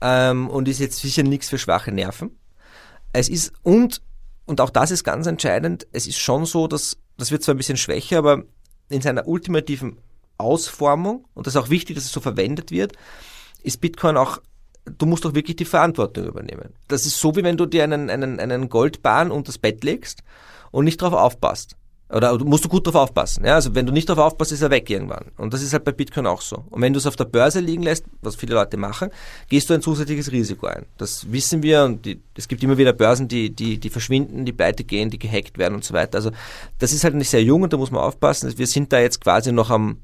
ähm, 0.01 0.49
und 0.49 0.69
ist 0.69 0.81
jetzt 0.81 0.99
sicher 0.99 1.23
nichts 1.23 1.49
für 1.49 1.59
schwache 1.59 1.93
Nerven. 1.93 2.37
Es 3.13 3.29
ist 3.29 3.53
und 3.63 4.03
und 4.45 4.63
auch 4.63 4.71
das 4.71 4.91
ist 4.91 5.05
ganz 5.05 5.27
entscheidend. 5.27 5.87
Es 5.93 6.07
ist 6.07 6.19
schon 6.19 6.47
so, 6.47 6.69
dass 6.69 6.97
das 7.19 7.31
wird 7.31 7.43
zwar 7.43 7.55
ein 7.55 7.59
bisschen 7.59 7.77
schwächer, 7.77 8.19
aber 8.19 8.45
in 8.89 9.03
seiner 9.03 9.29
ultimativen 9.29 9.99
Ausformung, 10.39 11.27
und 11.35 11.47
das 11.47 11.55
ist 11.55 11.61
auch 11.61 11.69
wichtig, 11.69 11.97
dass 11.97 12.07
es 12.07 12.13
so 12.13 12.21
verwendet 12.21 12.71
wird, 12.71 12.95
ist 13.63 13.81
Bitcoin 13.81 14.17
auch, 14.17 14.41
du 14.97 15.07
musst 15.07 15.27
auch 15.27 15.35
wirklich 15.35 15.57
die 15.57 15.65
Verantwortung 15.65 16.27
übernehmen. 16.27 16.75
Das 16.89 17.07
ist 17.07 17.19
so, 17.19 17.35
wie 17.37 17.43
wenn 17.43 17.57
du 17.57 17.67
dir 17.67 17.85
einen, 17.85 18.11
einen, 18.11 18.41
einen 18.41 18.69
Goldbahn 18.69 19.31
unter 19.31 19.49
das 19.49 19.59
Bett 19.59 19.85
legst 19.85 20.23
und 20.71 20.85
nicht 20.85 21.01
darauf 21.01 21.19
aufpasst. 21.19 21.77
Oder 22.11 22.39
musst 22.39 22.65
du 22.65 22.71
gut 22.71 22.87
drauf 22.87 22.95
aufpassen. 22.95 23.45
Ja? 23.45 23.57
Also 23.57 23.75
wenn 23.75 23.85
du 23.85 23.93
nicht 23.93 24.09
darauf 24.09 24.33
aufpasst, 24.33 24.53
ist 24.53 24.63
er 24.63 24.71
weg 24.71 24.89
irgendwann. 24.89 25.27
Und 25.37 25.53
das 25.53 25.63
ist 25.63 25.75
halt 25.75 25.85
bei 25.85 25.93
Bitcoin 25.93 26.27
auch 26.27 26.41
so. 26.41 26.65
Und 26.71 26.81
wenn 26.81 26.95
du 26.95 26.99
es 26.99 27.07
auf 27.07 27.17
der 27.17 27.27
Börse 27.27 27.61
liegen 27.61 27.83
lässt, 27.83 28.07
was 28.23 28.35
viele 28.35 28.55
Leute 28.55 28.79
machen, 28.79 29.11
gehst 29.51 29.69
du 29.69 29.75
ein 29.75 29.83
zusätzliches 29.83 30.33
Risiko 30.33 30.69
ein. 30.69 30.87
Das 30.97 31.31
wissen 31.31 31.63
wir 31.63 31.85
und 31.85 32.07
die, 32.07 32.23
es 32.35 32.49
gibt 32.49 32.63
immer 32.63 32.79
wieder 32.79 32.95
Börsen, 32.95 33.29
die, 33.29 33.51
die, 33.55 33.79
die 33.79 33.91
verschwinden, 33.91 34.47
die 34.47 34.53
pleite 34.53 34.85
gehen, 34.85 35.11
die 35.11 35.19
gehackt 35.19 35.59
werden 35.59 35.75
und 35.75 35.85
so 35.85 35.93
weiter. 35.93 36.17
Also 36.17 36.31
das 36.79 36.93
ist 36.93 37.05
halt 37.05 37.15
nicht 37.15 37.29
sehr 37.29 37.43
jung 37.43 37.61
und 37.63 37.75
da 37.75 37.77
muss 37.77 37.91
man 37.91 38.01
aufpassen. 38.01 38.57
Wir 38.57 38.67
sind 38.67 38.91
da 38.91 39.01
jetzt 39.01 39.21
quasi 39.21 39.53
noch 39.53 39.69
am, 39.69 39.99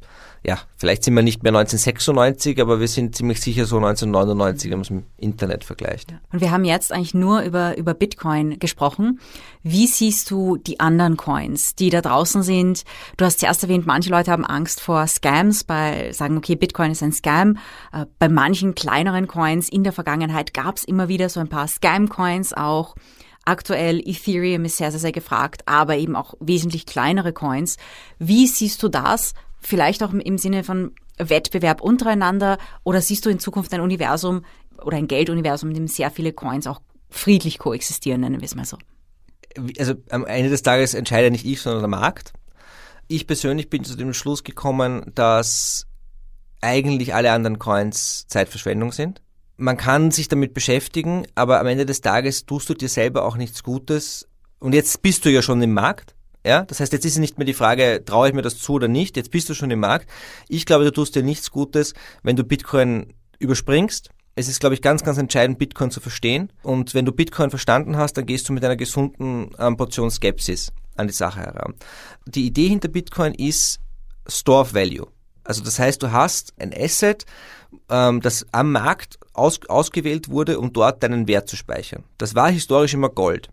ja, 0.46 0.58
vielleicht 0.76 1.04
sind 1.04 1.14
wir 1.14 1.22
nicht 1.22 1.42
mehr 1.42 1.52
1996, 1.52 2.60
aber 2.60 2.78
wir 2.78 2.88
sind 2.88 3.16
ziemlich 3.16 3.40
sicher 3.40 3.64
so 3.64 3.76
1999, 3.76 4.70
wenn 4.70 4.78
man 4.78 4.82
es 4.82 4.90
im 4.90 5.04
Internet 5.16 5.64
vergleicht. 5.64 6.12
Und 6.32 6.42
wir 6.42 6.50
haben 6.50 6.66
jetzt 6.66 6.92
eigentlich 6.92 7.14
nur 7.14 7.40
über, 7.40 7.78
über 7.78 7.94
Bitcoin 7.94 8.58
gesprochen. 8.58 9.20
Wie 9.62 9.86
siehst 9.86 10.30
du 10.30 10.58
die 10.58 10.80
anderen 10.80 11.16
Coins, 11.16 11.76
die 11.76 11.88
da 11.88 12.02
draußen 12.02 12.42
sind? 12.42 12.84
Du 13.16 13.24
hast 13.24 13.40
zuerst 13.40 13.62
erwähnt, 13.62 13.86
manche 13.86 14.10
Leute 14.10 14.30
haben 14.32 14.44
Angst 14.44 14.82
vor 14.82 15.06
Scams, 15.06 15.64
bei 15.64 16.12
sagen, 16.12 16.36
okay, 16.36 16.56
Bitcoin 16.56 16.90
ist 16.90 17.02
ein 17.02 17.12
Scam. 17.12 17.56
Äh, 17.92 18.04
bei 18.18 18.28
manchen 18.28 18.74
kleineren 18.74 19.26
Coins 19.28 19.70
in 19.70 19.82
der 19.82 19.94
Vergangenheit 19.94 20.52
gab 20.52 20.76
es 20.76 20.84
immer 20.84 21.08
wieder 21.08 21.30
so 21.30 21.40
ein 21.40 21.48
paar 21.48 21.68
Scam-Coins 21.68 22.52
auch. 22.52 22.94
Aktuell 23.46 24.00
Ethereum 24.00 24.64
ist 24.64 24.78
sehr, 24.78 24.90
sehr, 24.90 25.00
sehr 25.00 25.12
gefragt, 25.12 25.62
aber 25.66 25.96
eben 25.96 26.16
auch 26.16 26.34
wesentlich 26.40 26.86
kleinere 26.86 27.32
Coins. 27.32 27.76
Wie 28.18 28.46
siehst 28.46 28.82
du 28.82 28.88
das? 28.88 29.34
Vielleicht 29.66 30.02
auch 30.02 30.12
im 30.12 30.38
Sinne 30.38 30.64
von 30.64 30.92
Wettbewerb 31.18 31.80
untereinander 31.80 32.58
oder 32.82 33.00
siehst 33.00 33.24
du 33.26 33.30
in 33.30 33.38
Zukunft 33.38 33.72
ein 33.72 33.80
Universum 33.80 34.44
oder 34.82 34.96
ein 34.96 35.08
Gelduniversum, 35.08 35.70
in 35.70 35.74
dem 35.74 35.88
sehr 35.88 36.10
viele 36.10 36.32
Coins 36.32 36.66
auch 36.66 36.80
friedlich 37.08 37.58
koexistieren, 37.58 38.20
nennen 38.20 38.40
wir 38.40 38.46
es 38.46 38.54
mal 38.54 38.64
so? 38.64 38.78
Also 39.78 39.94
am 40.10 40.26
Ende 40.26 40.50
des 40.50 40.62
Tages 40.62 40.94
entscheide 40.94 41.30
nicht 41.30 41.46
ich, 41.46 41.60
sondern 41.60 41.82
der 41.82 42.00
Markt. 42.00 42.32
Ich 43.06 43.26
persönlich 43.26 43.70
bin 43.70 43.84
zu 43.84 43.94
dem 43.96 44.12
Schluss 44.12 44.42
gekommen, 44.42 45.12
dass 45.14 45.86
eigentlich 46.60 47.14
alle 47.14 47.30
anderen 47.32 47.58
Coins 47.58 48.26
Zeitverschwendung 48.26 48.90
sind. 48.90 49.20
Man 49.56 49.76
kann 49.76 50.10
sich 50.10 50.26
damit 50.26 50.54
beschäftigen, 50.54 51.26
aber 51.36 51.60
am 51.60 51.66
Ende 51.68 51.86
des 51.86 52.00
Tages 52.00 52.46
tust 52.46 52.68
du 52.68 52.74
dir 52.74 52.88
selber 52.88 53.24
auch 53.24 53.36
nichts 53.36 53.62
Gutes. 53.62 54.26
Und 54.58 54.72
jetzt 54.74 55.02
bist 55.02 55.24
du 55.24 55.30
ja 55.30 55.42
schon 55.42 55.62
im 55.62 55.74
Markt. 55.74 56.16
Ja, 56.44 56.64
das 56.64 56.80
heißt, 56.80 56.92
jetzt 56.92 57.06
ist 57.06 57.14
es 57.14 57.18
nicht 57.18 57.38
mehr 57.38 57.46
die 57.46 57.54
Frage, 57.54 58.02
traue 58.04 58.28
ich 58.28 58.34
mir 58.34 58.42
das 58.42 58.58
zu 58.58 58.74
oder 58.74 58.88
nicht. 58.88 59.16
Jetzt 59.16 59.30
bist 59.30 59.48
du 59.48 59.54
schon 59.54 59.70
im 59.70 59.80
Markt. 59.80 60.10
Ich 60.48 60.66
glaube, 60.66 60.84
du 60.84 60.92
tust 60.92 61.14
dir 61.14 61.22
nichts 61.22 61.50
Gutes, 61.50 61.94
wenn 62.22 62.36
du 62.36 62.44
Bitcoin 62.44 63.14
überspringst. 63.38 64.10
Es 64.36 64.48
ist, 64.48 64.60
glaube 64.60 64.74
ich, 64.74 64.82
ganz, 64.82 65.04
ganz 65.04 65.16
entscheidend, 65.16 65.58
Bitcoin 65.58 65.90
zu 65.90 66.00
verstehen. 66.00 66.52
Und 66.62 66.92
wenn 66.92 67.06
du 67.06 67.12
Bitcoin 67.12 67.50
verstanden 67.50 67.96
hast, 67.96 68.14
dann 68.14 68.26
gehst 68.26 68.48
du 68.48 68.52
mit 68.52 68.64
einer 68.64 68.76
gesunden 68.76 69.50
ähm, 69.58 69.76
Portion 69.76 70.10
Skepsis 70.10 70.72
an 70.96 71.06
die 71.06 71.12
Sache 71.12 71.40
heran. 71.40 71.74
Die 72.26 72.46
Idee 72.46 72.68
hinter 72.68 72.88
Bitcoin 72.88 73.32
ist 73.34 73.78
Store 74.26 74.62
of 74.62 74.74
Value. 74.74 75.06
Also 75.44 75.62
das 75.62 75.78
heißt, 75.78 76.02
du 76.02 76.10
hast 76.10 76.52
ein 76.58 76.74
Asset, 76.76 77.24
ähm, 77.88 78.20
das 78.20 78.46
am 78.52 78.72
Markt 78.72 79.18
aus, 79.32 79.60
ausgewählt 79.68 80.28
wurde, 80.28 80.58
um 80.58 80.72
dort 80.72 81.02
deinen 81.02 81.28
Wert 81.28 81.48
zu 81.48 81.56
speichern. 81.56 82.04
Das 82.18 82.34
war 82.34 82.50
historisch 82.50 82.94
immer 82.94 83.10
Gold. 83.10 83.50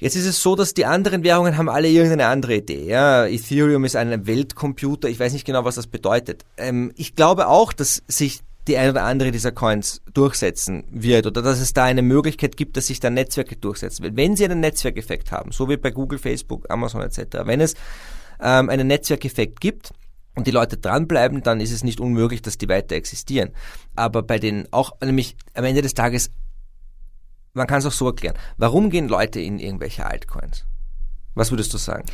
Jetzt 0.00 0.16
ist 0.16 0.24
es 0.26 0.42
so, 0.42 0.56
dass 0.56 0.72
die 0.72 0.86
anderen 0.86 1.22
Währungen 1.24 1.58
haben 1.58 1.68
alle 1.68 1.88
irgendeine 1.88 2.26
andere 2.26 2.56
Idee. 2.56 2.86
Ja, 2.86 3.26
Ethereum 3.26 3.84
ist 3.84 3.96
ein 3.96 4.26
Weltcomputer. 4.26 5.08
Ich 5.10 5.20
weiß 5.20 5.34
nicht 5.34 5.44
genau, 5.44 5.66
was 5.66 5.74
das 5.74 5.86
bedeutet. 5.86 6.44
Ähm, 6.56 6.90
ich 6.96 7.14
glaube 7.14 7.48
auch, 7.48 7.74
dass 7.74 8.02
sich 8.08 8.40
die 8.66 8.78
eine 8.78 8.92
oder 8.92 9.04
andere 9.04 9.30
dieser 9.30 9.52
Coins 9.52 10.00
durchsetzen 10.14 10.84
wird 10.90 11.26
oder 11.26 11.42
dass 11.42 11.60
es 11.60 11.74
da 11.74 11.84
eine 11.84 12.02
Möglichkeit 12.02 12.56
gibt, 12.56 12.78
dass 12.78 12.86
sich 12.86 12.98
da 12.98 13.10
Netzwerke 13.10 13.56
durchsetzen. 13.56 14.16
Wenn 14.16 14.36
sie 14.36 14.44
einen 14.46 14.60
Netzwerkeffekt 14.60 15.32
haben, 15.32 15.52
so 15.52 15.68
wie 15.68 15.76
bei 15.76 15.90
Google, 15.90 16.18
Facebook, 16.18 16.70
Amazon 16.70 17.02
etc., 17.02 17.40
wenn 17.44 17.60
es 17.60 17.74
ähm, 18.40 18.70
einen 18.70 18.86
Netzwerkeffekt 18.86 19.60
gibt, 19.60 19.90
und 20.36 20.46
die 20.46 20.52
Leute 20.52 20.76
dranbleiben, 20.76 21.42
dann 21.42 21.60
ist 21.60 21.72
es 21.72 21.84
nicht 21.84 22.00
unmöglich, 22.00 22.40
dass 22.40 22.56
die 22.56 22.68
weiter 22.68 22.94
existieren. 22.94 23.50
Aber 23.96 24.22
bei 24.22 24.38
den 24.38 24.68
auch, 24.70 24.92
nämlich 25.02 25.36
am 25.54 25.64
Ende 25.64 25.82
des 25.82 25.94
Tages 25.94 26.30
man 27.52 27.66
kann 27.66 27.78
es 27.78 27.86
auch 27.86 27.92
so 27.92 28.06
erklären. 28.06 28.36
Warum 28.58 28.90
gehen 28.90 29.08
Leute 29.08 29.40
in 29.40 29.58
irgendwelche 29.58 30.06
Altcoins? 30.06 30.64
Was 31.34 31.50
würdest 31.50 31.72
du 31.72 31.78
sagen? 31.78 32.04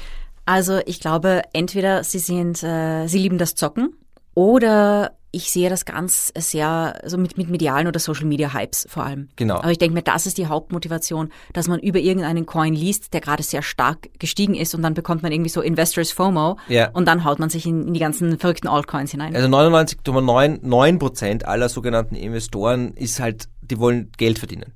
Also 0.45 0.81
ich 0.87 1.01
glaube, 1.01 1.43
entweder 1.53 2.05
sie 2.05 2.21
sind, 2.21 2.63
äh, 2.63 3.07
sie 3.07 3.19
lieben 3.19 3.39
das 3.39 3.55
Zocken 3.55 3.95
oder 4.35 5.13
ich 5.33 5.51
sehe 5.51 5.69
das 5.69 5.85
ganz 5.85 6.33
sehr 6.39 6.99
so 7.05 7.19
mit, 7.19 7.37
mit 7.37 7.51
medialen 7.51 7.89
oder 7.89 7.99
Social 7.99 8.25
Media 8.25 8.55
Hypes 8.55 8.87
vor 8.89 9.05
allem. 9.05 9.29
Genau. 9.37 9.57
Aber 9.57 9.71
ich 9.71 9.77
denke 9.77 9.95
mir, 9.95 10.03
das 10.03 10.25
ist 10.25 10.39
die 10.39 10.47
Hauptmotivation, 10.47 11.31
dass 11.53 11.69
man 11.69 11.81
über 11.81 11.99
irgendeinen 11.99 12.47
Coin 12.47 12.73
liest, 12.73 13.13
der 13.13 13.21
gerade 13.21 13.43
sehr 13.43 13.61
stark 13.61 14.09
gestiegen 14.19 14.55
ist 14.55 14.75
und 14.75 14.83
dann 14.83 14.95
bekommt 14.95 15.23
man 15.23 15.33
irgendwie 15.33 15.51
so 15.51 15.61
Investors 15.61 16.11
FOMO 16.13 16.57
ja. 16.69 16.91
und 16.91 17.07
dann 17.07 17.25
haut 17.25 17.39
man 17.39 17.51
sich 17.51 17.67
in, 17.67 17.89
in 17.89 17.93
die 17.93 18.01
ganzen 18.01 18.39
verrückten 18.39 18.69
Altcoins 18.69 19.11
hinein. 19.11 19.37
Also 19.37 19.49
99,9 19.49 20.99
Prozent 20.99 21.45
aller 21.45 21.69
sogenannten 21.69 22.15
Investoren 22.15 22.95
ist 22.95 23.21
halt, 23.21 23.49
die 23.61 23.79
wollen 23.79 24.13
Geld 24.17 24.39
verdienen. 24.39 24.73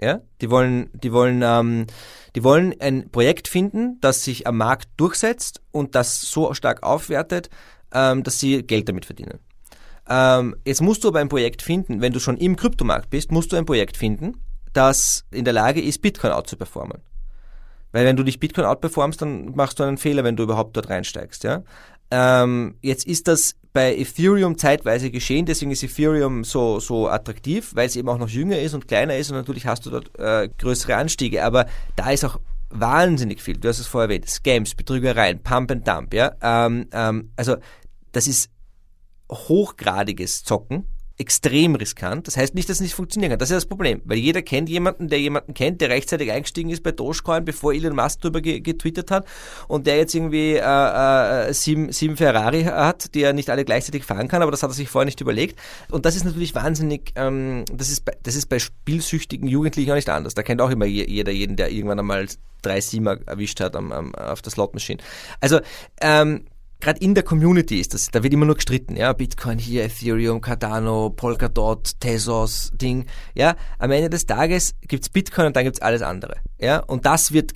Ja, 0.00 0.20
die 0.40 0.50
wollen, 0.50 0.90
die 0.94 1.12
wollen, 1.12 1.42
ähm, 1.44 1.86
die 2.34 2.42
wollen 2.42 2.74
ein 2.80 3.10
Projekt 3.10 3.48
finden, 3.48 3.98
das 4.00 4.24
sich 4.24 4.46
am 4.46 4.56
Markt 4.56 4.88
durchsetzt 4.96 5.60
und 5.72 5.94
das 5.94 6.22
so 6.22 6.54
stark 6.54 6.82
aufwertet, 6.82 7.50
ähm, 7.92 8.22
dass 8.22 8.38
sie 8.38 8.62
Geld 8.62 8.88
damit 8.88 9.04
verdienen. 9.04 9.40
Ähm, 10.08 10.56
jetzt 10.64 10.80
musst 10.80 11.04
du 11.04 11.08
aber 11.08 11.20
ein 11.20 11.28
Projekt 11.28 11.60
finden, 11.60 12.00
wenn 12.00 12.12
du 12.12 12.20
schon 12.20 12.38
im 12.38 12.56
Kryptomarkt 12.56 13.10
bist, 13.10 13.30
musst 13.30 13.52
du 13.52 13.56
ein 13.56 13.66
Projekt 13.66 13.96
finden, 13.96 14.42
das 14.72 15.26
in 15.30 15.44
der 15.44 15.52
Lage 15.52 15.82
ist, 15.82 16.00
Bitcoin 16.00 16.32
out 16.32 16.48
zu 16.48 16.56
performen. 16.56 17.02
Weil 17.92 18.04
wenn 18.06 18.16
du 18.16 18.22
dich 18.22 18.40
Bitcoin 18.40 18.66
outperformst, 18.66 19.20
dann 19.20 19.54
machst 19.54 19.78
du 19.78 19.82
einen 19.82 19.98
Fehler, 19.98 20.24
wenn 20.24 20.36
du 20.36 20.44
überhaupt 20.44 20.76
dort 20.76 20.88
reinsteigst. 20.88 21.44
Ja? 21.44 21.62
Ähm, 22.10 22.76
jetzt 22.80 23.06
ist 23.06 23.28
das 23.28 23.56
bei 23.72 23.96
Ethereum 23.96 24.58
zeitweise 24.58 25.10
geschehen, 25.10 25.46
deswegen 25.46 25.70
ist 25.70 25.82
Ethereum 25.82 26.44
so, 26.44 26.80
so 26.80 27.08
attraktiv, 27.08 27.70
weil 27.74 27.86
es 27.86 27.96
eben 27.96 28.08
auch 28.08 28.18
noch 28.18 28.28
jünger 28.28 28.58
ist 28.58 28.74
und 28.74 28.88
kleiner 28.88 29.16
ist 29.16 29.30
und 29.30 29.36
natürlich 29.36 29.66
hast 29.66 29.86
du 29.86 29.90
dort 29.90 30.18
äh, 30.18 30.48
größere 30.58 30.96
Anstiege, 30.96 31.44
aber 31.44 31.66
da 31.96 32.10
ist 32.10 32.24
auch 32.24 32.40
wahnsinnig 32.70 33.40
viel, 33.40 33.56
du 33.56 33.68
hast 33.68 33.78
es 33.78 33.86
vorher 33.86 34.08
erwähnt, 34.08 34.28
Scams, 34.28 34.74
Betrügereien, 34.74 35.42
Pump 35.42 35.70
and 35.70 35.86
Dump, 35.86 36.14
ja, 36.14 36.32
ähm, 36.42 36.88
ähm, 36.92 37.30
also 37.36 37.56
das 38.12 38.26
ist 38.26 38.50
hochgradiges 39.30 40.42
Zocken, 40.42 40.86
extrem 41.20 41.74
riskant. 41.74 42.26
Das 42.26 42.38
heißt 42.38 42.54
nicht, 42.54 42.68
dass 42.68 42.78
es 42.78 42.80
nicht 42.80 42.94
funktionieren 42.94 43.30
kann. 43.30 43.38
Das 43.38 43.50
ist 43.50 43.56
das 43.56 43.66
Problem, 43.66 44.00
weil 44.04 44.16
jeder 44.16 44.40
kennt 44.40 44.70
jemanden, 44.70 45.08
der 45.08 45.20
jemanden 45.20 45.52
kennt, 45.52 45.82
der 45.82 45.90
rechtzeitig 45.90 46.32
eingestiegen 46.32 46.70
ist 46.70 46.82
bei 46.82 46.92
Dogecoin, 46.92 47.44
bevor 47.44 47.74
Elon 47.74 47.94
Musk 47.94 48.22
darüber 48.22 48.40
getwittert 48.40 49.10
hat 49.10 49.26
und 49.68 49.86
der 49.86 49.98
jetzt 49.98 50.14
irgendwie 50.14 50.54
äh, 50.54 51.48
äh, 51.48 51.52
sieben, 51.52 51.92
sieben 51.92 52.16
Ferrari 52.16 52.64
hat, 52.64 53.14
die 53.14 53.22
er 53.22 53.34
nicht 53.34 53.50
alle 53.50 53.66
gleichzeitig 53.66 54.04
fahren 54.04 54.28
kann, 54.28 54.40
aber 54.40 54.50
das 54.50 54.62
hat 54.62 54.70
er 54.70 54.74
sich 54.74 54.88
vorher 54.88 55.04
nicht 55.04 55.20
überlegt. 55.20 55.60
Und 55.90 56.06
das 56.06 56.16
ist 56.16 56.24
natürlich 56.24 56.54
wahnsinnig, 56.54 57.12
ähm, 57.16 57.66
das, 57.70 57.90
ist 57.90 58.06
bei, 58.06 58.12
das 58.22 58.34
ist 58.34 58.46
bei 58.46 58.58
spielsüchtigen 58.58 59.46
Jugendlichen 59.46 59.90
auch 59.90 59.96
nicht 59.96 60.08
anders. 60.08 60.32
Da 60.32 60.42
kennt 60.42 60.62
auch 60.62 60.70
immer 60.70 60.86
jeder 60.86 61.32
jeden, 61.32 61.56
der 61.56 61.70
irgendwann 61.70 61.98
einmal 61.98 62.26
drei 62.62 62.80
Siemer 62.80 63.18
erwischt 63.26 63.60
hat 63.60 63.76
am, 63.76 63.92
am, 63.92 64.14
auf 64.14 64.40
der 64.42 64.52
Slot 64.52 64.72
Machine. 64.72 65.00
Also 65.40 65.60
ähm, 66.00 66.46
gerade 66.80 67.00
in 67.00 67.14
der 67.14 67.22
Community 67.22 67.78
ist 67.78 67.94
das, 67.94 68.08
da 68.10 68.22
wird 68.22 68.32
immer 68.32 68.46
nur 68.46 68.56
gestritten, 68.56 68.96
ja, 68.96 69.12
Bitcoin 69.12 69.58
hier, 69.58 69.84
Ethereum, 69.84 70.40
Cardano, 70.40 71.10
Polkadot, 71.10 72.00
Tezos, 72.00 72.70
Ding, 72.74 73.06
ja, 73.34 73.56
am 73.78 73.90
Ende 73.90 74.10
des 74.10 74.26
Tages 74.26 74.74
gibt's 74.82 75.08
Bitcoin 75.08 75.46
und 75.46 75.56
dann 75.56 75.64
gibt's 75.64 75.82
alles 75.82 76.02
andere, 76.02 76.36
ja, 76.58 76.78
und 76.80 77.06
das 77.06 77.32
wird 77.32 77.52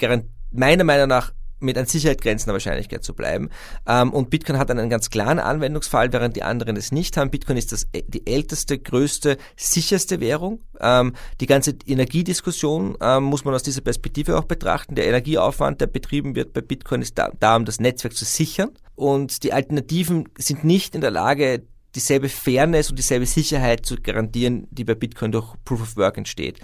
meiner 0.51 0.85
Meinung 0.85 1.09
nach 1.09 1.33
mit 1.65 1.79
an 1.79 1.87
Sicherheit 1.87 2.21
grenzender 2.21 2.53
Wahrscheinlichkeit 2.53 3.03
zu 3.03 3.15
bleiben. 3.15 3.51
Ähm, 3.87 4.13
und 4.13 4.31
Bitcoin 4.31 4.59
hat 4.59 4.71
einen 4.71 4.91
ganz 4.91 5.11
klaren 5.11 5.39
Anwendungsfall, 5.39 6.13
während 6.13 6.37
die 6.37 6.43
anderen 6.43 6.77
es 6.77 6.93
nicht 6.93 7.17
haben. 7.17 7.31
Bitcoin 7.31 7.57
ist 7.57 7.73
das, 7.73 7.87
die 7.93 8.27
älteste, 8.27 8.79
größte, 8.79 9.37
sicherste 9.57 10.21
Währung. 10.21 10.61
Ähm, 10.81 11.15
die 11.41 11.47
ganze 11.47 11.75
Energiediskussion 11.87 12.97
ähm, 13.01 13.25
muss 13.25 13.45
man 13.45 13.55
aus 13.55 13.63
dieser 13.63 13.81
Perspektive 13.81 14.39
auch 14.39 14.45
betrachten. 14.45 14.95
Der 14.95 15.07
Energieaufwand, 15.07 15.81
der 15.81 15.87
betrieben 15.87 16.35
wird 16.37 16.53
bei 16.53 16.61
Bitcoin, 16.61 17.03
ist 17.03 17.19
da, 17.19 17.31
da 17.41 17.57
um 17.57 17.65
das 17.65 17.81
Netzwerk 17.81 18.15
zu 18.15 18.25
sichern. 18.25 18.71
Und 18.95 19.43
die 19.43 19.53
Alternativen 19.53 20.29
sind 20.39 20.65
nicht 20.65 20.95
in 20.95 21.01
der 21.01 21.11
Lage, 21.11 21.65
dieselbe 21.95 22.29
Fairness 22.29 22.91
und 22.91 22.99
dieselbe 22.99 23.27
Sicherheit 23.27 23.87
zu 23.87 23.97
garantieren, 23.97 24.67
die 24.71 24.85
bei 24.85 24.95
Bitcoin 24.95 25.33
durch 25.33 25.55
Proof 25.65 25.83
of 25.83 25.97
Work 25.97 26.19
entsteht. 26.19 26.59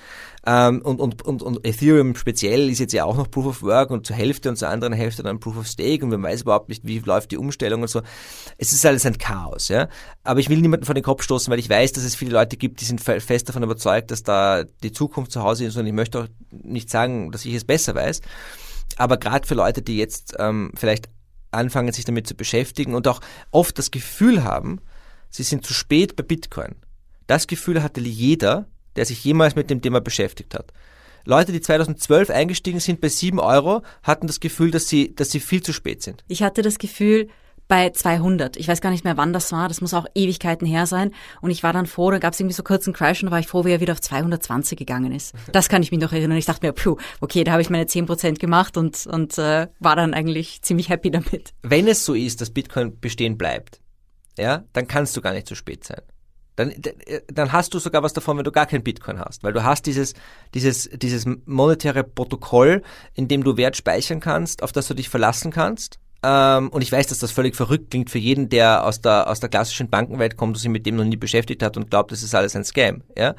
Ähm, 0.47 0.83
und, 0.83 1.01
und, 1.01 1.23
und, 1.23 1.43
und 1.43 1.67
Ethereum 1.67 2.15
speziell 2.17 2.69
ist 2.71 2.79
jetzt 2.79 2.93
ja 2.93 3.05
auch 3.05 3.17
noch 3.17 3.31
Proof 3.31 3.47
of 3.47 3.63
Work 3.63 3.91
und 3.91 4.07
zur 4.07 4.17
Hälfte 4.17 4.49
und 4.49 4.57
zur 4.57 4.69
anderen 4.69 4.93
Hälfte 4.93 5.23
dann 5.23 5.39
Proof 5.39 5.59
of 5.59 5.67
Stake 5.67 6.05
und 6.05 6.11
man 6.11 6.23
weiß 6.23 6.43
überhaupt 6.43 6.69
nicht, 6.69 6.87
wie 6.87 6.99
läuft 6.99 7.31
die 7.31 7.37
Umstellung 7.37 7.83
und 7.83 7.89
so. 7.89 8.03
Es 8.59 8.73
ist 8.73 8.85
alles 8.85 9.07
ein 9.07 9.19
Chaos, 9.19 9.69
ja. 9.69 9.89
Aber 10.25 10.41
ich 10.41 10.49
will 10.49 10.61
niemanden 10.61 10.87
vor 10.87 10.95
den 10.95 11.05
Kopf 11.05 11.23
stoßen, 11.23 11.51
weil 11.51 11.59
ich 11.59 11.71
weiß, 11.71 11.93
dass 11.93 12.05
es 12.05 12.15
viele 12.15 12.33
Leute 12.33 12.57
gibt, 12.57 12.81
die 12.81 12.85
sind 12.85 13.01
fest 13.01 13.49
davon 13.49 13.63
überzeugt, 13.63 14.11
dass 14.11 14.23
da 14.23 14.65
die 14.83 14.93
Zukunft 14.93 15.33
zu 15.33 15.43
Hause 15.43 15.67
ist 15.67 15.77
und 15.77 15.87
ich 15.87 15.93
möchte 15.93 16.21
auch 16.21 16.27
nicht 16.51 16.91
sagen, 16.91 17.31
dass 17.33 17.45
ich 17.45 17.55
es 17.55 17.65
besser 17.65 17.95
weiß. 17.95 18.21
Aber 18.97 19.19
gerade 19.19 19.47
für 19.47 19.55
Leute, 19.55 19.83
die 19.83 19.97
jetzt 19.97 20.35
ähm, 20.39 20.73
vielleicht 20.75 21.09
anfangen, 21.53 21.93
sich 21.93 22.05
damit 22.05 22.27
zu 22.27 22.35
beschäftigen 22.35 22.95
und 22.95 23.09
auch 23.09 23.21
oft 23.51 23.79
das 23.79 23.91
Gefühl 23.91 24.45
haben, 24.45 24.81
sie 25.31 25.43
sind 25.43 25.65
zu 25.65 25.73
spät 25.73 26.17
bei 26.17 26.23
Bitcoin. 26.23 26.77
Das 27.27 27.47
Gefühl 27.47 27.83
hatte 27.83 28.01
jeder, 28.01 28.67
der 28.97 29.07
sich 29.07 29.25
jemals 29.25 29.55
mit 29.55 29.71
dem 29.71 29.81
Thema 29.81 30.01
beschäftigt 30.01 30.55
hat. 30.55 30.73
Leute, 31.25 31.53
die 31.53 31.61
2012 31.61 32.31
eingestiegen 32.31 32.81
sind 32.81 33.01
bei 33.01 33.09
7 33.09 33.39
Euro, 33.39 33.83
hatten 34.03 34.27
das 34.27 34.41
Gefühl, 34.41 34.71
dass 34.71 34.89
sie, 34.89 35.15
dass 35.15 35.31
sie 35.31 35.41
viel 35.41 35.63
zu 35.63 35.73
spät 35.73 36.03
sind. 36.03 36.25
Ich 36.29 36.43
hatte 36.43 36.63
das 36.63 36.79
Gefühl, 36.79 37.29
bei 37.71 37.89
200. 37.91 38.57
Ich 38.57 38.69
weiß 38.69 38.83
gar 38.83 38.91
nicht 38.91 39.05
mehr, 39.05 39.17
wann 39.17 39.33
das 39.33 39.53
war. 39.53 39.69
Das 39.69 39.81
muss 39.81 39.95
auch 39.95 40.05
Ewigkeiten 40.15 40.67
her 40.67 40.87
sein. 40.87 41.13
Und 41.41 41.53
ich 41.53 41.63
war 41.63 41.73
dann 41.73 41.87
froh, 41.87 42.11
da 42.11 42.19
gab 42.19 42.35
es 42.35 42.41
irgendwie 42.41 42.57
so 42.57 42.65
kurz 42.65 42.87
einen 42.87 42.95
Crash 42.95 43.23
und 43.23 43.27
da 43.27 43.31
war 43.31 43.39
ich 43.39 43.47
froh, 43.47 43.65
wie 43.65 43.71
er 43.71 43.81
wieder 43.81 43.93
auf 43.93 44.01
220 44.01 44.77
gegangen 44.77 45.13
ist. 45.13 45.35
Das 45.53 45.69
kann 45.69 45.83
ich 45.83 45.91
mich 45.91 46.01
noch 46.01 46.13
erinnern. 46.13 46.37
Ich 46.37 46.47
dachte 46.47 46.67
mir, 46.67 46.73
puh, 46.73 46.97
okay, 47.21 47.45
da 47.45 47.53
habe 47.53 47.63
ich 47.63 47.71
meine 47.71 47.85
10% 47.85 48.39
gemacht 48.39 48.77
und, 48.77 49.07
und 49.07 49.39
äh, 49.39 49.69
war 49.79 49.95
dann 49.95 50.15
eigentlich 50.15 50.63
ziemlich 50.63 50.89
happy 50.89 51.11
damit. 51.11 51.53
Wenn 51.63 51.87
es 51.87 52.05
so 52.05 52.15
ist, 52.15 52.41
dass 52.41 52.51
Bitcoin 52.51 52.99
bestehen 52.99 53.39
bleibt, 53.39 53.81
ja, 54.39 54.65
dann 54.73 54.87
kannst 54.87 55.17
du 55.17 55.21
gar 55.21 55.33
nicht 55.33 55.47
zu 55.47 55.55
spät 55.55 55.85
sein. 55.85 56.03
Dann, 56.57 56.71
äh, 56.71 57.21
dann 57.29 57.53
hast 57.53 57.75
du 57.75 57.79
sogar 57.79 58.03
was 58.03 58.13
davon, 58.13 58.37
wenn 58.37 58.45
du 58.45 58.53
gar 58.53 58.67
kein 58.67 58.83
Bitcoin 58.83 59.19
hast, 59.19 59.43
weil 59.43 59.53
du 59.53 59.63
hast 59.63 59.87
dieses, 59.87 60.15
dieses, 60.55 60.91
dieses 60.91 61.27
monetäre 61.47 62.05
Protokoll, 62.05 62.83
in 63.15 63.29
dem 63.29 63.45
du 63.45 63.57
Wert 63.57 63.77
speichern 63.77 64.21
kannst, 64.21 64.63
auf 64.63 64.73
das 64.73 64.89
du 64.89 64.95
dich 64.95 65.09
verlassen 65.09 65.51
kannst 65.53 65.99
ähm, 66.23 66.69
und 66.69 66.83
ich 66.83 66.93
weiß, 66.93 67.07
dass 67.07 67.19
das 67.19 67.31
völlig 67.31 67.57
verrückt 67.57 67.91
klingt 67.91 68.11
für 68.11 68.19
jeden, 68.19 68.49
der 68.49 68.85
aus 68.85 69.01
der, 69.01 69.29
aus 69.31 69.41
der 69.41 69.49
klassischen 69.49 69.89
Bankenwelt 69.89 70.37
kommt 70.37 70.57
und 70.57 70.61
sich 70.61 70.71
mit 70.71 70.85
dem 70.85 70.97
noch 70.97 71.05
nie 71.05 71.17
beschäftigt 71.17 71.63
hat 71.63 71.77
und 71.77 71.91
glaubt, 71.91 72.13
das 72.13 72.23
ist 72.23 72.35
alles 72.35 72.55
ein 72.55 72.65
Scam. 72.65 73.03
Ja? 73.17 73.35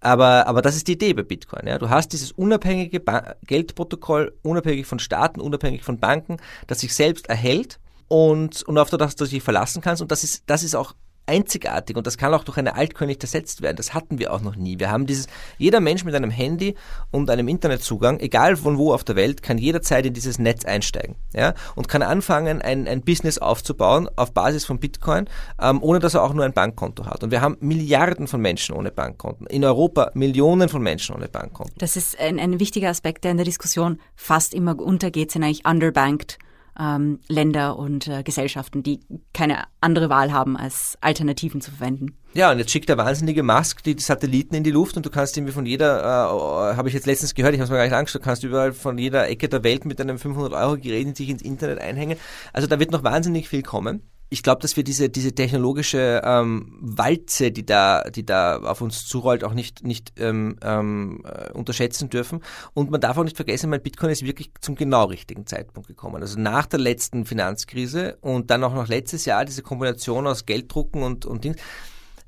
Aber, 0.00 0.46
aber 0.46 0.62
das 0.62 0.76
ist 0.76 0.86
die 0.86 0.92
Idee 0.92 1.12
bei 1.12 1.22
Bitcoin. 1.22 1.66
Ja? 1.66 1.78
Du 1.78 1.90
hast 1.90 2.12
dieses 2.12 2.30
unabhängige 2.32 3.00
ba 3.00 3.34
Geldprotokoll, 3.46 4.32
unabhängig 4.42 4.86
von 4.86 5.00
Staaten, 5.00 5.40
unabhängig 5.40 5.82
von 5.82 5.98
Banken, 5.98 6.36
das 6.68 6.80
sich 6.80 6.94
selbst 6.94 7.28
erhält 7.28 7.80
und, 8.10 8.64
und 8.64 8.76
auf 8.76 8.90
das 8.90 9.14
du 9.14 9.24
dich 9.24 9.42
verlassen 9.42 9.80
kannst. 9.80 10.02
Und 10.02 10.10
das 10.10 10.24
ist, 10.24 10.42
das 10.46 10.64
ist 10.64 10.74
auch 10.74 10.94
einzigartig 11.26 11.96
und 11.96 12.08
das 12.08 12.18
kann 12.18 12.34
auch 12.34 12.42
durch 12.42 12.58
eine 12.58 12.74
nicht 12.74 13.22
ersetzt 13.22 13.62
werden. 13.62 13.76
Das 13.76 13.94
hatten 13.94 14.18
wir 14.18 14.32
auch 14.32 14.40
noch 14.40 14.56
nie. 14.56 14.80
Wir 14.80 14.90
haben 14.90 15.06
dieses, 15.06 15.28
jeder 15.58 15.78
Mensch 15.78 16.02
mit 16.02 16.16
einem 16.16 16.30
Handy 16.30 16.74
und 17.12 17.30
einem 17.30 17.46
Internetzugang, 17.46 18.18
egal 18.18 18.56
von 18.56 18.78
wo 18.78 18.92
auf 18.92 19.04
der 19.04 19.14
Welt, 19.14 19.44
kann 19.44 19.58
jederzeit 19.58 20.04
in 20.06 20.12
dieses 20.12 20.40
Netz 20.40 20.64
einsteigen, 20.64 21.14
ja, 21.32 21.54
und 21.76 21.86
kann 21.86 22.02
anfangen, 22.02 22.60
ein, 22.60 22.88
ein 22.88 23.02
Business 23.02 23.38
aufzubauen 23.38 24.08
auf 24.16 24.32
Basis 24.32 24.64
von 24.64 24.80
Bitcoin, 24.80 25.26
ähm, 25.60 25.80
ohne 25.80 26.00
dass 26.00 26.14
er 26.14 26.24
auch 26.24 26.34
nur 26.34 26.44
ein 26.44 26.52
Bankkonto 26.52 27.06
hat. 27.06 27.22
Und 27.22 27.30
wir 27.30 27.42
haben 27.42 27.56
Milliarden 27.60 28.26
von 28.26 28.40
Menschen 28.40 28.74
ohne 28.74 28.90
Bankkonten. 28.90 29.46
In 29.46 29.64
Europa 29.64 30.10
Millionen 30.14 30.68
von 30.68 30.82
Menschen 30.82 31.14
ohne 31.14 31.28
Bankkonten. 31.28 31.76
Das 31.78 31.94
ist 31.94 32.18
ein, 32.18 32.40
ein 32.40 32.58
wichtiger 32.58 32.88
Aspekt, 32.88 33.22
der 33.22 33.30
in 33.30 33.36
der 33.36 33.46
Diskussion 33.46 34.00
fast 34.16 34.52
immer 34.52 34.76
untergeht, 34.80 35.30
sind 35.30 35.44
eigentlich 35.44 35.64
underbanked 35.64 36.38
ähm, 36.80 37.20
Länder 37.28 37.78
und 37.78 38.08
äh, 38.08 38.22
Gesellschaften, 38.22 38.82
die 38.82 39.00
keine 39.34 39.64
andere 39.80 40.08
Wahl 40.08 40.32
haben, 40.32 40.56
als 40.56 40.96
Alternativen 41.00 41.60
zu 41.60 41.70
verwenden. 41.70 42.16
Ja, 42.32 42.50
und 42.50 42.58
jetzt 42.58 42.70
schickt 42.70 42.88
der 42.88 42.96
wahnsinnige 42.96 43.42
Musk 43.42 43.82
die 43.82 43.98
Satelliten 43.98 44.54
in 44.54 44.64
die 44.64 44.70
Luft 44.70 44.96
und 44.96 45.04
du 45.04 45.10
kannst 45.10 45.36
irgendwie 45.36 45.52
von 45.52 45.66
jeder, 45.66 46.00
äh, 46.00 46.76
habe 46.76 46.88
ich 46.88 46.94
jetzt 46.94 47.06
letztens 47.06 47.34
gehört, 47.34 47.54
ich 47.54 47.60
habe 47.60 47.64
es 47.64 47.70
mir 47.70 47.76
gar 47.76 47.84
nicht 47.84 47.94
angeschaut, 47.94 48.22
kannst 48.22 48.44
überall 48.44 48.72
von 48.72 48.96
jeder 48.98 49.28
Ecke 49.28 49.48
der 49.48 49.62
Welt 49.64 49.84
mit 49.84 50.00
einem 50.00 50.16
500-Euro-Gerät 50.16 51.16
sich 51.16 51.28
ins 51.28 51.42
Internet 51.42 51.80
einhängen. 51.80 52.18
Also 52.52 52.66
da 52.66 52.78
wird 52.78 52.92
noch 52.92 53.04
wahnsinnig 53.04 53.48
viel 53.48 53.62
kommen 53.62 54.02
ich 54.32 54.44
glaube, 54.44 54.62
dass 54.62 54.76
wir 54.76 54.84
diese, 54.84 55.10
diese 55.10 55.34
technologische 55.34 56.22
ähm, 56.24 56.78
Walze, 56.80 57.50
die 57.50 57.66
da, 57.66 58.04
die 58.04 58.24
da 58.24 58.60
auf 58.60 58.80
uns 58.80 59.06
zurollt, 59.06 59.42
auch 59.42 59.54
nicht, 59.54 59.84
nicht 59.84 60.12
ähm, 60.18 60.56
ähm, 60.62 61.24
äh, 61.24 61.50
unterschätzen 61.50 62.10
dürfen. 62.10 62.40
Und 62.72 62.92
man 62.92 63.00
darf 63.00 63.18
auch 63.18 63.24
nicht 63.24 63.34
vergessen, 63.34 63.70
mein 63.70 63.82
Bitcoin 63.82 64.10
ist 64.10 64.24
wirklich 64.24 64.52
zum 64.60 64.76
genau 64.76 65.06
richtigen 65.06 65.46
Zeitpunkt 65.46 65.88
gekommen. 65.88 66.22
Also 66.22 66.38
nach 66.38 66.66
der 66.66 66.78
letzten 66.78 67.26
Finanzkrise 67.26 68.18
und 68.20 68.52
dann 68.52 68.62
auch 68.62 68.72
noch 68.72 68.86
letztes 68.86 69.24
Jahr 69.24 69.44
diese 69.44 69.62
Kombination 69.62 70.28
aus 70.28 70.46
Gelddrucken 70.46 71.02
und, 71.02 71.26
und 71.26 71.42
Dings. 71.42 71.56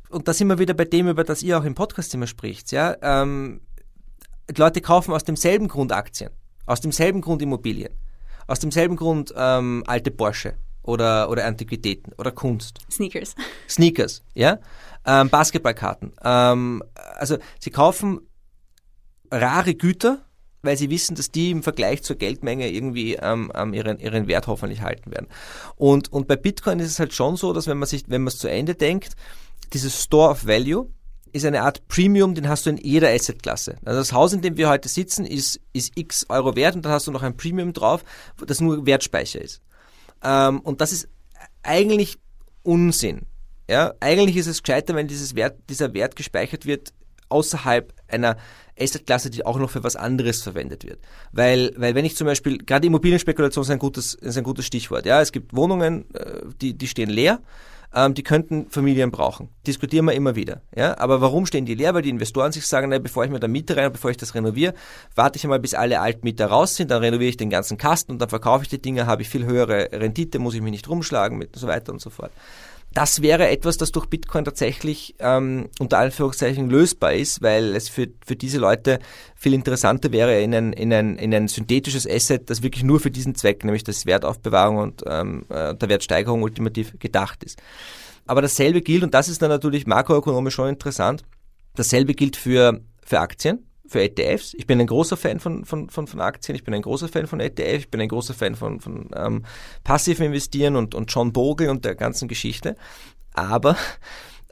Und 0.09 0.27
da 0.27 0.35
sind 0.35 0.49
wir 0.49 0.59
wieder 0.59 0.75
bei 0.75 0.85
dem, 0.85 1.09
über 1.09 1.23
das 1.23 1.45
ihr 1.45 1.57
auch 1.57 1.65
im 1.65 1.77
Podcast 1.77 2.13
immer 2.15 2.27
spricht. 2.27 2.73
Ja? 2.73 2.97
Ähm, 3.01 3.61
Leute 4.57 4.81
kaufen 4.81 5.15
aus 5.15 5.23
demselben 5.23 5.69
Grund 5.69 5.93
Aktien, 5.93 6.31
aus 6.67 6.81
demselben 6.81 7.21
Grund 7.21 7.43
Immobilien, 7.43 7.95
aus 8.49 8.59
demselben 8.59 8.97
Grund 8.97 9.33
ähm, 9.37 9.85
alte 9.87 10.11
Porsche 10.11 10.55
oder, 10.83 11.31
oder 11.31 11.45
Antiquitäten 11.45 12.13
oder 12.19 12.33
Kunst. 12.33 12.81
Sneakers. 12.91 13.35
Sneakers, 13.69 14.23
ja. 14.35 14.59
Ähm, 15.07 15.31
Basketballkarten. 15.31 16.13
Ähm, 16.23 16.83
also 17.17 17.39
sie 17.59 17.71
kaufen 17.71 18.21
rare 19.31 19.75
Güter, 19.75 20.25
weil 20.63 20.77
sie 20.77 20.91
wissen, 20.91 21.17
dass 21.17 21.31
die 21.31 21.51
im 21.51 21.63
Vergleich 21.63 22.03
zur 22.03 22.17
Geldmenge 22.17 22.71
irgendwie 22.71 23.15
ähm, 23.15 23.51
ihren, 23.73 23.99
ihren 23.99 24.29
Wert 24.29 24.47
hoffentlich 24.47 24.83
halten 24.83 25.11
werden. 25.11 25.27
Und, 25.77 26.13
und 26.13 26.29
bei 26.29 26.37
Bitcoin 26.37 26.79
ist 26.79 26.91
es 26.91 26.99
halt 26.99 27.15
schon 27.15 27.37
so, 27.37 27.53
dass 27.53 27.67
wenn 27.67 27.79
man 27.79 27.89
sich, 27.89 28.05
wenn 28.07 28.23
man 28.23 28.29
es 28.29 28.39
zu 28.39 28.49
Ende 28.49 28.75
denkt, 28.75 29.17
dieses 29.73 30.03
Store 30.03 30.31
of 30.31 30.47
Value 30.47 30.89
ist 31.33 31.47
eine 31.47 31.63
Art 31.63 31.89
Premium, 31.89 32.35
den 32.35 32.49
hast 32.49 32.67
du 32.67 32.71
in 32.71 32.77
jeder 32.77 33.09
Assetklasse. 33.09 33.77
Also 33.85 34.01
das 34.01 34.13
Haus, 34.13 34.33
in 34.35 34.43
dem 34.43 34.57
wir 34.57 34.69
heute 34.69 34.89
sitzen, 34.89 35.25
ist, 35.25 35.61
ist 35.73 35.93
x 35.97 36.27
Euro 36.29 36.55
wert 36.57 36.77
und 36.77 36.85
dann 36.85 36.93
hast 36.93 37.07
du 37.07 37.11
noch 37.11 37.23
ein 37.23 37.37
Premium 37.37 37.73
drauf, 37.73 38.05
das 38.47 38.61
nur 38.61 38.85
Wertspeicher 38.87 39.41
ist. 39.41 39.63
Ähm, 40.23 40.61
und 40.61 40.81
das 40.81 40.93
ist 40.93 41.09
eigentlich 41.63 42.19
Unsinn. 42.63 43.23
Ja, 43.69 43.95
eigentlich 44.01 44.37
ist 44.37 44.47
es 44.47 44.63
gescheiter, 44.63 44.95
wenn 44.95 45.09
dieses 45.09 45.35
Wert, 45.35 45.59
dieser 45.69 45.95
Wert 45.95 46.17
gespeichert 46.17 46.67
wird 46.67 46.93
außerhalb 47.29 47.93
einer 48.09 48.37
Assetklasse, 48.79 49.31
die 49.31 49.47
auch 49.47 49.59
noch 49.59 49.71
für 49.71 49.83
was 49.83 49.97
anderes 49.97 50.43
verwendet 50.43 50.85
wird. 50.85 51.01
Weil, 51.33 51.73
weil 51.77 51.95
wenn 51.95 52.05
ich 52.05 52.17
zum 52.17 52.27
Beispiel, 52.27 52.59
gerade 52.59 52.87
Immobilienspekulation 52.87 53.63
ist 53.63 53.71
ein 53.71 53.79
gutes, 53.79 54.15
ist 54.15 54.37
ein 54.37 54.45
gutes 54.45 54.67
Stichwort. 54.67 55.07
Ja, 55.07 55.21
es 55.21 55.33
gibt 55.33 55.55
Wohnungen, 55.55 56.05
äh, 56.15 56.43
die, 56.61 56.75
die 56.75 56.89
stehen 56.89 57.11
leer 57.11 57.41
ähm, 57.95 58.15
die 58.15 58.23
könnten 58.23 58.69
Familien 58.71 59.11
brauchen. 59.11 59.49
Diskutieren 59.67 60.07
wir 60.07 60.13
immer 60.13 60.37
wieder. 60.37 60.63
Ja? 60.75 60.99
Aber 60.99 61.21
warum 61.21 61.47
stehen 61.47 61.67
die 61.67 61.75
leer? 61.75 61.95
Weil 61.95 62.03
die 62.03 62.11
Investoren 62.11 62.53
sich 62.53 62.67
sagen, 62.67 62.89
na, 62.89 62.99
bevor 62.99 63.25
ich 63.25 63.31
mir 63.31 63.41
da 63.41 63.49
Miete 63.49 63.77
rein, 63.77 63.93
bevor 63.93 64.11
ich 64.11 64.17
das 64.17 64.35
renoviere, 64.35 64.75
warte 65.15 65.37
ich 65.37 65.45
einmal, 65.45 65.61
bis 65.61 65.75
alle 65.75 66.01
Altmieter 66.01 66.47
raus 66.47 66.77
sind, 66.77 66.91
dann 66.91 67.03
renoviere 67.03 67.31
ich 67.31 67.37
den 67.37 67.51
ganzen 67.51 67.79
Kasten 67.79 68.13
und 68.13 68.19
dann 68.19 68.29
verkaufe 68.29 68.65
ich 68.65 68.69
die 68.69 68.81
Dinge, 68.81 69.07
habe 69.07 69.23
ich 69.23 69.29
viel 69.29 69.45
höhere 69.45 69.89
Rendite, 69.93 70.39
muss 70.39 70.55
ich 70.55 70.63
mich 70.63 70.73
nicht 70.73 70.89
rumschlagen 70.89 71.39
mit 71.39 71.55
und 71.55 71.61
so 71.61 71.67
weiter 71.67 71.93
und 71.93 72.01
so 72.01 72.11
fort 72.11 72.33
das 72.95 73.23
wäre 73.23 73.49
etwas, 73.49 73.77
das 73.77 73.93
durch 73.93 74.07
Bitcoin 74.07 74.45
tatsächlich 74.45 75.15
ähm, 75.19 75.69
unter 75.79 75.99
Anführungszeichen 75.99 76.69
lösbar 76.69 77.15
ist, 77.15 77.43
weil 77.43 77.75
es 77.75 77.89
für, 77.89 78.09
für 78.25 78.37
diese 78.37 78.59
Leute 78.59 78.99
viel 79.35 79.55
interessanter 79.55 80.13
wäre, 80.13 80.41
in 80.41 80.55
ein, 80.55 80.73
in, 80.73 80.93
ein, 80.93 81.17
in 81.17 81.35
ein 81.35 81.49
synthetisches 81.49 82.09
Asset, 82.09 82.51
das 82.51 82.63
wirklich 82.63 82.85
nur 82.85 83.01
für 83.01 83.11
diesen 83.11 83.35
Zweck, 83.35 83.65
nämlich 83.65 83.85
das 83.85 84.07
Wertaufbewahrung 84.07 84.79
und 84.79 85.03
ähm, 85.07 85.45
äh, 85.49 85.75
der 85.75 85.89
Wertsteigerung 85.89 86.43
ultimativ 86.43 86.99
gedacht 86.99 87.43
ist. 87.45 87.61
Aber 88.27 88.43
dasselbe 88.43 88.83
gilt, 88.83 89.03
und 89.03 89.15
das 89.15 89.29
ist 89.29 89.43
dann 89.43 89.51
natürlich 89.51 89.87
makroökonomisch 89.87 90.55
schon 90.55 90.69
interessant, 90.69 91.23
dasselbe 91.75 92.15
gilt 92.15 92.37
für, 92.37 92.81
für 93.05 93.21
Aktien 93.21 93.67
für 93.93 94.03
ETFs. 94.03 94.55
Ich 94.55 94.67
bin 94.67 94.81
ein 94.81 94.87
großer 94.87 95.17
Fan 95.17 95.39
von, 95.39 95.65
von, 95.65 95.89
von, 95.89 96.07
von 96.07 96.21
Aktien, 96.21 96.57
ich 96.57 96.65
bin 96.65 96.75
ein 96.75 96.83
großer 96.83 97.09
Fan 97.09 97.27
von 97.27 97.41
ETF, 97.41 97.79
ich 97.79 97.91
bin 97.91 98.01
ein 98.01 98.09
großer 98.09 98.35
Fan 98.35 98.57
von, 98.57 98.81
von 98.81 99.11
ähm, 99.15 99.45
passiven 99.85 100.27
Investieren 100.27 100.77
und, 100.77 100.95
und 100.95 101.13
John 101.13 101.33
Bogle 101.33 101.71
und 101.71 101.85
der 101.85 101.95
ganzen 101.95 102.29
Geschichte. 102.29 102.77
Aber 103.35 103.77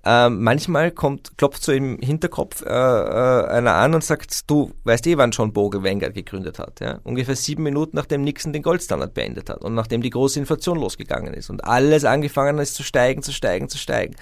ähm, 0.03 0.43
manchmal 0.43 0.93
kommt, 0.93 1.37
klopft 1.37 1.63
so 1.63 1.73
im 1.73 1.99
Hinterkopf 1.99 2.63
äh, 2.63 2.69
äh, 2.69 3.47
einer 3.49 3.75
an 3.75 3.95
und 3.95 4.03
sagt, 4.03 4.49
du 4.51 4.73
weißt 4.85 5.07
eh, 5.07 5.19
wann 5.19 5.31
John 5.31 5.53
Bogle 5.53 5.83
Vanguard 5.83 6.15
gegründet 6.15 6.59
hat. 6.59 6.81
Ja? 6.81 7.01
Ungefähr 7.05 7.37
sieben 7.37 7.65
Minuten 7.65 7.97
nachdem 7.97 8.23
Nixon 8.23 8.55
den 8.55 8.63
Goldstandard 8.63 9.13
beendet 9.13 9.51
hat 9.51 9.63
und 9.63 9.75
nachdem 9.75 10.01
die 10.01 10.11
große 10.11 10.41
Inflation 10.41 10.79
losgegangen 10.79 11.35
ist 11.35 11.51
und 11.51 11.65
alles 11.65 12.05
angefangen 12.05 12.59
ist 12.59 12.75
zu 12.75 12.83
steigen, 12.83 13.23
zu 13.23 13.33
steigen, 13.33 13.69
zu 13.69 13.77
steigen 13.77 14.17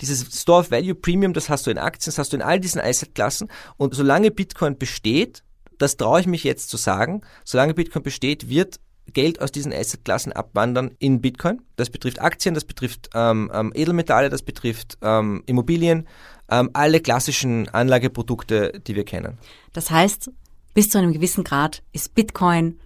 dieses 0.00 0.40
Store 0.40 0.60
of 0.60 0.70
Value 0.70 0.94
Premium, 0.94 1.32
das 1.32 1.48
hast 1.48 1.66
du 1.66 1.70
in 1.70 1.78
Aktien, 1.78 2.10
das 2.10 2.18
hast 2.18 2.32
du 2.32 2.36
in 2.36 2.42
all 2.42 2.60
diesen 2.60 2.80
Asset-Klassen. 2.80 3.48
Und 3.76 3.94
solange 3.94 4.30
Bitcoin 4.30 4.78
besteht, 4.78 5.42
das 5.78 5.96
traue 5.96 6.20
ich 6.20 6.26
mich 6.26 6.44
jetzt 6.44 6.70
zu 6.70 6.76
sagen, 6.76 7.22
solange 7.44 7.74
Bitcoin 7.74 8.02
besteht, 8.02 8.48
wird 8.48 8.80
Geld 9.12 9.40
aus 9.40 9.52
diesen 9.52 9.72
Asset-Klassen 9.72 10.32
abwandern 10.32 10.90
in 10.98 11.20
Bitcoin. 11.20 11.62
Das 11.76 11.90
betrifft 11.90 12.20
Aktien, 12.20 12.54
das 12.54 12.64
betrifft 12.64 13.10
ähm, 13.14 13.50
ähm, 13.54 13.72
Edelmetalle, 13.74 14.28
das 14.28 14.42
betrifft 14.42 14.98
ähm, 15.02 15.42
Immobilien, 15.46 16.06
ähm, 16.50 16.70
alle 16.74 17.00
klassischen 17.00 17.68
Anlageprodukte, 17.68 18.80
die 18.86 18.94
wir 18.94 19.04
kennen. 19.04 19.38
Das 19.72 19.90
heißt, 19.90 20.30
bis 20.74 20.90
zu 20.90 20.98
einem 20.98 21.12
gewissen 21.12 21.44
Grad 21.44 21.82
ist 21.92 22.14
Bitcoin 22.14 22.78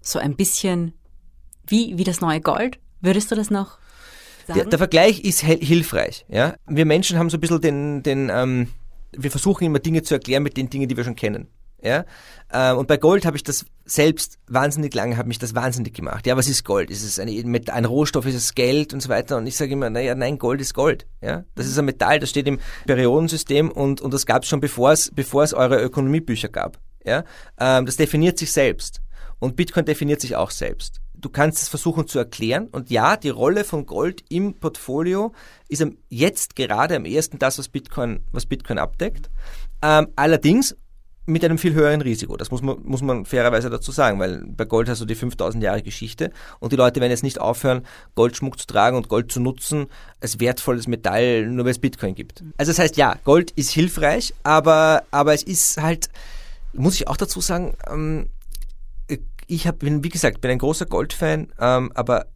so 0.00 0.18
ein 0.18 0.36
bisschen 0.36 0.94
wie, 1.66 1.96
wie 1.98 2.04
das 2.04 2.20
neue 2.20 2.40
Gold. 2.40 2.78
Würdest 3.00 3.30
du 3.30 3.36
das 3.36 3.50
noch 3.50 3.78
der, 4.54 4.64
der, 4.64 4.78
Vergleich 4.78 5.20
ist 5.20 5.40
hilfreich. 5.40 6.24
Ja? 6.28 6.54
Wir 6.66 6.86
Menschen 6.86 7.18
haben 7.18 7.30
so 7.30 7.36
ein 7.36 7.40
bisschen 7.40 7.60
den, 7.60 8.02
den 8.02 8.30
ähm, 8.32 8.68
wir 9.12 9.30
versuchen 9.30 9.64
immer 9.64 9.78
Dinge 9.78 10.02
zu 10.02 10.14
erklären 10.14 10.42
mit 10.42 10.56
den 10.56 10.70
Dingen, 10.70 10.88
die 10.88 10.96
wir 10.96 11.04
schon 11.04 11.16
kennen. 11.16 11.48
Ja? 11.82 12.04
Ähm, 12.52 12.78
und 12.78 12.88
bei 12.88 12.96
Gold 12.96 13.24
habe 13.24 13.36
ich 13.36 13.44
das 13.44 13.64
selbst 13.84 14.38
wahnsinnig 14.48 14.94
lange, 14.94 15.16
hat 15.16 15.26
mich 15.26 15.38
das 15.38 15.54
wahnsinnig 15.54 15.94
gemacht. 15.94 16.26
Ja, 16.26 16.36
was 16.36 16.48
ist 16.48 16.64
Gold? 16.64 16.90
Ist 16.90 17.02
es 17.02 17.18
ein, 17.18 17.28
ein 17.68 17.84
Rohstoff, 17.84 18.26
ist 18.26 18.34
es 18.34 18.54
Geld 18.54 18.92
und 18.92 19.00
so 19.00 19.08
weiter? 19.08 19.36
Und 19.36 19.46
ich 19.46 19.56
sage 19.56 19.72
immer, 19.72 19.88
naja, 19.88 20.14
nein, 20.14 20.38
Gold 20.38 20.60
ist 20.60 20.74
Gold. 20.74 21.06
Ja? 21.22 21.44
Das 21.54 21.66
ist 21.66 21.78
ein 21.78 21.84
Metall, 21.84 22.18
das 22.18 22.30
steht 22.30 22.48
im 22.48 22.58
Periodensystem 22.86 23.70
und, 23.70 24.00
und 24.00 24.12
das 24.12 24.26
gab 24.26 24.42
es 24.42 24.48
schon, 24.48 24.60
bevor 24.60 24.92
es, 24.92 25.10
bevor 25.14 25.42
es 25.44 25.54
eure 25.54 25.80
Ökonomiebücher 25.80 26.48
gab. 26.48 26.78
Ja? 27.04 27.24
Ähm, 27.58 27.86
das 27.86 27.96
definiert 27.96 28.38
sich 28.38 28.52
selbst. 28.52 29.00
Und 29.38 29.56
Bitcoin 29.56 29.84
definiert 29.84 30.20
sich 30.20 30.36
auch 30.36 30.50
selbst 30.50 31.00
du 31.20 31.28
kannst 31.28 31.62
es 31.62 31.68
versuchen 31.68 32.06
zu 32.06 32.18
erklären. 32.18 32.68
Und 32.68 32.90
ja, 32.90 33.16
die 33.16 33.30
Rolle 33.30 33.64
von 33.64 33.86
Gold 33.86 34.24
im 34.28 34.54
Portfolio 34.54 35.32
ist 35.68 35.84
jetzt 36.08 36.56
gerade 36.56 36.96
am 36.96 37.04
ehesten 37.04 37.38
das, 37.38 37.58
was 37.58 37.68
Bitcoin, 37.68 38.20
was 38.32 38.46
Bitcoin 38.46 38.78
abdeckt. 38.78 39.30
Ähm, 39.82 40.08
allerdings 40.16 40.76
mit 41.26 41.44
einem 41.44 41.58
viel 41.58 41.74
höheren 41.74 42.00
Risiko. 42.00 42.38
Das 42.38 42.50
muss 42.50 42.62
man, 42.62 42.78
muss 42.84 43.02
man 43.02 43.26
fairerweise 43.26 43.68
dazu 43.68 43.92
sagen, 43.92 44.18
weil 44.18 44.42
bei 44.46 44.64
Gold 44.64 44.88
hast 44.88 45.02
du 45.02 45.04
die 45.04 45.14
5000 45.14 45.62
Jahre 45.62 45.82
Geschichte 45.82 46.30
und 46.58 46.72
die 46.72 46.76
Leute 46.76 47.00
werden 47.00 47.10
jetzt 47.10 47.22
nicht 47.22 47.38
aufhören, 47.38 47.82
Goldschmuck 48.14 48.58
zu 48.58 48.66
tragen 48.66 48.96
und 48.96 49.10
Gold 49.10 49.30
zu 49.30 49.38
nutzen 49.38 49.88
als 50.22 50.40
wertvolles 50.40 50.86
Metall, 50.86 51.46
nur 51.46 51.66
weil 51.66 51.72
es 51.72 51.80
Bitcoin 51.80 52.14
gibt. 52.14 52.42
Also 52.56 52.70
das 52.70 52.78
heißt, 52.78 52.96
ja, 52.96 53.14
Gold 53.24 53.50
ist 53.50 53.70
hilfreich, 53.70 54.32
aber, 54.42 55.02
aber 55.10 55.34
es 55.34 55.42
ist 55.42 55.76
halt, 55.76 56.08
muss 56.72 56.94
ich 56.94 57.08
auch 57.08 57.18
dazu 57.18 57.42
sagen, 57.42 57.76
ähm, 57.90 58.30
ich 59.48 59.66
hab, 59.66 59.80
bin, 59.80 60.04
wie 60.04 60.10
gesagt, 60.10 60.40
bin 60.40 60.50
ein 60.50 60.58
großer 60.58 60.86
Goldfan, 60.86 61.52
ähm, 61.58 61.90
aber 61.94 62.26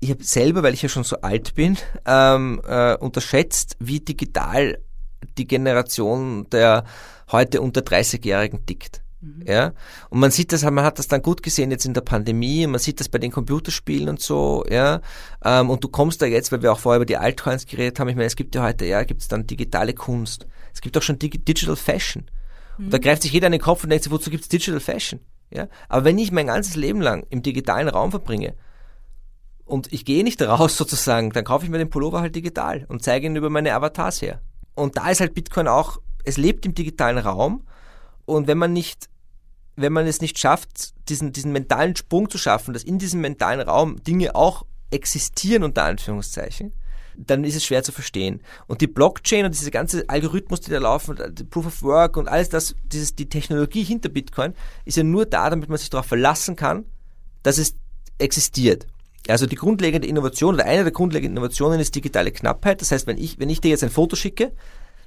ich 0.00 0.10
habe 0.10 0.22
selber, 0.22 0.62
weil 0.62 0.74
ich 0.74 0.82
ja 0.82 0.88
schon 0.88 1.04
so 1.04 1.20
alt 1.22 1.54
bin, 1.54 1.78
ähm, 2.06 2.60
äh, 2.66 2.96
unterschätzt, 2.96 3.76
wie 3.80 4.00
digital 4.00 4.78
die 5.38 5.46
Generation 5.46 6.48
der 6.50 6.84
heute 7.30 7.60
unter 7.60 7.80
30-Jährigen 7.80 8.66
tickt. 8.66 9.02
Mhm. 9.20 9.44
Ja, 9.46 9.72
und 10.10 10.20
man 10.20 10.30
sieht 10.30 10.52
das, 10.52 10.62
man 10.62 10.84
hat 10.84 10.98
das 11.00 11.08
dann 11.08 11.22
gut 11.22 11.42
gesehen 11.42 11.72
jetzt 11.72 11.84
in 11.84 11.94
der 11.94 12.02
Pandemie, 12.02 12.66
man 12.68 12.78
sieht 12.78 13.00
das 13.00 13.08
bei 13.08 13.18
den 13.18 13.32
Computerspielen 13.32 14.08
und 14.08 14.20
so, 14.20 14.64
ja, 14.70 15.00
ähm, 15.44 15.70
und 15.70 15.82
du 15.82 15.88
kommst 15.88 16.22
da 16.22 16.26
jetzt, 16.26 16.52
weil 16.52 16.62
wir 16.62 16.72
auch 16.72 16.78
vorher 16.78 16.98
über 16.98 17.06
die 17.06 17.16
Altcoins 17.16 17.66
geredet 17.66 17.98
haben, 17.98 18.08
ich 18.08 18.14
meine, 18.14 18.26
es 18.26 18.36
gibt 18.36 18.54
ja 18.54 18.62
heute, 18.62 18.84
ja, 18.84 19.02
gibt 19.02 19.20
es 19.20 19.28
dann 19.28 19.46
digitale 19.46 19.92
Kunst, 19.92 20.46
es 20.72 20.80
gibt 20.80 20.96
auch 20.96 21.02
schon 21.02 21.18
Digital 21.18 21.74
Fashion. 21.74 22.30
Mhm. 22.78 22.84
Und 22.84 22.94
da 22.94 22.98
greift 22.98 23.22
sich 23.22 23.32
jeder 23.32 23.46
an 23.46 23.52
den 23.52 23.60
Kopf 23.60 23.82
und 23.82 23.90
denkt 23.90 24.04
sich, 24.04 24.12
wozu 24.12 24.30
gibt 24.30 24.44
es 24.44 24.48
Digital 24.48 24.80
Fashion? 24.80 25.18
Ja? 25.50 25.68
Aber 25.88 26.04
wenn 26.04 26.18
ich 26.18 26.32
mein 26.32 26.46
ganzes 26.46 26.76
Leben 26.76 27.00
lang 27.00 27.26
im 27.30 27.42
digitalen 27.42 27.88
Raum 27.88 28.10
verbringe 28.10 28.54
und 29.64 29.92
ich 29.92 30.04
gehe 30.04 30.24
nicht 30.24 30.40
raus 30.42 30.76
sozusagen, 30.76 31.30
dann 31.30 31.44
kaufe 31.44 31.64
ich 31.64 31.70
mir 31.70 31.78
den 31.78 31.90
Pullover 31.90 32.20
halt 32.20 32.34
digital 32.34 32.84
und 32.88 33.02
zeige 33.02 33.26
ihn 33.26 33.36
über 33.36 33.50
meine 33.50 33.74
Avatars 33.74 34.22
her. 34.22 34.40
Und 34.74 34.96
da 34.96 35.10
ist 35.10 35.20
halt 35.20 35.34
Bitcoin 35.34 35.68
auch, 35.68 35.98
es 36.24 36.36
lebt 36.36 36.66
im 36.66 36.74
digitalen 36.74 37.18
Raum 37.18 37.66
und 38.26 38.46
wenn 38.46 38.58
man 38.58 38.72
nicht 38.72 39.08
wenn 39.78 39.92
man 39.92 40.08
es 40.08 40.20
nicht 40.20 40.38
schafft, 40.38 40.92
diesen, 41.08 41.32
diesen 41.32 41.52
mentalen 41.52 41.94
Sprung 41.94 42.28
zu 42.28 42.36
schaffen, 42.36 42.74
dass 42.74 42.82
in 42.82 42.98
diesem 42.98 43.20
mentalen 43.20 43.60
Raum 43.60 44.02
Dinge 44.02 44.34
auch 44.34 44.66
existieren, 44.90 45.62
unter 45.62 45.84
Anführungszeichen, 45.84 46.72
dann 47.18 47.44
ist 47.44 47.56
es 47.56 47.64
schwer 47.64 47.82
zu 47.82 47.92
verstehen. 47.92 48.40
Und 48.66 48.80
die 48.80 48.86
Blockchain 48.86 49.44
und 49.44 49.54
diese 49.54 49.70
ganze 49.70 50.08
Algorithmus, 50.08 50.60
die 50.60 50.70
da 50.70 50.78
laufen, 50.78 51.16
Proof 51.50 51.66
of 51.66 51.82
Work 51.82 52.16
und 52.16 52.28
alles 52.28 52.48
das, 52.48 52.74
dieses, 52.84 53.14
die 53.14 53.28
Technologie 53.28 53.82
hinter 53.82 54.08
Bitcoin 54.08 54.54
ist 54.84 54.96
ja 54.96 55.02
nur 55.02 55.26
da, 55.26 55.50
damit 55.50 55.68
man 55.68 55.78
sich 55.78 55.90
darauf 55.90 56.06
verlassen 56.06 56.56
kann, 56.56 56.84
dass 57.42 57.58
es 57.58 57.74
existiert. 58.18 58.86
Also 59.28 59.46
die 59.46 59.56
grundlegende 59.56 60.08
Innovation 60.08 60.54
oder 60.54 60.64
eine 60.64 60.84
der 60.84 60.92
grundlegenden 60.92 61.36
Innovationen 61.36 61.80
ist 61.80 61.94
digitale 61.94 62.32
Knappheit. 62.32 62.80
Das 62.80 62.92
heißt, 62.92 63.06
wenn 63.06 63.18
ich, 63.18 63.38
wenn 63.38 63.50
ich 63.50 63.60
dir 63.60 63.68
jetzt 63.68 63.84
ein 63.84 63.90
Foto 63.90 64.16
schicke, 64.16 64.52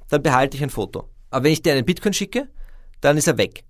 dann 0.08 0.22
behalte 0.22 0.56
ich 0.56 0.62
ein 0.62 0.70
Foto. 0.70 1.08
Aber 1.30 1.44
wenn 1.44 1.52
ich 1.52 1.62
dir 1.62 1.72
einen 1.72 1.86
Bitcoin 1.86 2.12
schicke, 2.12 2.48
dann 3.00 3.16
ist 3.16 3.26
er 3.26 3.38
weg. 3.38 3.64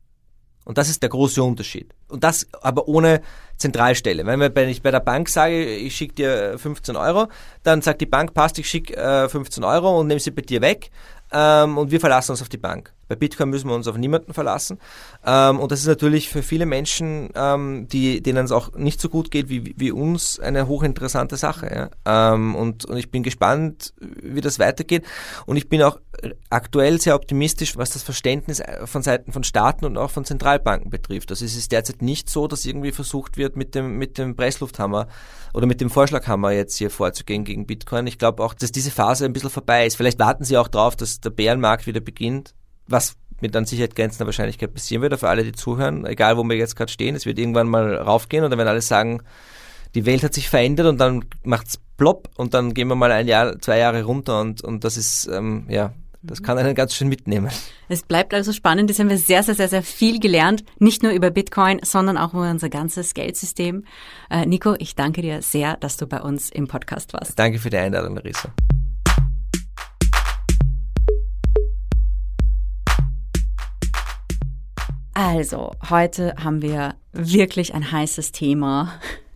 Und 0.64 0.78
das 0.78 0.88
ist 0.88 1.02
der 1.02 1.10
große 1.10 1.42
Unterschied. 1.42 1.92
Und 2.08 2.24
das 2.24 2.46
aber 2.60 2.86
ohne 2.88 3.20
Zentralstelle. 3.56 4.24
Wenn 4.26 4.68
ich 4.68 4.82
bei 4.82 4.90
der 4.90 5.00
Bank 5.00 5.28
sage, 5.28 5.64
ich 5.64 5.96
schicke 5.96 6.14
dir 6.14 6.58
15 6.58 6.96
Euro, 6.96 7.28
dann 7.62 7.82
sagt 7.82 8.00
die 8.00 8.06
Bank, 8.06 8.34
passt, 8.34 8.58
ich 8.58 8.68
schicke 8.68 8.96
äh, 8.96 9.28
15 9.28 9.64
Euro 9.64 10.00
und 10.00 10.06
nehme 10.06 10.20
sie 10.20 10.30
bei 10.30 10.42
dir 10.42 10.60
weg 10.60 10.90
ähm, 11.32 11.78
und 11.78 11.90
wir 11.90 12.00
verlassen 12.00 12.32
uns 12.32 12.42
auf 12.42 12.48
die 12.48 12.58
Bank. 12.58 12.92
Bei 13.12 13.16
Bitcoin 13.16 13.50
müssen 13.50 13.68
wir 13.68 13.74
uns 13.74 13.88
auf 13.88 13.98
niemanden 13.98 14.32
verlassen. 14.32 14.78
Ähm, 15.22 15.60
und 15.60 15.70
das 15.70 15.80
ist 15.80 15.86
natürlich 15.86 16.30
für 16.30 16.42
viele 16.42 16.64
Menschen, 16.64 17.28
ähm, 17.34 17.86
die, 17.92 18.22
denen 18.22 18.46
es 18.46 18.52
auch 18.52 18.72
nicht 18.72 19.02
so 19.02 19.10
gut 19.10 19.30
geht 19.30 19.50
wie, 19.50 19.74
wie 19.76 19.92
uns, 19.92 20.40
eine 20.40 20.66
hochinteressante 20.66 21.36
Sache. 21.36 21.90
Ja? 22.06 22.32
Ähm, 22.32 22.54
und, 22.54 22.86
und 22.86 22.96
ich 22.96 23.10
bin 23.10 23.22
gespannt, 23.22 23.92
wie 24.00 24.40
das 24.40 24.58
weitergeht. 24.58 25.04
Und 25.44 25.58
ich 25.58 25.68
bin 25.68 25.82
auch 25.82 25.98
aktuell 26.48 27.02
sehr 27.02 27.14
optimistisch, 27.16 27.76
was 27.76 27.90
das 27.90 28.02
Verständnis 28.02 28.62
von 28.86 29.02
Seiten 29.02 29.30
von 29.30 29.44
Staaten 29.44 29.84
und 29.84 29.98
auch 29.98 30.10
von 30.10 30.24
Zentralbanken 30.24 30.88
betrifft. 30.88 31.30
Also 31.30 31.44
es 31.44 31.54
ist 31.54 31.70
derzeit 31.70 32.00
nicht 32.00 32.30
so, 32.30 32.48
dass 32.48 32.64
irgendwie 32.64 32.92
versucht 32.92 33.36
wird, 33.36 33.56
mit 33.56 33.74
dem, 33.74 33.98
mit 33.98 34.16
dem 34.16 34.36
Presslufthammer 34.36 35.06
oder 35.52 35.66
mit 35.66 35.82
dem 35.82 35.90
Vorschlaghammer 35.90 36.52
jetzt 36.52 36.78
hier 36.78 36.88
vorzugehen 36.88 37.44
gegen 37.44 37.66
Bitcoin. 37.66 38.06
Ich 38.06 38.16
glaube 38.16 38.42
auch, 38.42 38.54
dass 38.54 38.72
diese 38.72 38.90
Phase 38.90 39.26
ein 39.26 39.34
bisschen 39.34 39.50
vorbei 39.50 39.84
ist. 39.84 39.96
Vielleicht 39.96 40.18
warten 40.18 40.44
sie 40.44 40.56
auch 40.56 40.68
darauf, 40.68 40.96
dass 40.96 41.20
der 41.20 41.28
Bärenmarkt 41.28 41.86
wieder 41.86 42.00
beginnt, 42.00 42.54
was 42.86 43.14
mit 43.40 43.54
an 43.56 43.64
Sicherheit 43.64 43.96
grenzender 43.96 44.26
Wahrscheinlichkeit 44.26 44.72
passieren 44.72 45.02
wird, 45.02 45.18
für 45.18 45.28
alle, 45.28 45.44
die 45.44 45.52
zuhören, 45.52 46.06
egal 46.06 46.36
wo 46.36 46.44
wir 46.44 46.56
jetzt 46.56 46.76
gerade 46.76 46.92
stehen, 46.92 47.16
es 47.16 47.26
wird 47.26 47.38
irgendwann 47.38 47.68
mal 47.68 47.96
raufgehen 47.96 48.44
und 48.44 48.50
dann 48.50 48.58
werden 48.58 48.68
alle 48.68 48.80
sagen, 48.80 49.22
die 49.94 50.06
Welt 50.06 50.22
hat 50.22 50.32
sich 50.32 50.48
verändert 50.48 50.86
und 50.86 50.98
dann 50.98 51.24
macht's 51.42 51.78
plopp 51.96 52.30
und 52.36 52.54
dann 52.54 52.72
gehen 52.72 52.88
wir 52.88 52.94
mal 52.94 53.12
ein 53.12 53.28
Jahr, 53.28 53.58
zwei 53.60 53.78
Jahre 53.78 54.04
runter 54.04 54.40
und, 54.40 54.62
und 54.62 54.84
das 54.84 54.96
ist, 54.96 55.28
ähm, 55.30 55.66
ja, 55.68 55.92
das 56.22 56.42
kann 56.42 56.56
einen 56.56 56.76
ganz 56.76 56.94
schön 56.94 57.08
mitnehmen. 57.08 57.50
Es 57.88 58.02
bleibt 58.02 58.32
also 58.32 58.52
spannend. 58.52 58.88
Jetzt 58.88 59.00
haben 59.00 59.10
wir 59.10 59.18
sehr, 59.18 59.42
sehr, 59.42 59.56
sehr, 59.56 59.68
sehr 59.68 59.82
viel 59.82 60.20
gelernt. 60.20 60.64
Nicht 60.78 61.02
nur 61.02 61.10
über 61.10 61.30
Bitcoin, 61.30 61.80
sondern 61.82 62.16
auch 62.16 62.32
über 62.32 62.48
unser 62.48 62.68
ganzes 62.68 63.12
Geldsystem. 63.12 63.84
Äh, 64.30 64.46
Nico, 64.46 64.76
ich 64.78 64.94
danke 64.94 65.20
dir 65.20 65.42
sehr, 65.42 65.76
dass 65.78 65.96
du 65.96 66.06
bei 66.06 66.20
uns 66.20 66.48
im 66.50 66.68
Podcast 66.68 67.12
warst. 67.12 67.36
Danke 67.38 67.58
für 67.58 67.70
die 67.70 67.78
Einladung, 67.78 68.14
Larissa. 68.14 68.52
Also, 75.14 75.72
heute 75.90 76.34
haben 76.42 76.62
wir 76.62 76.94
wirklich 77.12 77.74
ein 77.74 77.92
heißes 77.92 78.32
Thema 78.32 78.94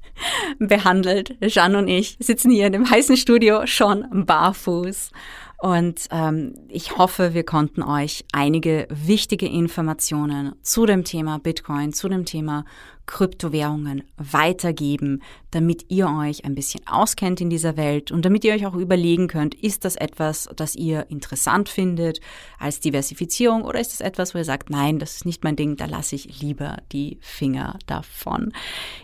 behandelt. 0.59 1.37
Jeanne 1.47 1.77
und 1.77 1.89
ich 1.89 2.17
sitzen 2.19 2.51
hier 2.51 2.67
in 2.67 2.73
dem 2.73 2.89
heißen 2.89 3.17
Studio 3.19 3.67
schon 3.67 4.25
barfuß. 4.25 5.11
Und 5.59 6.09
ähm, 6.11 6.55
ich 6.69 6.97
hoffe, 6.97 7.35
wir 7.35 7.45
konnten 7.45 7.83
euch 7.83 8.25
einige 8.33 8.87
wichtige 8.91 9.47
Informationen 9.47 10.55
zu 10.63 10.87
dem 10.87 11.05
Thema 11.05 11.39
Bitcoin, 11.39 11.93
zu 11.93 12.09
dem 12.09 12.25
Thema 12.25 12.65
Kryptowährungen 13.07 14.03
weitergeben, 14.17 15.23
damit 15.51 15.87
ihr 15.89 16.09
euch 16.09 16.45
ein 16.45 16.55
bisschen 16.55 16.87
auskennt 16.87 17.41
in 17.41 17.51
dieser 17.51 17.77
Welt 17.77 18.11
und 18.11 18.25
damit 18.25 18.45
ihr 18.45 18.55
euch 18.55 18.67
auch 18.67 18.75
überlegen 18.75 19.29
könnt, 19.29 19.55
ist 19.55 19.85
das 19.85 19.97
etwas, 19.97 20.49
das 20.57 20.75
ihr 20.75 21.07
interessant 21.09 21.69
findet 21.69 22.21
als 22.59 22.81
Diversifizierung 22.81 23.63
oder 23.63 23.81
ist 23.81 23.93
das 23.93 24.01
etwas, 24.01 24.35
wo 24.35 24.39
ihr 24.39 24.45
sagt, 24.45 24.71
nein, 24.71 24.99
das 24.99 25.17
ist 25.17 25.27
nicht 25.27 25.45
mein 25.45 25.57
Ding, 25.57 25.77
da 25.77 25.87
lasse 25.87 26.17
ich 26.17 26.41
lieber 26.41 26.79
die 26.93 27.19
Finger 27.21 27.79
davon. 27.87 28.53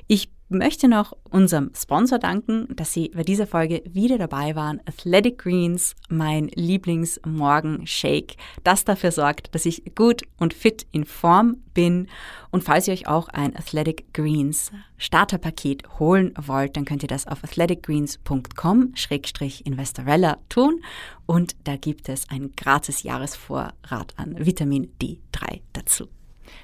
Ich 0.08 0.30
möchte 0.52 0.88
noch 0.88 1.16
unserem 1.30 1.70
Sponsor 1.74 2.18
danken, 2.18 2.68
dass 2.76 2.92
Sie 2.92 3.08
bei 3.10 3.22
dieser 3.22 3.46
Folge 3.46 3.82
wieder 3.84 4.18
dabei 4.18 4.54
waren. 4.54 4.80
Athletic 4.86 5.38
Greens, 5.38 5.94
mein 6.08 6.48
Lieblingsmorgen-Shake, 6.48 8.36
das 8.64 8.84
dafür 8.84 9.12
sorgt, 9.12 9.54
dass 9.54 9.64
ich 9.66 9.94
gut 9.94 10.22
und 10.38 10.54
fit 10.54 10.86
in 10.92 11.04
Form 11.04 11.58
bin. 11.74 12.08
Und 12.50 12.64
falls 12.64 12.86
ihr 12.86 12.94
euch 12.94 13.08
auch 13.08 13.28
ein 13.28 13.56
Athletic 13.56 14.12
Greens 14.14 14.70
Starterpaket 14.96 15.98
holen 15.98 16.32
wollt, 16.40 16.76
dann 16.76 16.84
könnt 16.84 17.02
ihr 17.02 17.08
das 17.08 17.26
auf 17.26 17.42
athleticgreens.com-investorella 17.42 20.38
tun. 20.48 20.84
Und 21.26 21.56
da 21.64 21.74
gibt 21.76 22.08
es 22.08 22.30
einen 22.30 22.54
gratis 22.56 23.02
Jahresvorrat 23.02 24.14
an 24.16 24.36
Vitamin 24.38 24.92
D3 25.00 25.62
dazu. 25.72 26.06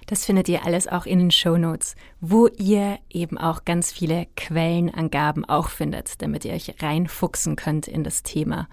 Das 0.07 0.25
findet 0.25 0.49
ihr 0.49 0.65
alles 0.65 0.87
auch 0.89 1.07
in 1.07 1.19
den 1.19 1.31
Show 1.31 1.57
Notes, 1.57 1.95
wo 2.21 2.47
ihr 2.47 2.99
eben 3.11 3.39
auch 3.39 3.65
ganz 3.65 3.93
viele 3.93 4.27
Quellenangaben 4.37 5.45
auch 5.45 5.69
findet, 5.69 6.23
damit 6.23 6.45
ihr 6.45 6.53
euch 6.53 6.75
reinfuchsen 6.81 7.57
könnt 7.57 7.89
in 7.89 8.05
das 8.05 8.23
Thema 8.23 8.69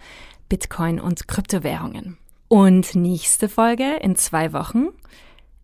Bitcoin 0.50 1.00
und 1.00 1.28
Kryptowährungen. 1.28 2.18
Und 2.48 2.96
nächste 2.96 3.50
Folge 3.50 3.96
in 4.02 4.16
zwei 4.16 4.54
Wochen 4.54 4.88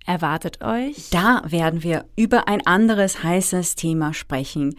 erwartet 0.05 0.61
euch. 0.61 1.09
Da 1.11 1.43
werden 1.45 1.83
wir 1.83 2.05
über 2.15 2.47
ein 2.47 2.65
anderes 2.65 3.23
heißes 3.23 3.75
Thema 3.75 4.13
sprechen. 4.13 4.75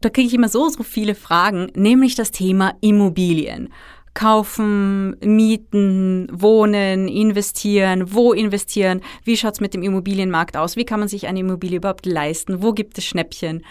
Da 0.00 0.10
kriege 0.10 0.28
ich 0.28 0.34
immer 0.34 0.48
so, 0.48 0.68
so 0.68 0.82
viele 0.82 1.14
Fragen, 1.14 1.70
nämlich 1.74 2.14
das 2.14 2.30
Thema 2.30 2.74
Immobilien 2.80 3.72
kaufen, 4.14 5.16
mieten, 5.20 6.28
wohnen, 6.32 7.08
investieren, 7.08 8.14
wo 8.14 8.32
investieren, 8.32 9.02
wie 9.24 9.36
schaut's 9.36 9.60
mit 9.60 9.74
dem 9.74 9.82
Immobilienmarkt 9.82 10.56
aus, 10.56 10.76
wie 10.76 10.84
kann 10.84 11.00
man 11.00 11.08
sich 11.08 11.26
eine 11.26 11.40
Immobilie 11.40 11.78
überhaupt 11.78 12.06
leisten, 12.06 12.62
wo 12.62 12.72
gibt 12.72 12.96
es 12.96 13.04
Schnäppchen. 13.04 13.64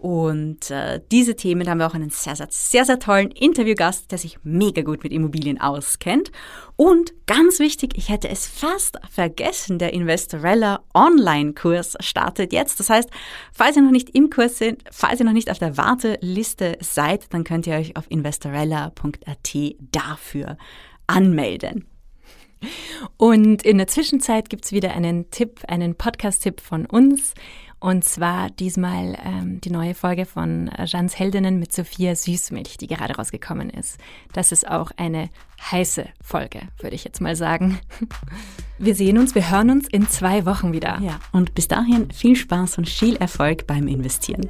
Und 0.00 0.70
äh, 0.70 0.98
diese 1.12 1.36
Themen 1.36 1.68
haben 1.68 1.76
wir 1.76 1.86
auch 1.86 1.92
einen 1.92 2.08
sehr, 2.08 2.34
sehr, 2.34 2.48
sehr, 2.48 2.86
sehr 2.86 2.98
tollen 2.98 3.30
Interviewgast, 3.32 4.10
der 4.10 4.16
sich 4.16 4.38
mega 4.42 4.80
gut 4.80 5.04
mit 5.04 5.12
Immobilien 5.12 5.60
auskennt. 5.60 6.32
Und 6.76 7.12
ganz 7.26 7.58
wichtig, 7.58 7.98
ich 7.98 8.08
hätte 8.08 8.30
es 8.30 8.46
fast 8.46 8.98
vergessen, 9.10 9.78
der 9.78 9.92
Investorella 9.92 10.80
Online-Kurs 10.94 11.98
startet 12.00 12.54
jetzt. 12.54 12.80
Das 12.80 12.88
heißt, 12.88 13.10
falls 13.52 13.76
ihr 13.76 13.82
noch 13.82 13.90
nicht 13.90 14.08
im 14.14 14.30
Kurs 14.30 14.56
sind, 14.56 14.82
falls 14.90 15.20
ihr 15.20 15.26
noch 15.26 15.34
nicht 15.34 15.50
auf 15.50 15.58
der 15.58 15.76
Warteliste 15.76 16.78
seid, 16.80 17.26
dann 17.34 17.44
könnt 17.44 17.66
ihr 17.66 17.74
euch 17.74 17.94
auf 17.98 18.10
investorella.at 18.10 19.54
dafür 19.92 20.56
anmelden. 21.06 21.84
Und 23.18 23.62
in 23.62 23.76
der 23.76 23.86
Zwischenzeit 23.86 24.48
gibt's 24.48 24.72
wieder 24.72 24.92
einen 24.92 25.30
Tipp, 25.30 25.60
einen 25.68 25.94
Podcast-Tipp 25.94 26.60
von 26.62 26.86
uns. 26.86 27.34
Und 27.80 28.04
zwar 28.04 28.50
diesmal 28.50 29.16
ähm, 29.24 29.60
die 29.62 29.70
neue 29.70 29.94
Folge 29.94 30.26
von 30.26 30.70
Jeans 30.84 31.18
Heldinnen 31.18 31.58
mit 31.58 31.72
Sophia 31.72 32.14
Süßmilch, 32.14 32.76
die 32.76 32.86
gerade 32.86 33.14
rausgekommen 33.14 33.70
ist. 33.70 33.98
Das 34.34 34.52
ist 34.52 34.68
auch 34.68 34.90
eine 34.98 35.30
heiße 35.70 36.06
Folge, 36.22 36.60
würde 36.78 36.94
ich 36.94 37.04
jetzt 37.04 37.22
mal 37.22 37.34
sagen. 37.36 37.78
Wir 38.78 38.94
sehen 38.94 39.18
uns, 39.18 39.34
wir 39.34 39.50
hören 39.50 39.68
uns 39.68 39.86
in 39.88 40.08
zwei 40.08 40.46
Wochen 40.46 40.72
wieder. 40.72 40.98
Ja, 41.02 41.20
und 41.32 41.54
bis 41.54 41.68
dahin 41.68 42.10
viel 42.12 42.34
Spaß 42.34 42.78
und 42.78 42.88
viel 42.88 43.14
Erfolg 43.16 43.66
beim 43.66 43.86
Investieren. 43.86 44.48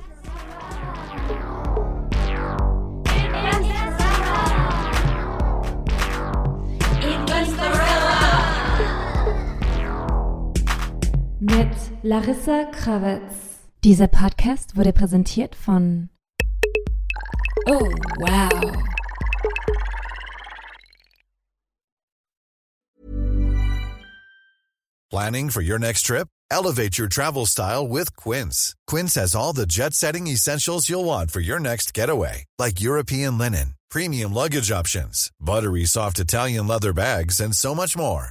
Mit 11.51 11.77
Larissa 12.03 12.65
Krawitz. 12.71 13.59
Dieser 13.83 14.07
Podcast 14.07 14.77
wurde 14.77 14.93
präsentiert 14.93 15.57
von 15.57 16.09
Oh, 17.67 17.91
wow. 18.19 18.73
Planning 25.11 25.51
for 25.51 25.61
your 25.61 25.79
next 25.81 26.03
trip? 26.03 26.29
Elevate 26.53 26.97
your 26.97 27.09
travel 27.09 27.47
style 27.47 27.87
with 27.89 28.15
Quince. 28.17 28.77
Quince 28.87 29.17
has 29.17 29.35
all 29.35 29.53
the 29.53 29.67
jet 29.67 29.93
setting 29.93 30.29
essentials 30.29 30.89
you'll 30.89 31.05
want 31.05 31.31
for 31.33 31.41
your 31.41 31.59
next 31.59 31.93
getaway, 31.95 32.45
like 32.61 32.81
European 32.81 33.39
linen, 33.39 33.75
premium 33.91 34.33
luggage 34.33 34.71
options, 34.71 35.31
buttery 35.41 35.85
soft 35.85 36.21
Italian 36.21 36.69
leather 36.69 36.93
bags, 36.93 37.41
and 37.41 37.55
so 37.55 37.75
much 37.75 37.97
more. 37.97 38.31